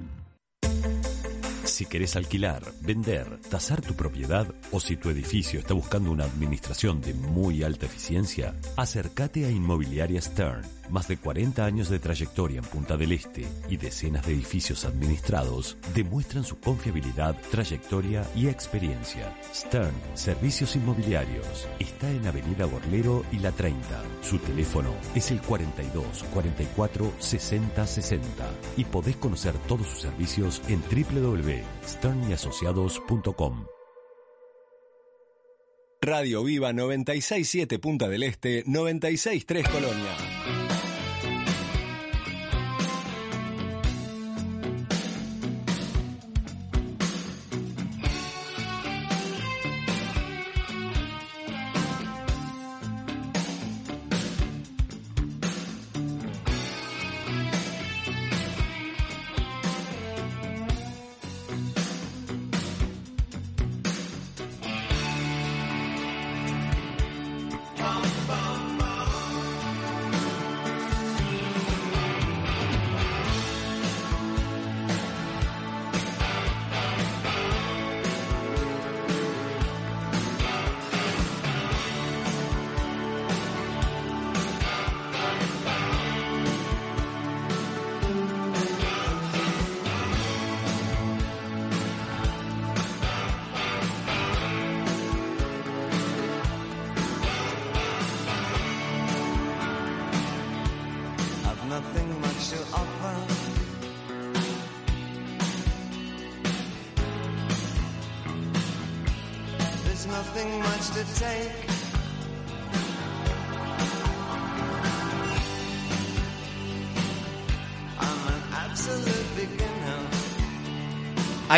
Si 1.81 1.87
querés 1.87 2.15
alquilar, 2.15 2.61
vender, 2.81 3.39
tasar 3.49 3.81
tu 3.81 3.95
propiedad 3.95 4.45
o 4.71 4.79
si 4.79 4.97
tu 4.97 5.09
edificio 5.09 5.59
está 5.59 5.73
buscando 5.73 6.11
una 6.11 6.25
administración 6.25 7.01
de 7.01 7.15
muy 7.15 7.63
alta 7.63 7.87
eficiencia, 7.87 8.53
acércate 8.77 9.47
a 9.47 9.49
Inmobiliaria 9.49 10.21
Stern. 10.21 10.80
Más 10.91 11.07
de 11.07 11.17
40 11.17 11.63
años 11.63 11.87
de 11.89 11.99
trayectoria 11.99 12.57
en 12.59 12.65
Punta 12.65 12.97
del 12.97 13.13
Este 13.13 13.47
y 13.69 13.77
decenas 13.77 14.25
de 14.25 14.33
edificios 14.33 14.83
administrados 14.83 15.77
demuestran 15.95 16.43
su 16.43 16.59
confiabilidad, 16.59 17.37
trayectoria 17.49 18.25
y 18.35 18.49
experiencia. 18.49 19.33
Stern 19.55 19.95
Servicios 20.15 20.75
Inmobiliarios 20.75 21.69
está 21.79 22.11
en 22.11 22.27
Avenida 22.27 22.65
Borlero 22.65 23.23
y 23.31 23.39
La 23.39 23.53
30. 23.53 24.03
Su 24.21 24.37
teléfono 24.39 24.93
es 25.15 25.31
el 25.31 25.41
42 25.41 26.25
44 26.33 27.13
60 27.19 27.87
60 27.87 28.51
y 28.75 28.83
podés 28.83 29.15
conocer 29.15 29.53
todos 29.69 29.87
sus 29.87 30.01
servicios 30.01 30.61
en 30.67 30.81
www.sternyasociados.com. 30.81 33.65
Radio 36.01 36.43
Viva 36.43 36.73
967 36.73 37.79
Punta 37.79 38.09
del 38.09 38.23
Este, 38.23 38.63
963 38.65 39.69
Colonia. 39.69 40.40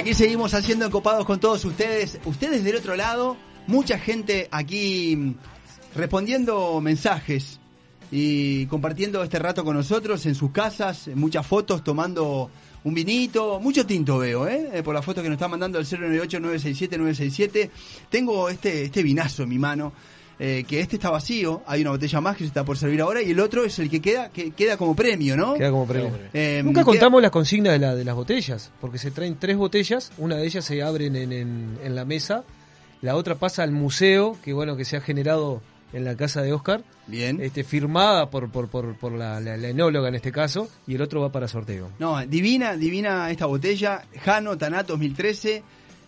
Aquí 0.04 0.14
seguimos 0.16 0.54
haciendo 0.54 0.86
encopados 0.86 1.24
con 1.24 1.40
todos 1.40 1.64
ustedes. 1.64 2.20
Ustedes 2.26 2.66
del 2.66 2.76
otro 2.76 2.98
lado, 2.98 3.38
mucha 3.68 3.98
gente 3.98 4.50
aquí 4.52 5.16
mm, 5.16 5.36
respondiendo 5.96 6.82
mensajes 6.82 7.62
y 8.12 8.66
compartiendo 8.66 9.24
este 9.24 9.40
rato 9.40 9.64
con 9.64 9.78
nosotros 9.78 10.26
en 10.26 10.36
sus 10.36 10.52
casas, 10.52 11.10
muchas 11.16 11.48
fotos 11.48 11.86
tomando 11.86 12.52
un 12.84 12.94
vinito, 12.94 13.62
mucho 13.62 13.86
tinto 13.86 14.18
veo, 14.18 14.46
¿eh? 14.46 14.72
Eh, 14.74 14.84
por 14.84 14.94
la 14.94 15.02
foto 15.02 15.24
que 15.24 15.30
nos 15.30 15.38
está 15.38 15.48
mandando 15.48 15.80
el 15.80 15.86
098-967-967. 15.86 17.70
Tengo 18.10 18.50
este, 18.50 18.84
este 18.84 19.04
vinazo 19.04 19.44
en 19.44 19.50
mi 19.50 19.58
mano. 19.58 19.94
Eh, 20.40 20.64
que 20.68 20.80
este 20.80 20.96
está 20.98 21.10
vacío, 21.10 21.62
hay 21.68 21.82
una 21.82 21.92
botella 21.92 22.20
más 22.22 22.36
que 22.38 22.44
se 22.44 22.48
está 22.48 22.64
por 22.66 22.78
servir 22.78 23.02
ahora 23.02 23.22
y 23.22 23.32
el 23.32 23.40
otro 23.40 23.64
es 23.66 23.78
el 23.80 23.90
que 23.90 24.02
queda 24.02 24.30
que 24.30 24.52
queda 24.52 24.78
como 24.78 24.96
premio, 24.96 25.38
¿no? 25.38 25.54
Queda 25.56 25.72
como 25.72 25.86
premio. 25.88 26.12
Eh, 26.34 26.62
Nunca 26.64 26.82
queda- 26.82 26.86
contamos 26.86 27.22
las 27.22 27.32
consignas 27.32 27.74
de, 27.74 27.80
la, 27.80 27.96
de 27.96 28.04
las 28.04 28.16
botellas, 28.16 28.72
porque 28.82 28.98
se 28.98 29.12
traen 29.12 29.38
tres 29.40 29.58
botellas, 29.58 30.12
una 30.18 30.36
de 30.38 30.46
ellas 30.46 30.66
se 30.66 30.82
abre 30.82 31.06
en, 31.08 31.16
en- 31.16 31.78
en 31.84 31.96
la 31.96 32.04
mesa, 32.06 32.44
la 33.02 33.16
otra 33.16 33.36
pasa 33.36 33.64
al 33.64 33.72
museo, 33.72 34.38
que 34.44 34.54
bueno, 34.54 34.76
que 34.76 34.86
se 34.86 34.98
ha 34.98 35.02
generado 35.02 35.62
en 35.94 36.06
la 36.06 36.16
casa 36.18 36.42
de 36.42 36.52
Oscar, 36.54 36.84
Bien. 37.06 37.40
este, 37.40 37.64
firmada 37.64 38.32
por, 38.32 38.50
por, 38.50 38.68
por, 38.68 38.96
por 38.98 39.12
la, 39.12 39.40
la- 39.40 39.58
la 39.58 39.68
enóloga 39.70 40.08
en 40.08 40.16
este 40.16 40.32
caso, 40.32 40.68
y 40.88 40.96
el 40.96 41.02
otro 41.04 41.22
va 41.22 41.32
para 41.32 41.48
sorteo. 41.48 41.90
No, 42.00 42.20
divina, 42.26 42.76
divina 42.76 43.30
esta 43.30 43.46
botella. 43.46 44.02
Jano 44.24 44.58
Tanat 44.58 44.88
2013. 44.88 45.62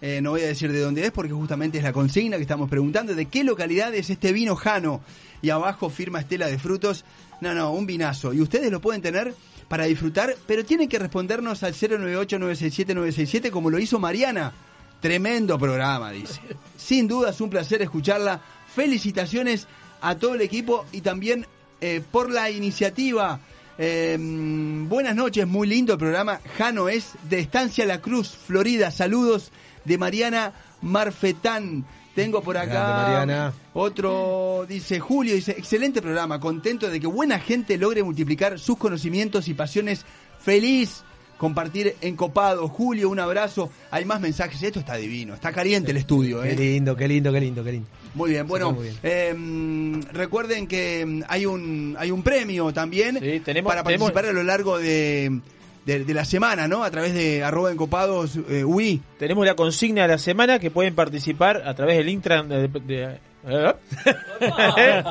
Eh, 0.08 0.22
no 0.22 0.30
voy 0.30 0.42
a 0.42 0.46
decir 0.46 0.72
de 0.72 0.82
dónde 0.82 1.04
es 1.04 1.12
porque 1.12 1.34
justamente 1.34 1.80
es 1.80 1.84
la 1.84 1.92
consigna 1.92 2.38
que 2.38 2.44
estamos 2.44 2.70
preguntando. 2.70 3.16
¿De 3.16 3.26
qué 3.26 3.44
localidad 3.44 3.92
es 3.96 4.12
este 4.12 4.34
vino 4.34 4.56
Jano? 4.56 5.02
Y 5.42 5.50
abajo 5.50 5.90
firma 5.90 6.20
Estela 6.20 6.46
de 6.46 6.60
Frutos. 6.60 7.04
No, 7.42 7.56
no, 7.56 7.72
un 7.72 7.88
vinazo. 7.88 8.32
Y 8.32 8.40
ustedes 8.40 8.72
lo 8.72 8.80
pueden 8.80 9.02
tener 9.02 9.34
para 9.68 9.86
disfrutar, 9.86 10.36
pero 10.46 10.64
tienen 10.64 10.90
que 10.90 11.00
respondernos 11.00 11.64
al 11.64 11.74
098-967-967 11.74 13.50
como 13.50 13.72
lo 13.72 13.80
hizo 13.80 13.98
Mariana. 13.98 14.54
Tremendo 15.02 15.58
programa, 15.58 16.12
dice. 16.12 16.40
Sin 16.78 17.08
duda 17.08 17.32
es 17.32 17.42
un 17.42 17.50
placer 17.50 17.82
escucharla. 17.82 18.42
Felicitaciones 18.76 19.66
a 20.02 20.14
todo 20.20 20.36
el 20.36 20.42
equipo 20.42 20.86
y 20.92 21.02
también 21.02 21.48
eh, 21.82 22.04
por 22.12 22.30
la 22.30 22.52
iniciativa. 22.52 23.40
Eh, 23.80 24.18
buenas 24.20 25.16
noches, 25.16 25.48
muy 25.48 25.68
lindo 25.68 25.94
el 25.94 26.00
programa. 26.00 26.42
Jano 26.60 26.90
es 26.90 27.14
de 27.28 27.40
Estancia 27.40 27.88
La 27.88 28.02
Cruz, 28.02 28.38
Florida. 28.46 28.92
Saludos 28.92 29.52
de 29.86 29.98
Mariana 29.98 30.54
Marfetán. 30.82 31.86
Tengo 32.16 32.42
por 32.42 32.58
acá 32.58 33.54
otro, 33.74 34.66
dice 34.70 35.00
Julio, 35.02 35.36
dice, 35.36 35.52
excelente 35.52 36.02
programa, 36.02 36.40
contento 36.40 36.90
de 36.90 37.00
que 37.00 37.08
buena 37.08 37.40
gente 37.40 37.78
logre 37.78 38.04
multiplicar 38.04 38.58
sus 38.58 38.78
conocimientos 38.78 39.48
y 39.50 39.54
pasiones. 39.54 40.06
Feliz 40.40 41.04
compartir 41.38 41.96
en 42.00 42.16
Copado. 42.16 42.70
Julio, 42.70 43.10
un 43.10 43.20
abrazo. 43.20 43.70
Hay 43.92 44.06
más 44.06 44.22
mensajes, 44.22 44.64
esto 44.64 44.80
está 44.80 44.96
divino, 44.96 45.34
está 45.34 45.52
caliente 45.52 45.92
el 45.92 45.98
estudio. 45.98 46.42
Qué 46.42 46.52
¿eh? 46.54 46.56
lindo, 46.56 46.96
qué 46.96 47.08
lindo, 47.10 47.34
qué 47.34 47.42
lindo, 47.42 47.64
qué 47.64 47.72
lindo. 47.74 47.88
Muy 48.14 48.30
bien, 48.30 48.48
bueno, 48.48 48.72
muy 48.72 48.84
bien. 48.84 48.96
eh, 49.04 50.06
recuerden 50.14 50.68
que 50.68 51.06
mm, 51.06 51.24
hay 51.28 51.46
un 51.46 51.98
hay 52.00 52.12
un 52.12 52.24
premio 52.24 52.72
también 52.72 53.20
tenemos- 53.44 53.68
para 53.70 53.84
tenemos- 53.84 54.12
participar 54.14 54.26
a 54.28 54.32
lo 54.32 54.44
largo 54.44 54.78
de, 54.80 55.42
de, 55.86 56.04
de 56.04 56.14
la 56.14 56.26
semana, 56.26 56.68
¿no? 56.68 56.84
A 56.84 56.92
través 56.92 57.14
de 57.14 57.44
arroba 57.44 57.72
encopados 57.72 58.38
eh, 58.50 58.64
UI. 58.64 59.02
Tenemos 59.20 59.46
la 59.46 59.56
consigna 59.56 60.04
de 60.04 60.08
la 60.10 60.18
semana 60.18 60.60
que 60.60 60.72
pueden 60.72 60.96
participar 60.96 61.62
a 61.66 61.74
través 61.76 61.98
del 61.98 62.10
Instagram 62.10 62.48
de, 62.50 62.68
de- 62.68 63.20
¿eh? 63.48 63.74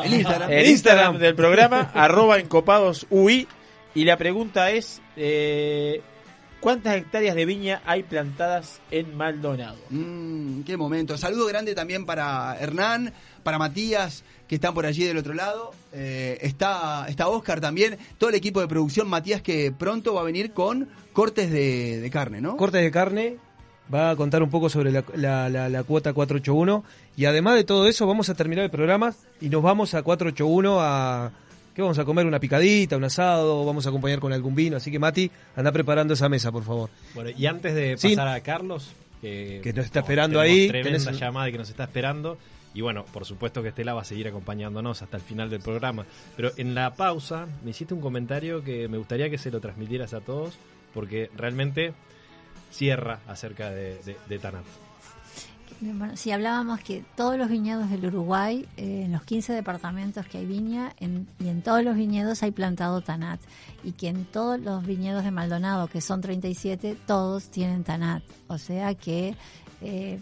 El 0.05 0.14
Instagram. 0.14 0.51
El 0.51 0.66
Instagram 0.66 1.18
del 1.18 1.34
programa, 1.34 1.90
arroba 1.94 2.38
encopados 2.38 3.06
UI. 3.10 3.46
Y 3.94 4.05
la 4.05 4.16
pregunta 4.16 4.70
es, 4.72 5.01
eh, 5.16 6.01
¿cuántas 6.60 6.96
hectáreas 6.96 7.36
de 7.36 7.46
viña 7.46 7.80
hay 7.86 8.02
plantadas 8.02 8.80
en 8.90 9.16
Maldonado? 9.16 9.76
Mm, 9.90 10.62
qué 10.62 10.76
momento. 10.76 11.16
Saludo 11.16 11.46
grande 11.46 11.74
también 11.76 12.05
para 12.05 12.56
Hernán, 12.59 13.12
para 13.44 13.58
Matías, 13.58 14.24
que 14.48 14.56
están 14.56 14.74
por 14.74 14.84
allí 14.86 15.04
del 15.04 15.18
otro 15.18 15.34
lado. 15.34 15.70
Eh, 15.92 16.38
está, 16.42 17.06
está 17.08 17.28
Oscar 17.28 17.60
también, 17.60 17.96
todo 18.18 18.30
el 18.30 18.34
equipo 18.36 18.60
de 18.60 18.66
producción. 18.66 19.08
Matías 19.08 19.40
que 19.42 19.70
pronto 19.70 20.14
va 20.14 20.22
a 20.22 20.24
venir 20.24 20.52
con 20.52 20.88
cortes 21.12 21.50
de, 21.52 22.00
de 22.00 22.10
carne, 22.10 22.40
¿no? 22.40 22.56
Cortes 22.56 22.82
de 22.82 22.90
carne, 22.90 23.36
va 23.94 24.10
a 24.10 24.16
contar 24.16 24.42
un 24.42 24.50
poco 24.50 24.68
sobre 24.68 24.90
la, 24.90 25.04
la- 25.14 25.48
la- 25.48 25.68
la 25.68 25.82
cuota 25.84 26.12
481 26.12 26.82
y 27.16 27.26
además 27.26 27.54
de 27.54 27.64
todo 27.64 27.86
eso 27.86 28.06
vamos 28.06 28.28
a 28.30 28.34
terminar 28.34 28.64
el 28.64 28.70
programa 28.70 29.14
y 29.40 29.48
nos 29.48 29.62
vamos 29.62 29.94
a 29.94 30.02
481 30.02 30.78
a... 30.80 31.30
¿Qué 31.74 31.82
vamos 31.82 31.98
a 31.98 32.04
comer? 32.04 32.24
Una 32.24 32.38
picadita, 32.38 32.96
un 32.96 33.02
asado, 33.02 33.64
vamos 33.66 33.84
a 33.84 33.88
acompañar 33.88 34.20
con 34.20 34.32
algún 34.32 34.54
vino. 34.54 34.76
Así 34.76 34.92
que 34.92 35.00
Mati, 35.00 35.28
anda 35.56 35.72
preparando 35.72 36.14
esa 36.14 36.28
mesa, 36.28 36.52
por 36.52 36.62
favor. 36.62 36.88
Bueno, 37.16 37.30
y 37.36 37.46
antes 37.46 37.74
de 37.74 37.96
Sí. 37.98 38.10
pasar 38.10 38.28
a 38.28 38.40
Carlos, 38.42 38.92
que, 39.20 39.60
Que 39.60 39.72
nos 39.72 39.84
está 39.86 39.98
esperando 40.00 40.38
ahí, 40.38 40.68
Tremenda 40.68 40.98
tenés- 41.00 41.18
llamada 41.18 41.48
y 41.48 41.52
que 41.52 41.58
nos 41.58 41.68
está 41.70 41.82
esperando. 41.84 42.38
Y 42.74 42.80
bueno, 42.80 43.05
por 43.12 43.24
supuesto 43.24 43.62
que 43.62 43.68
Estela 43.68 43.94
va 43.94 44.02
a 44.02 44.05
seguir 44.05 44.26
acompañándonos 44.28 45.01
hasta 45.01 45.16
el 45.16 45.22
final 45.22 45.48
del 45.48 45.60
programa. 45.60 46.05
Pero 46.36 46.51
en 46.56 46.74
la 46.74 46.94
pausa 46.94 47.46
me 47.64 47.70
hiciste 47.70 47.94
un 47.94 48.01
comentario 48.01 48.62
que 48.64 48.88
me 48.88 48.98
gustaría 48.98 49.30
que 49.30 49.38
se 49.38 49.51
lo 49.52 49.60
transmitieras 49.60 50.12
a 50.12 50.20
todos, 50.20 50.55
porque 50.92 51.30
realmente 51.36 51.94
cierra 52.72 53.20
acerca 53.28 53.70
de, 53.70 54.01
de, 54.28 54.38
Tanat. 54.40 54.64
Bueno, 55.80 56.16
si 56.16 56.30
hablábamos 56.30 56.80
que 56.80 57.05
todos 57.16 57.36
los 57.36 57.48
viñedos 57.48 57.90
del 57.90 58.06
Uruguay, 58.06 58.66
eh, 58.76 59.02
en 59.05 59.12
los 59.12 59.22
15 59.22 59.52
departamentos 59.52 60.24
que 60.26 60.38
hay 60.38 60.46
viña, 60.46 60.92
en- 60.98 61.26
y 61.40 61.48
en 61.48 61.62
todos 61.62 61.82
los 61.84 61.94
viñedos 61.96 62.42
hay 62.42 62.52
plantado 62.52 63.01
tanat. 63.02 63.40
Y 63.82 63.92
que 63.92 64.09
en 64.09 64.24
todos 64.24 64.59
los 64.60 64.84
viñedos 64.86 65.24
de 65.24 65.30
Maldonado, 65.30 65.88
que 65.88 66.01
son 66.01 66.20
37, 66.20 66.96
todos 67.06 67.51
tienen 67.51 67.84
tanat. 67.84 68.22
O 68.48 68.56
sea 68.59 68.94
que 68.94 69.34
eh, 69.82 70.20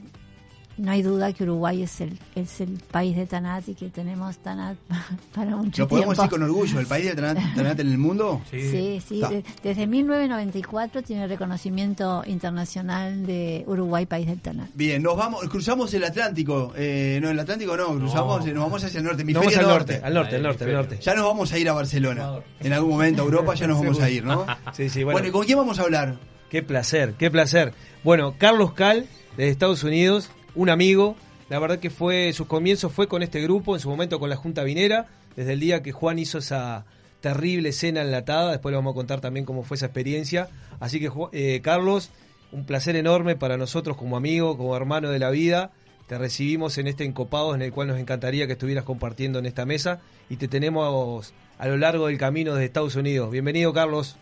no 0.82 0.90
hay 0.90 1.02
duda 1.02 1.32
que 1.32 1.44
Uruguay 1.44 1.82
es 1.84 2.00
el, 2.00 2.18
es 2.34 2.60
el 2.60 2.78
país 2.90 3.16
de 3.16 3.26
tanat 3.26 3.68
y 3.68 3.74
que 3.74 3.88
tenemos 3.88 4.36
tanat 4.38 4.76
para 5.34 5.56
mucho 5.56 5.82
¿Lo 5.82 5.88
podemos 5.88 6.16
tiempo. 6.16 6.22
decir 6.22 6.30
con 6.30 6.42
orgullo? 6.42 6.80
¿El 6.80 6.86
país 6.86 7.04
de 7.06 7.14
Tanat, 7.14 7.54
Tanat 7.54 7.80
en 7.80 7.88
el 7.90 7.98
mundo? 7.98 8.40
Sí, 8.50 9.00
sí. 9.06 9.20
De- 9.20 9.44
desde 9.62 9.86
1994 9.86 11.02
tiene 11.02 11.26
reconocimiento 11.26 12.22
internacional 12.26 13.24
de 13.26 13.64
Uruguay, 13.66 14.06
país 14.06 14.26
del 14.26 14.40
tanat. 14.40 14.68
Bien, 14.74 15.02
nos 15.02 15.16
vamos, 15.16 15.42
cruzamos 15.48 15.92
el 15.94 16.04
Atlántico. 16.04 16.72
Eh, 16.76 17.18
no, 17.22 17.30
el 17.30 17.38
Atlántico 17.38 17.76
no, 17.76 17.86
cruzamos, 17.96 18.46
eh, 18.46 18.52
nos 18.52 18.64
vamos 18.64 18.84
hacia 18.84 18.98
el 18.98 19.04
norte. 19.04 19.24
Nos 19.24 19.34
vamos 19.34 19.56
al 19.56 19.66
norte, 19.68 20.00
al 20.02 20.14
norte, 20.14 20.36
al 20.36 20.42
norte, 20.42 20.64
al 20.64 20.72
norte. 20.72 20.98
Ya 21.00 21.14
nos 21.14 21.24
vamos 21.24 21.52
a 21.52 21.58
ir 21.58 21.68
a 21.68 21.72
Barcelona. 21.72 22.30
En 22.60 22.72
algún 22.72 22.90
momento 22.90 23.22
a 23.22 23.24
Europa 23.24 23.54
ya 23.54 23.66
nos 23.66 23.78
vamos 23.78 24.00
a 24.00 24.10
ir, 24.10 24.24
¿no? 24.24 24.44
Sí, 24.72 24.88
sí, 24.88 25.04
Bueno, 25.04 25.28
¿y 25.28 25.30
con 25.30 25.44
quién 25.44 25.58
vamos 25.58 25.78
a 25.78 25.82
hablar? 25.82 26.16
Qué 26.50 26.62
placer, 26.62 27.14
qué 27.18 27.30
placer. 27.30 27.72
Bueno, 28.04 28.34
Carlos 28.38 28.72
Cal, 28.72 29.06
de 29.36 29.48
Estados 29.48 29.84
Unidos, 29.84 30.30
un 30.54 30.70
amigo. 30.70 31.16
La 31.48 31.58
verdad 31.58 31.78
que 31.78 31.90
fue, 31.90 32.32
sus 32.32 32.46
comienzos 32.46 32.92
fue 32.92 33.08
con 33.08 33.22
este 33.22 33.42
grupo, 33.42 33.74
en 33.74 33.80
su 33.80 33.90
momento 33.90 34.18
con 34.18 34.30
la 34.30 34.36
Junta 34.36 34.64
Vinera, 34.64 35.08
desde 35.36 35.52
el 35.52 35.60
día 35.60 35.82
que 35.82 35.92
Juan 35.92 36.18
hizo 36.18 36.38
esa 36.38 36.84
terrible 37.20 37.72
cena 37.72 38.02
enlatada. 38.02 38.52
Después 38.52 38.72
le 38.72 38.76
vamos 38.76 38.92
a 38.92 38.94
contar 38.94 39.20
también 39.20 39.44
cómo 39.44 39.62
fue 39.62 39.76
esa 39.76 39.86
experiencia. 39.86 40.48
Así 40.80 40.98
que, 41.00 41.10
eh, 41.32 41.60
Carlos, 41.62 42.10
un 42.52 42.64
placer 42.64 42.96
enorme 42.96 43.36
para 43.36 43.56
nosotros 43.56 43.96
como 43.96 44.16
amigo, 44.16 44.56
como 44.56 44.76
hermano 44.76 45.10
de 45.10 45.18
la 45.18 45.30
vida. 45.30 45.72
Te 46.06 46.18
recibimos 46.18 46.76
en 46.78 46.88
este 46.88 47.04
encopado 47.04 47.54
en 47.54 47.62
el 47.62 47.72
cual 47.72 47.88
nos 47.88 47.98
encantaría 47.98 48.46
que 48.46 48.52
estuvieras 48.52 48.84
compartiendo 48.84 49.38
en 49.38 49.46
esta 49.46 49.64
mesa 49.64 50.00
y 50.28 50.36
te 50.36 50.48
tenemos 50.48 51.32
a 51.58 51.68
lo 51.68 51.76
largo 51.76 52.08
del 52.08 52.18
camino 52.18 52.52
desde 52.52 52.66
Estados 52.66 52.96
Unidos. 52.96 53.30
Bienvenido, 53.30 53.72
Carlos. 53.72 54.16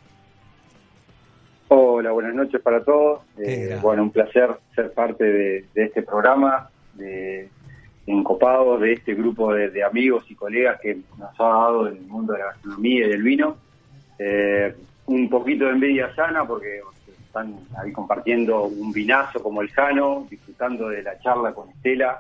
Hola, 1.73 2.11
buenas 2.11 2.35
noches 2.35 2.61
para 2.61 2.83
todos. 2.83 3.21
Eh, 3.39 3.79
bueno, 3.81 4.03
un 4.03 4.11
placer 4.11 4.51
ser 4.75 4.93
parte 4.93 5.23
de, 5.25 5.65
de 5.73 5.85
este 5.85 6.03
programa, 6.03 6.69
de 6.95 7.49
Encopados, 8.07 8.81
de 8.81 8.95
este 8.95 9.15
grupo 9.15 9.55
de, 9.55 9.71
de 9.71 9.85
amigos 9.85 10.25
y 10.29 10.35
colegas 10.35 10.81
que 10.81 10.99
nos 11.17 11.31
ha 11.39 11.45
dado 11.45 11.87
el 11.87 12.01
mundo 12.01 12.33
de 12.33 12.41
la 12.41 12.47
gastronomía 12.47 13.07
y 13.07 13.11
del 13.11 13.23
vino. 13.23 13.57
Eh, 14.19 14.75
un 15.07 15.31
poquito 15.31 15.67
de 15.67 15.71
envidia 15.71 16.13
sana 16.17 16.45
porque 16.45 16.81
están 17.25 17.55
ahí 17.81 17.93
compartiendo 17.93 18.65
un 18.65 18.91
vinazo 18.91 19.41
como 19.41 19.63
el 19.63 19.71
Jano, 19.71 20.27
disfrutando 20.29 20.89
de 20.89 21.05
la 21.05 21.21
charla 21.21 21.53
con 21.53 21.69
Estela. 21.71 22.19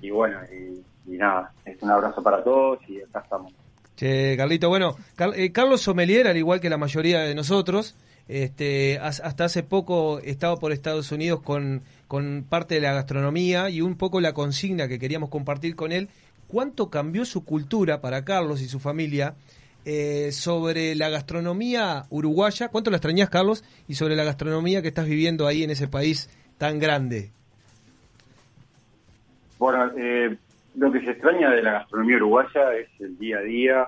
Y 0.00 0.10
bueno, 0.10 0.38
y, 0.52 1.12
y 1.12 1.16
nada, 1.16 1.52
es 1.64 1.82
un 1.82 1.90
abrazo 1.90 2.22
para 2.22 2.44
todos 2.44 2.78
y 2.88 3.00
acá 3.02 3.20
estamos. 3.24 3.52
Che, 3.96 4.36
Carlito, 4.36 4.68
bueno, 4.68 4.94
Car- 5.16 5.32
eh, 5.34 5.50
Carlos 5.50 5.80
Sommelier, 5.80 6.28
al 6.28 6.36
igual 6.36 6.60
que 6.60 6.70
la 6.70 6.78
mayoría 6.78 7.20
de 7.20 7.34
nosotros, 7.34 7.96
este, 8.28 8.98
has- 8.98 9.20
hasta 9.20 9.44
hace 9.44 9.62
poco 9.62 10.18
estaba 10.20 10.56
por 10.56 10.72
Estados 10.72 11.12
Unidos 11.12 11.40
con, 11.42 11.82
con 12.08 12.44
parte 12.48 12.76
de 12.76 12.80
la 12.80 12.92
gastronomía 12.94 13.70
y 13.70 13.80
un 13.80 13.96
poco 13.96 14.20
la 14.20 14.32
consigna 14.32 14.88
que 14.88 14.98
queríamos 14.98 15.28
compartir 15.30 15.76
con 15.76 15.92
él. 15.92 16.08
¿Cuánto 16.48 16.90
cambió 16.90 17.24
su 17.24 17.44
cultura 17.44 18.00
para 18.00 18.24
Carlos 18.24 18.60
y 18.60 18.68
su 18.68 18.78
familia 18.78 19.34
eh, 19.84 20.30
sobre 20.32 20.94
la 20.94 21.08
gastronomía 21.08 22.04
uruguaya? 22.10 22.68
¿Cuánto 22.68 22.90
la 22.90 22.98
extrañas, 22.98 23.28
Carlos? 23.30 23.64
Y 23.88 23.94
sobre 23.94 24.14
la 24.16 24.24
gastronomía 24.24 24.80
que 24.82 24.88
estás 24.88 25.06
viviendo 25.06 25.46
ahí 25.46 25.62
en 25.64 25.70
ese 25.70 25.88
país 25.88 26.30
tan 26.58 26.78
grande. 26.78 27.30
Bueno, 29.58 29.90
eh, 29.96 30.36
lo 30.76 30.92
que 30.92 31.00
se 31.00 31.12
extraña 31.12 31.50
de 31.50 31.62
la 31.62 31.72
gastronomía 31.72 32.16
uruguaya 32.16 32.74
es 32.74 32.88
el 33.00 33.16
día 33.18 33.38
a 33.38 33.42
día, 33.42 33.86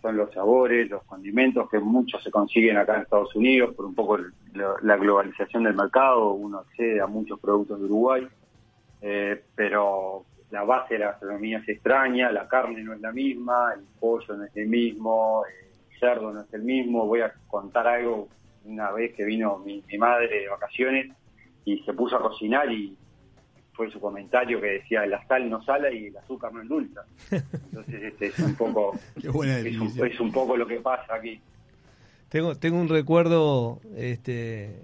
son 0.00 0.16
los 0.16 0.32
sabores, 0.32 0.88
los 0.90 1.02
condimentos 1.04 1.68
que 1.70 1.78
muchos 1.78 2.22
se 2.22 2.30
consiguen 2.30 2.76
acá 2.76 2.96
en 2.96 3.02
Estados 3.02 3.34
Unidos 3.34 3.74
por 3.74 3.86
un 3.86 3.94
poco 3.94 4.18
la 4.82 4.96
globalización 4.96 5.64
del 5.64 5.74
mercado, 5.74 6.32
uno 6.32 6.58
accede 6.58 7.00
a 7.00 7.06
muchos 7.06 7.38
productos 7.40 7.78
de 7.78 7.84
Uruguay, 7.84 8.28
eh, 9.00 9.42
pero 9.54 10.24
la 10.50 10.64
base 10.64 10.94
de 10.94 11.00
la 11.00 11.06
gastronomía 11.12 11.62
se 11.64 11.72
extraña, 11.72 12.32
la 12.32 12.48
carne 12.48 12.82
no 12.82 12.94
es 12.94 13.00
la 13.00 13.12
misma, 13.12 13.74
el 13.74 13.84
pollo 14.00 14.36
no 14.36 14.44
es 14.44 14.56
el 14.56 14.68
mismo, 14.68 15.42
el 15.46 15.98
cerdo 15.98 16.32
no 16.32 16.40
es 16.40 16.54
el 16.54 16.62
mismo. 16.62 17.06
Voy 17.06 17.20
a 17.20 17.32
contar 17.48 17.86
algo 17.86 18.28
una 18.64 18.90
vez 18.92 19.14
que 19.14 19.24
vino 19.24 19.58
mi, 19.58 19.82
mi 19.86 19.98
madre 19.98 20.40
de 20.40 20.48
vacaciones 20.48 21.12
y 21.64 21.78
se 21.80 21.92
puso 21.92 22.16
a 22.16 22.22
cocinar 22.22 22.70
y 22.72 22.96
fue 23.78 23.90
su 23.92 24.00
comentario 24.00 24.60
que 24.60 24.66
decía 24.66 25.06
la 25.06 25.24
sal 25.28 25.48
no 25.48 25.62
sala 25.64 25.90
y 25.92 26.08
el 26.08 26.16
azúcar 26.18 26.52
no 26.52 26.60
endulza. 26.60 27.02
Entonces 27.30 28.02
este 28.02 28.26
es 28.26 28.38
un 28.40 28.54
poco 28.56 28.98
Qué 29.22 29.28
buena 29.30 29.56
es 29.58 29.64
un, 29.66 29.72
definición. 29.72 30.06
es 30.08 30.20
un 30.20 30.32
poco 30.32 30.56
lo 30.56 30.66
que 30.66 30.80
pasa 30.80 31.14
aquí. 31.14 31.40
Tengo, 32.28 32.56
tengo 32.56 32.78
un 32.80 32.88
recuerdo 32.88 33.80
este, 33.96 34.82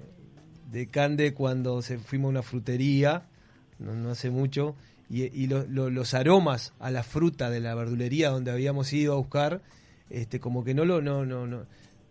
de 0.71 0.87
Cande 0.87 1.35
cuando 1.35 1.83
se 1.83 1.99
fuimos 1.99 2.29
a 2.29 2.31
una 2.31 2.43
frutería, 2.43 3.25
no, 3.81 3.93
no 3.95 4.11
hace 4.12 4.31
mucho, 4.31 4.77
y, 5.11 5.25
y 5.25 5.49
lo- 5.49 5.66
lo- 5.66 5.91
los 5.91 6.15
aromas 6.15 6.73
a 6.79 6.91
la 6.93 7.03
fruta 7.03 7.51
de 7.51 7.61
la 7.61 7.75
verdulería 7.75 8.31
donde 8.31 8.51
habíamos 8.53 8.93
ido 8.93 9.12
a 9.12 9.16
buscar, 9.16 9.61
este, 10.09 10.39
como 10.41 10.65
que 10.65 10.73
no, 10.73 10.85
lo, 10.85 11.03
no, 11.03 11.27
no, 11.27 11.47
no, 11.47 11.66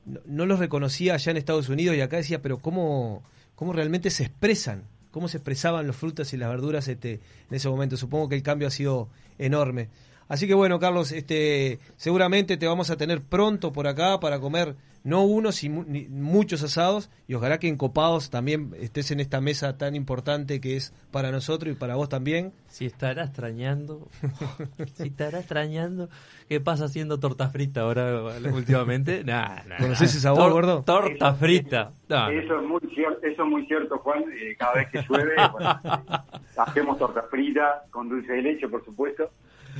no, 0.06 0.20
no 0.26 0.46
los 0.46 0.60
reconocía 0.60 1.14
allá 1.16 1.32
en 1.32 1.38
Estados 1.38 1.70
Unidos 1.70 1.96
y 1.96 2.02
acá 2.02 2.18
decía, 2.18 2.42
pero 2.42 2.58
¿cómo, 2.60 3.24
cómo 3.56 3.72
realmente 3.74 4.10
se 4.12 4.24
expresan? 4.26 4.84
¿Cómo 5.14 5.28
se 5.28 5.38
expresaban 5.38 5.86
las 5.86 5.96
frutas 5.96 6.34
y 6.34 6.38
las 6.38 6.50
verduras 6.50 6.88
este, 6.88 7.22
en 7.48 7.56
ese 7.56 7.70
momento? 7.70 7.98
Supongo 7.98 8.30
que 8.30 8.36
el 8.36 8.42
cambio 8.42 8.68
ha 8.68 8.72
sido 8.72 9.10
enorme. 9.38 9.90
Así 10.34 10.48
que 10.48 10.56
bueno, 10.56 10.80
Carlos, 10.80 11.12
este, 11.12 11.78
seguramente 11.96 12.58
te 12.58 12.66
vamos 12.66 12.90
a 12.90 12.98
tener 12.98 13.22
pronto 13.22 13.72
por 13.72 13.86
acá 13.86 14.20
para 14.20 14.40
comer 14.40 14.76
no 15.04 15.22
uno, 15.24 15.52
sino 15.52 15.84
ni- 15.86 16.08
muchos 16.08 16.64
asados 16.64 17.12
y 17.28 17.36
ojalá 17.36 17.60
que 17.60 17.68
en 17.68 17.76
Copados 17.78 18.30
también 18.32 18.72
estés 18.80 19.12
en 19.12 19.20
esta 19.20 19.42
mesa 19.42 19.78
tan 19.78 19.96
importante 19.96 20.60
que 20.60 20.76
es 20.78 20.92
para 21.12 21.30
nosotros 21.30 21.72
y 21.74 21.78
para 21.78 21.96
vos 21.96 22.10
también. 22.10 22.52
Si 22.68 22.86
estará 22.88 23.26
extrañando, 23.26 24.08
si 24.96 25.04
estará 25.10 25.40
extrañando, 25.40 26.10
¿qué 26.50 26.60
pasa 26.62 26.86
haciendo 26.86 27.20
torta 27.20 27.50
frita 27.50 27.82
ahora 27.82 28.22
últimamente? 28.52 29.24
Nah, 29.26 29.62
nah, 29.68 29.78
¿Conocés 29.78 30.00
nah. 30.02 30.06
ese 30.08 30.20
sabor, 30.20 30.40
Tor- 30.46 30.52
gordo? 30.54 30.84
Torta 30.84 31.34
frita. 31.36 31.92
No. 32.10 32.30
Eso 32.30 32.60
es 32.60 32.66
muy 32.68 32.82
cierto, 32.96 33.20
eso 33.28 33.44
es 33.44 33.50
muy 33.50 33.68
cierto, 33.68 33.98
Juan. 34.00 34.24
Eh, 34.34 34.56
cada 34.58 34.74
vez 34.76 34.88
que 34.90 35.02
llueve, 35.08 35.36
bueno, 35.52 35.80
eh, 35.84 36.30
hacemos 36.58 36.98
torta 36.98 37.22
frita 37.30 37.84
con 37.92 38.10
dulce 38.10 38.32
de 38.34 38.42
leche, 38.42 38.68
por 38.68 38.84
supuesto. 38.84 39.30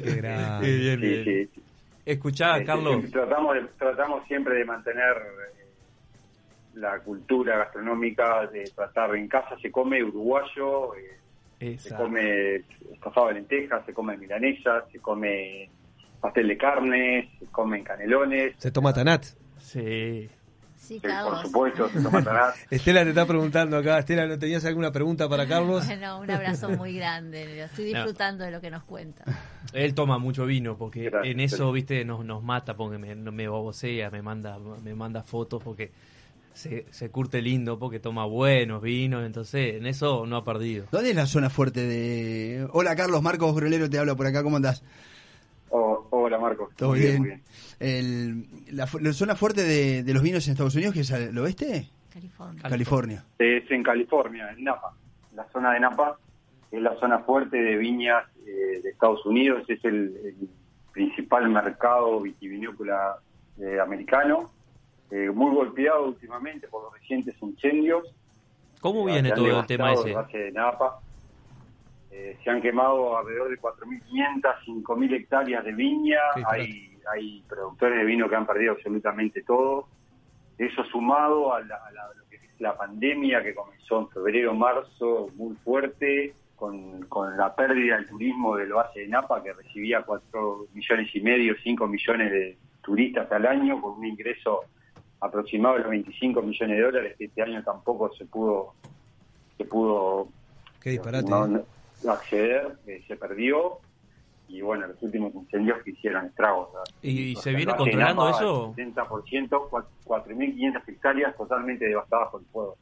Qué 0.02 0.16
grande. 0.16 0.66
Qué 0.68 0.78
bien, 0.78 1.00
Sí, 1.00 1.06
bien. 1.08 1.24
sí, 1.24 1.52
sí. 1.56 1.64
Escuchá, 2.06 2.54
Este, 2.58 2.66
Carlos. 2.66 3.12
Tratamos, 3.12 3.56
de- 3.56 3.68
tratamos 3.78 4.28
siempre 4.28 4.56
de 4.56 4.66
mantener 4.66 5.16
eh, 5.18 5.66
la 6.76 7.00
cultura 7.00 7.58
gastronómica, 7.60 8.48
de 8.48 8.64
tratar 8.76 9.16
en 9.16 9.28
casa 9.28 9.58
se 9.62 9.72
come 9.72 10.04
uruguayo, 10.04 10.96
eh, 10.96 11.78
se 11.78 11.96
come 11.96 12.56
estofado 12.92 13.28
de 13.28 13.36
lentejas, 13.36 13.86
se 13.86 13.94
come 13.94 14.18
milanesa, 14.18 14.84
se 14.92 15.00
come 15.00 15.70
pastel 16.20 16.48
de 16.48 16.58
carne, 16.58 17.30
se 17.40 17.46
comen 17.48 17.84
canelones, 17.84 18.56
Se 18.58 18.72
toma 18.72 18.94
Tanat. 18.94 19.24
Sí. 19.60 20.30
Sí, 20.84 21.00
sí, 21.00 21.08
por 21.24 21.42
supuesto, 21.42 21.90
se 21.90 22.02
toma 22.02 22.22
tanat. 22.22 22.56
Estela 22.70 23.04
te 23.04 23.10
está 23.10 23.26
preguntando 23.26 23.78
acá. 23.78 24.00
Estela, 24.00 24.28
¿no 24.28 24.38
tenías 24.38 24.66
alguna 24.66 24.92
pregunta 24.92 25.30
para 25.30 25.48
Carlos? 25.48 25.86
Bueno, 25.88 26.20
un 26.20 26.30
abrazo 26.30 26.70
muy 26.72 26.94
grande. 26.98 27.56
Lo 27.56 27.64
estoy 27.64 27.92
No. 27.94 28.00
disfrutando 28.00 28.44
de 28.44 28.52
lo 28.52 28.60
que 28.60 28.70
nos 28.70 28.84
cuenta. 28.84 29.24
Él 29.72 29.94
toma 29.94 30.18
mucho 30.18 30.46
vino 30.46 30.78
porque 30.78 31.04
Gracias, 31.06 31.32
en 31.34 31.40
eso, 31.40 31.72
viste, 31.72 32.04
nos, 32.04 32.26
nos 32.26 32.44
mata 32.44 32.76
porque 32.76 32.98
me, 32.98 33.16
me 33.16 33.48
babosea, 33.48 34.10
me 34.12 34.22
manda, 34.22 34.58
me 34.60 34.94
manda 34.94 35.24
fotos 35.24 35.64
porque 35.64 35.92
se, 36.54 36.86
se 36.92 37.10
curte 37.10 37.42
lindo 37.42 37.80
porque 37.80 38.00
toma 38.00 38.26
buenos 38.26 38.82
vinos, 38.82 39.26
entonces 39.26 39.76
en 39.76 39.86
eso 39.88 40.26
no 40.28 40.36
ha 40.36 40.44
perdido. 40.44 40.86
¿Dónde 40.92 41.12
es 41.12 41.16
la 41.16 41.26
zona 41.28 41.50
fuerte 41.50 41.80
de...? 41.88 42.68
Hola 42.74 42.96
Carlos, 42.96 43.22
Marcos 43.24 43.56
Brolero 43.56 43.90
te 43.90 43.98
habla 43.98 44.16
por 44.16 44.28
acá, 44.28 44.44
¿cómo 44.44 44.58
andás? 44.58 44.84
Oh, 45.76 46.06
hola 46.12 46.38
Marcos. 46.38 46.70
¿Todo 46.76 46.90
Muy 46.90 47.00
bien? 47.00 47.18
muy 47.20 47.42
El- 47.80 48.46
la, 48.76 48.86
zona 48.86 49.34
fuerte 49.36 49.64
de, 49.64 50.04
de 50.04 50.14
los 50.14 50.22
vinos 50.22 50.46
en 50.48 50.52
Estados 50.52 50.76
Unidos, 50.76 50.94
que 50.94 51.00
es 51.00 51.12
al 51.12 51.36
oeste? 51.36 51.90
California. 52.12 52.62
California. 52.62 53.26
Es 53.40 53.72
en 53.72 53.82
California, 53.82 54.52
en 54.56 54.64
Napa. 54.66 54.94
La 55.36 55.46
zona 55.52 55.74
de 55.74 55.80
Napa 55.80 56.20
es 56.72 56.80
la 56.80 56.96
zona 57.00 57.20
fuerte 57.20 57.58
de 57.58 57.76
viñas 57.76 58.24
eh, 58.46 58.82
de 58.84 58.90
Estados 58.92 59.26
Unidos, 59.26 59.64
es 59.68 59.84
el, 59.84 60.16
el 60.24 60.36
principal 60.92 61.50
mercado 61.50 62.20
vitivinícola 62.20 63.18
eh, 63.60 63.80
americano, 63.80 64.52
eh, 65.10 65.32
muy 65.34 65.56
golpeado 65.56 66.06
últimamente 66.06 66.68
por 66.68 66.84
los 66.84 66.94
recientes 66.94 67.34
incendios. 67.42 68.04
¿Cómo 68.80 69.06
viene 69.06 69.32
todo 69.32 69.60
el 69.60 69.66
tema 69.66 69.94
ese? 69.94 70.10
de 70.38 70.52
Napa. 70.52 71.00
Eh, 72.16 72.38
se 72.44 72.50
han 72.52 72.62
quemado 72.62 73.18
alrededor 73.18 73.50
de 73.50 73.60
4.500, 73.60 74.44
5.000 74.68 75.14
hectáreas 75.16 75.66
de 75.66 75.72
viña, 75.74 76.20
hay, 76.46 76.96
hay 77.12 77.44
productores 77.50 77.98
de 77.98 78.06
vino 78.06 78.30
que 78.30 78.36
han 78.36 78.46
perdido 78.46 78.74
absolutamente 78.74 79.42
todo. 79.42 79.88
Eso 80.60 80.84
sumado 80.86 81.52
a, 81.56 81.62
la, 81.62 81.76
a 81.78 81.92
la- 81.92 82.14
lo 82.16 82.24
que 82.30 82.36
es 82.36 82.42
la 82.60 82.78
pandemia 82.78 83.42
que 83.42 83.56
comenzó 83.56 84.02
en 84.02 84.10
febrero, 84.10 84.54
marzo, 84.54 85.30
muy 85.36 85.56
fuerte, 85.64 86.36
con, 86.56 87.02
con 87.08 87.36
la 87.36 87.56
pérdida 87.56 87.96
del 87.96 88.08
turismo 88.08 88.56
del 88.58 88.72
Valle 88.74 89.02
de 89.02 89.08
Napa, 89.08 89.42
que 89.42 89.52
recibía 89.52 90.04
4 90.04 90.68
millones 90.76 91.10
y 91.16 91.20
medio, 91.22 91.56
5 91.64 91.88
millones 91.88 92.32
de 92.32 92.58
turistas 92.84 93.30
al 93.32 93.48
año, 93.48 93.82
con 93.82 93.94
un 93.98 94.06
ingreso 94.06 94.62
aproximado 95.20 95.76
de 95.76 95.82
los 95.82 95.90
25 95.90 96.42
millones 96.44 96.78
de 96.78 96.84
dólares, 96.84 97.16
que 97.18 97.26
este 97.26 97.42
año 97.42 97.64
tampoco 97.64 98.14
se 98.14 98.26
pudo, 98.26 98.76
se 99.58 99.66
pudo 99.66 100.28
Qué 100.80 100.92
disparate. 100.92 101.28
no- 101.30 101.46
¿eh? 101.46 101.50
no 101.50 101.73
acceder, 102.12 102.78
eh, 102.88 103.04
se 103.08 103.16
perdió, 103.16 103.80
y 104.48 104.62
bueno, 104.62 104.88
los 104.88 105.02
últimos 105.02 105.34
incendios 105.34 105.82
que 105.84 105.92
hicieron 105.92 106.26
estragos. 106.26 106.70
¿Y 107.02 107.34
O 107.36 107.40
se 107.40 107.50
sea, 107.50 107.58
viene 107.58 107.76
controlando 107.76 108.30
eso? 108.30 108.74
el 108.78 108.94
70%, 108.94 109.70
cua- 109.70 109.86
4.500 110.06 110.82
hectáreas 110.88 111.36
totalmente 111.36 111.86
devastadas 111.86 112.30
por 112.30 112.42
el 112.42 112.48
fuego. 112.48 112.78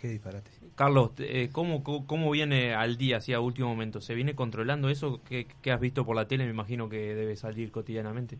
Qué 0.00 0.08
disparate. 0.08 0.50
Carlos, 0.74 1.12
eh, 1.18 1.50
¿cómo, 1.52 1.84
cómo, 1.84 2.30
viene 2.30 2.74
al 2.74 2.96
día, 2.96 3.18
así 3.18 3.32
a 3.32 3.40
último 3.40 3.68
momento? 3.68 4.00
¿Se 4.00 4.14
viene 4.14 4.34
controlando 4.34 4.88
eso? 4.88 5.20
¿Qué, 5.28 5.46
qué 5.62 5.70
has 5.70 5.78
visto 5.80 6.04
por 6.04 6.16
la 6.16 6.26
tele? 6.26 6.44
Me 6.44 6.50
imagino 6.50 6.88
que 6.88 7.14
debe 7.14 7.36
salir 7.36 7.70
cotidianamente. 7.70 8.36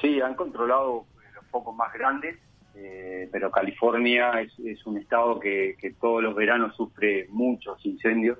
Sí, 0.00 0.20
han 0.20 0.34
controlado 0.34 1.04
los 1.34 1.46
focos 1.46 1.74
más 1.76 1.92
grandes, 1.92 2.38
eh, 2.76 3.28
pero 3.32 3.50
California 3.50 4.40
es, 4.40 4.52
es 4.58 4.84
un 4.86 4.98
estado 4.98 5.40
que, 5.40 5.76
que 5.80 5.92
todos 5.92 6.22
los 6.22 6.34
veranos 6.34 6.76
sufre 6.76 7.26
muchos 7.30 7.84
incendios. 7.86 8.38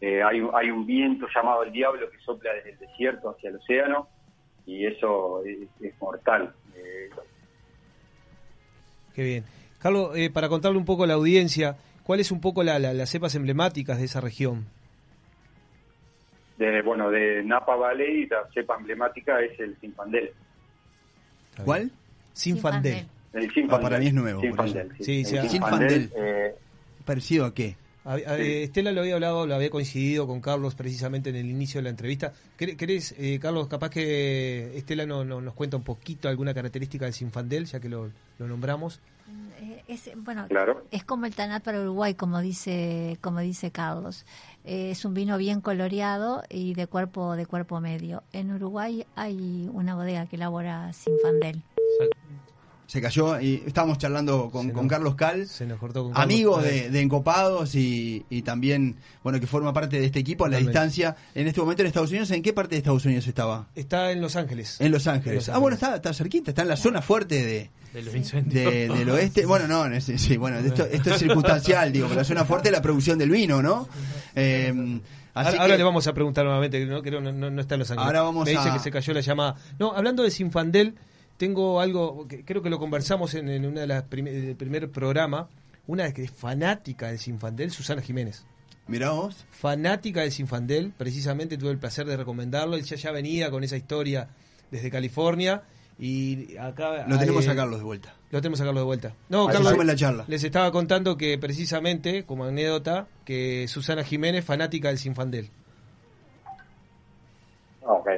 Eh, 0.00 0.20
hay, 0.22 0.42
hay 0.54 0.70
un 0.70 0.84
viento 0.84 1.26
llamado 1.34 1.62
el 1.62 1.70
diablo 1.72 2.10
que 2.10 2.18
sopla 2.18 2.52
desde 2.54 2.70
el 2.72 2.78
desierto 2.78 3.30
hacia 3.30 3.50
el 3.50 3.56
océano 3.56 4.08
y 4.66 4.84
eso 4.86 5.44
es, 5.44 5.68
es 5.80 5.94
mortal. 6.00 6.52
Eh, 6.76 7.08
Qué 9.14 9.22
bien. 9.22 9.44
Carlos, 9.78 10.16
eh, 10.16 10.30
para 10.30 10.48
contarle 10.48 10.78
un 10.78 10.84
poco 10.84 11.04
a 11.04 11.06
la 11.06 11.14
audiencia, 11.14 11.76
¿cuáles 12.02 12.30
un 12.32 12.40
poco 12.40 12.62
la- 12.62 12.78
la- 12.78 12.94
las 12.94 13.10
cepas 13.10 13.34
emblemáticas 13.34 13.98
de 13.98 14.04
esa 14.06 14.20
región? 14.20 14.66
de, 16.58 16.80
bueno, 16.82 17.10
de 17.10 17.42
Napa 17.42 17.74
Valley 17.74 18.26
la 18.26 18.46
cepa 18.54 18.76
emblemática 18.76 19.40
es 19.40 19.58
el 19.58 19.76
Sinfandel. 19.80 20.30
¿Cuál? 21.64 21.90
Sinfandel. 22.34 23.06
El 23.32 23.50
Ah, 23.70 23.80
para 23.80 23.98
mí 23.98 24.06
es 24.08 24.14
nuevo. 24.14 24.42
eso. 24.42 24.66
sí. 24.98 25.04
Sí, 25.04 25.20
El 25.20 25.26
sí, 25.42 25.48
Sinfandel, 25.48 25.50
Sinfandel. 25.50 26.12
eh, 26.16 26.54
¿Parecido 27.04 27.46
a 27.46 27.54
qué? 27.54 27.76
A- 28.04 28.14
a- 28.14 28.38
eh, 28.38 28.64
Estela 28.64 28.90
lo 28.92 29.00
había 29.00 29.14
hablado, 29.14 29.46
lo 29.46 29.54
había 29.54 29.70
coincidido 29.70 30.26
con 30.26 30.40
Carlos 30.40 30.74
precisamente 30.74 31.30
en 31.30 31.36
el 31.36 31.46
inicio 31.48 31.78
de 31.78 31.84
la 31.84 31.90
entrevista. 31.90 32.32
¿Querés, 32.56 32.76
querés, 32.76 33.14
eh, 33.16 33.38
Carlos, 33.40 33.68
capaz 33.68 33.90
que 33.90 34.76
Estela 34.76 35.06
no, 35.06 35.24
no- 35.24 35.40
nos 35.40 35.54
cuenta 35.54 35.76
un 35.76 35.84
poquito 35.84 36.28
alguna 36.28 36.52
característica 36.52 37.04
del 37.04 37.14
Sinfandel, 37.14 37.64
ya 37.66 37.80
que 37.80 37.88
lo, 37.88 38.10
lo 38.38 38.48
nombramos? 38.48 39.00
Eh, 39.60 39.84
es, 39.86 40.10
bueno, 40.16 40.46
Claro. 40.48 40.84
es 40.90 41.04
como 41.04 41.26
el 41.26 41.34
Tanat 41.34 41.62
para 41.62 41.80
Uruguay, 41.80 42.14
como 42.14 42.40
dice, 42.40 43.16
como 43.20 43.38
dice 43.38 43.70
Carlos. 43.70 44.26
Eh, 44.64 44.90
es 44.90 45.04
un 45.04 45.14
vino 45.14 45.38
bien 45.38 45.60
coloreado 45.60 46.42
y 46.50 46.74
de 46.74 46.88
cuerpo, 46.88 47.36
de 47.36 47.46
cuerpo 47.46 47.80
medio. 47.80 48.24
En 48.32 48.50
Uruguay 48.52 49.06
hay 49.14 49.70
una 49.72 49.94
bodega 49.94 50.26
que 50.26 50.36
elabora 50.36 50.92
Sinfandel. 50.92 51.62
Se 52.92 53.00
cayó 53.00 53.40
y 53.40 53.62
estábamos 53.66 53.96
charlando 53.96 54.50
con, 54.50 54.66
Se 54.66 54.72
con 54.74 54.82
nos- 54.84 54.90
Carlos 54.90 55.14
Cal, 55.14 55.46
Se 55.48 55.64
nos 55.64 55.78
cortó 55.78 56.02
con 56.02 56.12
Carlos. 56.12 56.24
amigos 56.24 56.62
de, 56.62 56.90
de 56.90 57.00
Encopados 57.00 57.74
y, 57.74 58.26
y 58.28 58.42
también, 58.42 58.96
bueno, 59.22 59.40
que 59.40 59.46
forma 59.46 59.72
parte 59.72 59.98
de 59.98 60.04
este 60.04 60.18
equipo 60.18 60.44
a 60.44 60.48
la 60.48 60.58
Totalmente. 60.58 60.78
distancia. 60.78 61.16
En 61.34 61.46
este 61.46 61.58
momento 61.62 61.80
en 61.82 61.86
Estados 61.86 62.10
Unidos, 62.10 62.30
¿en 62.32 62.42
qué 62.42 62.52
parte 62.52 62.74
de 62.74 62.78
Estados 62.80 63.02
Unidos 63.06 63.26
estaba? 63.26 63.66
Está 63.74 64.10
en 64.12 64.20
Los 64.20 64.36
Ángeles. 64.36 64.76
En 64.78 64.92
Los 64.92 65.06
Ángeles. 65.06 65.32
En 65.32 65.36
Los 65.36 65.48
Ah, 65.48 65.58
bueno, 65.58 65.74
está, 65.74 65.96
está 65.96 66.12
cerquita, 66.12 66.50
está 66.50 66.60
en 66.60 66.68
la 66.68 66.76
zona 66.76 67.00
fuerte 67.00 67.42
de, 67.42 67.70
De 67.94 68.02
los 68.02 68.14
incendios. 68.14 68.70
de- 68.70 68.88
del 68.90 69.08
oeste. 69.08 69.46
Bueno, 69.46 69.66
no, 69.66 69.88
no, 69.88 69.98
sí, 69.98 70.18
sí, 70.18 70.36
bueno, 70.36 70.58
esto, 70.58 70.84
esto 70.84 71.14
es 71.14 71.18
circunstancial, 71.18 71.90
digo, 71.94 72.08
pero 72.08 72.20
la 72.20 72.24
zona 72.24 72.44
fuerte 72.44 72.68
es 72.68 72.72
la 72.74 72.82
producción 72.82 73.18
del 73.18 73.30
vino, 73.30 73.62
¿no? 73.62 73.88
Eh, 74.34 74.68
así 75.32 75.46
Ahora, 75.48 75.62
ahora 75.62 75.74
que- 75.74 75.78
le 75.78 75.84
vamos 75.84 76.06
a 76.06 76.12
preguntar 76.12 76.44
nuevamente, 76.44 76.84
¿no? 76.84 77.00
Creo 77.02 77.22
no, 77.22 77.32
no, 77.32 77.50
no 77.50 77.60
está 77.62 77.76
en 77.76 77.78
Los 77.78 77.90
Ángeles. 77.90 78.06
Ahora 78.06 78.20
vamos 78.20 78.44
Me 78.44 78.50
dice 78.50 78.68
a- 78.68 78.72
que 78.74 78.80
se 78.80 78.90
cayó 78.90 79.14
la 79.14 79.22
llamada. 79.22 79.56
No, 79.78 79.94
hablando 79.96 80.22
de 80.22 80.30
Sinfandel, 80.30 80.94
tengo 81.42 81.80
algo, 81.80 82.28
que 82.28 82.44
creo 82.44 82.62
que 82.62 82.70
lo 82.70 82.78
conversamos 82.78 83.34
en, 83.34 83.48
en 83.48 83.66
una 83.66 83.80
de 83.80 83.86
las 83.88 84.04
prim- 84.04 84.26
del 84.26 84.54
primer 84.54 84.88
programa, 84.92 85.48
una 85.88 86.12
que 86.12 86.22
es 86.22 86.30
fanática 86.30 87.08
del 87.08 87.18
Sinfandel, 87.18 87.72
Susana 87.72 88.00
Jiménez. 88.00 88.44
Mirá 88.86 89.10
vos. 89.10 89.44
Fanática 89.50 90.20
del 90.20 90.30
Sinfandel, 90.30 90.92
precisamente 90.96 91.58
tuve 91.58 91.70
el 91.72 91.78
placer 91.78 92.06
de 92.06 92.16
recomendarlo, 92.16 92.76
él 92.76 92.84
ya, 92.84 92.94
ya 92.96 93.10
venía 93.10 93.50
con 93.50 93.64
esa 93.64 93.76
historia 93.76 94.28
desde 94.70 94.88
California 94.90 95.62
Y 95.98 96.56
acá 96.56 97.06
Lo 97.08 97.18
tenemos 97.18 97.44
eh, 97.46 97.50
a 97.50 97.56
Carlos 97.56 97.78
de 97.80 97.84
vuelta. 97.84 98.14
Lo 98.30 98.40
tenemos 98.40 98.60
a 98.60 98.64
Carlos 98.64 98.80
de 98.82 98.86
vuelta. 98.86 99.14
No, 99.28 99.48
Ahí 99.48 99.52
Carlos, 99.54 99.84
la 99.84 99.94
charla. 99.96 100.24
les 100.28 100.42
estaba 100.44 100.70
contando 100.72 101.16
que 101.16 101.38
precisamente, 101.38 102.24
como 102.24 102.44
anécdota, 102.44 103.06
que 103.24 103.66
Susana 103.68 104.04
Jiménez, 104.04 104.44
fanática 104.44 104.88
del 104.88 104.98
Sinfandel. 104.98 105.50
Ah, 107.84 107.92
Ok. 107.94 108.08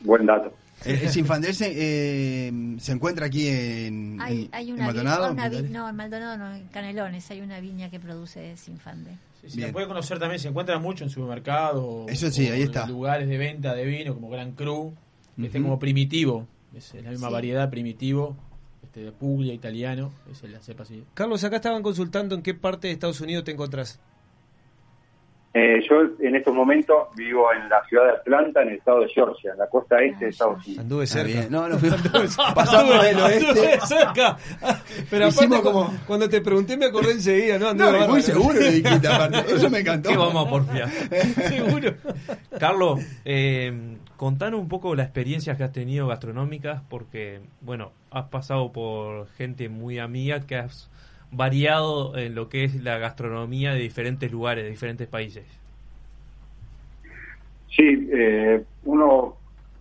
Buen 0.00 0.26
dato. 0.26 0.52
El, 0.86 0.96
el 1.00 1.08
Sinfandel 1.10 1.54
se, 1.54 1.72
eh, 1.74 2.52
se 2.78 2.92
encuentra 2.92 3.26
aquí 3.26 3.48
en, 3.48 4.18
Hay, 4.20 4.42
en- 4.44 4.48
hay 4.52 4.72
una, 4.72 4.86
Maldonado. 4.86 5.32
una 5.32 5.48
vi- 5.48 5.56
¿en 5.58 5.72
no, 5.72 5.88
en 5.88 5.96
Maldonado 5.96 6.36
no, 6.38 6.54
en 6.54 6.66
Canelones 6.68 7.30
hay 7.30 7.40
una 7.40 7.60
viña 7.60 7.90
que 7.90 7.98
produce 8.00 8.56
Sinfande. 8.56 9.12
Se 9.46 9.60
la 9.60 9.72
puede 9.72 9.86
conocer 9.86 10.18
también, 10.18 10.40
se 10.40 10.48
encuentra 10.48 10.78
mucho 10.78 11.04
en 11.04 11.10
supermercados. 11.10 12.10
Eso 12.10 12.30
sí, 12.30 12.48
o 12.48 12.52
ahí 12.54 12.62
en 12.62 12.68
está. 12.68 12.86
lugares 12.86 13.28
de 13.28 13.36
venta 13.36 13.74
de 13.74 13.84
vino 13.84 14.14
como 14.14 14.30
Gran 14.30 14.52
Cru, 14.52 14.94
este 15.36 15.58
Ujú. 15.58 15.66
como 15.66 15.78
primitivo. 15.78 16.46
Es 16.74 16.94
la 16.94 17.10
misma 17.10 17.28
Sí. 17.28 17.32
variedad 17.34 17.70
primitivo, 17.70 18.36
este 18.82 19.00
de 19.04 19.12
Puglia 19.12 19.52
italiano, 19.52 20.12
es 20.30 20.42
la 20.50 20.60
cepa 20.60 20.84
así. 20.84 21.04
Carlos, 21.14 21.44
acá 21.44 21.56
estaban 21.56 21.82
consultando 21.82 22.34
en 22.34 22.42
qué 22.42 22.54
parte 22.54 22.88
de 22.88 22.94
Estados 22.94 23.20
Unidos 23.20 23.44
te 23.44 23.52
encontrás. 23.52 24.00
Eh, 25.56 25.80
yo 25.88 25.96
en 26.18 26.34
estos 26.34 26.52
momentos 26.52 26.96
vivo 27.14 27.46
en 27.52 27.68
la 27.68 27.84
ciudad 27.88 28.06
de 28.06 28.10
Atlanta, 28.10 28.62
en 28.62 28.70
el 28.70 28.74
estado 28.74 29.02
de 29.02 29.08
Georgia, 29.08 29.52
en 29.52 29.58
la 29.58 29.68
costa 29.68 29.98
este 30.02 30.24
de 30.24 30.30
Estados 30.32 30.66
Unidos. 30.66 30.78
Anduve 30.82 31.06
cerca. 31.06 31.26
bien. 31.28 31.46
No, 31.48 31.68
no 31.68 31.78
fuimos- 31.78 32.00
pasamos 32.56 33.02
del 33.04 33.20
oeste. 33.20 33.48
Anduve 33.50 33.80
cerca. 33.86 34.36
Pero 35.10 35.28
Hicimos 35.28 35.58
aparte, 35.60 35.62
como- 35.62 35.86
cu- 35.86 35.92
cuando 36.08 36.28
te 36.28 36.40
pregunté 36.40 36.76
me 36.76 36.86
acordé 36.86 37.12
enseguida, 37.12 37.56
¿no? 37.58 37.72
No, 37.72 37.84
Anduve 37.86 38.08
muy 38.08 38.22
seguro 38.22 38.58
le 38.58 38.70
dijiste 38.72 39.06
aparte. 39.06 39.44
Eso 39.54 39.70
me 39.70 39.78
encantó. 39.78 40.08
¿Qué 40.10 40.16
vamos 40.16 40.44
a 40.44 40.50
porfiar? 40.50 40.90
Seguro. 40.90 41.94
Carlos, 42.58 43.00
eh, 43.24 43.96
contanos 44.16 44.58
un 44.60 44.68
poco 44.68 44.96
las 44.96 45.06
experiencias 45.06 45.56
que 45.56 45.62
has 45.62 45.72
tenido 45.72 46.08
gastronómicas, 46.08 46.82
porque, 46.88 47.40
bueno, 47.60 47.92
has 48.10 48.24
pasado 48.24 48.72
por 48.72 49.28
gente 49.36 49.68
muy 49.68 50.00
amiga 50.00 50.40
que 50.40 50.56
has 50.56 50.90
variado 51.36 52.16
en 52.16 52.34
lo 52.34 52.48
que 52.48 52.64
es 52.64 52.82
la 52.82 52.98
gastronomía 52.98 53.72
de 53.72 53.80
diferentes 53.80 54.30
lugares, 54.30 54.64
de 54.64 54.70
diferentes 54.70 55.06
países. 55.08 55.44
Sí, 57.76 58.08
eh, 58.12 58.62
uno 58.84 59.36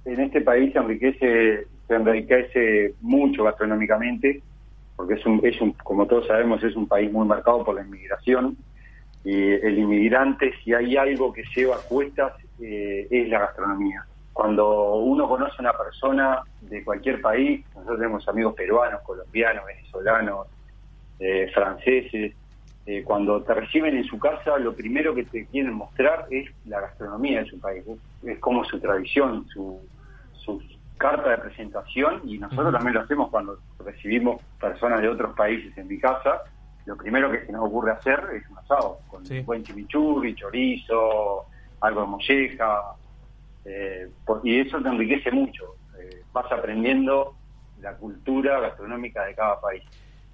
en 0.06 0.20
este 0.20 0.42
país 0.42 0.74
se 0.74 0.80
enriquece, 0.80 1.68
se 1.88 1.94
enriquece 1.94 2.96
mucho 3.02 3.44
gastronómicamente, 3.44 4.42
porque 4.96 5.16
es 5.16 5.26
un, 5.26 5.40
es 5.44 5.60
un, 5.62 5.74
como 5.74 6.08
todos 6.08 6.28
sabemos, 6.28 6.64
es 6.64 6.76
un 6.76 6.88
país 6.88 7.12
muy 7.12 7.28
marcado 7.28 7.64
por 7.64 7.76
la 7.76 7.82
inmigración. 7.82 8.58
Y 9.24 9.52
el 9.52 9.78
inmigrante, 9.78 10.54
si 10.64 10.74
hay 10.74 10.98
algo 10.98 11.32
que 11.32 11.44
lleva 11.56 11.78
cuestas, 11.78 12.34
eh, 12.60 13.08
es 13.10 13.30
la 13.30 13.40
gastronomía. 13.40 14.06
Cuando 14.34 14.96
uno 14.96 15.30
conoce 15.30 15.54
a 15.60 15.62
una 15.62 15.74
persona 15.74 16.42
de 16.62 16.84
cualquier 16.84 17.22
país, 17.22 17.64
nosotros 17.76 18.00
tenemos 18.00 18.28
amigos 18.28 18.56
peruanos, 18.56 19.02
colombianos, 19.04 19.64
venezolanos, 19.66 20.48
eh, 21.20 21.50
franceses, 21.54 22.34
eh, 22.86 23.04
cuando 23.04 23.44
te 23.44 23.54
reciben 23.54 23.96
en 23.96 24.04
su 24.04 24.20
casa, 24.20 24.58
lo 24.58 24.76
primero 24.76 25.16
que 25.16 25.24
te 25.26 25.48
quieren 25.48 25.74
mostrar 25.74 26.26
es 26.30 26.50
la 26.66 26.82
gastronomía 26.82 27.40
de 27.44 27.50
su 27.50 27.60
país, 27.60 27.84
es, 28.24 28.40
como 28.40 28.66
su 28.66 28.80
tradición, 28.80 29.46
su, 29.48 29.88
su 30.34 30.62
carta 30.98 31.30
de 31.30 31.38
presentación, 31.38 32.22
y 32.26 32.38
nosotros 32.38 32.74
también 32.74 32.96
lo 32.96 33.02
hacemos 33.02 33.30
cuando 33.30 33.60
recibimos 33.80 34.42
personas 34.60 35.02
de 35.02 35.08
otros 35.10 35.36
países 35.36 35.78
en 35.78 35.88
mi 35.88 36.00
casa. 36.00 36.42
Lo 36.86 36.98
primero 36.98 37.32
que 37.32 37.46
se 37.46 37.52
nos 37.54 37.66
ocurre 37.66 37.92
hacer 37.92 38.20
es 38.34 38.50
un 38.50 38.58
asado, 38.58 39.00
con 39.08 39.26
Sí. 39.26 39.40
buen 39.42 39.64
chimichurri, 39.64 40.36
chorizo, 40.36 41.46
algo 41.80 42.02
de 42.02 42.08
molleja, 42.08 42.82
eh, 43.66 44.10
y 44.44 44.60
eso 44.60 44.82
te 44.82 44.90
enriquece 44.90 45.32
mucho. 45.32 45.64
eh, 46.00 46.24
vas 46.34 46.52
aprendiendo 46.52 47.36
la 47.78 47.96
cultura 47.96 48.60
gastronómica 48.60 49.24
de 49.26 49.36
cada 49.36 49.62
país. 49.62 49.84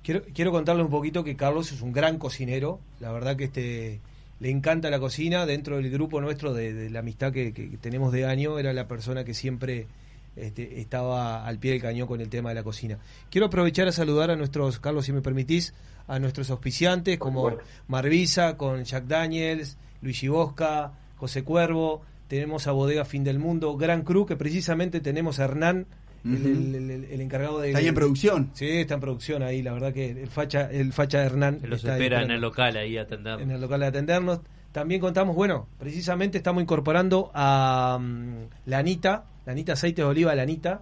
Quiero, 0.04 0.24
quiero 0.34 0.52
contarles 0.52 0.86
un 0.86 0.92
poquito 0.92 1.24
que 1.24 1.36
Carlos 1.36 1.72
es 1.72 1.82
un 1.82 1.92
gran 1.92 2.18
cocinero. 2.18 2.80
La 3.00 3.12
verdad 3.12 3.36
que 3.36 3.46
este 3.46 4.00
le 4.40 4.50
encanta 4.50 4.90
la 4.90 5.00
cocina. 5.00 5.46
Dentro 5.46 5.78
del 5.78 5.90
grupo 5.92 6.22
nuestro 6.22 6.54
de, 6.54 6.74
de 6.74 6.90
la 6.90 7.00
amistad 7.00 7.32
que, 7.34 7.54
que 7.54 7.78
tenemos 7.82 8.12
de 8.12 8.26
año, 8.26 8.58
era 8.60 8.74
la 8.74 8.88
persona 8.88 9.24
que 9.24 9.34
siempre 9.34 9.88
este, 10.36 10.80
estaba 10.80 11.46
al 11.46 11.60
pie 11.60 11.72
del 11.72 11.82
cañón 11.82 12.08
con 12.08 12.22
el 12.22 12.30
tema 12.30 12.50
de 12.50 12.56
la 12.56 12.64
cocina. 12.64 12.98
Quiero 13.30 13.48
aprovechar 13.48 13.88
a 13.88 13.92
saludar 13.92 14.32
a 14.32 14.36
nuestros, 14.36 14.80
Carlos, 14.80 15.06
si 15.06 15.12
me 15.12 15.22
permitís, 15.22 15.74
a 16.08 16.18
nuestros 16.20 16.50
auspiciantes 16.50 17.20
como 17.20 17.58
Marvisa 17.88 18.58
con 18.58 18.84
Jack 18.84 19.06
Daniels, 19.06 19.78
Luigi 20.02 20.28
Bosca, 20.28 20.94
José 21.18 21.44
Cuervo. 21.44 22.02
Tenemos 22.28 22.68
a 22.68 22.72
Bodega 22.72 23.06
Fin 23.06 23.24
del 23.24 23.40
Mundo, 23.40 23.76
Gran 23.76 24.04
Cru, 24.04 24.26
que 24.26 24.36
precisamente 24.36 25.02
tenemos 25.02 25.40
a 25.40 25.46
Hernán, 25.46 25.88
el- 26.26 26.32
Ujú. 26.36 26.48
el, 26.48 26.76
el- 26.76 26.92
el- 26.92 27.04
el 27.06 27.22
encargado 27.22 27.60
de... 27.60 27.68
Está 27.70 27.80
ahí 27.80 27.88
en 27.88 27.96
producción. 27.96 28.50
Sí, 28.54 28.68
está 28.68 28.96
en 28.96 29.00
producción 29.00 29.44
ahí, 29.44 29.62
la 29.62 29.74
verdad 29.74 29.94
que 29.94 30.12
el 30.12 30.28
facha, 30.28 30.70
el 30.72 30.92
facha 30.94 31.20
de 31.20 31.26
Hernán 31.26 31.60
los 31.64 31.80
está 31.80 31.94
ahí 31.94 32.02
espera 32.02 32.22
en 32.24 32.32
el 32.32 32.42
local 32.42 32.76
ahí 32.78 32.98
a 32.98 33.04
atender. 33.04 33.40
en 33.42 33.52
el 33.52 33.62
local 33.62 33.80
de 33.82 33.86
atendernos. 33.88 34.40
También 34.72 35.02
contamos, 35.02 35.36
bueno, 35.36 35.68
precisamente 35.80 36.38
estamos 36.38 36.62
incorporando 36.62 37.32
a 37.34 37.98
mm, 38.00 38.34
la 38.68 38.78
Anita, 38.78 39.26
la 39.46 39.54
Anita 39.54 39.74
Aceite 39.74 40.02
de 40.04 40.08
Oliva, 40.08 40.36
la 40.36 40.44
Anita. 40.44 40.82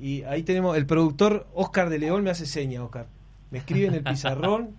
Y 0.00 0.22
ahí 0.22 0.42
tenemos 0.42 0.76
el 0.78 0.86
productor 0.86 1.46
Oscar 1.52 1.90
de 1.90 1.98
León, 1.98 2.24
me 2.24 2.30
hace 2.30 2.46
seña, 2.46 2.82
Oscar. 2.82 3.08
Me 3.50 3.58
escribe 3.58 3.88
en 3.88 3.94
el 3.94 4.02
pizarrón. 4.02 4.70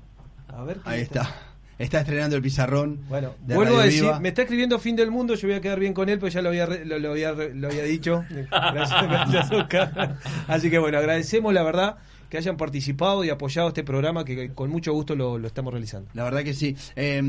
A 0.47 0.63
ver. 0.63 0.77
¿qué 0.77 0.89
Ahí 0.89 1.01
está. 1.01 1.21
Está 1.21 1.50
estrenando 1.79 2.35
el 2.35 2.41
pizarrón. 2.41 2.99
Bueno, 3.09 3.33
de 3.45 3.55
vuelvo 3.55 3.77
a 3.77 3.85
decir, 3.85 4.03
Viva. 4.03 4.19
me 4.19 4.29
está 4.29 4.43
escribiendo 4.43 4.77
Fin 4.79 4.95
del 4.95 5.09
Mundo, 5.11 5.35
yo 5.35 5.47
voy 5.47 5.57
a 5.57 5.61
quedar 5.61 5.79
bien 5.79 5.93
con 5.93 6.09
él, 6.09 6.19
pero 6.19 6.29
ya 6.29 6.41
lo 6.41 6.49
había, 6.49 6.65
re- 6.65 6.85
lo, 6.85 6.99
lo 6.99 7.11
había, 7.11 7.31
lo 7.33 7.67
había 7.67 7.83
dicho. 7.83 8.23
Gracias, 8.51 9.03
gracias, 9.03 9.51
Oscar. 9.51 10.17
Así 10.47 10.69
que 10.69 10.77
bueno, 10.79 10.97
agradecemos 10.97 11.53
la 11.53 11.63
verdad 11.63 11.97
que 12.29 12.37
hayan 12.37 12.55
participado 12.55 13.23
y 13.25 13.29
apoyado 13.29 13.67
este 13.67 13.83
programa 13.83 14.23
que 14.23 14.51
con 14.53 14.69
mucho 14.69 14.93
gusto 14.93 15.15
lo, 15.15 15.37
lo 15.37 15.47
estamos 15.47 15.73
realizando. 15.73 16.09
La 16.13 16.23
verdad 16.23 16.43
que 16.43 16.53
sí. 16.53 16.77
Eh, 16.95 17.21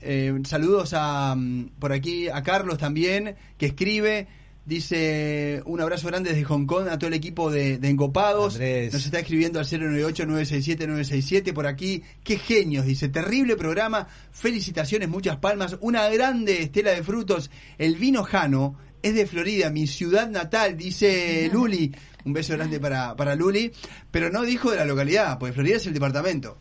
eh, 0.00 0.40
saludos 0.44 0.92
a 0.94 1.34
mm, 1.36 1.70
por 1.78 1.92
aquí 1.92 2.28
a 2.28 2.42
Carlos 2.42 2.78
también, 2.78 3.36
que 3.58 3.66
escribe. 3.66 4.26
Dice 4.66 5.62
un 5.66 5.82
abrazo 5.82 6.06
grande 6.06 6.30
desde 6.30 6.44
Hong 6.44 6.64
Kong 6.64 6.88
a 6.88 6.98
todo 6.98 7.08
el 7.08 7.14
equipo 7.14 7.50
de, 7.50 7.76
de 7.76 7.88
Encopados. 7.88 8.54
Nos 8.54 9.04
está 9.04 9.18
escribiendo 9.18 9.58
al 9.58 9.66
098-967-967 9.66 11.52
por 11.52 11.66
aquí. 11.66 12.02
Qué 12.22 12.38
genios, 12.38 12.86
dice. 12.86 13.10
Terrible 13.10 13.56
programa. 13.56 14.08
Felicitaciones, 14.32 15.10
muchas 15.10 15.36
palmas. 15.36 15.76
Una 15.80 16.08
grande 16.08 16.62
estela 16.62 16.92
de 16.92 17.02
frutos. 17.02 17.50
El 17.76 17.96
vino 17.96 18.24
Jano 18.24 18.78
es 19.02 19.14
de 19.14 19.26
Florida, 19.26 19.68
mi 19.68 19.86
ciudad 19.86 20.30
natal, 20.30 20.78
dice 20.78 21.50
Luli. 21.52 21.94
Un 22.24 22.32
beso 22.32 22.54
grande 22.54 22.80
para, 22.80 23.14
para 23.14 23.34
Luli. 23.34 23.70
Pero 24.10 24.30
no 24.30 24.44
dijo 24.44 24.70
de 24.70 24.78
la 24.78 24.86
localidad, 24.86 25.38
porque 25.38 25.52
Florida 25.52 25.76
es 25.76 25.86
el 25.86 25.92
departamento. 25.92 26.56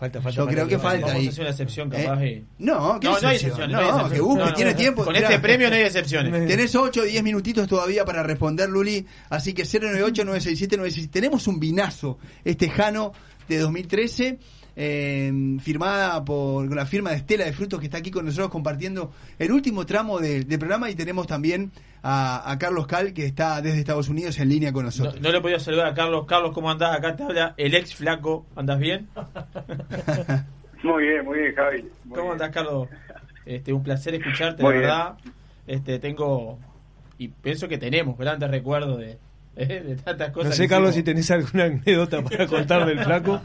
Falta, 0.00 0.18
Yo 0.30 0.46
creo 0.46 0.66
que 0.66 0.78
falta 0.78 1.08
Vamos 1.08 1.20
ahí. 1.20 1.26
a 1.26 1.30
hacer 1.30 1.40
una 1.42 1.50
excepción 1.50 1.90
capaz. 1.90 2.22
¿Eh? 2.22 2.44
y- 2.58 2.64
No, 2.64 2.98
¿qué 2.98 3.06
no, 3.06 3.20
no 3.20 3.28
hay 3.28 3.36
excepción? 3.36 3.70
excepciones. 3.70 3.70
No, 3.70 3.76
no 3.76 3.78
hay 3.78 3.84
excepciones. 3.90 4.12
que 4.12 4.20
busque, 4.22 4.44
No, 4.44 4.54
tiene 4.54 4.74
tiempo. 4.74 5.04
Con 5.04 5.12
Mirá. 5.12 5.28
este 5.28 5.40
premio 5.40 5.68
no 5.68 5.76
hay 5.76 5.82
excepciones. 5.82 6.32
Tenés 6.48 6.74
8 6.74 7.00
o 7.02 7.04
10 7.04 7.22
minutitos 7.22 7.68
todavía 7.68 8.04
para 8.06 8.22
responder, 8.22 8.68
Luli. 8.70 9.06
Así 9.28 9.52
que 9.52 9.64
098-967-967. 9.64 11.10
Tenemos 11.10 11.46
un 11.46 11.60
vinazo, 11.60 12.18
este 12.44 12.68
Jano 12.70 13.12
de 13.48 13.58
2013, 13.58 14.38
eh, 14.76 15.32
firmada 15.60 16.24
por 16.24 16.66
con 16.68 16.76
la 16.76 16.86
firma 16.86 17.10
de 17.10 17.16
Estela 17.16 17.44
de 17.44 17.52
Frutos, 17.52 17.78
que 17.80 17.86
está 17.86 17.98
aquí 17.98 18.10
con 18.10 18.24
nosotros 18.24 18.48
compartiendo 18.50 19.12
el 19.38 19.52
último 19.52 19.84
tramo 19.84 20.18
del 20.20 20.46
del 20.46 20.58
programa. 20.58 20.90
Y 20.90 20.94
tenemos 20.94 21.26
también 21.26 21.72
a, 22.02 22.50
a 22.50 22.58
Carlos 22.58 22.86
Cal, 22.86 23.12
que 23.12 23.26
está 23.26 23.60
desde 23.60 23.78
Estados 23.80 24.08
Unidos 24.08 24.38
en 24.38 24.48
línea 24.48 24.72
con 24.72 24.82
No, 24.82 24.86
nosotros. 24.88 25.20
no 25.20 25.30
le 25.30 25.40
podía 25.40 25.58
saludar 25.60 25.86
a 25.88 25.94
Carlos. 25.94 26.24
Carlos, 26.26 26.52
¿cómo 26.52 26.70
andás? 26.70 26.96
Acá 26.96 27.16
te 27.16 27.22
habla 27.22 27.54
el 27.56 27.74
ex 27.74 27.94
flaco. 27.94 28.46
¿Andás 28.56 28.78
bien? 28.78 29.08
Muy 30.82 31.02
bien, 31.04 31.24
muy 31.26 31.38
bien, 31.40 31.54
Javi. 31.54 31.84
Muy 32.04 32.18
¿Cómo 32.18 32.32
andás, 32.32 32.48
Carlos? 32.50 32.88
Este, 33.44 33.70
un 33.72 33.82
placer 33.82 34.14
escucharte, 34.14 34.62
Muy 34.62 34.72
la 34.74 34.78
bien. 34.80 34.88
verdad. 34.90 35.14
Este, 35.66 35.98
tengo 35.98 36.58
y 37.18 37.28
pienso 37.28 37.68
que 37.68 37.76
tenemos 37.76 38.16
grandes 38.16 38.50
recuerdos 38.50 38.98
de, 38.98 39.18
eh, 39.62 39.82
de 39.86 39.96
tantas 39.96 40.30
cosas. 40.32 40.50
No 40.50 40.56
sé, 40.56 40.68
Carlos, 40.68 40.94
si 40.94 41.02
tenés 41.02 41.30
alguna 41.30 41.64
anécdota 41.64 42.22
para 42.22 42.46
contar 42.46 42.86
del 42.86 43.00
flaco. 43.04 43.40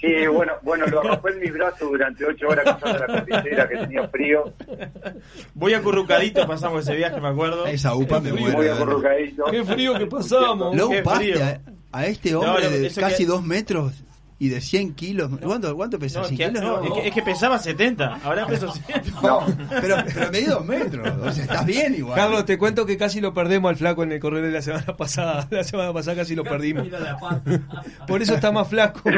Sí, 0.00 0.26
bueno, 0.26 0.52
bueno, 0.62 0.86
lo 0.86 1.00
arropé 1.00 1.30
en 1.32 1.40
mis 1.40 1.52
brazos 1.52 1.88
durante 1.90 2.24
ocho 2.24 2.48
horas 2.48 2.76
cruzando 2.76 3.06
la 3.06 3.18
cordillera 3.24 3.68
que 3.68 3.76
tenía 3.76 4.08
frío. 4.08 4.52
Muy 5.54 5.74
acurrucadito 5.74 6.46
pasamos 6.46 6.82
ese 6.82 6.96
viaje, 6.96 7.20
me 7.20 7.28
acuerdo. 7.28 7.66
Esa 7.66 7.94
upa 7.94 8.20
me 8.20 8.32
muero. 8.32 8.60
De 8.60 8.68
verdad. 8.68 8.82
acurrucadito. 8.82 9.44
Qué 9.50 9.64
frío 9.64 9.98
que 9.98 10.06
pasamos. 10.06 10.74
Lo 10.74 10.88
upaste 10.88 11.42
a, 11.42 11.60
a 11.92 12.06
este 12.06 12.34
hombre 12.34 12.64
no, 12.64 12.70
de 12.70 12.90
casi 12.94 13.24
que- 13.24 13.28
2 13.28 13.44
metros 13.44 13.92
y 14.42 14.48
de 14.48 14.60
100 14.60 14.94
kilos. 14.94 15.30
¿Cuánto, 15.40 15.76
cuánto 15.76 15.98
pesa? 16.00 16.20
No, 16.22 16.26
¿100 16.26 16.30
que- 16.36 16.46
kilos? 16.48 16.62
no, 16.64 16.80
No, 16.80 16.84
es, 16.86 16.92
que, 17.02 17.08
es 17.08 17.14
que 17.14 17.22
pesaba 17.22 17.58
70, 17.60 18.16
ahora 18.24 18.44
peso 18.46 18.72
100. 18.72 19.02
No, 19.22 19.46
pero, 19.80 19.96
pero 20.12 20.30
medí 20.32 20.44
2 20.46 20.64
metros. 20.66 21.16
O 21.18 21.30
sea, 21.30 21.44
estás 21.44 21.64
bien 21.64 21.94
igual. 21.94 22.16
Carlos, 22.16 22.44
te 22.44 22.58
cuento 22.58 22.84
que 22.84 22.96
casi 22.96 23.20
lo 23.20 23.32
perdemos 23.32 23.68
al 23.70 23.76
flaco 23.76 24.02
en 24.02 24.10
el 24.10 24.18
correo 24.18 24.42
de 24.42 24.50
la 24.50 24.60
semana 24.60 24.96
pasada. 24.96 25.46
La 25.50 25.62
semana 25.62 25.92
pasada 25.92 26.16
casi 26.16 26.34
lo 26.34 26.42
perdimos. 26.42 26.88
Por 28.08 28.20
eso 28.20 28.34
está 28.34 28.50
más 28.50 28.66
flaco. 28.68 29.00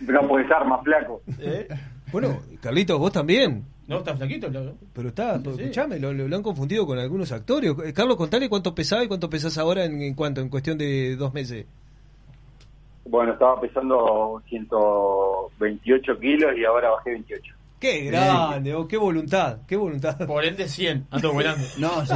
No 0.00 0.28
puede 0.28 0.44
estar 0.44 0.64
más 0.66 0.80
flaco. 0.84 1.22
¿Eh? 1.40 1.66
Bueno, 2.12 2.40
Carlitos, 2.60 2.98
vos 2.98 3.10
también. 3.12 3.64
No, 3.88 3.98
está 3.98 4.16
flaquito. 4.16 4.48
Lo... 4.48 4.76
Pero 4.92 5.08
está, 5.08 5.40
Sí. 5.40 5.50
escuchame, 5.58 5.98
lo, 5.98 6.12
lo- 6.12 6.28
lo 6.28 6.36
han 6.36 6.42
confundido 6.42 6.86
con 6.86 6.98
algunos 6.98 7.32
actores. 7.32 7.74
Eh, 7.84 7.92
Carlos, 7.92 8.16
contale 8.16 8.48
cuánto 8.48 8.74
pesaba 8.74 9.02
y 9.02 9.08
cuánto 9.08 9.28
pesás 9.28 9.58
ahora 9.58 9.84
en, 9.84 10.00
en 10.02 10.14
cuánto, 10.14 10.40
en 10.40 10.48
cuestión 10.48 10.78
de 10.78 11.16
dos 11.16 11.34
meses. 11.34 11.66
Bueno, 13.08 13.32
estaba 13.32 13.60
pesando 13.60 14.42
128 14.48 16.18
kilos 16.20 16.52
y 16.56 16.64
ahora 16.64 16.90
bajé 16.90 17.10
28. 17.12 17.54
Qué 17.78 18.04
grande, 18.04 18.74
oh, 18.74 18.88
qué 18.88 18.96
voluntad, 18.96 19.58
qué 19.68 19.76
voluntad. 19.76 20.16
Por 20.26 20.42
ende 20.46 20.66
100, 20.66 21.08
ando 21.10 21.32
volando. 21.34 21.62
No, 21.78 22.06
sí. 22.06 22.14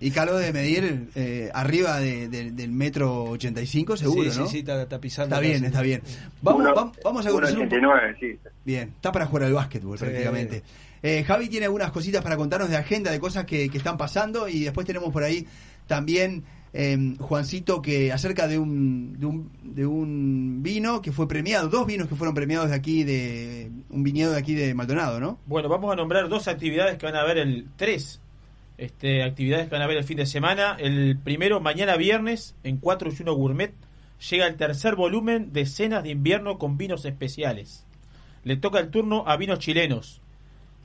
Y, 0.00 0.08
y 0.08 0.10
de 0.10 0.52
medir 0.52 1.08
eh, 1.14 1.50
arriba 1.54 2.00
de- 2.00 2.28
de- 2.28 2.50
del 2.50 2.72
metro 2.72 3.24
85, 3.30 3.96
seguro, 3.96 4.28
sí, 4.30 4.38
¿no? 4.40 4.46
sí, 4.46 4.52
sí, 4.52 4.58
está, 4.58 4.82
está 4.82 5.00
pisando. 5.00 5.36
Está 5.36 5.40
bien, 5.48 5.64
está 5.64 5.82
bien. 5.82 6.02
Vamos, 6.42 6.62
Uno- 6.62 6.74
vam- 6.74 6.92
vamos 7.04 7.24
a 7.26 7.30
conocer 7.30 7.58
un 7.58 7.68
poco- 7.68 7.76
1,89, 7.76 8.16
sí. 8.18 8.38
Bien, 8.64 8.88
está 8.96 9.12
para 9.12 9.26
jugar 9.26 9.44
al 9.44 9.52
básquetbol 9.52 9.96
Sí. 9.98 10.04
prácticamente. 10.04 10.62
Eh, 11.02 11.22
Javi 11.24 11.48
tiene 11.48 11.66
algunas 11.66 11.92
cositas 11.92 12.20
para 12.22 12.36
contarnos 12.36 12.68
de 12.68 12.76
agenda, 12.76 13.12
de 13.12 13.20
cosas 13.20 13.44
que, 13.44 13.68
que 13.70 13.78
están 13.78 13.96
pasando 13.96 14.48
y 14.48 14.64
después 14.64 14.84
tenemos 14.86 15.12
por 15.12 15.22
ahí 15.22 15.46
también 15.86 16.42
eh, 16.72 17.16
Juancito 17.18 17.82
que 17.82 18.12
acerca 18.12 18.46
de 18.46 18.58
un, 18.58 19.18
de 19.18 19.26
un 19.26 19.50
de 19.62 19.86
un 19.86 20.62
vino 20.62 21.02
que 21.02 21.12
fue 21.12 21.26
premiado, 21.26 21.68
dos 21.68 21.86
vinos 21.86 22.08
que 22.08 22.14
fueron 22.14 22.34
premiados 22.34 22.70
de 22.70 22.76
aquí 22.76 23.04
de 23.04 23.70
un 23.90 24.02
viñedo 24.02 24.32
de 24.32 24.38
aquí 24.38 24.54
de 24.54 24.74
Maldonado, 24.74 25.20
¿no? 25.20 25.38
Bueno, 25.46 25.68
vamos 25.68 25.92
a 25.92 25.96
nombrar 25.96 26.28
dos 26.28 26.48
actividades 26.48 26.96
que 26.98 27.06
van 27.06 27.16
a 27.16 27.22
haber 27.22 27.38
el 27.38 27.66
tres 27.76 28.20
este, 28.80 29.22
actividades 29.22 29.66
que 29.66 29.72
van 29.72 29.82
a 29.82 29.84
haber 29.84 29.98
el 29.98 30.04
fin 30.04 30.16
de 30.16 30.26
semana. 30.26 30.76
El 30.78 31.18
primero, 31.18 31.60
mañana 31.60 31.96
viernes, 31.96 32.54
en 32.64 32.78
4 32.78 33.10
y 33.10 33.22
1 33.22 33.34
Gourmet, 33.34 33.74
llega 34.30 34.46
el 34.46 34.56
tercer 34.56 34.96
volumen 34.96 35.52
de 35.52 35.66
cenas 35.66 36.02
de 36.02 36.10
invierno 36.10 36.58
con 36.58 36.78
vinos 36.78 37.04
especiales. 37.04 37.86
Le 38.42 38.56
toca 38.56 38.78
el 38.78 38.90
turno 38.90 39.24
a 39.26 39.36
vinos 39.36 39.58
chilenos. 39.58 40.22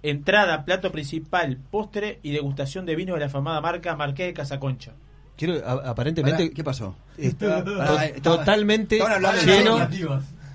Entrada, 0.04 0.66
plato 0.66 0.92
principal, 0.92 1.58
postre 1.72 2.20
y 2.22 2.32
degustación 2.32 2.86
de 2.86 2.96
vinos 2.96 3.16
de 3.16 3.22
la 3.22 3.26
afamada 3.28 3.62
marca 3.62 3.96
Marqués 3.96 4.28
de 4.28 4.34
Casaconcha. 4.34 4.94
Quiero, 5.38 5.56
a- 5.68 5.90
aparentemente. 5.90 6.44
Pará, 6.44 6.54
¿Qué 6.56 6.64
pasó? 6.64 6.96
Está 7.18 7.48
Pará, 7.64 7.64
to- 7.64 7.72
estaba- 8.02 8.38
totalmente 8.38 8.96
de. 8.96 9.64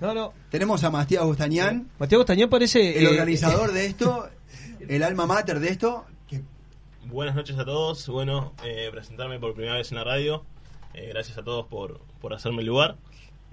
No, 0.01 0.15
no. 0.15 0.33
Tenemos 0.51 0.83
a 0.85 0.91
Matías 0.91 1.23
Gustañán, 1.25 1.91
Mateo 1.99 2.21
Castañón 2.21 2.49
parece. 2.49 2.99
el 2.99 3.05
eh, 3.05 3.09
organizador 3.09 3.73
de 3.73 3.87
esto, 3.87 4.29
el 4.89 5.03
alma 5.03 5.27
mater 5.27 5.61
de 5.61 5.69
esto. 5.69 6.07
que- 6.27 6.43
Buenas 7.07 7.35
noches 7.35 7.59
a 7.59 7.65
todos. 7.65 8.09
Bueno, 8.09 8.55
eh, 8.65 8.89
presentarme 8.91 9.39
por 9.39 9.55
primera 9.55 9.77
vez 9.77 9.91
en 9.93 9.99
la 9.99 10.05
radio. 10.05 10.45
Eh, 10.95 11.09
gracias 11.13 11.37
a 11.39 11.43
todos 11.45 11.67
por, 11.67 12.01
por 12.21 12.33
hacerme 12.35 12.61
el 12.61 12.67
lugar. 12.69 12.97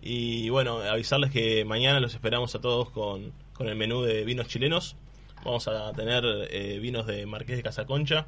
Y 0.01 0.49
bueno, 0.49 0.79
avisarles 0.79 1.31
que 1.31 1.65
mañana 1.65 1.99
los 1.99 2.13
esperamos 2.13 2.55
a 2.55 2.61
todos 2.61 2.89
con, 2.91 3.33
con 3.53 3.67
el 3.67 3.75
menú 3.75 4.01
de 4.03 4.23
vinos 4.23 4.47
chilenos. 4.47 4.95
Vamos 5.43 5.67
a 5.67 5.91
tener 5.93 6.23
eh, 6.49 6.79
vinos 6.79 7.05
de 7.07 7.25
Marqués 7.25 7.57
de 7.57 7.63
Casaconcha. 7.63 8.25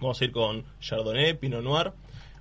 Vamos 0.00 0.20
a 0.20 0.24
ir 0.24 0.32
con 0.32 0.64
Chardonnay, 0.80 1.34
Pinot 1.38 1.62
Noir, 1.64 1.92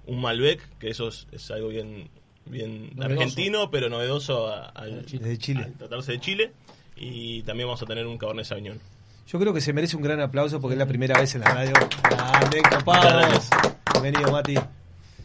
un 0.07 0.19
Malbec, 0.21 0.61
que 0.79 0.89
eso 0.89 1.09
es, 1.09 1.27
es 1.31 1.49
algo 1.51 1.67
bien, 1.69 2.09
bien 2.45 2.91
Novedoso. 2.95 3.21
argentino, 3.21 3.69
pero 3.71 3.89
novedoso 3.89 4.47
a- 4.47 4.69
al, 4.69 5.05
De 5.05 5.37
Chile. 5.37 5.63
al 5.65 5.73
tratarse 5.73 6.13
de 6.13 6.19
Chile. 6.19 6.51
Y 6.95 7.43
también 7.43 7.67
vamos 7.67 7.81
a 7.83 7.85
tener 7.85 8.07
un 8.07 8.17
Cabernet 8.17 8.45
Sauvignon. 8.45 8.79
Yo 9.27 9.39
creo 9.39 9.53
que 9.53 9.61
se 9.61 9.73
merece 9.73 9.95
un 9.97 10.01
gran 10.01 10.19
aplauso 10.21 10.59
porque 10.59 10.73
es 10.73 10.79
la 10.79 10.85
primera 10.87 11.19
vez 11.19 11.35
en 11.35 11.41
la 11.41 11.53
radio. 11.53 11.73
Grande. 12.03 12.61
Bienvenido, 13.93 14.31
Mati. 14.31 14.55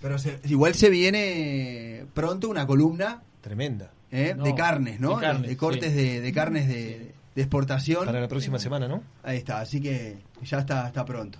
Pero 0.00 0.18
se- 0.18 0.40
igual 0.44 0.74
se 0.74 0.90
viene 0.90 2.04
pronto 2.12 2.48
una 2.48 2.66
columna 2.66 3.22
Tremenda. 3.40 3.90
¿eh? 4.10 4.34
No, 4.36 4.44
de 4.44 4.54
carnes, 4.54 5.00
¿no? 5.00 5.16
de 5.16 5.20
carnes, 5.26 5.48
de 5.50 5.56
cortes 5.56 5.90
sí. 5.92 5.96
de, 5.96 6.20
de 6.20 6.32
carnes 6.32 6.68
de, 6.68 7.12
de 7.34 7.42
exportación. 7.42 8.04
Para 8.06 8.20
la 8.20 8.28
próxima 8.28 8.58
semana, 8.58 8.88
¿no? 8.88 9.02
Ahí 9.22 9.38
está, 9.38 9.60
así 9.60 9.80
que 9.80 10.18
ya 10.44 10.58
está, 10.58 10.88
está 10.88 11.04
pronto. 11.04 11.38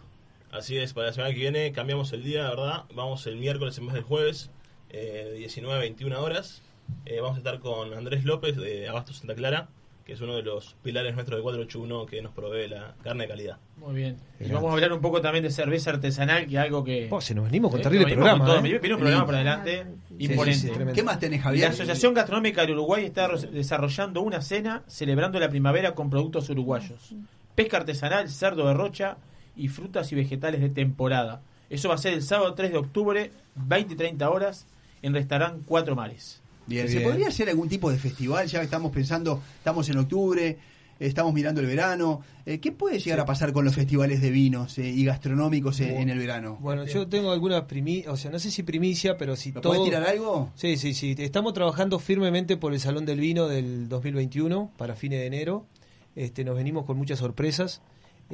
Así 0.53 0.77
es, 0.77 0.93
para 0.93 1.09
la 1.09 1.13
semana 1.15 1.33
que 1.33 1.41
viene 1.41 1.73
cambiamos 1.73 2.13
el 2.13 2.23
día, 2.25 2.43
la 2.45 2.51
verdad. 2.51 2.85
Vamos 2.95 3.27
el 3.27 3.37
miércoles 3.37 3.77
en 3.79 3.87
vez 3.87 3.95
del 3.95 4.03
jueves, 4.05 4.51
eh, 4.91 5.29
de 5.33 5.39
19 5.39 5.75
a 5.77 5.81
21 5.81 6.21
horas. 6.23 6.63
Eh, 7.07 7.21
vamos 7.21 7.37
a 7.37 7.39
estar 7.39 7.59
con 7.61 7.95
Andrés 7.95 8.25
López 8.25 8.57
de 8.57 8.87
Abasto 8.87 9.15
Santa 9.15 9.35
Clara, 9.35 9.69
que 10.05 10.13
es 10.13 10.21
uno 10.21 10.37
de 10.37 10.43
los 10.43 10.75
pilares 10.83 11.15
nuestros 11.15 11.39
de 11.39 11.43
481 11.43 12.05
que 12.05 12.21
nos 12.21 12.33
provee 12.35 12.69
la 12.69 12.95
carne 13.03 13.23
de 13.25 13.29
calidad. 13.29 13.57
Muy 13.79 13.95
bien. 13.95 14.17
Y 14.41 14.51
vamos 14.51 14.69
a 14.71 14.75
hablar 14.75 14.93
un 14.93 15.01
poco 15.01 15.23
también 15.23 15.43
de 15.43 15.51
cerveza 15.51 15.89
artesanal, 15.91 16.47
que 16.47 16.55
es 16.57 16.61
algo 16.61 16.85
que... 16.85 17.09
Oh, 17.11 17.21
se 17.23 17.35
nos 17.35 17.45
venimos 17.47 17.71
con 17.71 17.81
Eh, 17.81 17.83
terrible 17.85 18.05
venimos 18.05 18.25
programa. 18.29 18.45
con 18.45 18.55
todo. 18.63 18.67
¿eh? 18.67 18.79
Viene 18.79 18.95
un 18.95 19.01
programa 19.01 19.25
por 19.25 19.35
adelante 19.37 19.87
Sí, 20.09 20.17
imponente. 20.25 20.59
sí, 20.61 20.67
sí, 20.67 20.73
tremendo. 20.75 20.93
¿Qué 20.93 21.03
más 21.03 21.19
tenés, 21.19 21.39
La 21.39 21.45
Javier? 21.45 21.69
Asociación 21.69 22.13
Gastronómica 22.13 22.61
del 22.63 22.73
Uruguay 22.73 23.07
está 23.07 23.27
ro- 23.29 23.39
desarrollando 23.39 24.21
una 24.21 24.43
cena 24.43 24.83
celebrando 24.87 25.41
la 25.41 25.49
primavera 25.49 25.95
con 25.95 26.11
productos 26.11 26.51
uruguayos. 26.51 27.15
Pesca 27.55 27.79
artesanal, 27.79 28.29
cerdo 28.29 28.67
de 28.67 28.75
rocha 28.75 29.17
y 29.57 29.69
frutas 29.69 30.11
y 30.13 30.15
vegetales 30.15 30.61
de 30.61 30.71
temporada. 30.71 31.43
Eso 31.71 31.89
va 31.89 31.95
a 31.95 31.99
ser 31.99 32.15
el 32.15 32.23
sábado 32.23 32.55
3 32.55 32.73
de 32.73 32.79
octubre, 32.79 33.31
20 33.55 33.95
y 33.95 33.97
30 33.97 34.31
horas, 34.31 34.67
en 35.01 35.15
restaurante 35.15 35.63
Cuatro 35.67 35.97
Mares. 35.97 36.41
Bien, 36.67 36.87
¿se 36.89 36.99
bien. 36.99 37.09
podría 37.09 37.29
hacer 37.29 37.49
algún 37.49 37.69
tipo 37.69 37.91
de 37.91 37.99
festival? 37.99 38.47
Ya 38.47 38.63
estamos 38.63 38.93
pensando, 38.93 39.43
estamos 39.59 39.89
en 39.89 39.99
octubre, 39.99 40.59
estamos 41.01 41.33
mirando 41.35 41.61
el 41.61 41.67
verano. 41.67 42.23
Eh, 42.47 42.59
¿Qué 42.59 42.73
puede 42.73 42.99
llegar 42.99 43.21
a 43.21 43.25
pasar 43.25 43.53
con 43.53 43.65
los 43.65 43.75
festivales 43.75 44.21
de 44.21 44.31
vinos 44.31 44.79
eh, 44.79 44.89
y 44.89 45.05
gastronómicos 45.05 45.81
en 45.81 46.09
el 46.09 46.19
verano? 46.19 46.59
Bueno, 46.61 46.85
yo 46.87 47.09
tengo 47.09 47.33
alguna 47.33 47.67
primicia, 47.67 48.13
o 48.13 48.17
sea, 48.17 48.31
no 48.31 48.39
sé 48.39 48.51
si 48.51 48.63
primicia, 48.63 49.17
pero 49.17 49.37
si 49.37 49.53
¿Me 49.53 49.61
todo... 49.61 49.73
podés 49.73 49.85
tirar 49.85 50.05
algo? 50.05 50.51
Sí, 50.55 50.77
sí, 50.77 50.95
sí. 50.95 51.15
Estamos 51.19 51.53
trabajando 51.53 51.99
firmemente 51.99 52.57
por 52.57 52.73
el 52.73 52.81
Salón 52.81 53.07
del 53.07 53.21
Vino 53.21 53.49
del 53.49 53.89
2021 53.89 54.71
para 54.77 54.95
fines 54.95 55.21
de 55.21 55.27
enero. 55.27 55.67
Este, 56.15 56.45
nos 56.45 56.57
venimos 56.57 56.85
con 56.85 56.97
muchas 56.97 57.19
sorpresas. 57.19 57.81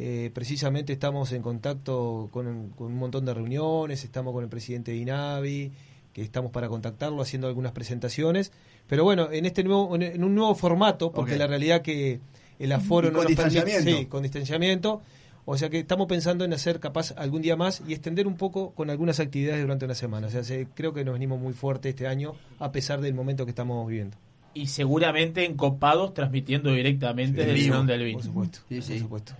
Eh, 0.01 0.31
precisamente 0.33 0.93
estamos 0.93 1.33
en 1.33 1.43
contacto 1.43 2.29
con, 2.31 2.69
con 2.77 2.87
un 2.93 2.97
montón 2.99 3.25
de 3.25 3.35
reuniones, 3.35 4.05
estamos 4.05 4.33
con 4.33 4.45
el 4.45 4.49
presidente 4.49 4.93
de 4.93 4.99
INAVI, 4.99 5.73
que 6.13 6.23
estamos 6.23 6.53
para 6.53 6.69
contactarlo 6.69 7.21
haciendo 7.21 7.49
algunas 7.49 7.73
presentaciones. 7.73 8.53
Pero 8.87 9.03
bueno, 9.03 9.31
en 9.33 9.45
este 9.45 9.65
nuevo, 9.65 9.97
en, 9.97 10.23
un 10.23 10.35
nuevo 10.37 10.55
formato, 10.55 11.11
porque 11.11 11.37
la 11.37 11.49
realidad 11.49 11.83
que 11.83 12.21
el 12.61 12.71
aforo 12.73 13.09
Y 13.09 13.11
no 13.11 13.19
con 13.19 13.25
nos 13.25 13.33
permite- 13.33 13.65
distanciamiento. 13.65 13.99
sí, 14.01 14.07
con 14.07 14.23
distanciamiento. 14.23 15.03
O 15.51 15.57
sea 15.57 15.69
que 15.71 15.79
estamos 15.81 16.07
pensando 16.07 16.45
en 16.45 16.53
hacer 16.53 16.79
capaz 16.79 17.13
algún 17.17 17.41
día 17.43 17.57
más 17.57 17.83
y 17.89 17.93
extender 17.93 18.27
un 18.27 18.37
poco 18.37 18.71
con 18.73 18.91
algunas 18.91 19.19
actividades 19.19 19.63
durante 19.63 19.85
una 19.87 19.95
semana. 19.95 20.27
O 20.27 20.31
sea, 20.31 20.45
se- 20.45 20.69
creo 20.75 20.93
que 20.93 21.05
nos 21.05 21.15
venimos 21.15 21.41
muy 21.41 21.55
fuerte 21.55 21.89
este 21.89 22.07
año 22.07 22.35
a 22.61 22.71
pesar 22.71 23.01
del 23.01 23.15
momento 23.15 23.45
que 23.47 23.51
estamos 23.51 23.87
viviendo. 23.89 24.17
Y 24.55 24.67
seguramente 24.69 25.45
en 25.45 25.55
Copados 25.57 26.15
transmitiendo 26.15 26.73
directamente 26.73 27.41
En 27.43 27.47
del 27.49 27.57
vivo, 27.57 27.73
Salón 27.73 27.87
del 27.87 28.05
Vino. 28.05 28.19
Por 28.19 28.25
supuesto. 28.27 28.59
Sí, 28.69 28.81
sí. 28.83 28.93
Por 28.93 29.01
supuesto. 29.01 29.33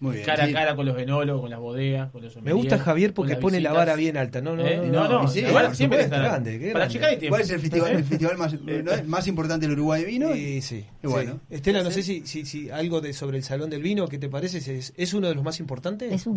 Muy 0.00 0.14
bien. 0.14 0.26
Cara 0.26 0.44
sí. 0.46 0.52
a 0.52 0.54
cara 0.54 0.76
con 0.76 0.86
los 0.86 0.96
enólogos, 0.96 1.40
con 1.42 1.50
las 1.50 1.58
bodegas, 1.58 2.10
con 2.12 2.22
los 2.22 2.40
Me 2.40 2.52
gusta 2.52 2.78
Javier 2.78 3.12
porque 3.12 3.34
pone 3.34 3.60
la 3.60 3.72
vara 3.72 3.96
bien 3.96 4.16
alta. 4.16 4.40
No, 4.40 4.54
no, 4.54 4.64
Eh, 4.64 4.76
no. 4.86 5.08
no, 5.08 5.22
no, 5.22 5.28
sí, 5.28 5.42
la 5.42 5.50
vara 5.52 5.66
por 5.68 5.76
siempre 5.76 6.00
está 6.02 6.18
Grande, 6.20 6.52
qué 6.60 6.66
Para 6.66 6.78
grande. 6.84 6.92
chicar 6.92 7.08
hay 7.10 7.16
tiempo. 7.16 7.32
¿Cuál 7.32 7.42
es 7.42 7.50
el 7.50 7.60
festival, 7.60 7.90
el 7.92 8.04
festival 8.04 8.38
más, 8.38 8.52
¿no 8.62 8.92
es? 8.92 9.08
más 9.08 9.26
importante 9.26 9.66
del 9.66 9.72
Uruguay 9.76 10.02
de 10.02 10.06
vino? 10.06 10.32
Sí, 10.34 10.62
sí. 10.62 10.84
Y 11.02 11.06
bueno. 11.08 11.40
sí. 11.48 11.54
Estela, 11.56 11.82
no 11.82 11.90
sé 11.90 12.04
si, 12.04 12.24
si, 12.28 12.44
si 12.46 12.70
algo 12.70 13.00
de 13.00 13.12
sobre 13.12 13.38
el 13.38 13.42
Salón 13.42 13.70
del 13.70 13.82
Vino, 13.82 14.06
¿qué 14.06 14.18
te 14.18 14.28
parece? 14.28 14.58
¿Es, 14.58 14.92
es 14.96 15.14
uno 15.14 15.26
de 15.28 15.34
los 15.34 15.42
más 15.42 15.58
importantes? 15.58 16.12
Es 16.12 16.26
un, 16.28 16.36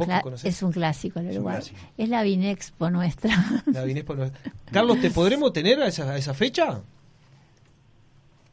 clásico 0.72 1.20
un 1.20 1.28
Uruguay. 1.28 1.62
Es 2.00 2.10
la 2.10 2.24
Vinexpo 2.24 2.90
nuestra. 2.90 3.36
La 3.72 3.84
es- 3.86 4.32
Carlos, 4.72 5.00
¿te 5.02 5.12
podremos 5.12 5.54
tener 5.54 5.80
a 5.82 5.88
esa, 5.88 6.10
a 6.12 6.18
esa 6.18 6.34
fecha? 6.34 6.82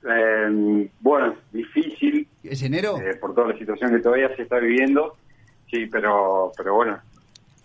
Eh, 0.05 0.89
bueno, 1.01 1.35
difícil 1.53 2.27
¿Es 2.51 2.63
enero? 2.63 2.99
eh, 2.99 3.15
por 3.21 3.35
toda 3.35 3.49
la 3.49 3.59
situación 3.59 3.91
que 3.91 3.99
todavía 4.01 4.35
se 4.37 4.43
está 4.43 4.59
viviendo. 4.59 5.17
Sí, 5.71 5.87
pero 5.87 6.53
pero 6.57 6.75
bueno, 6.75 6.99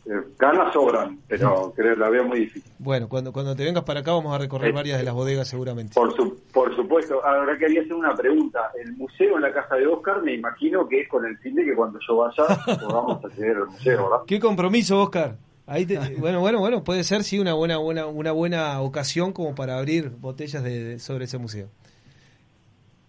eh, 0.05 0.11
ganas 0.37 0.73
sobran, 0.73 1.19
pero 1.27 1.71
creo 1.75 1.95
la 1.95 2.09
veo 2.09 2.25
muy 2.25 2.39
difícil. 2.41 2.69
Bueno, 2.79 3.07
cuando, 3.07 3.31
cuando 3.31 3.55
te 3.55 3.63
vengas 3.63 3.83
para 3.85 4.01
acá 4.01 4.11
vamos 4.11 4.35
a 4.35 4.37
recorrer 4.37 4.71
Eh, 4.71 4.73
varias 4.73 4.97
de 4.97 5.05
las 5.05 5.13
bodegas 5.13 5.47
seguramente. 5.47 5.93
Por 5.93 6.13
su, 6.15 6.37
por 6.51 6.75
supuesto. 6.75 7.23
Ahora 7.25 7.57
quería 7.57 7.81
hacer 7.81 7.93
una 7.93 8.13
pregunta. 8.15 8.71
El 8.83 8.91
museo 8.97 9.37
en 9.37 9.41
la 9.43 9.53
casa 9.53 9.75
de 9.75 9.87
Oscar, 9.87 10.21
me 10.21 10.33
imagino 10.33 10.87
que 10.89 11.01
es 11.01 11.07
con 11.07 11.25
el 11.25 11.37
fin 11.37 11.55
de 11.55 11.63
que 11.63 11.73
cuando 11.75 11.97
yo 12.05 12.17
vaya 12.17 12.43
podamos 12.81 13.23
acceder 13.23 13.55
al 13.57 13.67
museo, 13.67 14.03
¿verdad? 14.09 14.25
Qué 14.27 14.39
compromiso, 14.39 15.01
Oscar. 15.01 15.37
Ahí 15.65 15.85
te- 15.85 15.97
bueno, 16.19 16.41
bueno, 16.41 16.59
bueno, 16.59 16.83
puede 16.83 17.05
ser 17.05 17.23
sí 17.23 17.39
una 17.39 17.53
buena, 17.53 17.77
buena, 17.77 18.05
una 18.07 18.33
buena 18.33 18.81
ocasión 18.81 19.31
como 19.31 19.55
para 19.55 19.77
abrir 19.77 20.09
botellas 20.09 20.61
de, 20.61 20.83
de- 20.83 20.99
sobre 20.99 21.23
ese 21.23 21.37
museo. 21.37 21.69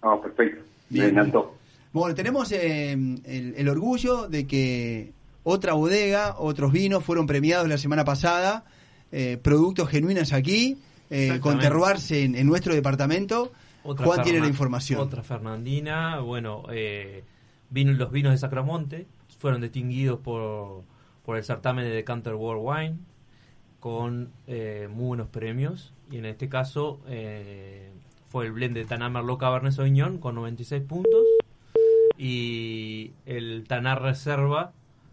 Ah, 0.02 0.16
perfecto. 0.22 0.62
Bien. 0.88 1.06
Me 1.06 1.10
encantó. 1.22 1.54
Bueno, 1.94 2.16
tenemos 2.16 2.50
eh, 2.50 2.90
el, 2.90 3.54
el 3.56 3.68
orgullo 3.68 4.28
de 4.28 4.48
que 4.48 5.12
otra 5.44 5.74
bodega, 5.74 6.34
otros 6.38 6.72
vinos 6.72 7.04
fueron 7.04 7.28
premiados 7.28 7.68
la 7.68 7.78
semana 7.78 8.04
pasada, 8.04 8.64
eh, 9.12 9.38
productos 9.40 9.88
genuinos 9.88 10.32
aquí, 10.32 10.76
eh, 11.08 11.38
con 11.40 11.60
terroirse 11.60 12.24
en, 12.24 12.34
en 12.34 12.48
nuestro 12.48 12.74
departamento. 12.74 13.52
Otra 13.84 14.06
Juan 14.06 14.22
tiene 14.24 14.40
la 14.40 14.48
información. 14.48 14.98
Otra 14.98 15.22
Fernandina, 15.22 16.18
bueno, 16.18 16.64
eh, 16.72 17.22
vino, 17.70 17.92
los 17.92 18.10
vinos 18.10 18.32
de 18.32 18.38
Sacramonte 18.38 19.06
fueron 19.38 19.60
distinguidos 19.60 20.18
por, 20.18 20.82
por 21.24 21.36
el 21.36 21.44
certamen 21.44 21.84
de 21.84 21.90
Decanter 21.90 22.34
World 22.34 22.62
Wine 22.64 22.98
con 23.78 24.32
eh, 24.48 24.88
muy 24.90 25.06
buenos 25.06 25.28
premios. 25.28 25.92
Y 26.10 26.16
en 26.16 26.24
este 26.24 26.48
caso 26.48 27.00
eh, 27.06 27.88
fue 28.30 28.46
el 28.46 28.52
blend 28.52 28.74
de 28.74 28.84
Tanamar 28.84 29.22
Loca 29.22 29.46
Cabernet 29.46 29.74
Sauvignon 29.74 30.18
con 30.18 30.34
96 30.34 30.82
puntos. 30.82 31.22
Y 32.18 33.12
el 33.26 33.64
Tanar 33.66 34.02
Reserva 34.02 34.72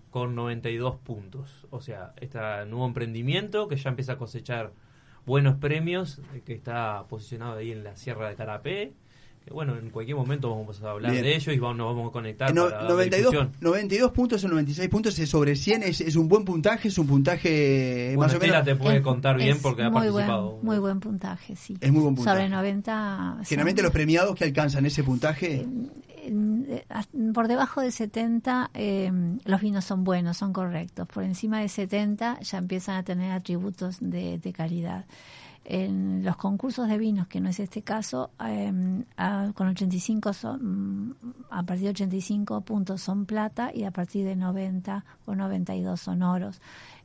con 0.09 0.35
92 0.35 0.95
puntos. 0.97 1.65
O 1.69 1.81
sea, 1.81 2.13
este 2.19 2.37
nuevo 2.67 2.85
emprendimiento 2.85 3.67
que 3.67 3.77
ya 3.77 3.89
empieza 3.89 4.13
a 4.13 4.17
cosechar 4.17 4.73
buenos 5.25 5.55
premios, 5.57 6.19
eh, 6.33 6.41
que 6.45 6.53
está 6.53 7.05
posicionado 7.07 7.57
ahí 7.57 7.71
en 7.71 7.83
la 7.83 7.95
Sierra 7.95 8.29
de 8.29 8.35
Carapé. 8.35 8.93
Que 9.45 9.51
bueno, 9.51 9.75
en 9.75 9.89
cualquier 9.89 10.15
momento 10.17 10.51
vamos 10.55 10.83
a 10.83 10.91
hablar 10.91 11.11
Bien. 11.13 11.23
de 11.23 11.35
ello 11.35 11.51
y 11.51 11.57
vamos, 11.57 11.77
nos 11.77 11.95
vamos 11.95 12.09
a 12.09 12.11
conectar 12.11 12.53
No- 12.53 12.65
para 12.69 12.83
la 12.83 12.89
92, 12.89 13.31
difusión. 13.31 13.51
92 13.59 14.11
puntos 14.11 14.43
o 14.43 14.47
96 14.47 14.87
puntos 14.89 15.17
es 15.17 15.29
sobre 15.29 15.55
100, 15.55 15.81
es, 15.81 16.01
es 16.01 16.15
un 16.15 16.27
buen 16.27 16.45
puntaje, 16.45 16.89
es 16.89 16.97
un 16.99 17.07
puntaje 17.07 18.13
Bueno, 18.15 18.31
más 18.33 18.35
o 18.35 18.39
menos. 18.45 18.63
te 18.65 18.75
puede 18.75 19.01
contar 19.01 19.37
bien 19.37 19.57
porque 19.59 19.81
ha 19.81 19.89
muy 19.89 20.09
buen, 20.09 20.27
participado. 20.27 20.59
muy 20.61 20.77
buen 20.77 20.99
puntaje, 20.99 21.55
sí. 21.55 21.75
Es 21.81 21.91
muy 21.91 22.03
buen 22.03 22.13
puntaje. 22.15 22.37
Sobre 22.37 22.49
90. 22.49 23.17
son- 23.37 23.45
Generalmente 23.45 23.81
los 23.81 23.91
premiados 23.91 24.35
que 24.35 24.43
alcanzan 24.43 24.85
ese 24.85 25.03
puntaje, 25.03 25.55
eh, 25.55 25.65
por 27.33 27.47
debajo 27.47 27.81
de 27.81 27.91
70 27.91 28.71
eh, 28.73 29.11
los 29.45 29.61
vinos 29.61 29.85
son 29.85 30.03
buenos, 30.03 30.37
son 30.37 30.53
correctos. 30.53 31.07
Por 31.07 31.23
encima 31.23 31.59
de 31.59 31.69
70 31.69 32.39
ya 32.41 32.57
empiezan 32.57 32.95
a 32.97 33.03
tener 33.03 33.31
atributos 33.31 33.97
de, 33.99 34.37
de 34.39 34.53
calidad. 34.53 35.05
En 35.63 36.23
los 36.23 36.37
concursos 36.37 36.87
de 36.89 36.97
vinos, 36.97 37.27
que 37.27 37.39
no 37.39 37.47
es 37.49 37.59
este 37.59 37.83
caso, 37.83 38.31
eh, 38.43 38.73
a- 39.15 39.51
con 39.53 39.67
85 39.67 40.33
son, 40.33 41.15
a 41.51 41.61
partir 41.63 41.83
de 41.85 41.89
85 41.91 42.61
puntos 42.61 43.01
son 43.01 43.25
plata 43.27 43.71
y 43.73 43.83
a 43.83 43.91
partir 43.91 44.25
de 44.25 44.35
90 44.35 45.05
o 45.25 45.35
92 45.35 46.01
son 46.01 46.23
oros. 46.23 46.61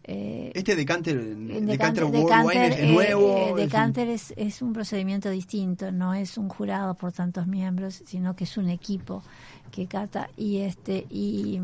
Eh, 0.08 0.52
este 0.54 0.76
decanter, 0.76 1.16
decanter, 1.20 1.66
decanter, 1.66 2.10
decanter, 2.12 2.46
Wine 2.46 2.66
es, 2.68 2.78
eh, 2.78 2.86
nuevo. 2.92 3.36
eh, 3.36 3.44
es 3.46 3.50
un- 3.50 3.56
decanter 3.56 4.08
es, 4.08 4.34
es 4.36 4.62
un 4.62 4.72
procedimiento 4.72 5.28
distinto, 5.30 5.90
no 5.90 6.14
es 6.14 6.38
un 6.38 6.48
jurado 6.48 6.94
por 6.94 7.10
tantos 7.10 7.48
miembros, 7.48 8.02
sino 8.06 8.36
que 8.36 8.44
es 8.44 8.56
un 8.56 8.68
equipo 8.68 9.24
que 9.72 9.88
cata 9.88 10.30
y 10.36 10.58
este 10.58 11.04
y, 11.10 11.58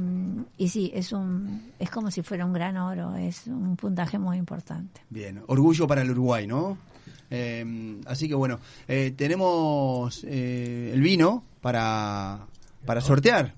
y 0.58 0.68
sí 0.68 0.90
es 0.92 1.12
un 1.12 1.70
es 1.78 1.88
como 1.88 2.10
si 2.10 2.22
fuera 2.22 2.44
un 2.44 2.52
gran 2.52 2.76
oro, 2.78 3.14
es 3.14 3.46
un 3.46 3.76
puntaje 3.76 4.18
muy 4.18 4.38
importante. 4.38 5.00
Bien, 5.08 5.40
orgullo 5.46 5.86
para 5.86 6.02
el 6.02 6.10
Uruguay, 6.10 6.44
¿no? 6.48 6.76
Eh, 7.30 8.00
así 8.06 8.26
que 8.28 8.34
bueno, 8.34 8.58
eh, 8.88 9.14
tenemos 9.16 10.24
eh, 10.26 10.90
el 10.92 11.00
vino 11.00 11.44
para, 11.60 12.40
para 12.84 13.00
sortear. 13.00 13.54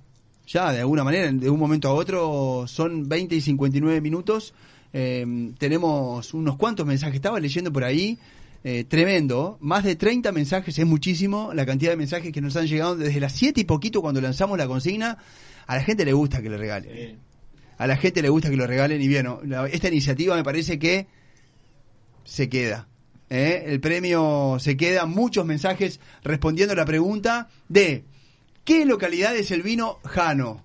Ya, 0.47 0.71
de 0.73 0.81
alguna 0.81 1.05
manera, 1.05 1.33
de 1.33 1.49
un 1.49 1.59
momento 1.59 1.89
a 1.89 1.95
otro, 1.95 2.67
son 2.67 3.09
20 3.09 3.35
y 3.35 3.41
59 3.41 4.03
minutos. 4.03 4.53
Eh, 4.97 5.53
tenemos 5.59 6.33
unos 6.35 6.57
cuantos 6.57 6.87
mensajes, 6.87 7.17
estaba 7.17 7.41
leyendo 7.41 7.73
por 7.73 7.83
ahí, 7.85 8.17
eh, 8.63 8.85
tremendo, 8.85 9.59
más 9.61 9.83
de 9.85 9.97
30 9.97 10.31
mensajes, 10.33 10.79
es 10.79 10.87
muchísimo 10.87 11.53
la 11.53 11.67
cantidad 11.67 11.91
de 11.91 11.97
mensajes 11.97 12.33
que 12.33 12.41
nos 12.41 12.55
han 12.57 12.67
llegado 12.69 12.97
desde 12.97 13.19
las 13.21 13.33
7 13.33 13.61
y 13.61 13.65
poquito 13.65 14.01
cuando 14.01 14.21
lanzamos 14.21 14.57
la 14.57 14.67
consigna. 14.67 15.19
A 15.67 15.75
la 15.77 15.83
gente 15.83 16.05
le 16.05 16.13
gusta 16.13 16.41
que 16.41 16.49
le 16.49 16.57
regalen. 16.57 17.19
A 17.77 17.87
la 17.89 17.97
gente 17.97 18.23
le 18.23 18.29
gusta 18.29 18.49
que 18.51 18.57
lo 18.57 18.67
regalen 18.69 19.03
y 19.03 19.09
bien, 19.09 19.25
¿no? 19.25 19.41
La- 19.45 19.67
esta 19.67 19.89
iniciativa 19.89 20.37
me 20.37 20.45
parece 20.45 20.79
que 20.79 21.09
se 22.25 22.49
queda. 22.49 22.87
¿eh? 23.31 23.65
El 23.67 23.81
premio 23.81 24.59
se 24.61 24.77
queda. 24.77 25.07
Muchos 25.07 25.45
mensajes 25.45 25.99
respondiendo 26.23 26.73
a 26.73 26.77
la 26.77 26.85
pregunta 26.85 27.49
de 27.69 28.05
¿qué 28.65 28.85
localidad 28.87 29.35
es 29.37 29.51
el 29.51 29.63
vino 29.63 29.99
Jano? 30.05 30.63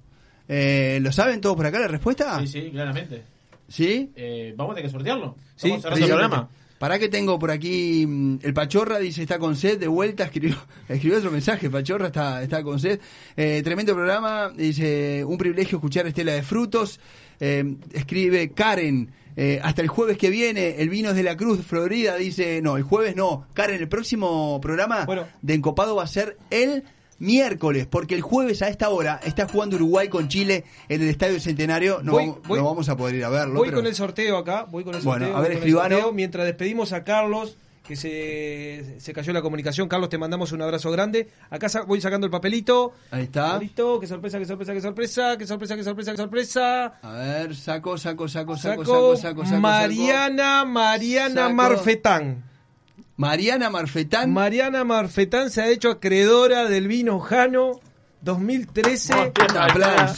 Eh, 0.48 1.00
¿Lo 1.02 1.12
saben 1.12 1.42
todos 1.42 1.56
por 1.56 1.66
acá 1.66 1.80
la 1.80 1.88
respuesta? 1.88 2.40
Sí, 2.42 2.48
sí, 2.48 2.70
claramente. 2.72 3.24
¿Sí? 3.70 4.12
Eh, 4.16 4.54
vamos 4.58 4.74
a 4.74 4.76
tener 4.76 4.90
que 4.90 4.92
sortearlo. 4.92 5.36
Sí, 5.56 5.74
programa. 5.82 6.50
¿Para 6.80 6.98
qué 6.98 7.10
tengo 7.10 7.38
por 7.38 7.52
aquí? 7.52 8.06
mm, 8.08 8.40
El 8.42 8.54
Pachorra 8.54 9.00
dice 9.00 9.22
está 9.22 9.38
con 9.38 9.58
sed, 9.58 9.78
de 9.80 9.88
vuelta, 9.90 10.24
escribió, 10.24 10.56
escribió 10.90 11.18
otro 11.18 11.30
mensaje, 11.30 11.70
Pachorra 11.70 12.08
está, 12.08 12.42
está 12.42 12.64
con 12.64 12.80
sed. 12.80 13.00
Eh, 13.36 13.62
tremendo 13.64 13.94
programa, 13.94 14.50
dice, 14.50 15.24
un 15.26 15.38
privilegio 15.38 15.78
escuchar 15.78 16.08
Estela 16.08 16.32
de 16.32 16.42
Frutos. 16.42 17.00
Eh, 17.42 17.76
escribe 17.94 18.52
Karen, 18.54 19.12
eh, 19.36 19.60
hasta 19.62 19.82
el 19.82 19.90
jueves 19.90 20.18
que 20.18 20.30
viene, 20.30 20.82
el 20.82 20.90
vino 20.90 21.10
es 21.10 21.16
de 21.16 21.24
la 21.24 21.36
Cruz, 21.36 21.66
Florida, 21.66 22.16
dice, 22.16 22.62
no, 22.62 22.78
el 22.78 22.84
jueves 22.84 23.16
no. 23.16 23.46
Karen, 23.54 23.82
el 23.82 23.90
próximo 23.90 24.60
programa 24.62 25.06
de 25.42 25.54
Encopado 25.54 25.96
va 25.98 26.04
a 26.04 26.08
ser 26.08 26.38
el 26.50 26.86
miércoles, 27.20 27.86
porque 27.86 28.16
el 28.16 28.22
jueves 28.22 28.62
a 28.62 28.68
esta 28.70 28.90
hora 28.90 29.20
está 29.24 29.48
jugando 29.48 29.76
Uruguay 29.76 30.08
con 30.08 30.28
Chile 30.30 30.64
en 30.88 31.02
el 31.02 31.10
Estadio 31.10 31.40
Centenario. 31.40 32.00
No, 32.04 32.14
Voy- 32.14 32.28
vamos, 32.28 32.48
voy- 32.48 32.60
no 32.60 32.66
vamos 32.66 32.90
a 32.90 32.98
poder 32.98 33.16
ir 33.16 33.26
a 33.26 33.30
verlo. 33.30 33.56
Voy 33.56 33.68
pero- 33.70 33.78
con 33.80 33.88
el 33.88 33.96
sorteo 33.96 34.38
acá, 34.38 34.66
voy 34.70 34.84
con 34.84 34.96
el 34.96 35.02
Bueno, 35.02 35.26
sorteo. 35.26 35.38
a 35.38 35.42
ver, 35.42 35.52
escribano. 35.54 35.96
sorteo. 35.96 36.14
Mientras 36.14 36.46
despedimos 36.46 36.94
a 36.94 37.04
Carlos, 37.04 37.58
que 37.88 37.96
se, 37.96 39.00
se 39.00 39.14
cayó 39.14 39.34
la 39.34 39.42
comunicación. 39.42 39.88
Carlos, 39.88 40.10
te 40.10 40.20
mandamos 40.20 40.52
un 40.52 40.62
abrazo 40.62 40.92
grande. 40.92 41.28
Acá 41.50 41.70
sa- 41.70 41.82
voy 41.82 42.00
sacando 42.00 42.26
el 42.26 42.30
papelito. 42.32 42.94
Ahí 43.10 43.24
está. 43.24 43.60
Qué 43.60 44.06
sorpresa, 44.06 44.38
qué 44.38 44.46
sorpresa, 44.46 44.74
qué 44.76 44.82
sorpresa, 44.82 45.38
qué 45.40 45.48
sorpresa, 45.48 45.76
qué 45.76 45.84
sorpresa, 45.84 46.12
qué 46.12 46.18
sorpresa. 46.18 46.86
A 47.02 47.12
ver, 47.14 47.56
saco, 47.56 47.98
saco, 47.98 48.28
saco, 48.28 48.58
saco, 48.58 48.86
Saco 48.86 48.86
saco, 48.86 49.16
saco, 49.18 49.44
saco. 49.46 49.60
Mariana, 49.60 50.66
Mariana 50.66 51.42
Saco. 51.46 51.54
Marfetán. 51.56 52.44
Mariana 53.24 53.70
Marfetán. 53.70 54.32
Mariana 54.32 54.86
Marfetán 54.86 55.50
se 55.52 55.62
ha 55.62 55.68
hecho 55.68 55.90
acreedora 55.92 56.70
del 56.70 56.88
vino 56.88 57.20
Jano 57.20 57.82
2013. 58.22 59.14
Un 59.14 59.58
aplauso. 59.58 60.16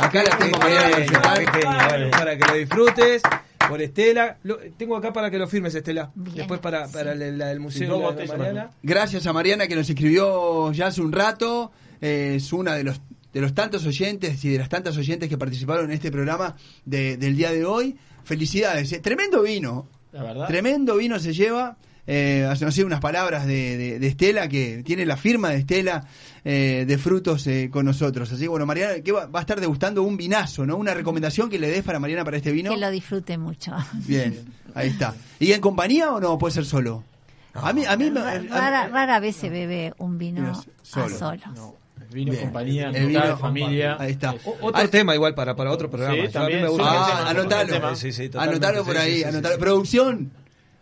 Acá 0.00 0.22
la 0.22 0.38
tengo, 0.38 0.56
Mariana 0.60 1.20
Marfetán. 1.20 1.88
Bueno, 1.88 2.10
para 2.12 2.38
que 2.38 2.44
lo 2.46 2.54
disfrutes. 2.54 3.22
Por 3.68 3.82
Estela. 3.82 4.38
Lo- 4.44 4.58
tengo 4.76 4.96
acá 4.96 5.12
para 5.12 5.32
que 5.32 5.36
lo 5.38 5.48
firmes, 5.48 5.74
Estela. 5.74 6.12
Después 6.14 6.60
para, 6.60 6.86
para 6.86 7.12
la, 7.16 7.26
la 7.32 7.46
del 7.48 7.58
museo. 7.58 8.12
la- 8.12 8.24
la 8.24 8.36
Mariana. 8.36 8.70
Gracias 8.84 9.26
a 9.26 9.32
Mariana 9.32 9.66
que 9.66 9.74
nos 9.74 9.90
escribió 9.90 10.70
ya 10.70 10.86
hace 10.86 11.00
un 11.02 11.10
rato. 11.10 11.72
Eh, 12.00 12.34
es 12.36 12.52
una 12.52 12.74
de 12.74 12.84
los 12.84 13.00
de 13.32 13.40
los 13.40 13.52
tantos 13.52 13.84
oyentes 13.84 14.44
y 14.44 14.50
de 14.50 14.58
las 14.58 14.68
tantas 14.68 14.96
oyentes 14.96 15.28
que 15.28 15.36
participaron 15.36 15.86
en 15.86 15.90
este 15.90 16.12
programa 16.12 16.54
de- 16.84 17.16
del 17.16 17.36
día 17.36 17.50
de 17.50 17.64
hoy. 17.64 17.96
Felicidades. 18.22 18.92
eh. 18.92 19.00
Tremendo 19.00 19.42
vino. 19.42 19.88
La 20.12 20.22
verdad. 20.22 20.46
Tremendo 20.46 20.96
vino 20.96 21.18
se 21.18 21.32
lleva. 21.34 21.76
Eh, 22.10 22.50
sé, 22.70 22.84
unas 22.84 23.00
palabras 23.00 23.46
de, 23.46 23.76
de- 23.76 23.98
de 23.98 24.06
Estela, 24.06 24.48
que 24.48 24.82
tiene 24.82 25.04
la 25.04 25.18
firma 25.18 25.50
de 25.50 25.58
Estela 25.58 26.06
eh, 26.42 26.86
de 26.88 26.96
frutos 26.98 27.46
eh, 27.46 27.68
con 27.70 27.84
nosotros. 27.84 28.32
Así 28.32 28.42
que, 28.42 28.48
bueno, 28.48 28.64
Mariana, 28.64 28.94
que 29.04 29.12
va, 29.12 29.26
va 29.26 29.40
a 29.40 29.42
estar 29.42 29.60
degustando 29.60 30.02
un 30.02 30.16
vinazo, 30.16 30.64
¿no? 30.64 30.78
Una 30.78 30.94
recomendación 30.94 31.50
que 31.50 31.58
le 31.58 31.68
des 31.68 31.82
para 31.84 31.98
Mariana 31.98 32.24
para 32.24 32.38
este 32.38 32.50
vino. 32.50 32.70
Que 32.70 32.78
lo 32.78 32.90
disfrute 32.90 33.36
mucho. 33.36 33.72
Bien, 34.06 34.34
ahí 34.74 34.88
está. 34.88 35.14
¿Y 35.38 35.52
en 35.52 35.60
compañía 35.60 36.10
o 36.14 36.18
no? 36.18 36.38
¿Puede 36.38 36.54
ser 36.54 36.64
solo? 36.64 37.04
A 37.52 37.72
mí, 37.74 37.84
a 37.84 37.94
mí 37.98 38.10
me- 38.10 38.20
a- 38.20 38.38
Rara, 38.40 38.88
rara 38.88 39.20
vez 39.20 39.36
se 39.36 39.50
bebe 39.50 39.92
un 39.98 40.16
vino 40.16 40.62
Solo. 40.82 41.06
a 41.06 41.18
solos. 41.18 41.74
Vino 42.10 42.32
Bien. 42.32 42.44
compañía, 42.44 42.84
El 42.88 43.08
mitad 43.08 43.22
vino- 43.24 43.34
de 43.34 43.40
familia. 43.40 43.96
Ahí 44.00 44.12
está. 44.12 44.32
O- 44.46 44.56
otro 44.62 44.88
tema 44.88 45.14
igual 45.14 45.34
para, 45.34 45.54
para 45.54 45.70
otro 45.72 45.90
programa. 45.90 46.14
Sí, 46.14 46.20
Yo 46.20 46.24
a 46.24 46.28
mí 46.28 46.32
también, 46.32 46.62
me 46.62 46.68
gusta 46.68 46.84
Ah, 46.88 47.28
anotalo. 47.28 47.96
Sí, 47.96 48.12
sí, 48.12 48.30
anotalo 48.34 48.82
por 48.82 48.94
sí, 48.94 49.00
ahí, 49.02 49.22
anotalo. 49.24 49.56
sí. 49.56 49.60
Producción. 49.60 50.30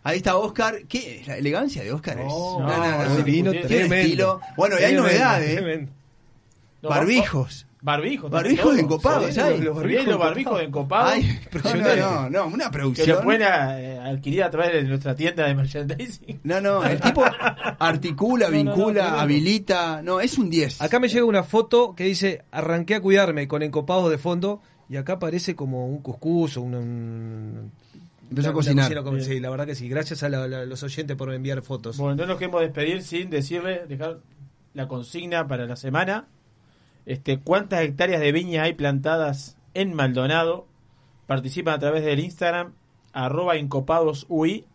Ahí 0.07 0.17
está 0.17 0.37
Oscar. 0.37 0.83
¿Qué? 0.87 1.21
La 1.27 1.35
elegancia 1.37 1.83
de 1.83 1.91
Oscar 1.91 2.17
es. 2.19 2.27
No, 2.27 2.59
no, 2.59 3.23
vino 3.23 3.51
Tiene 3.51 3.67
tremendo. 3.67 3.95
estilo. 3.95 4.41
Bueno, 4.55 4.75
y 4.79 4.83
hay 4.83 4.93
Tremendo, 4.93 5.03
novedades. 5.03 5.49
¿eh? 5.49 5.55
tremendo. 5.57 5.91
No, 6.81 6.89
Barbijos. 6.89 7.63
Barbijos. 7.81 8.31
Barbijos 8.31 8.77
encopados, 8.79 9.33
Sí, 9.33 9.39
¿hay? 9.39 9.59
Los 9.61 9.75
barbijos, 9.75 10.05
los 10.07 10.17
barbijos 10.19 10.61
encopados. 10.61 11.11
Ay, 11.13 11.39
no, 11.63 11.95
no, 11.95 12.29
no, 12.29 12.47
una 12.47 12.65
Que 12.65 12.71
producción. 12.71 13.09
lo 13.17 13.21
pueden 13.23 13.41
eh, 13.43 13.99
adquirir 14.03 14.43
a 14.43 14.49
través 14.49 14.73
de 14.73 14.83
nuestra 14.83 15.13
tienda 15.15 15.45
de 15.45 15.53
merchandising. 15.55 16.39
No, 16.43 16.61
no, 16.61 16.83
el 16.85 16.99
tipo 17.01 17.23
articula, 17.79 18.49
No, 18.49 18.51
no, 18.57 18.63
no, 18.63 18.71
vincula, 18.75 19.21
habilita. 19.21 20.01
No, 20.01 20.19
es 20.21 20.37
un 20.37 20.49
10. 20.49 20.81
Acá 20.81 20.99
me 20.99 21.07
llega 21.09 21.25
una 21.25 21.43
foto 21.43 21.93
que 21.95 22.05
dice 22.05 22.43
arranqué 22.51 22.95
a 22.95 23.01
cuidarme 23.01 23.47
con 23.47 23.61
encopados 23.61 24.09
de 24.09 24.17
fondo 24.17 24.61
y 24.89 24.95
acá 24.97 25.19
parece 25.19 25.55
como 25.55 25.87
un 25.87 25.99
cuscús 26.01 26.55
o 26.57 26.61
un... 26.61 26.75
un- 26.75 27.71
Empezó 28.29 28.49
a 28.49 28.53
cocinar. 28.53 28.85
cocina 28.85 29.03
como- 29.03 29.19
sí, 29.21 29.39
la 29.39 29.49
verdad 29.49 29.65
que 29.65 29.75
sí. 29.75 29.87
Gracias 29.87 30.23
a 30.23 30.29
la- 30.29 30.47
la- 30.47 30.65
los 30.65 30.83
oyentes 30.83 31.15
por 31.15 31.33
enviar 31.33 31.61
fotos. 31.61 31.97
Bueno, 31.97 32.15
no 32.15 32.25
nos 32.25 32.37
queremos 32.37 32.61
despedir 32.61 33.01
sin 33.03 33.29
decirle, 33.29 33.85
dejar 33.87 34.19
la 34.73 34.87
consigna 34.87 35.47
para 35.47 35.65
la 35.65 35.75
semana. 35.75 36.27
Este, 37.05 37.39
¿Cuántas 37.39 37.81
hectáreas 37.81 38.19
de 38.21 38.31
viña 38.31 38.63
hay 38.63 38.73
plantadas 38.73 39.55
en 39.73 39.93
Maldonado? 39.93 40.67
Participan 41.25 41.75
a 41.75 41.79
través 41.79 42.03
del 42.03 42.19
Instagram, 42.19 42.73
arroba 43.13 43.55
encopadosui, 43.55 44.65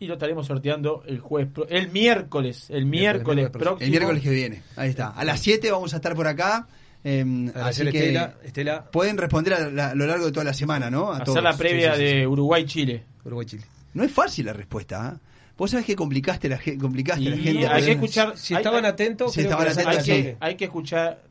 y 0.00 0.06
lo 0.06 0.14
estaremos 0.14 0.46
sorteando 0.46 1.02
el 1.06 1.20
jueves, 1.20 1.50
el 1.68 1.90
miércoles, 1.90 2.70
el 2.70 2.86
miércoles, 2.86 3.50
próximo. 3.50 3.78
El 3.80 3.90
miércoles 3.90 4.22
que 4.22 4.30
viene. 4.30 4.62
Ahí 4.76 4.90
está. 4.90 5.08
A 5.10 5.24
las 5.24 5.40
7 5.40 5.70
vamos 5.70 5.92
a 5.92 5.96
estar 5.96 6.14
por 6.14 6.26
acá. 6.26 6.66
Eh, 7.04 7.52
así 7.54 7.82
que 7.84 7.98
Estela, 7.98 8.34
Estela. 8.42 8.90
pueden 8.90 9.16
responder 9.18 9.54
a, 9.54 9.70
la- 9.70 9.90
a 9.90 9.94
lo 9.94 10.06
largo 10.06 10.26
de 10.26 10.32
toda 10.32 10.44
la 10.44 10.54
semana, 10.54 10.90
¿no? 10.90 11.10
A 11.10 11.14
Hacer 11.16 11.24
todos. 11.26 11.42
la 11.42 11.56
previa 11.56 11.94
Sí, 11.94 12.00
sí, 12.00 12.06
sí, 12.08 12.14
de 12.14 12.20
sí. 12.20 12.26
Uruguay-Chile. 12.26 13.04
Uruguay-Chile. 13.24 13.64
No 13.94 14.04
es 14.04 14.12
fácil 14.12 14.46
la 14.46 14.52
respuesta. 14.52 15.06
¿ah? 15.06 15.18
Vos 15.56 15.70
sabés 15.70 15.86
que 15.86 15.96
complicaste 15.96 16.48
la, 16.48 16.60
complicaste 16.80 17.22
la 17.30 17.36
gente. 17.36 17.66
hay 17.68 17.84
que 17.84 17.92
escuchar. 17.92 18.36
Si 18.36 18.54
hay- 18.54 18.58
estaban 18.60 18.84
atentos, 18.84 19.32
Si 19.32 19.40
creo 19.40 19.50
estaban 19.50 19.66
que 19.66 19.72
atentos, 19.80 20.08
hay 20.08 20.22
que, 20.22 20.36
hay 20.40 20.54
que 20.56 20.64
escuchar, 20.66 21.22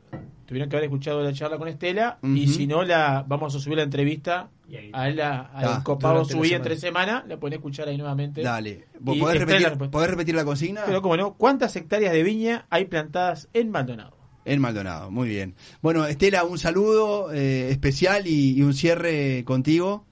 tuvieron 0.46 0.68
que 0.68 0.76
haber 0.76 0.84
escuchado 0.84 1.22
la 1.22 1.32
charla 1.32 1.56
con 1.58 1.68
Estela 1.68 2.18
y 2.22 2.46
si 2.48 2.66
no 2.66 2.82
la 2.82 3.24
vamos 3.26 3.54
a 3.54 3.58
subir 3.60 3.76
la 3.78 3.84
entrevista 3.84 4.48
a 4.92 5.08
la 5.08 5.50
Ah, 5.52 5.76
al 5.76 5.82
copado 5.82 6.14
durante 6.14 6.34
la 6.34 6.38
subí 6.38 6.48
semana. 6.48 6.56
entre 6.56 6.76
semana, 6.76 7.24
la 7.28 7.36
pueden 7.38 7.54
escuchar 7.58 7.88
ahí 7.88 7.96
nuevamente. 7.96 8.42
Dale. 8.42 8.86
¿Vos 9.00 9.16
podés 9.18 9.40
repetir, 9.40 9.90
podés 9.90 10.10
repetir 10.10 10.34
la 10.34 10.44
consigna? 10.44 10.82
Pero 10.86 11.00
como 11.02 11.16
no, 11.16 11.34
¿cuántas 11.34 11.74
hectáreas 11.76 12.12
de 12.12 12.22
viña 12.22 12.66
hay 12.70 12.84
plantadas 12.86 13.48
en 13.52 13.70
Maldonado? 13.70 14.16
En 14.44 14.60
Maldonado, 14.60 15.10
muy 15.10 15.28
bien. 15.28 15.54
Bueno, 15.82 16.06
Estela, 16.06 16.44
un 16.44 16.58
saludo 16.58 17.32
eh, 17.32 17.70
especial 17.70 18.26
y, 18.26 18.52
y 18.58 18.62
un 18.62 18.74
cierre 18.74 19.44
contigo. 19.44 20.04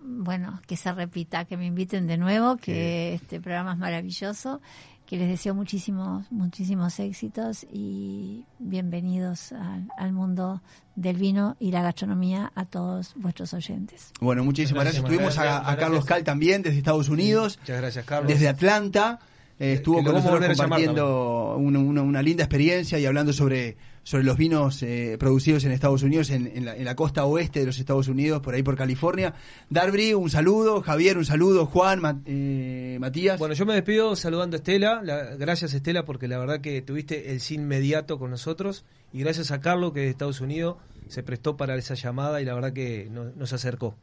Bueno, 0.00 0.60
que 0.66 0.76
se 0.76 0.92
repita, 0.92 1.44
que 1.44 1.56
me 1.56 1.66
inviten 1.66 2.06
de 2.06 2.16
nuevo, 2.16 2.56
que 2.56 3.14
este 3.14 3.40
programa 3.40 3.72
es 3.72 3.78
maravilloso, 3.78 4.60
que 5.06 5.16
les 5.16 5.28
deseo 5.28 5.54
muchísimos, 5.54 6.30
muchísimos 6.30 6.98
éxitos 7.00 7.66
y 7.72 8.44
bienvenidos 8.58 9.52
al, 9.52 9.88
al 9.96 10.12
mundo 10.12 10.62
del 10.96 11.16
vino 11.16 11.56
y 11.58 11.70
la 11.72 11.82
gastronomía 11.82 12.52
a 12.54 12.64
todos 12.66 13.12
vuestros 13.16 13.54
oyentes. 13.54 14.12
Bueno, 14.20 14.44
muchísimas 14.44 14.84
gracias. 14.84 15.02
Gracias, 15.02 15.18
Tuvimos 15.18 15.38
a, 15.38 15.42
gracias, 15.44 15.62
a 15.62 15.76
Carlos 15.76 16.04
gracias. 16.04 16.06
Cal 16.06 16.24
también 16.24 16.62
desde 16.62 16.78
Estados 16.78 17.08
Unidos. 17.08 17.58
Muchas 17.60 17.78
gracias, 17.78 18.04
Carlos. 18.04 18.28
Desde 18.32 18.48
Atlanta. 18.48 19.18
Eh, 19.60 19.72
estuvo 19.72 20.02
con 20.04 20.14
nosotros 20.14 20.56
compartiendo 20.56 21.56
una, 21.58 21.78
una- 21.80 22.02
una 22.02 22.22
linda 22.22 22.44
experiencia 22.44 22.98
y 22.98 23.06
hablando 23.06 23.32
sobre, 23.32 23.76
sobre 24.04 24.22
los 24.22 24.36
vinos 24.36 24.80
eh, 24.84 25.16
producidos 25.18 25.64
en 25.64 25.72
Estados 25.72 26.04
Unidos, 26.04 26.30
en, 26.30 26.46
en 26.46 26.64
la, 26.64 26.76
en 26.76 26.84
la 26.84 26.94
costa 26.94 27.24
oeste 27.24 27.58
de 27.60 27.66
los 27.66 27.78
Estados 27.80 28.06
Unidos, 28.06 28.40
por 28.40 28.54
ahí 28.54 28.62
por 28.62 28.76
California. 28.76 29.34
Darby, 29.68 30.14
un 30.14 30.30
saludo. 30.30 30.80
Javier, 30.80 31.18
un 31.18 31.24
saludo. 31.24 31.66
Juan, 31.66 32.22
eh, 32.26 32.98
Matías. 33.00 33.38
Bueno, 33.40 33.54
yo 33.54 33.66
me 33.66 33.74
despido 33.74 34.14
saludando 34.14 34.54
a 34.56 34.58
Estela. 34.58 35.00
La- 35.02 35.34
gracias, 35.34 35.74
Estela, 35.74 36.04
porque 36.04 36.28
la 36.28 36.38
verdad 36.38 36.60
que 36.60 36.80
tuviste 36.80 37.32
el 37.32 37.40
sí 37.40 37.56
inmediato 37.56 38.16
con 38.18 38.30
nosotros. 38.30 38.84
Y 39.12 39.18
gracias 39.20 39.50
a 39.50 39.60
Carlos, 39.60 39.92
que 39.92 40.00
de 40.00 40.08
Estados 40.10 40.40
Unidos 40.40 40.76
se 41.08 41.24
prestó 41.24 41.56
para 41.56 41.74
esa 41.74 41.94
llamada 41.94 42.40
y 42.40 42.44
la 42.44 42.54
verdad 42.54 42.72
que 42.72 43.08
no- 43.10 43.32
nos 43.34 43.52
acercó. 43.52 43.96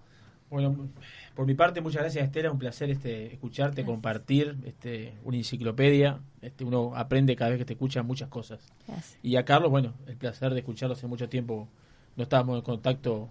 Bueno, 0.50 0.90
por 1.36 1.46
mi 1.46 1.54
parte, 1.54 1.82
muchas 1.82 2.02
gracias 2.02 2.26
Estela, 2.26 2.50
un 2.50 2.58
placer 2.58 2.90
este 2.90 3.34
escucharte, 3.34 3.84
compartir 3.84 4.56
este 4.66 5.14
una 5.24 5.38
enciclopedia. 5.38 6.20
Este 6.42 6.64
uno 6.64 6.94
aprende 6.96 7.36
cada 7.36 7.52
vez 7.52 7.60
que 7.60 7.66
te 7.66 7.74
escucha 7.74 8.04
muchas 8.04 8.30
cosas. 8.30 8.72
Gracias. 8.88 9.20
Y 9.22 9.36
a 9.36 9.44
Carlos, 9.44 9.70
bueno, 9.70 9.94
el 10.08 10.16
placer 10.16 10.54
de 10.54 10.60
escucharlo 10.60 10.94
hace 10.94 11.08
mucho 11.08 11.28
tiempo. 11.28 11.68
No 12.16 12.24
estábamos 12.24 12.58
en 12.58 12.64
contacto 12.64 13.30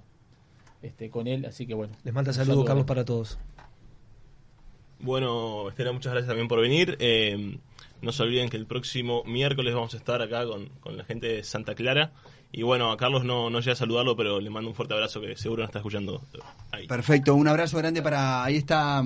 este 0.82 1.08
con 1.08 1.26
él, 1.26 1.46
así 1.46 1.66
que 1.66 1.72
bueno. 1.72 1.94
Les 2.04 2.12
manda 2.12 2.32
saludos, 2.32 2.54
saludo. 2.54 2.64
Carlos, 2.66 2.84
para 2.84 3.04
todos. 3.04 3.38
Bueno, 5.00 5.70
Estela, 5.70 5.92
muchas 5.92 6.12
gracias 6.12 6.28
también 6.28 6.48
por 6.48 6.60
venir. 6.60 6.96
Eh, 7.00 7.58
no 8.02 8.12
se 8.12 8.22
olviden 8.22 8.50
que 8.50 8.58
el 8.58 8.66
próximo 8.66 9.24
miércoles 9.24 9.74
vamos 9.74 9.94
a 9.94 9.96
estar 9.96 10.20
acá 10.20 10.46
con, 10.46 10.68
con 10.80 10.98
la 10.98 11.04
gente 11.04 11.26
de 11.28 11.42
Santa 11.42 11.74
Clara. 11.74 12.12
Y 12.56 12.62
bueno, 12.62 12.92
a 12.92 12.96
Carlos 12.96 13.24
no, 13.24 13.50
no 13.50 13.58
llega 13.58 13.72
a 13.72 13.76
saludarlo, 13.76 14.16
pero 14.16 14.40
le 14.40 14.48
mando 14.48 14.70
un 14.70 14.76
fuerte 14.76 14.94
abrazo 14.94 15.20
que 15.20 15.34
seguro 15.34 15.62
nos 15.62 15.70
está 15.70 15.80
escuchando 15.80 16.22
ahí. 16.70 16.86
Perfecto, 16.86 17.34
un 17.34 17.48
abrazo 17.48 17.78
grande 17.78 18.00
para. 18.00 18.44
Ahí 18.44 18.56
está 18.56 19.02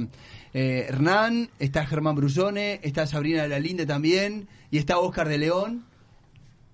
eh, 0.52 0.84
Hernán, 0.86 1.48
está 1.58 1.86
Germán 1.86 2.14
Brusone, 2.14 2.78
está 2.82 3.06
Sabrina 3.06 3.42
de 3.44 3.48
la 3.48 3.58
Linde 3.58 3.86
también, 3.86 4.48
y 4.70 4.76
está 4.76 4.98
Oscar 4.98 5.28
de 5.28 5.38
León. 5.38 5.86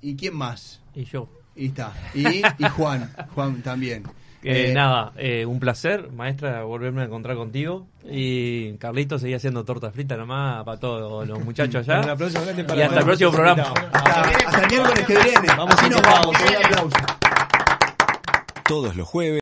¿Y 0.02 0.16
quién 0.16 0.34
más? 0.34 0.80
Y 0.96 1.04
yo. 1.04 1.28
Y 1.54 1.66
está. 1.66 1.94
Y, 2.12 2.38
y 2.38 2.68
Juan, 2.70 3.08
Juan 3.36 3.62
también. 3.62 4.02
Eh, 4.44 4.70
Eh, 4.70 4.74
nada, 4.74 5.12
eh, 5.16 5.46
un 5.46 5.58
placer, 5.58 6.12
maestra, 6.12 6.62
volverme 6.64 7.00
a 7.02 7.04
encontrar 7.06 7.34
contigo. 7.36 7.86
Y 8.06 8.74
Carlito 8.76 9.18
seguía 9.18 9.36
haciendo 9.38 9.64
torta 9.64 9.90
frita 9.90 10.16
nomás 10.18 10.62
para 10.64 10.78
todos 10.78 11.26
los 11.26 11.42
muchachos 11.42 11.88
allá. 11.88 12.00
Un 12.04 12.10
aplauso 12.10 12.42
grande 12.42 12.60
y 12.62 12.64
para 12.66 12.84
hasta 12.84 12.98
el 12.98 13.04
próximo 13.06 13.32
programa. 13.32 13.62
Hasta, 13.62 14.20
hasta 14.20 14.60
el 14.64 14.70
miércoles 14.70 15.06
que 15.06 15.14
viene. 15.14 15.48
Vamos 15.56 15.82
a 15.82 15.88
nos 15.88 16.02
vamos. 16.02 16.36
Un 16.40 16.64
aplauso. 16.64 16.96
Todos 18.66 18.96
los 18.96 19.08
jueves. 19.08 19.32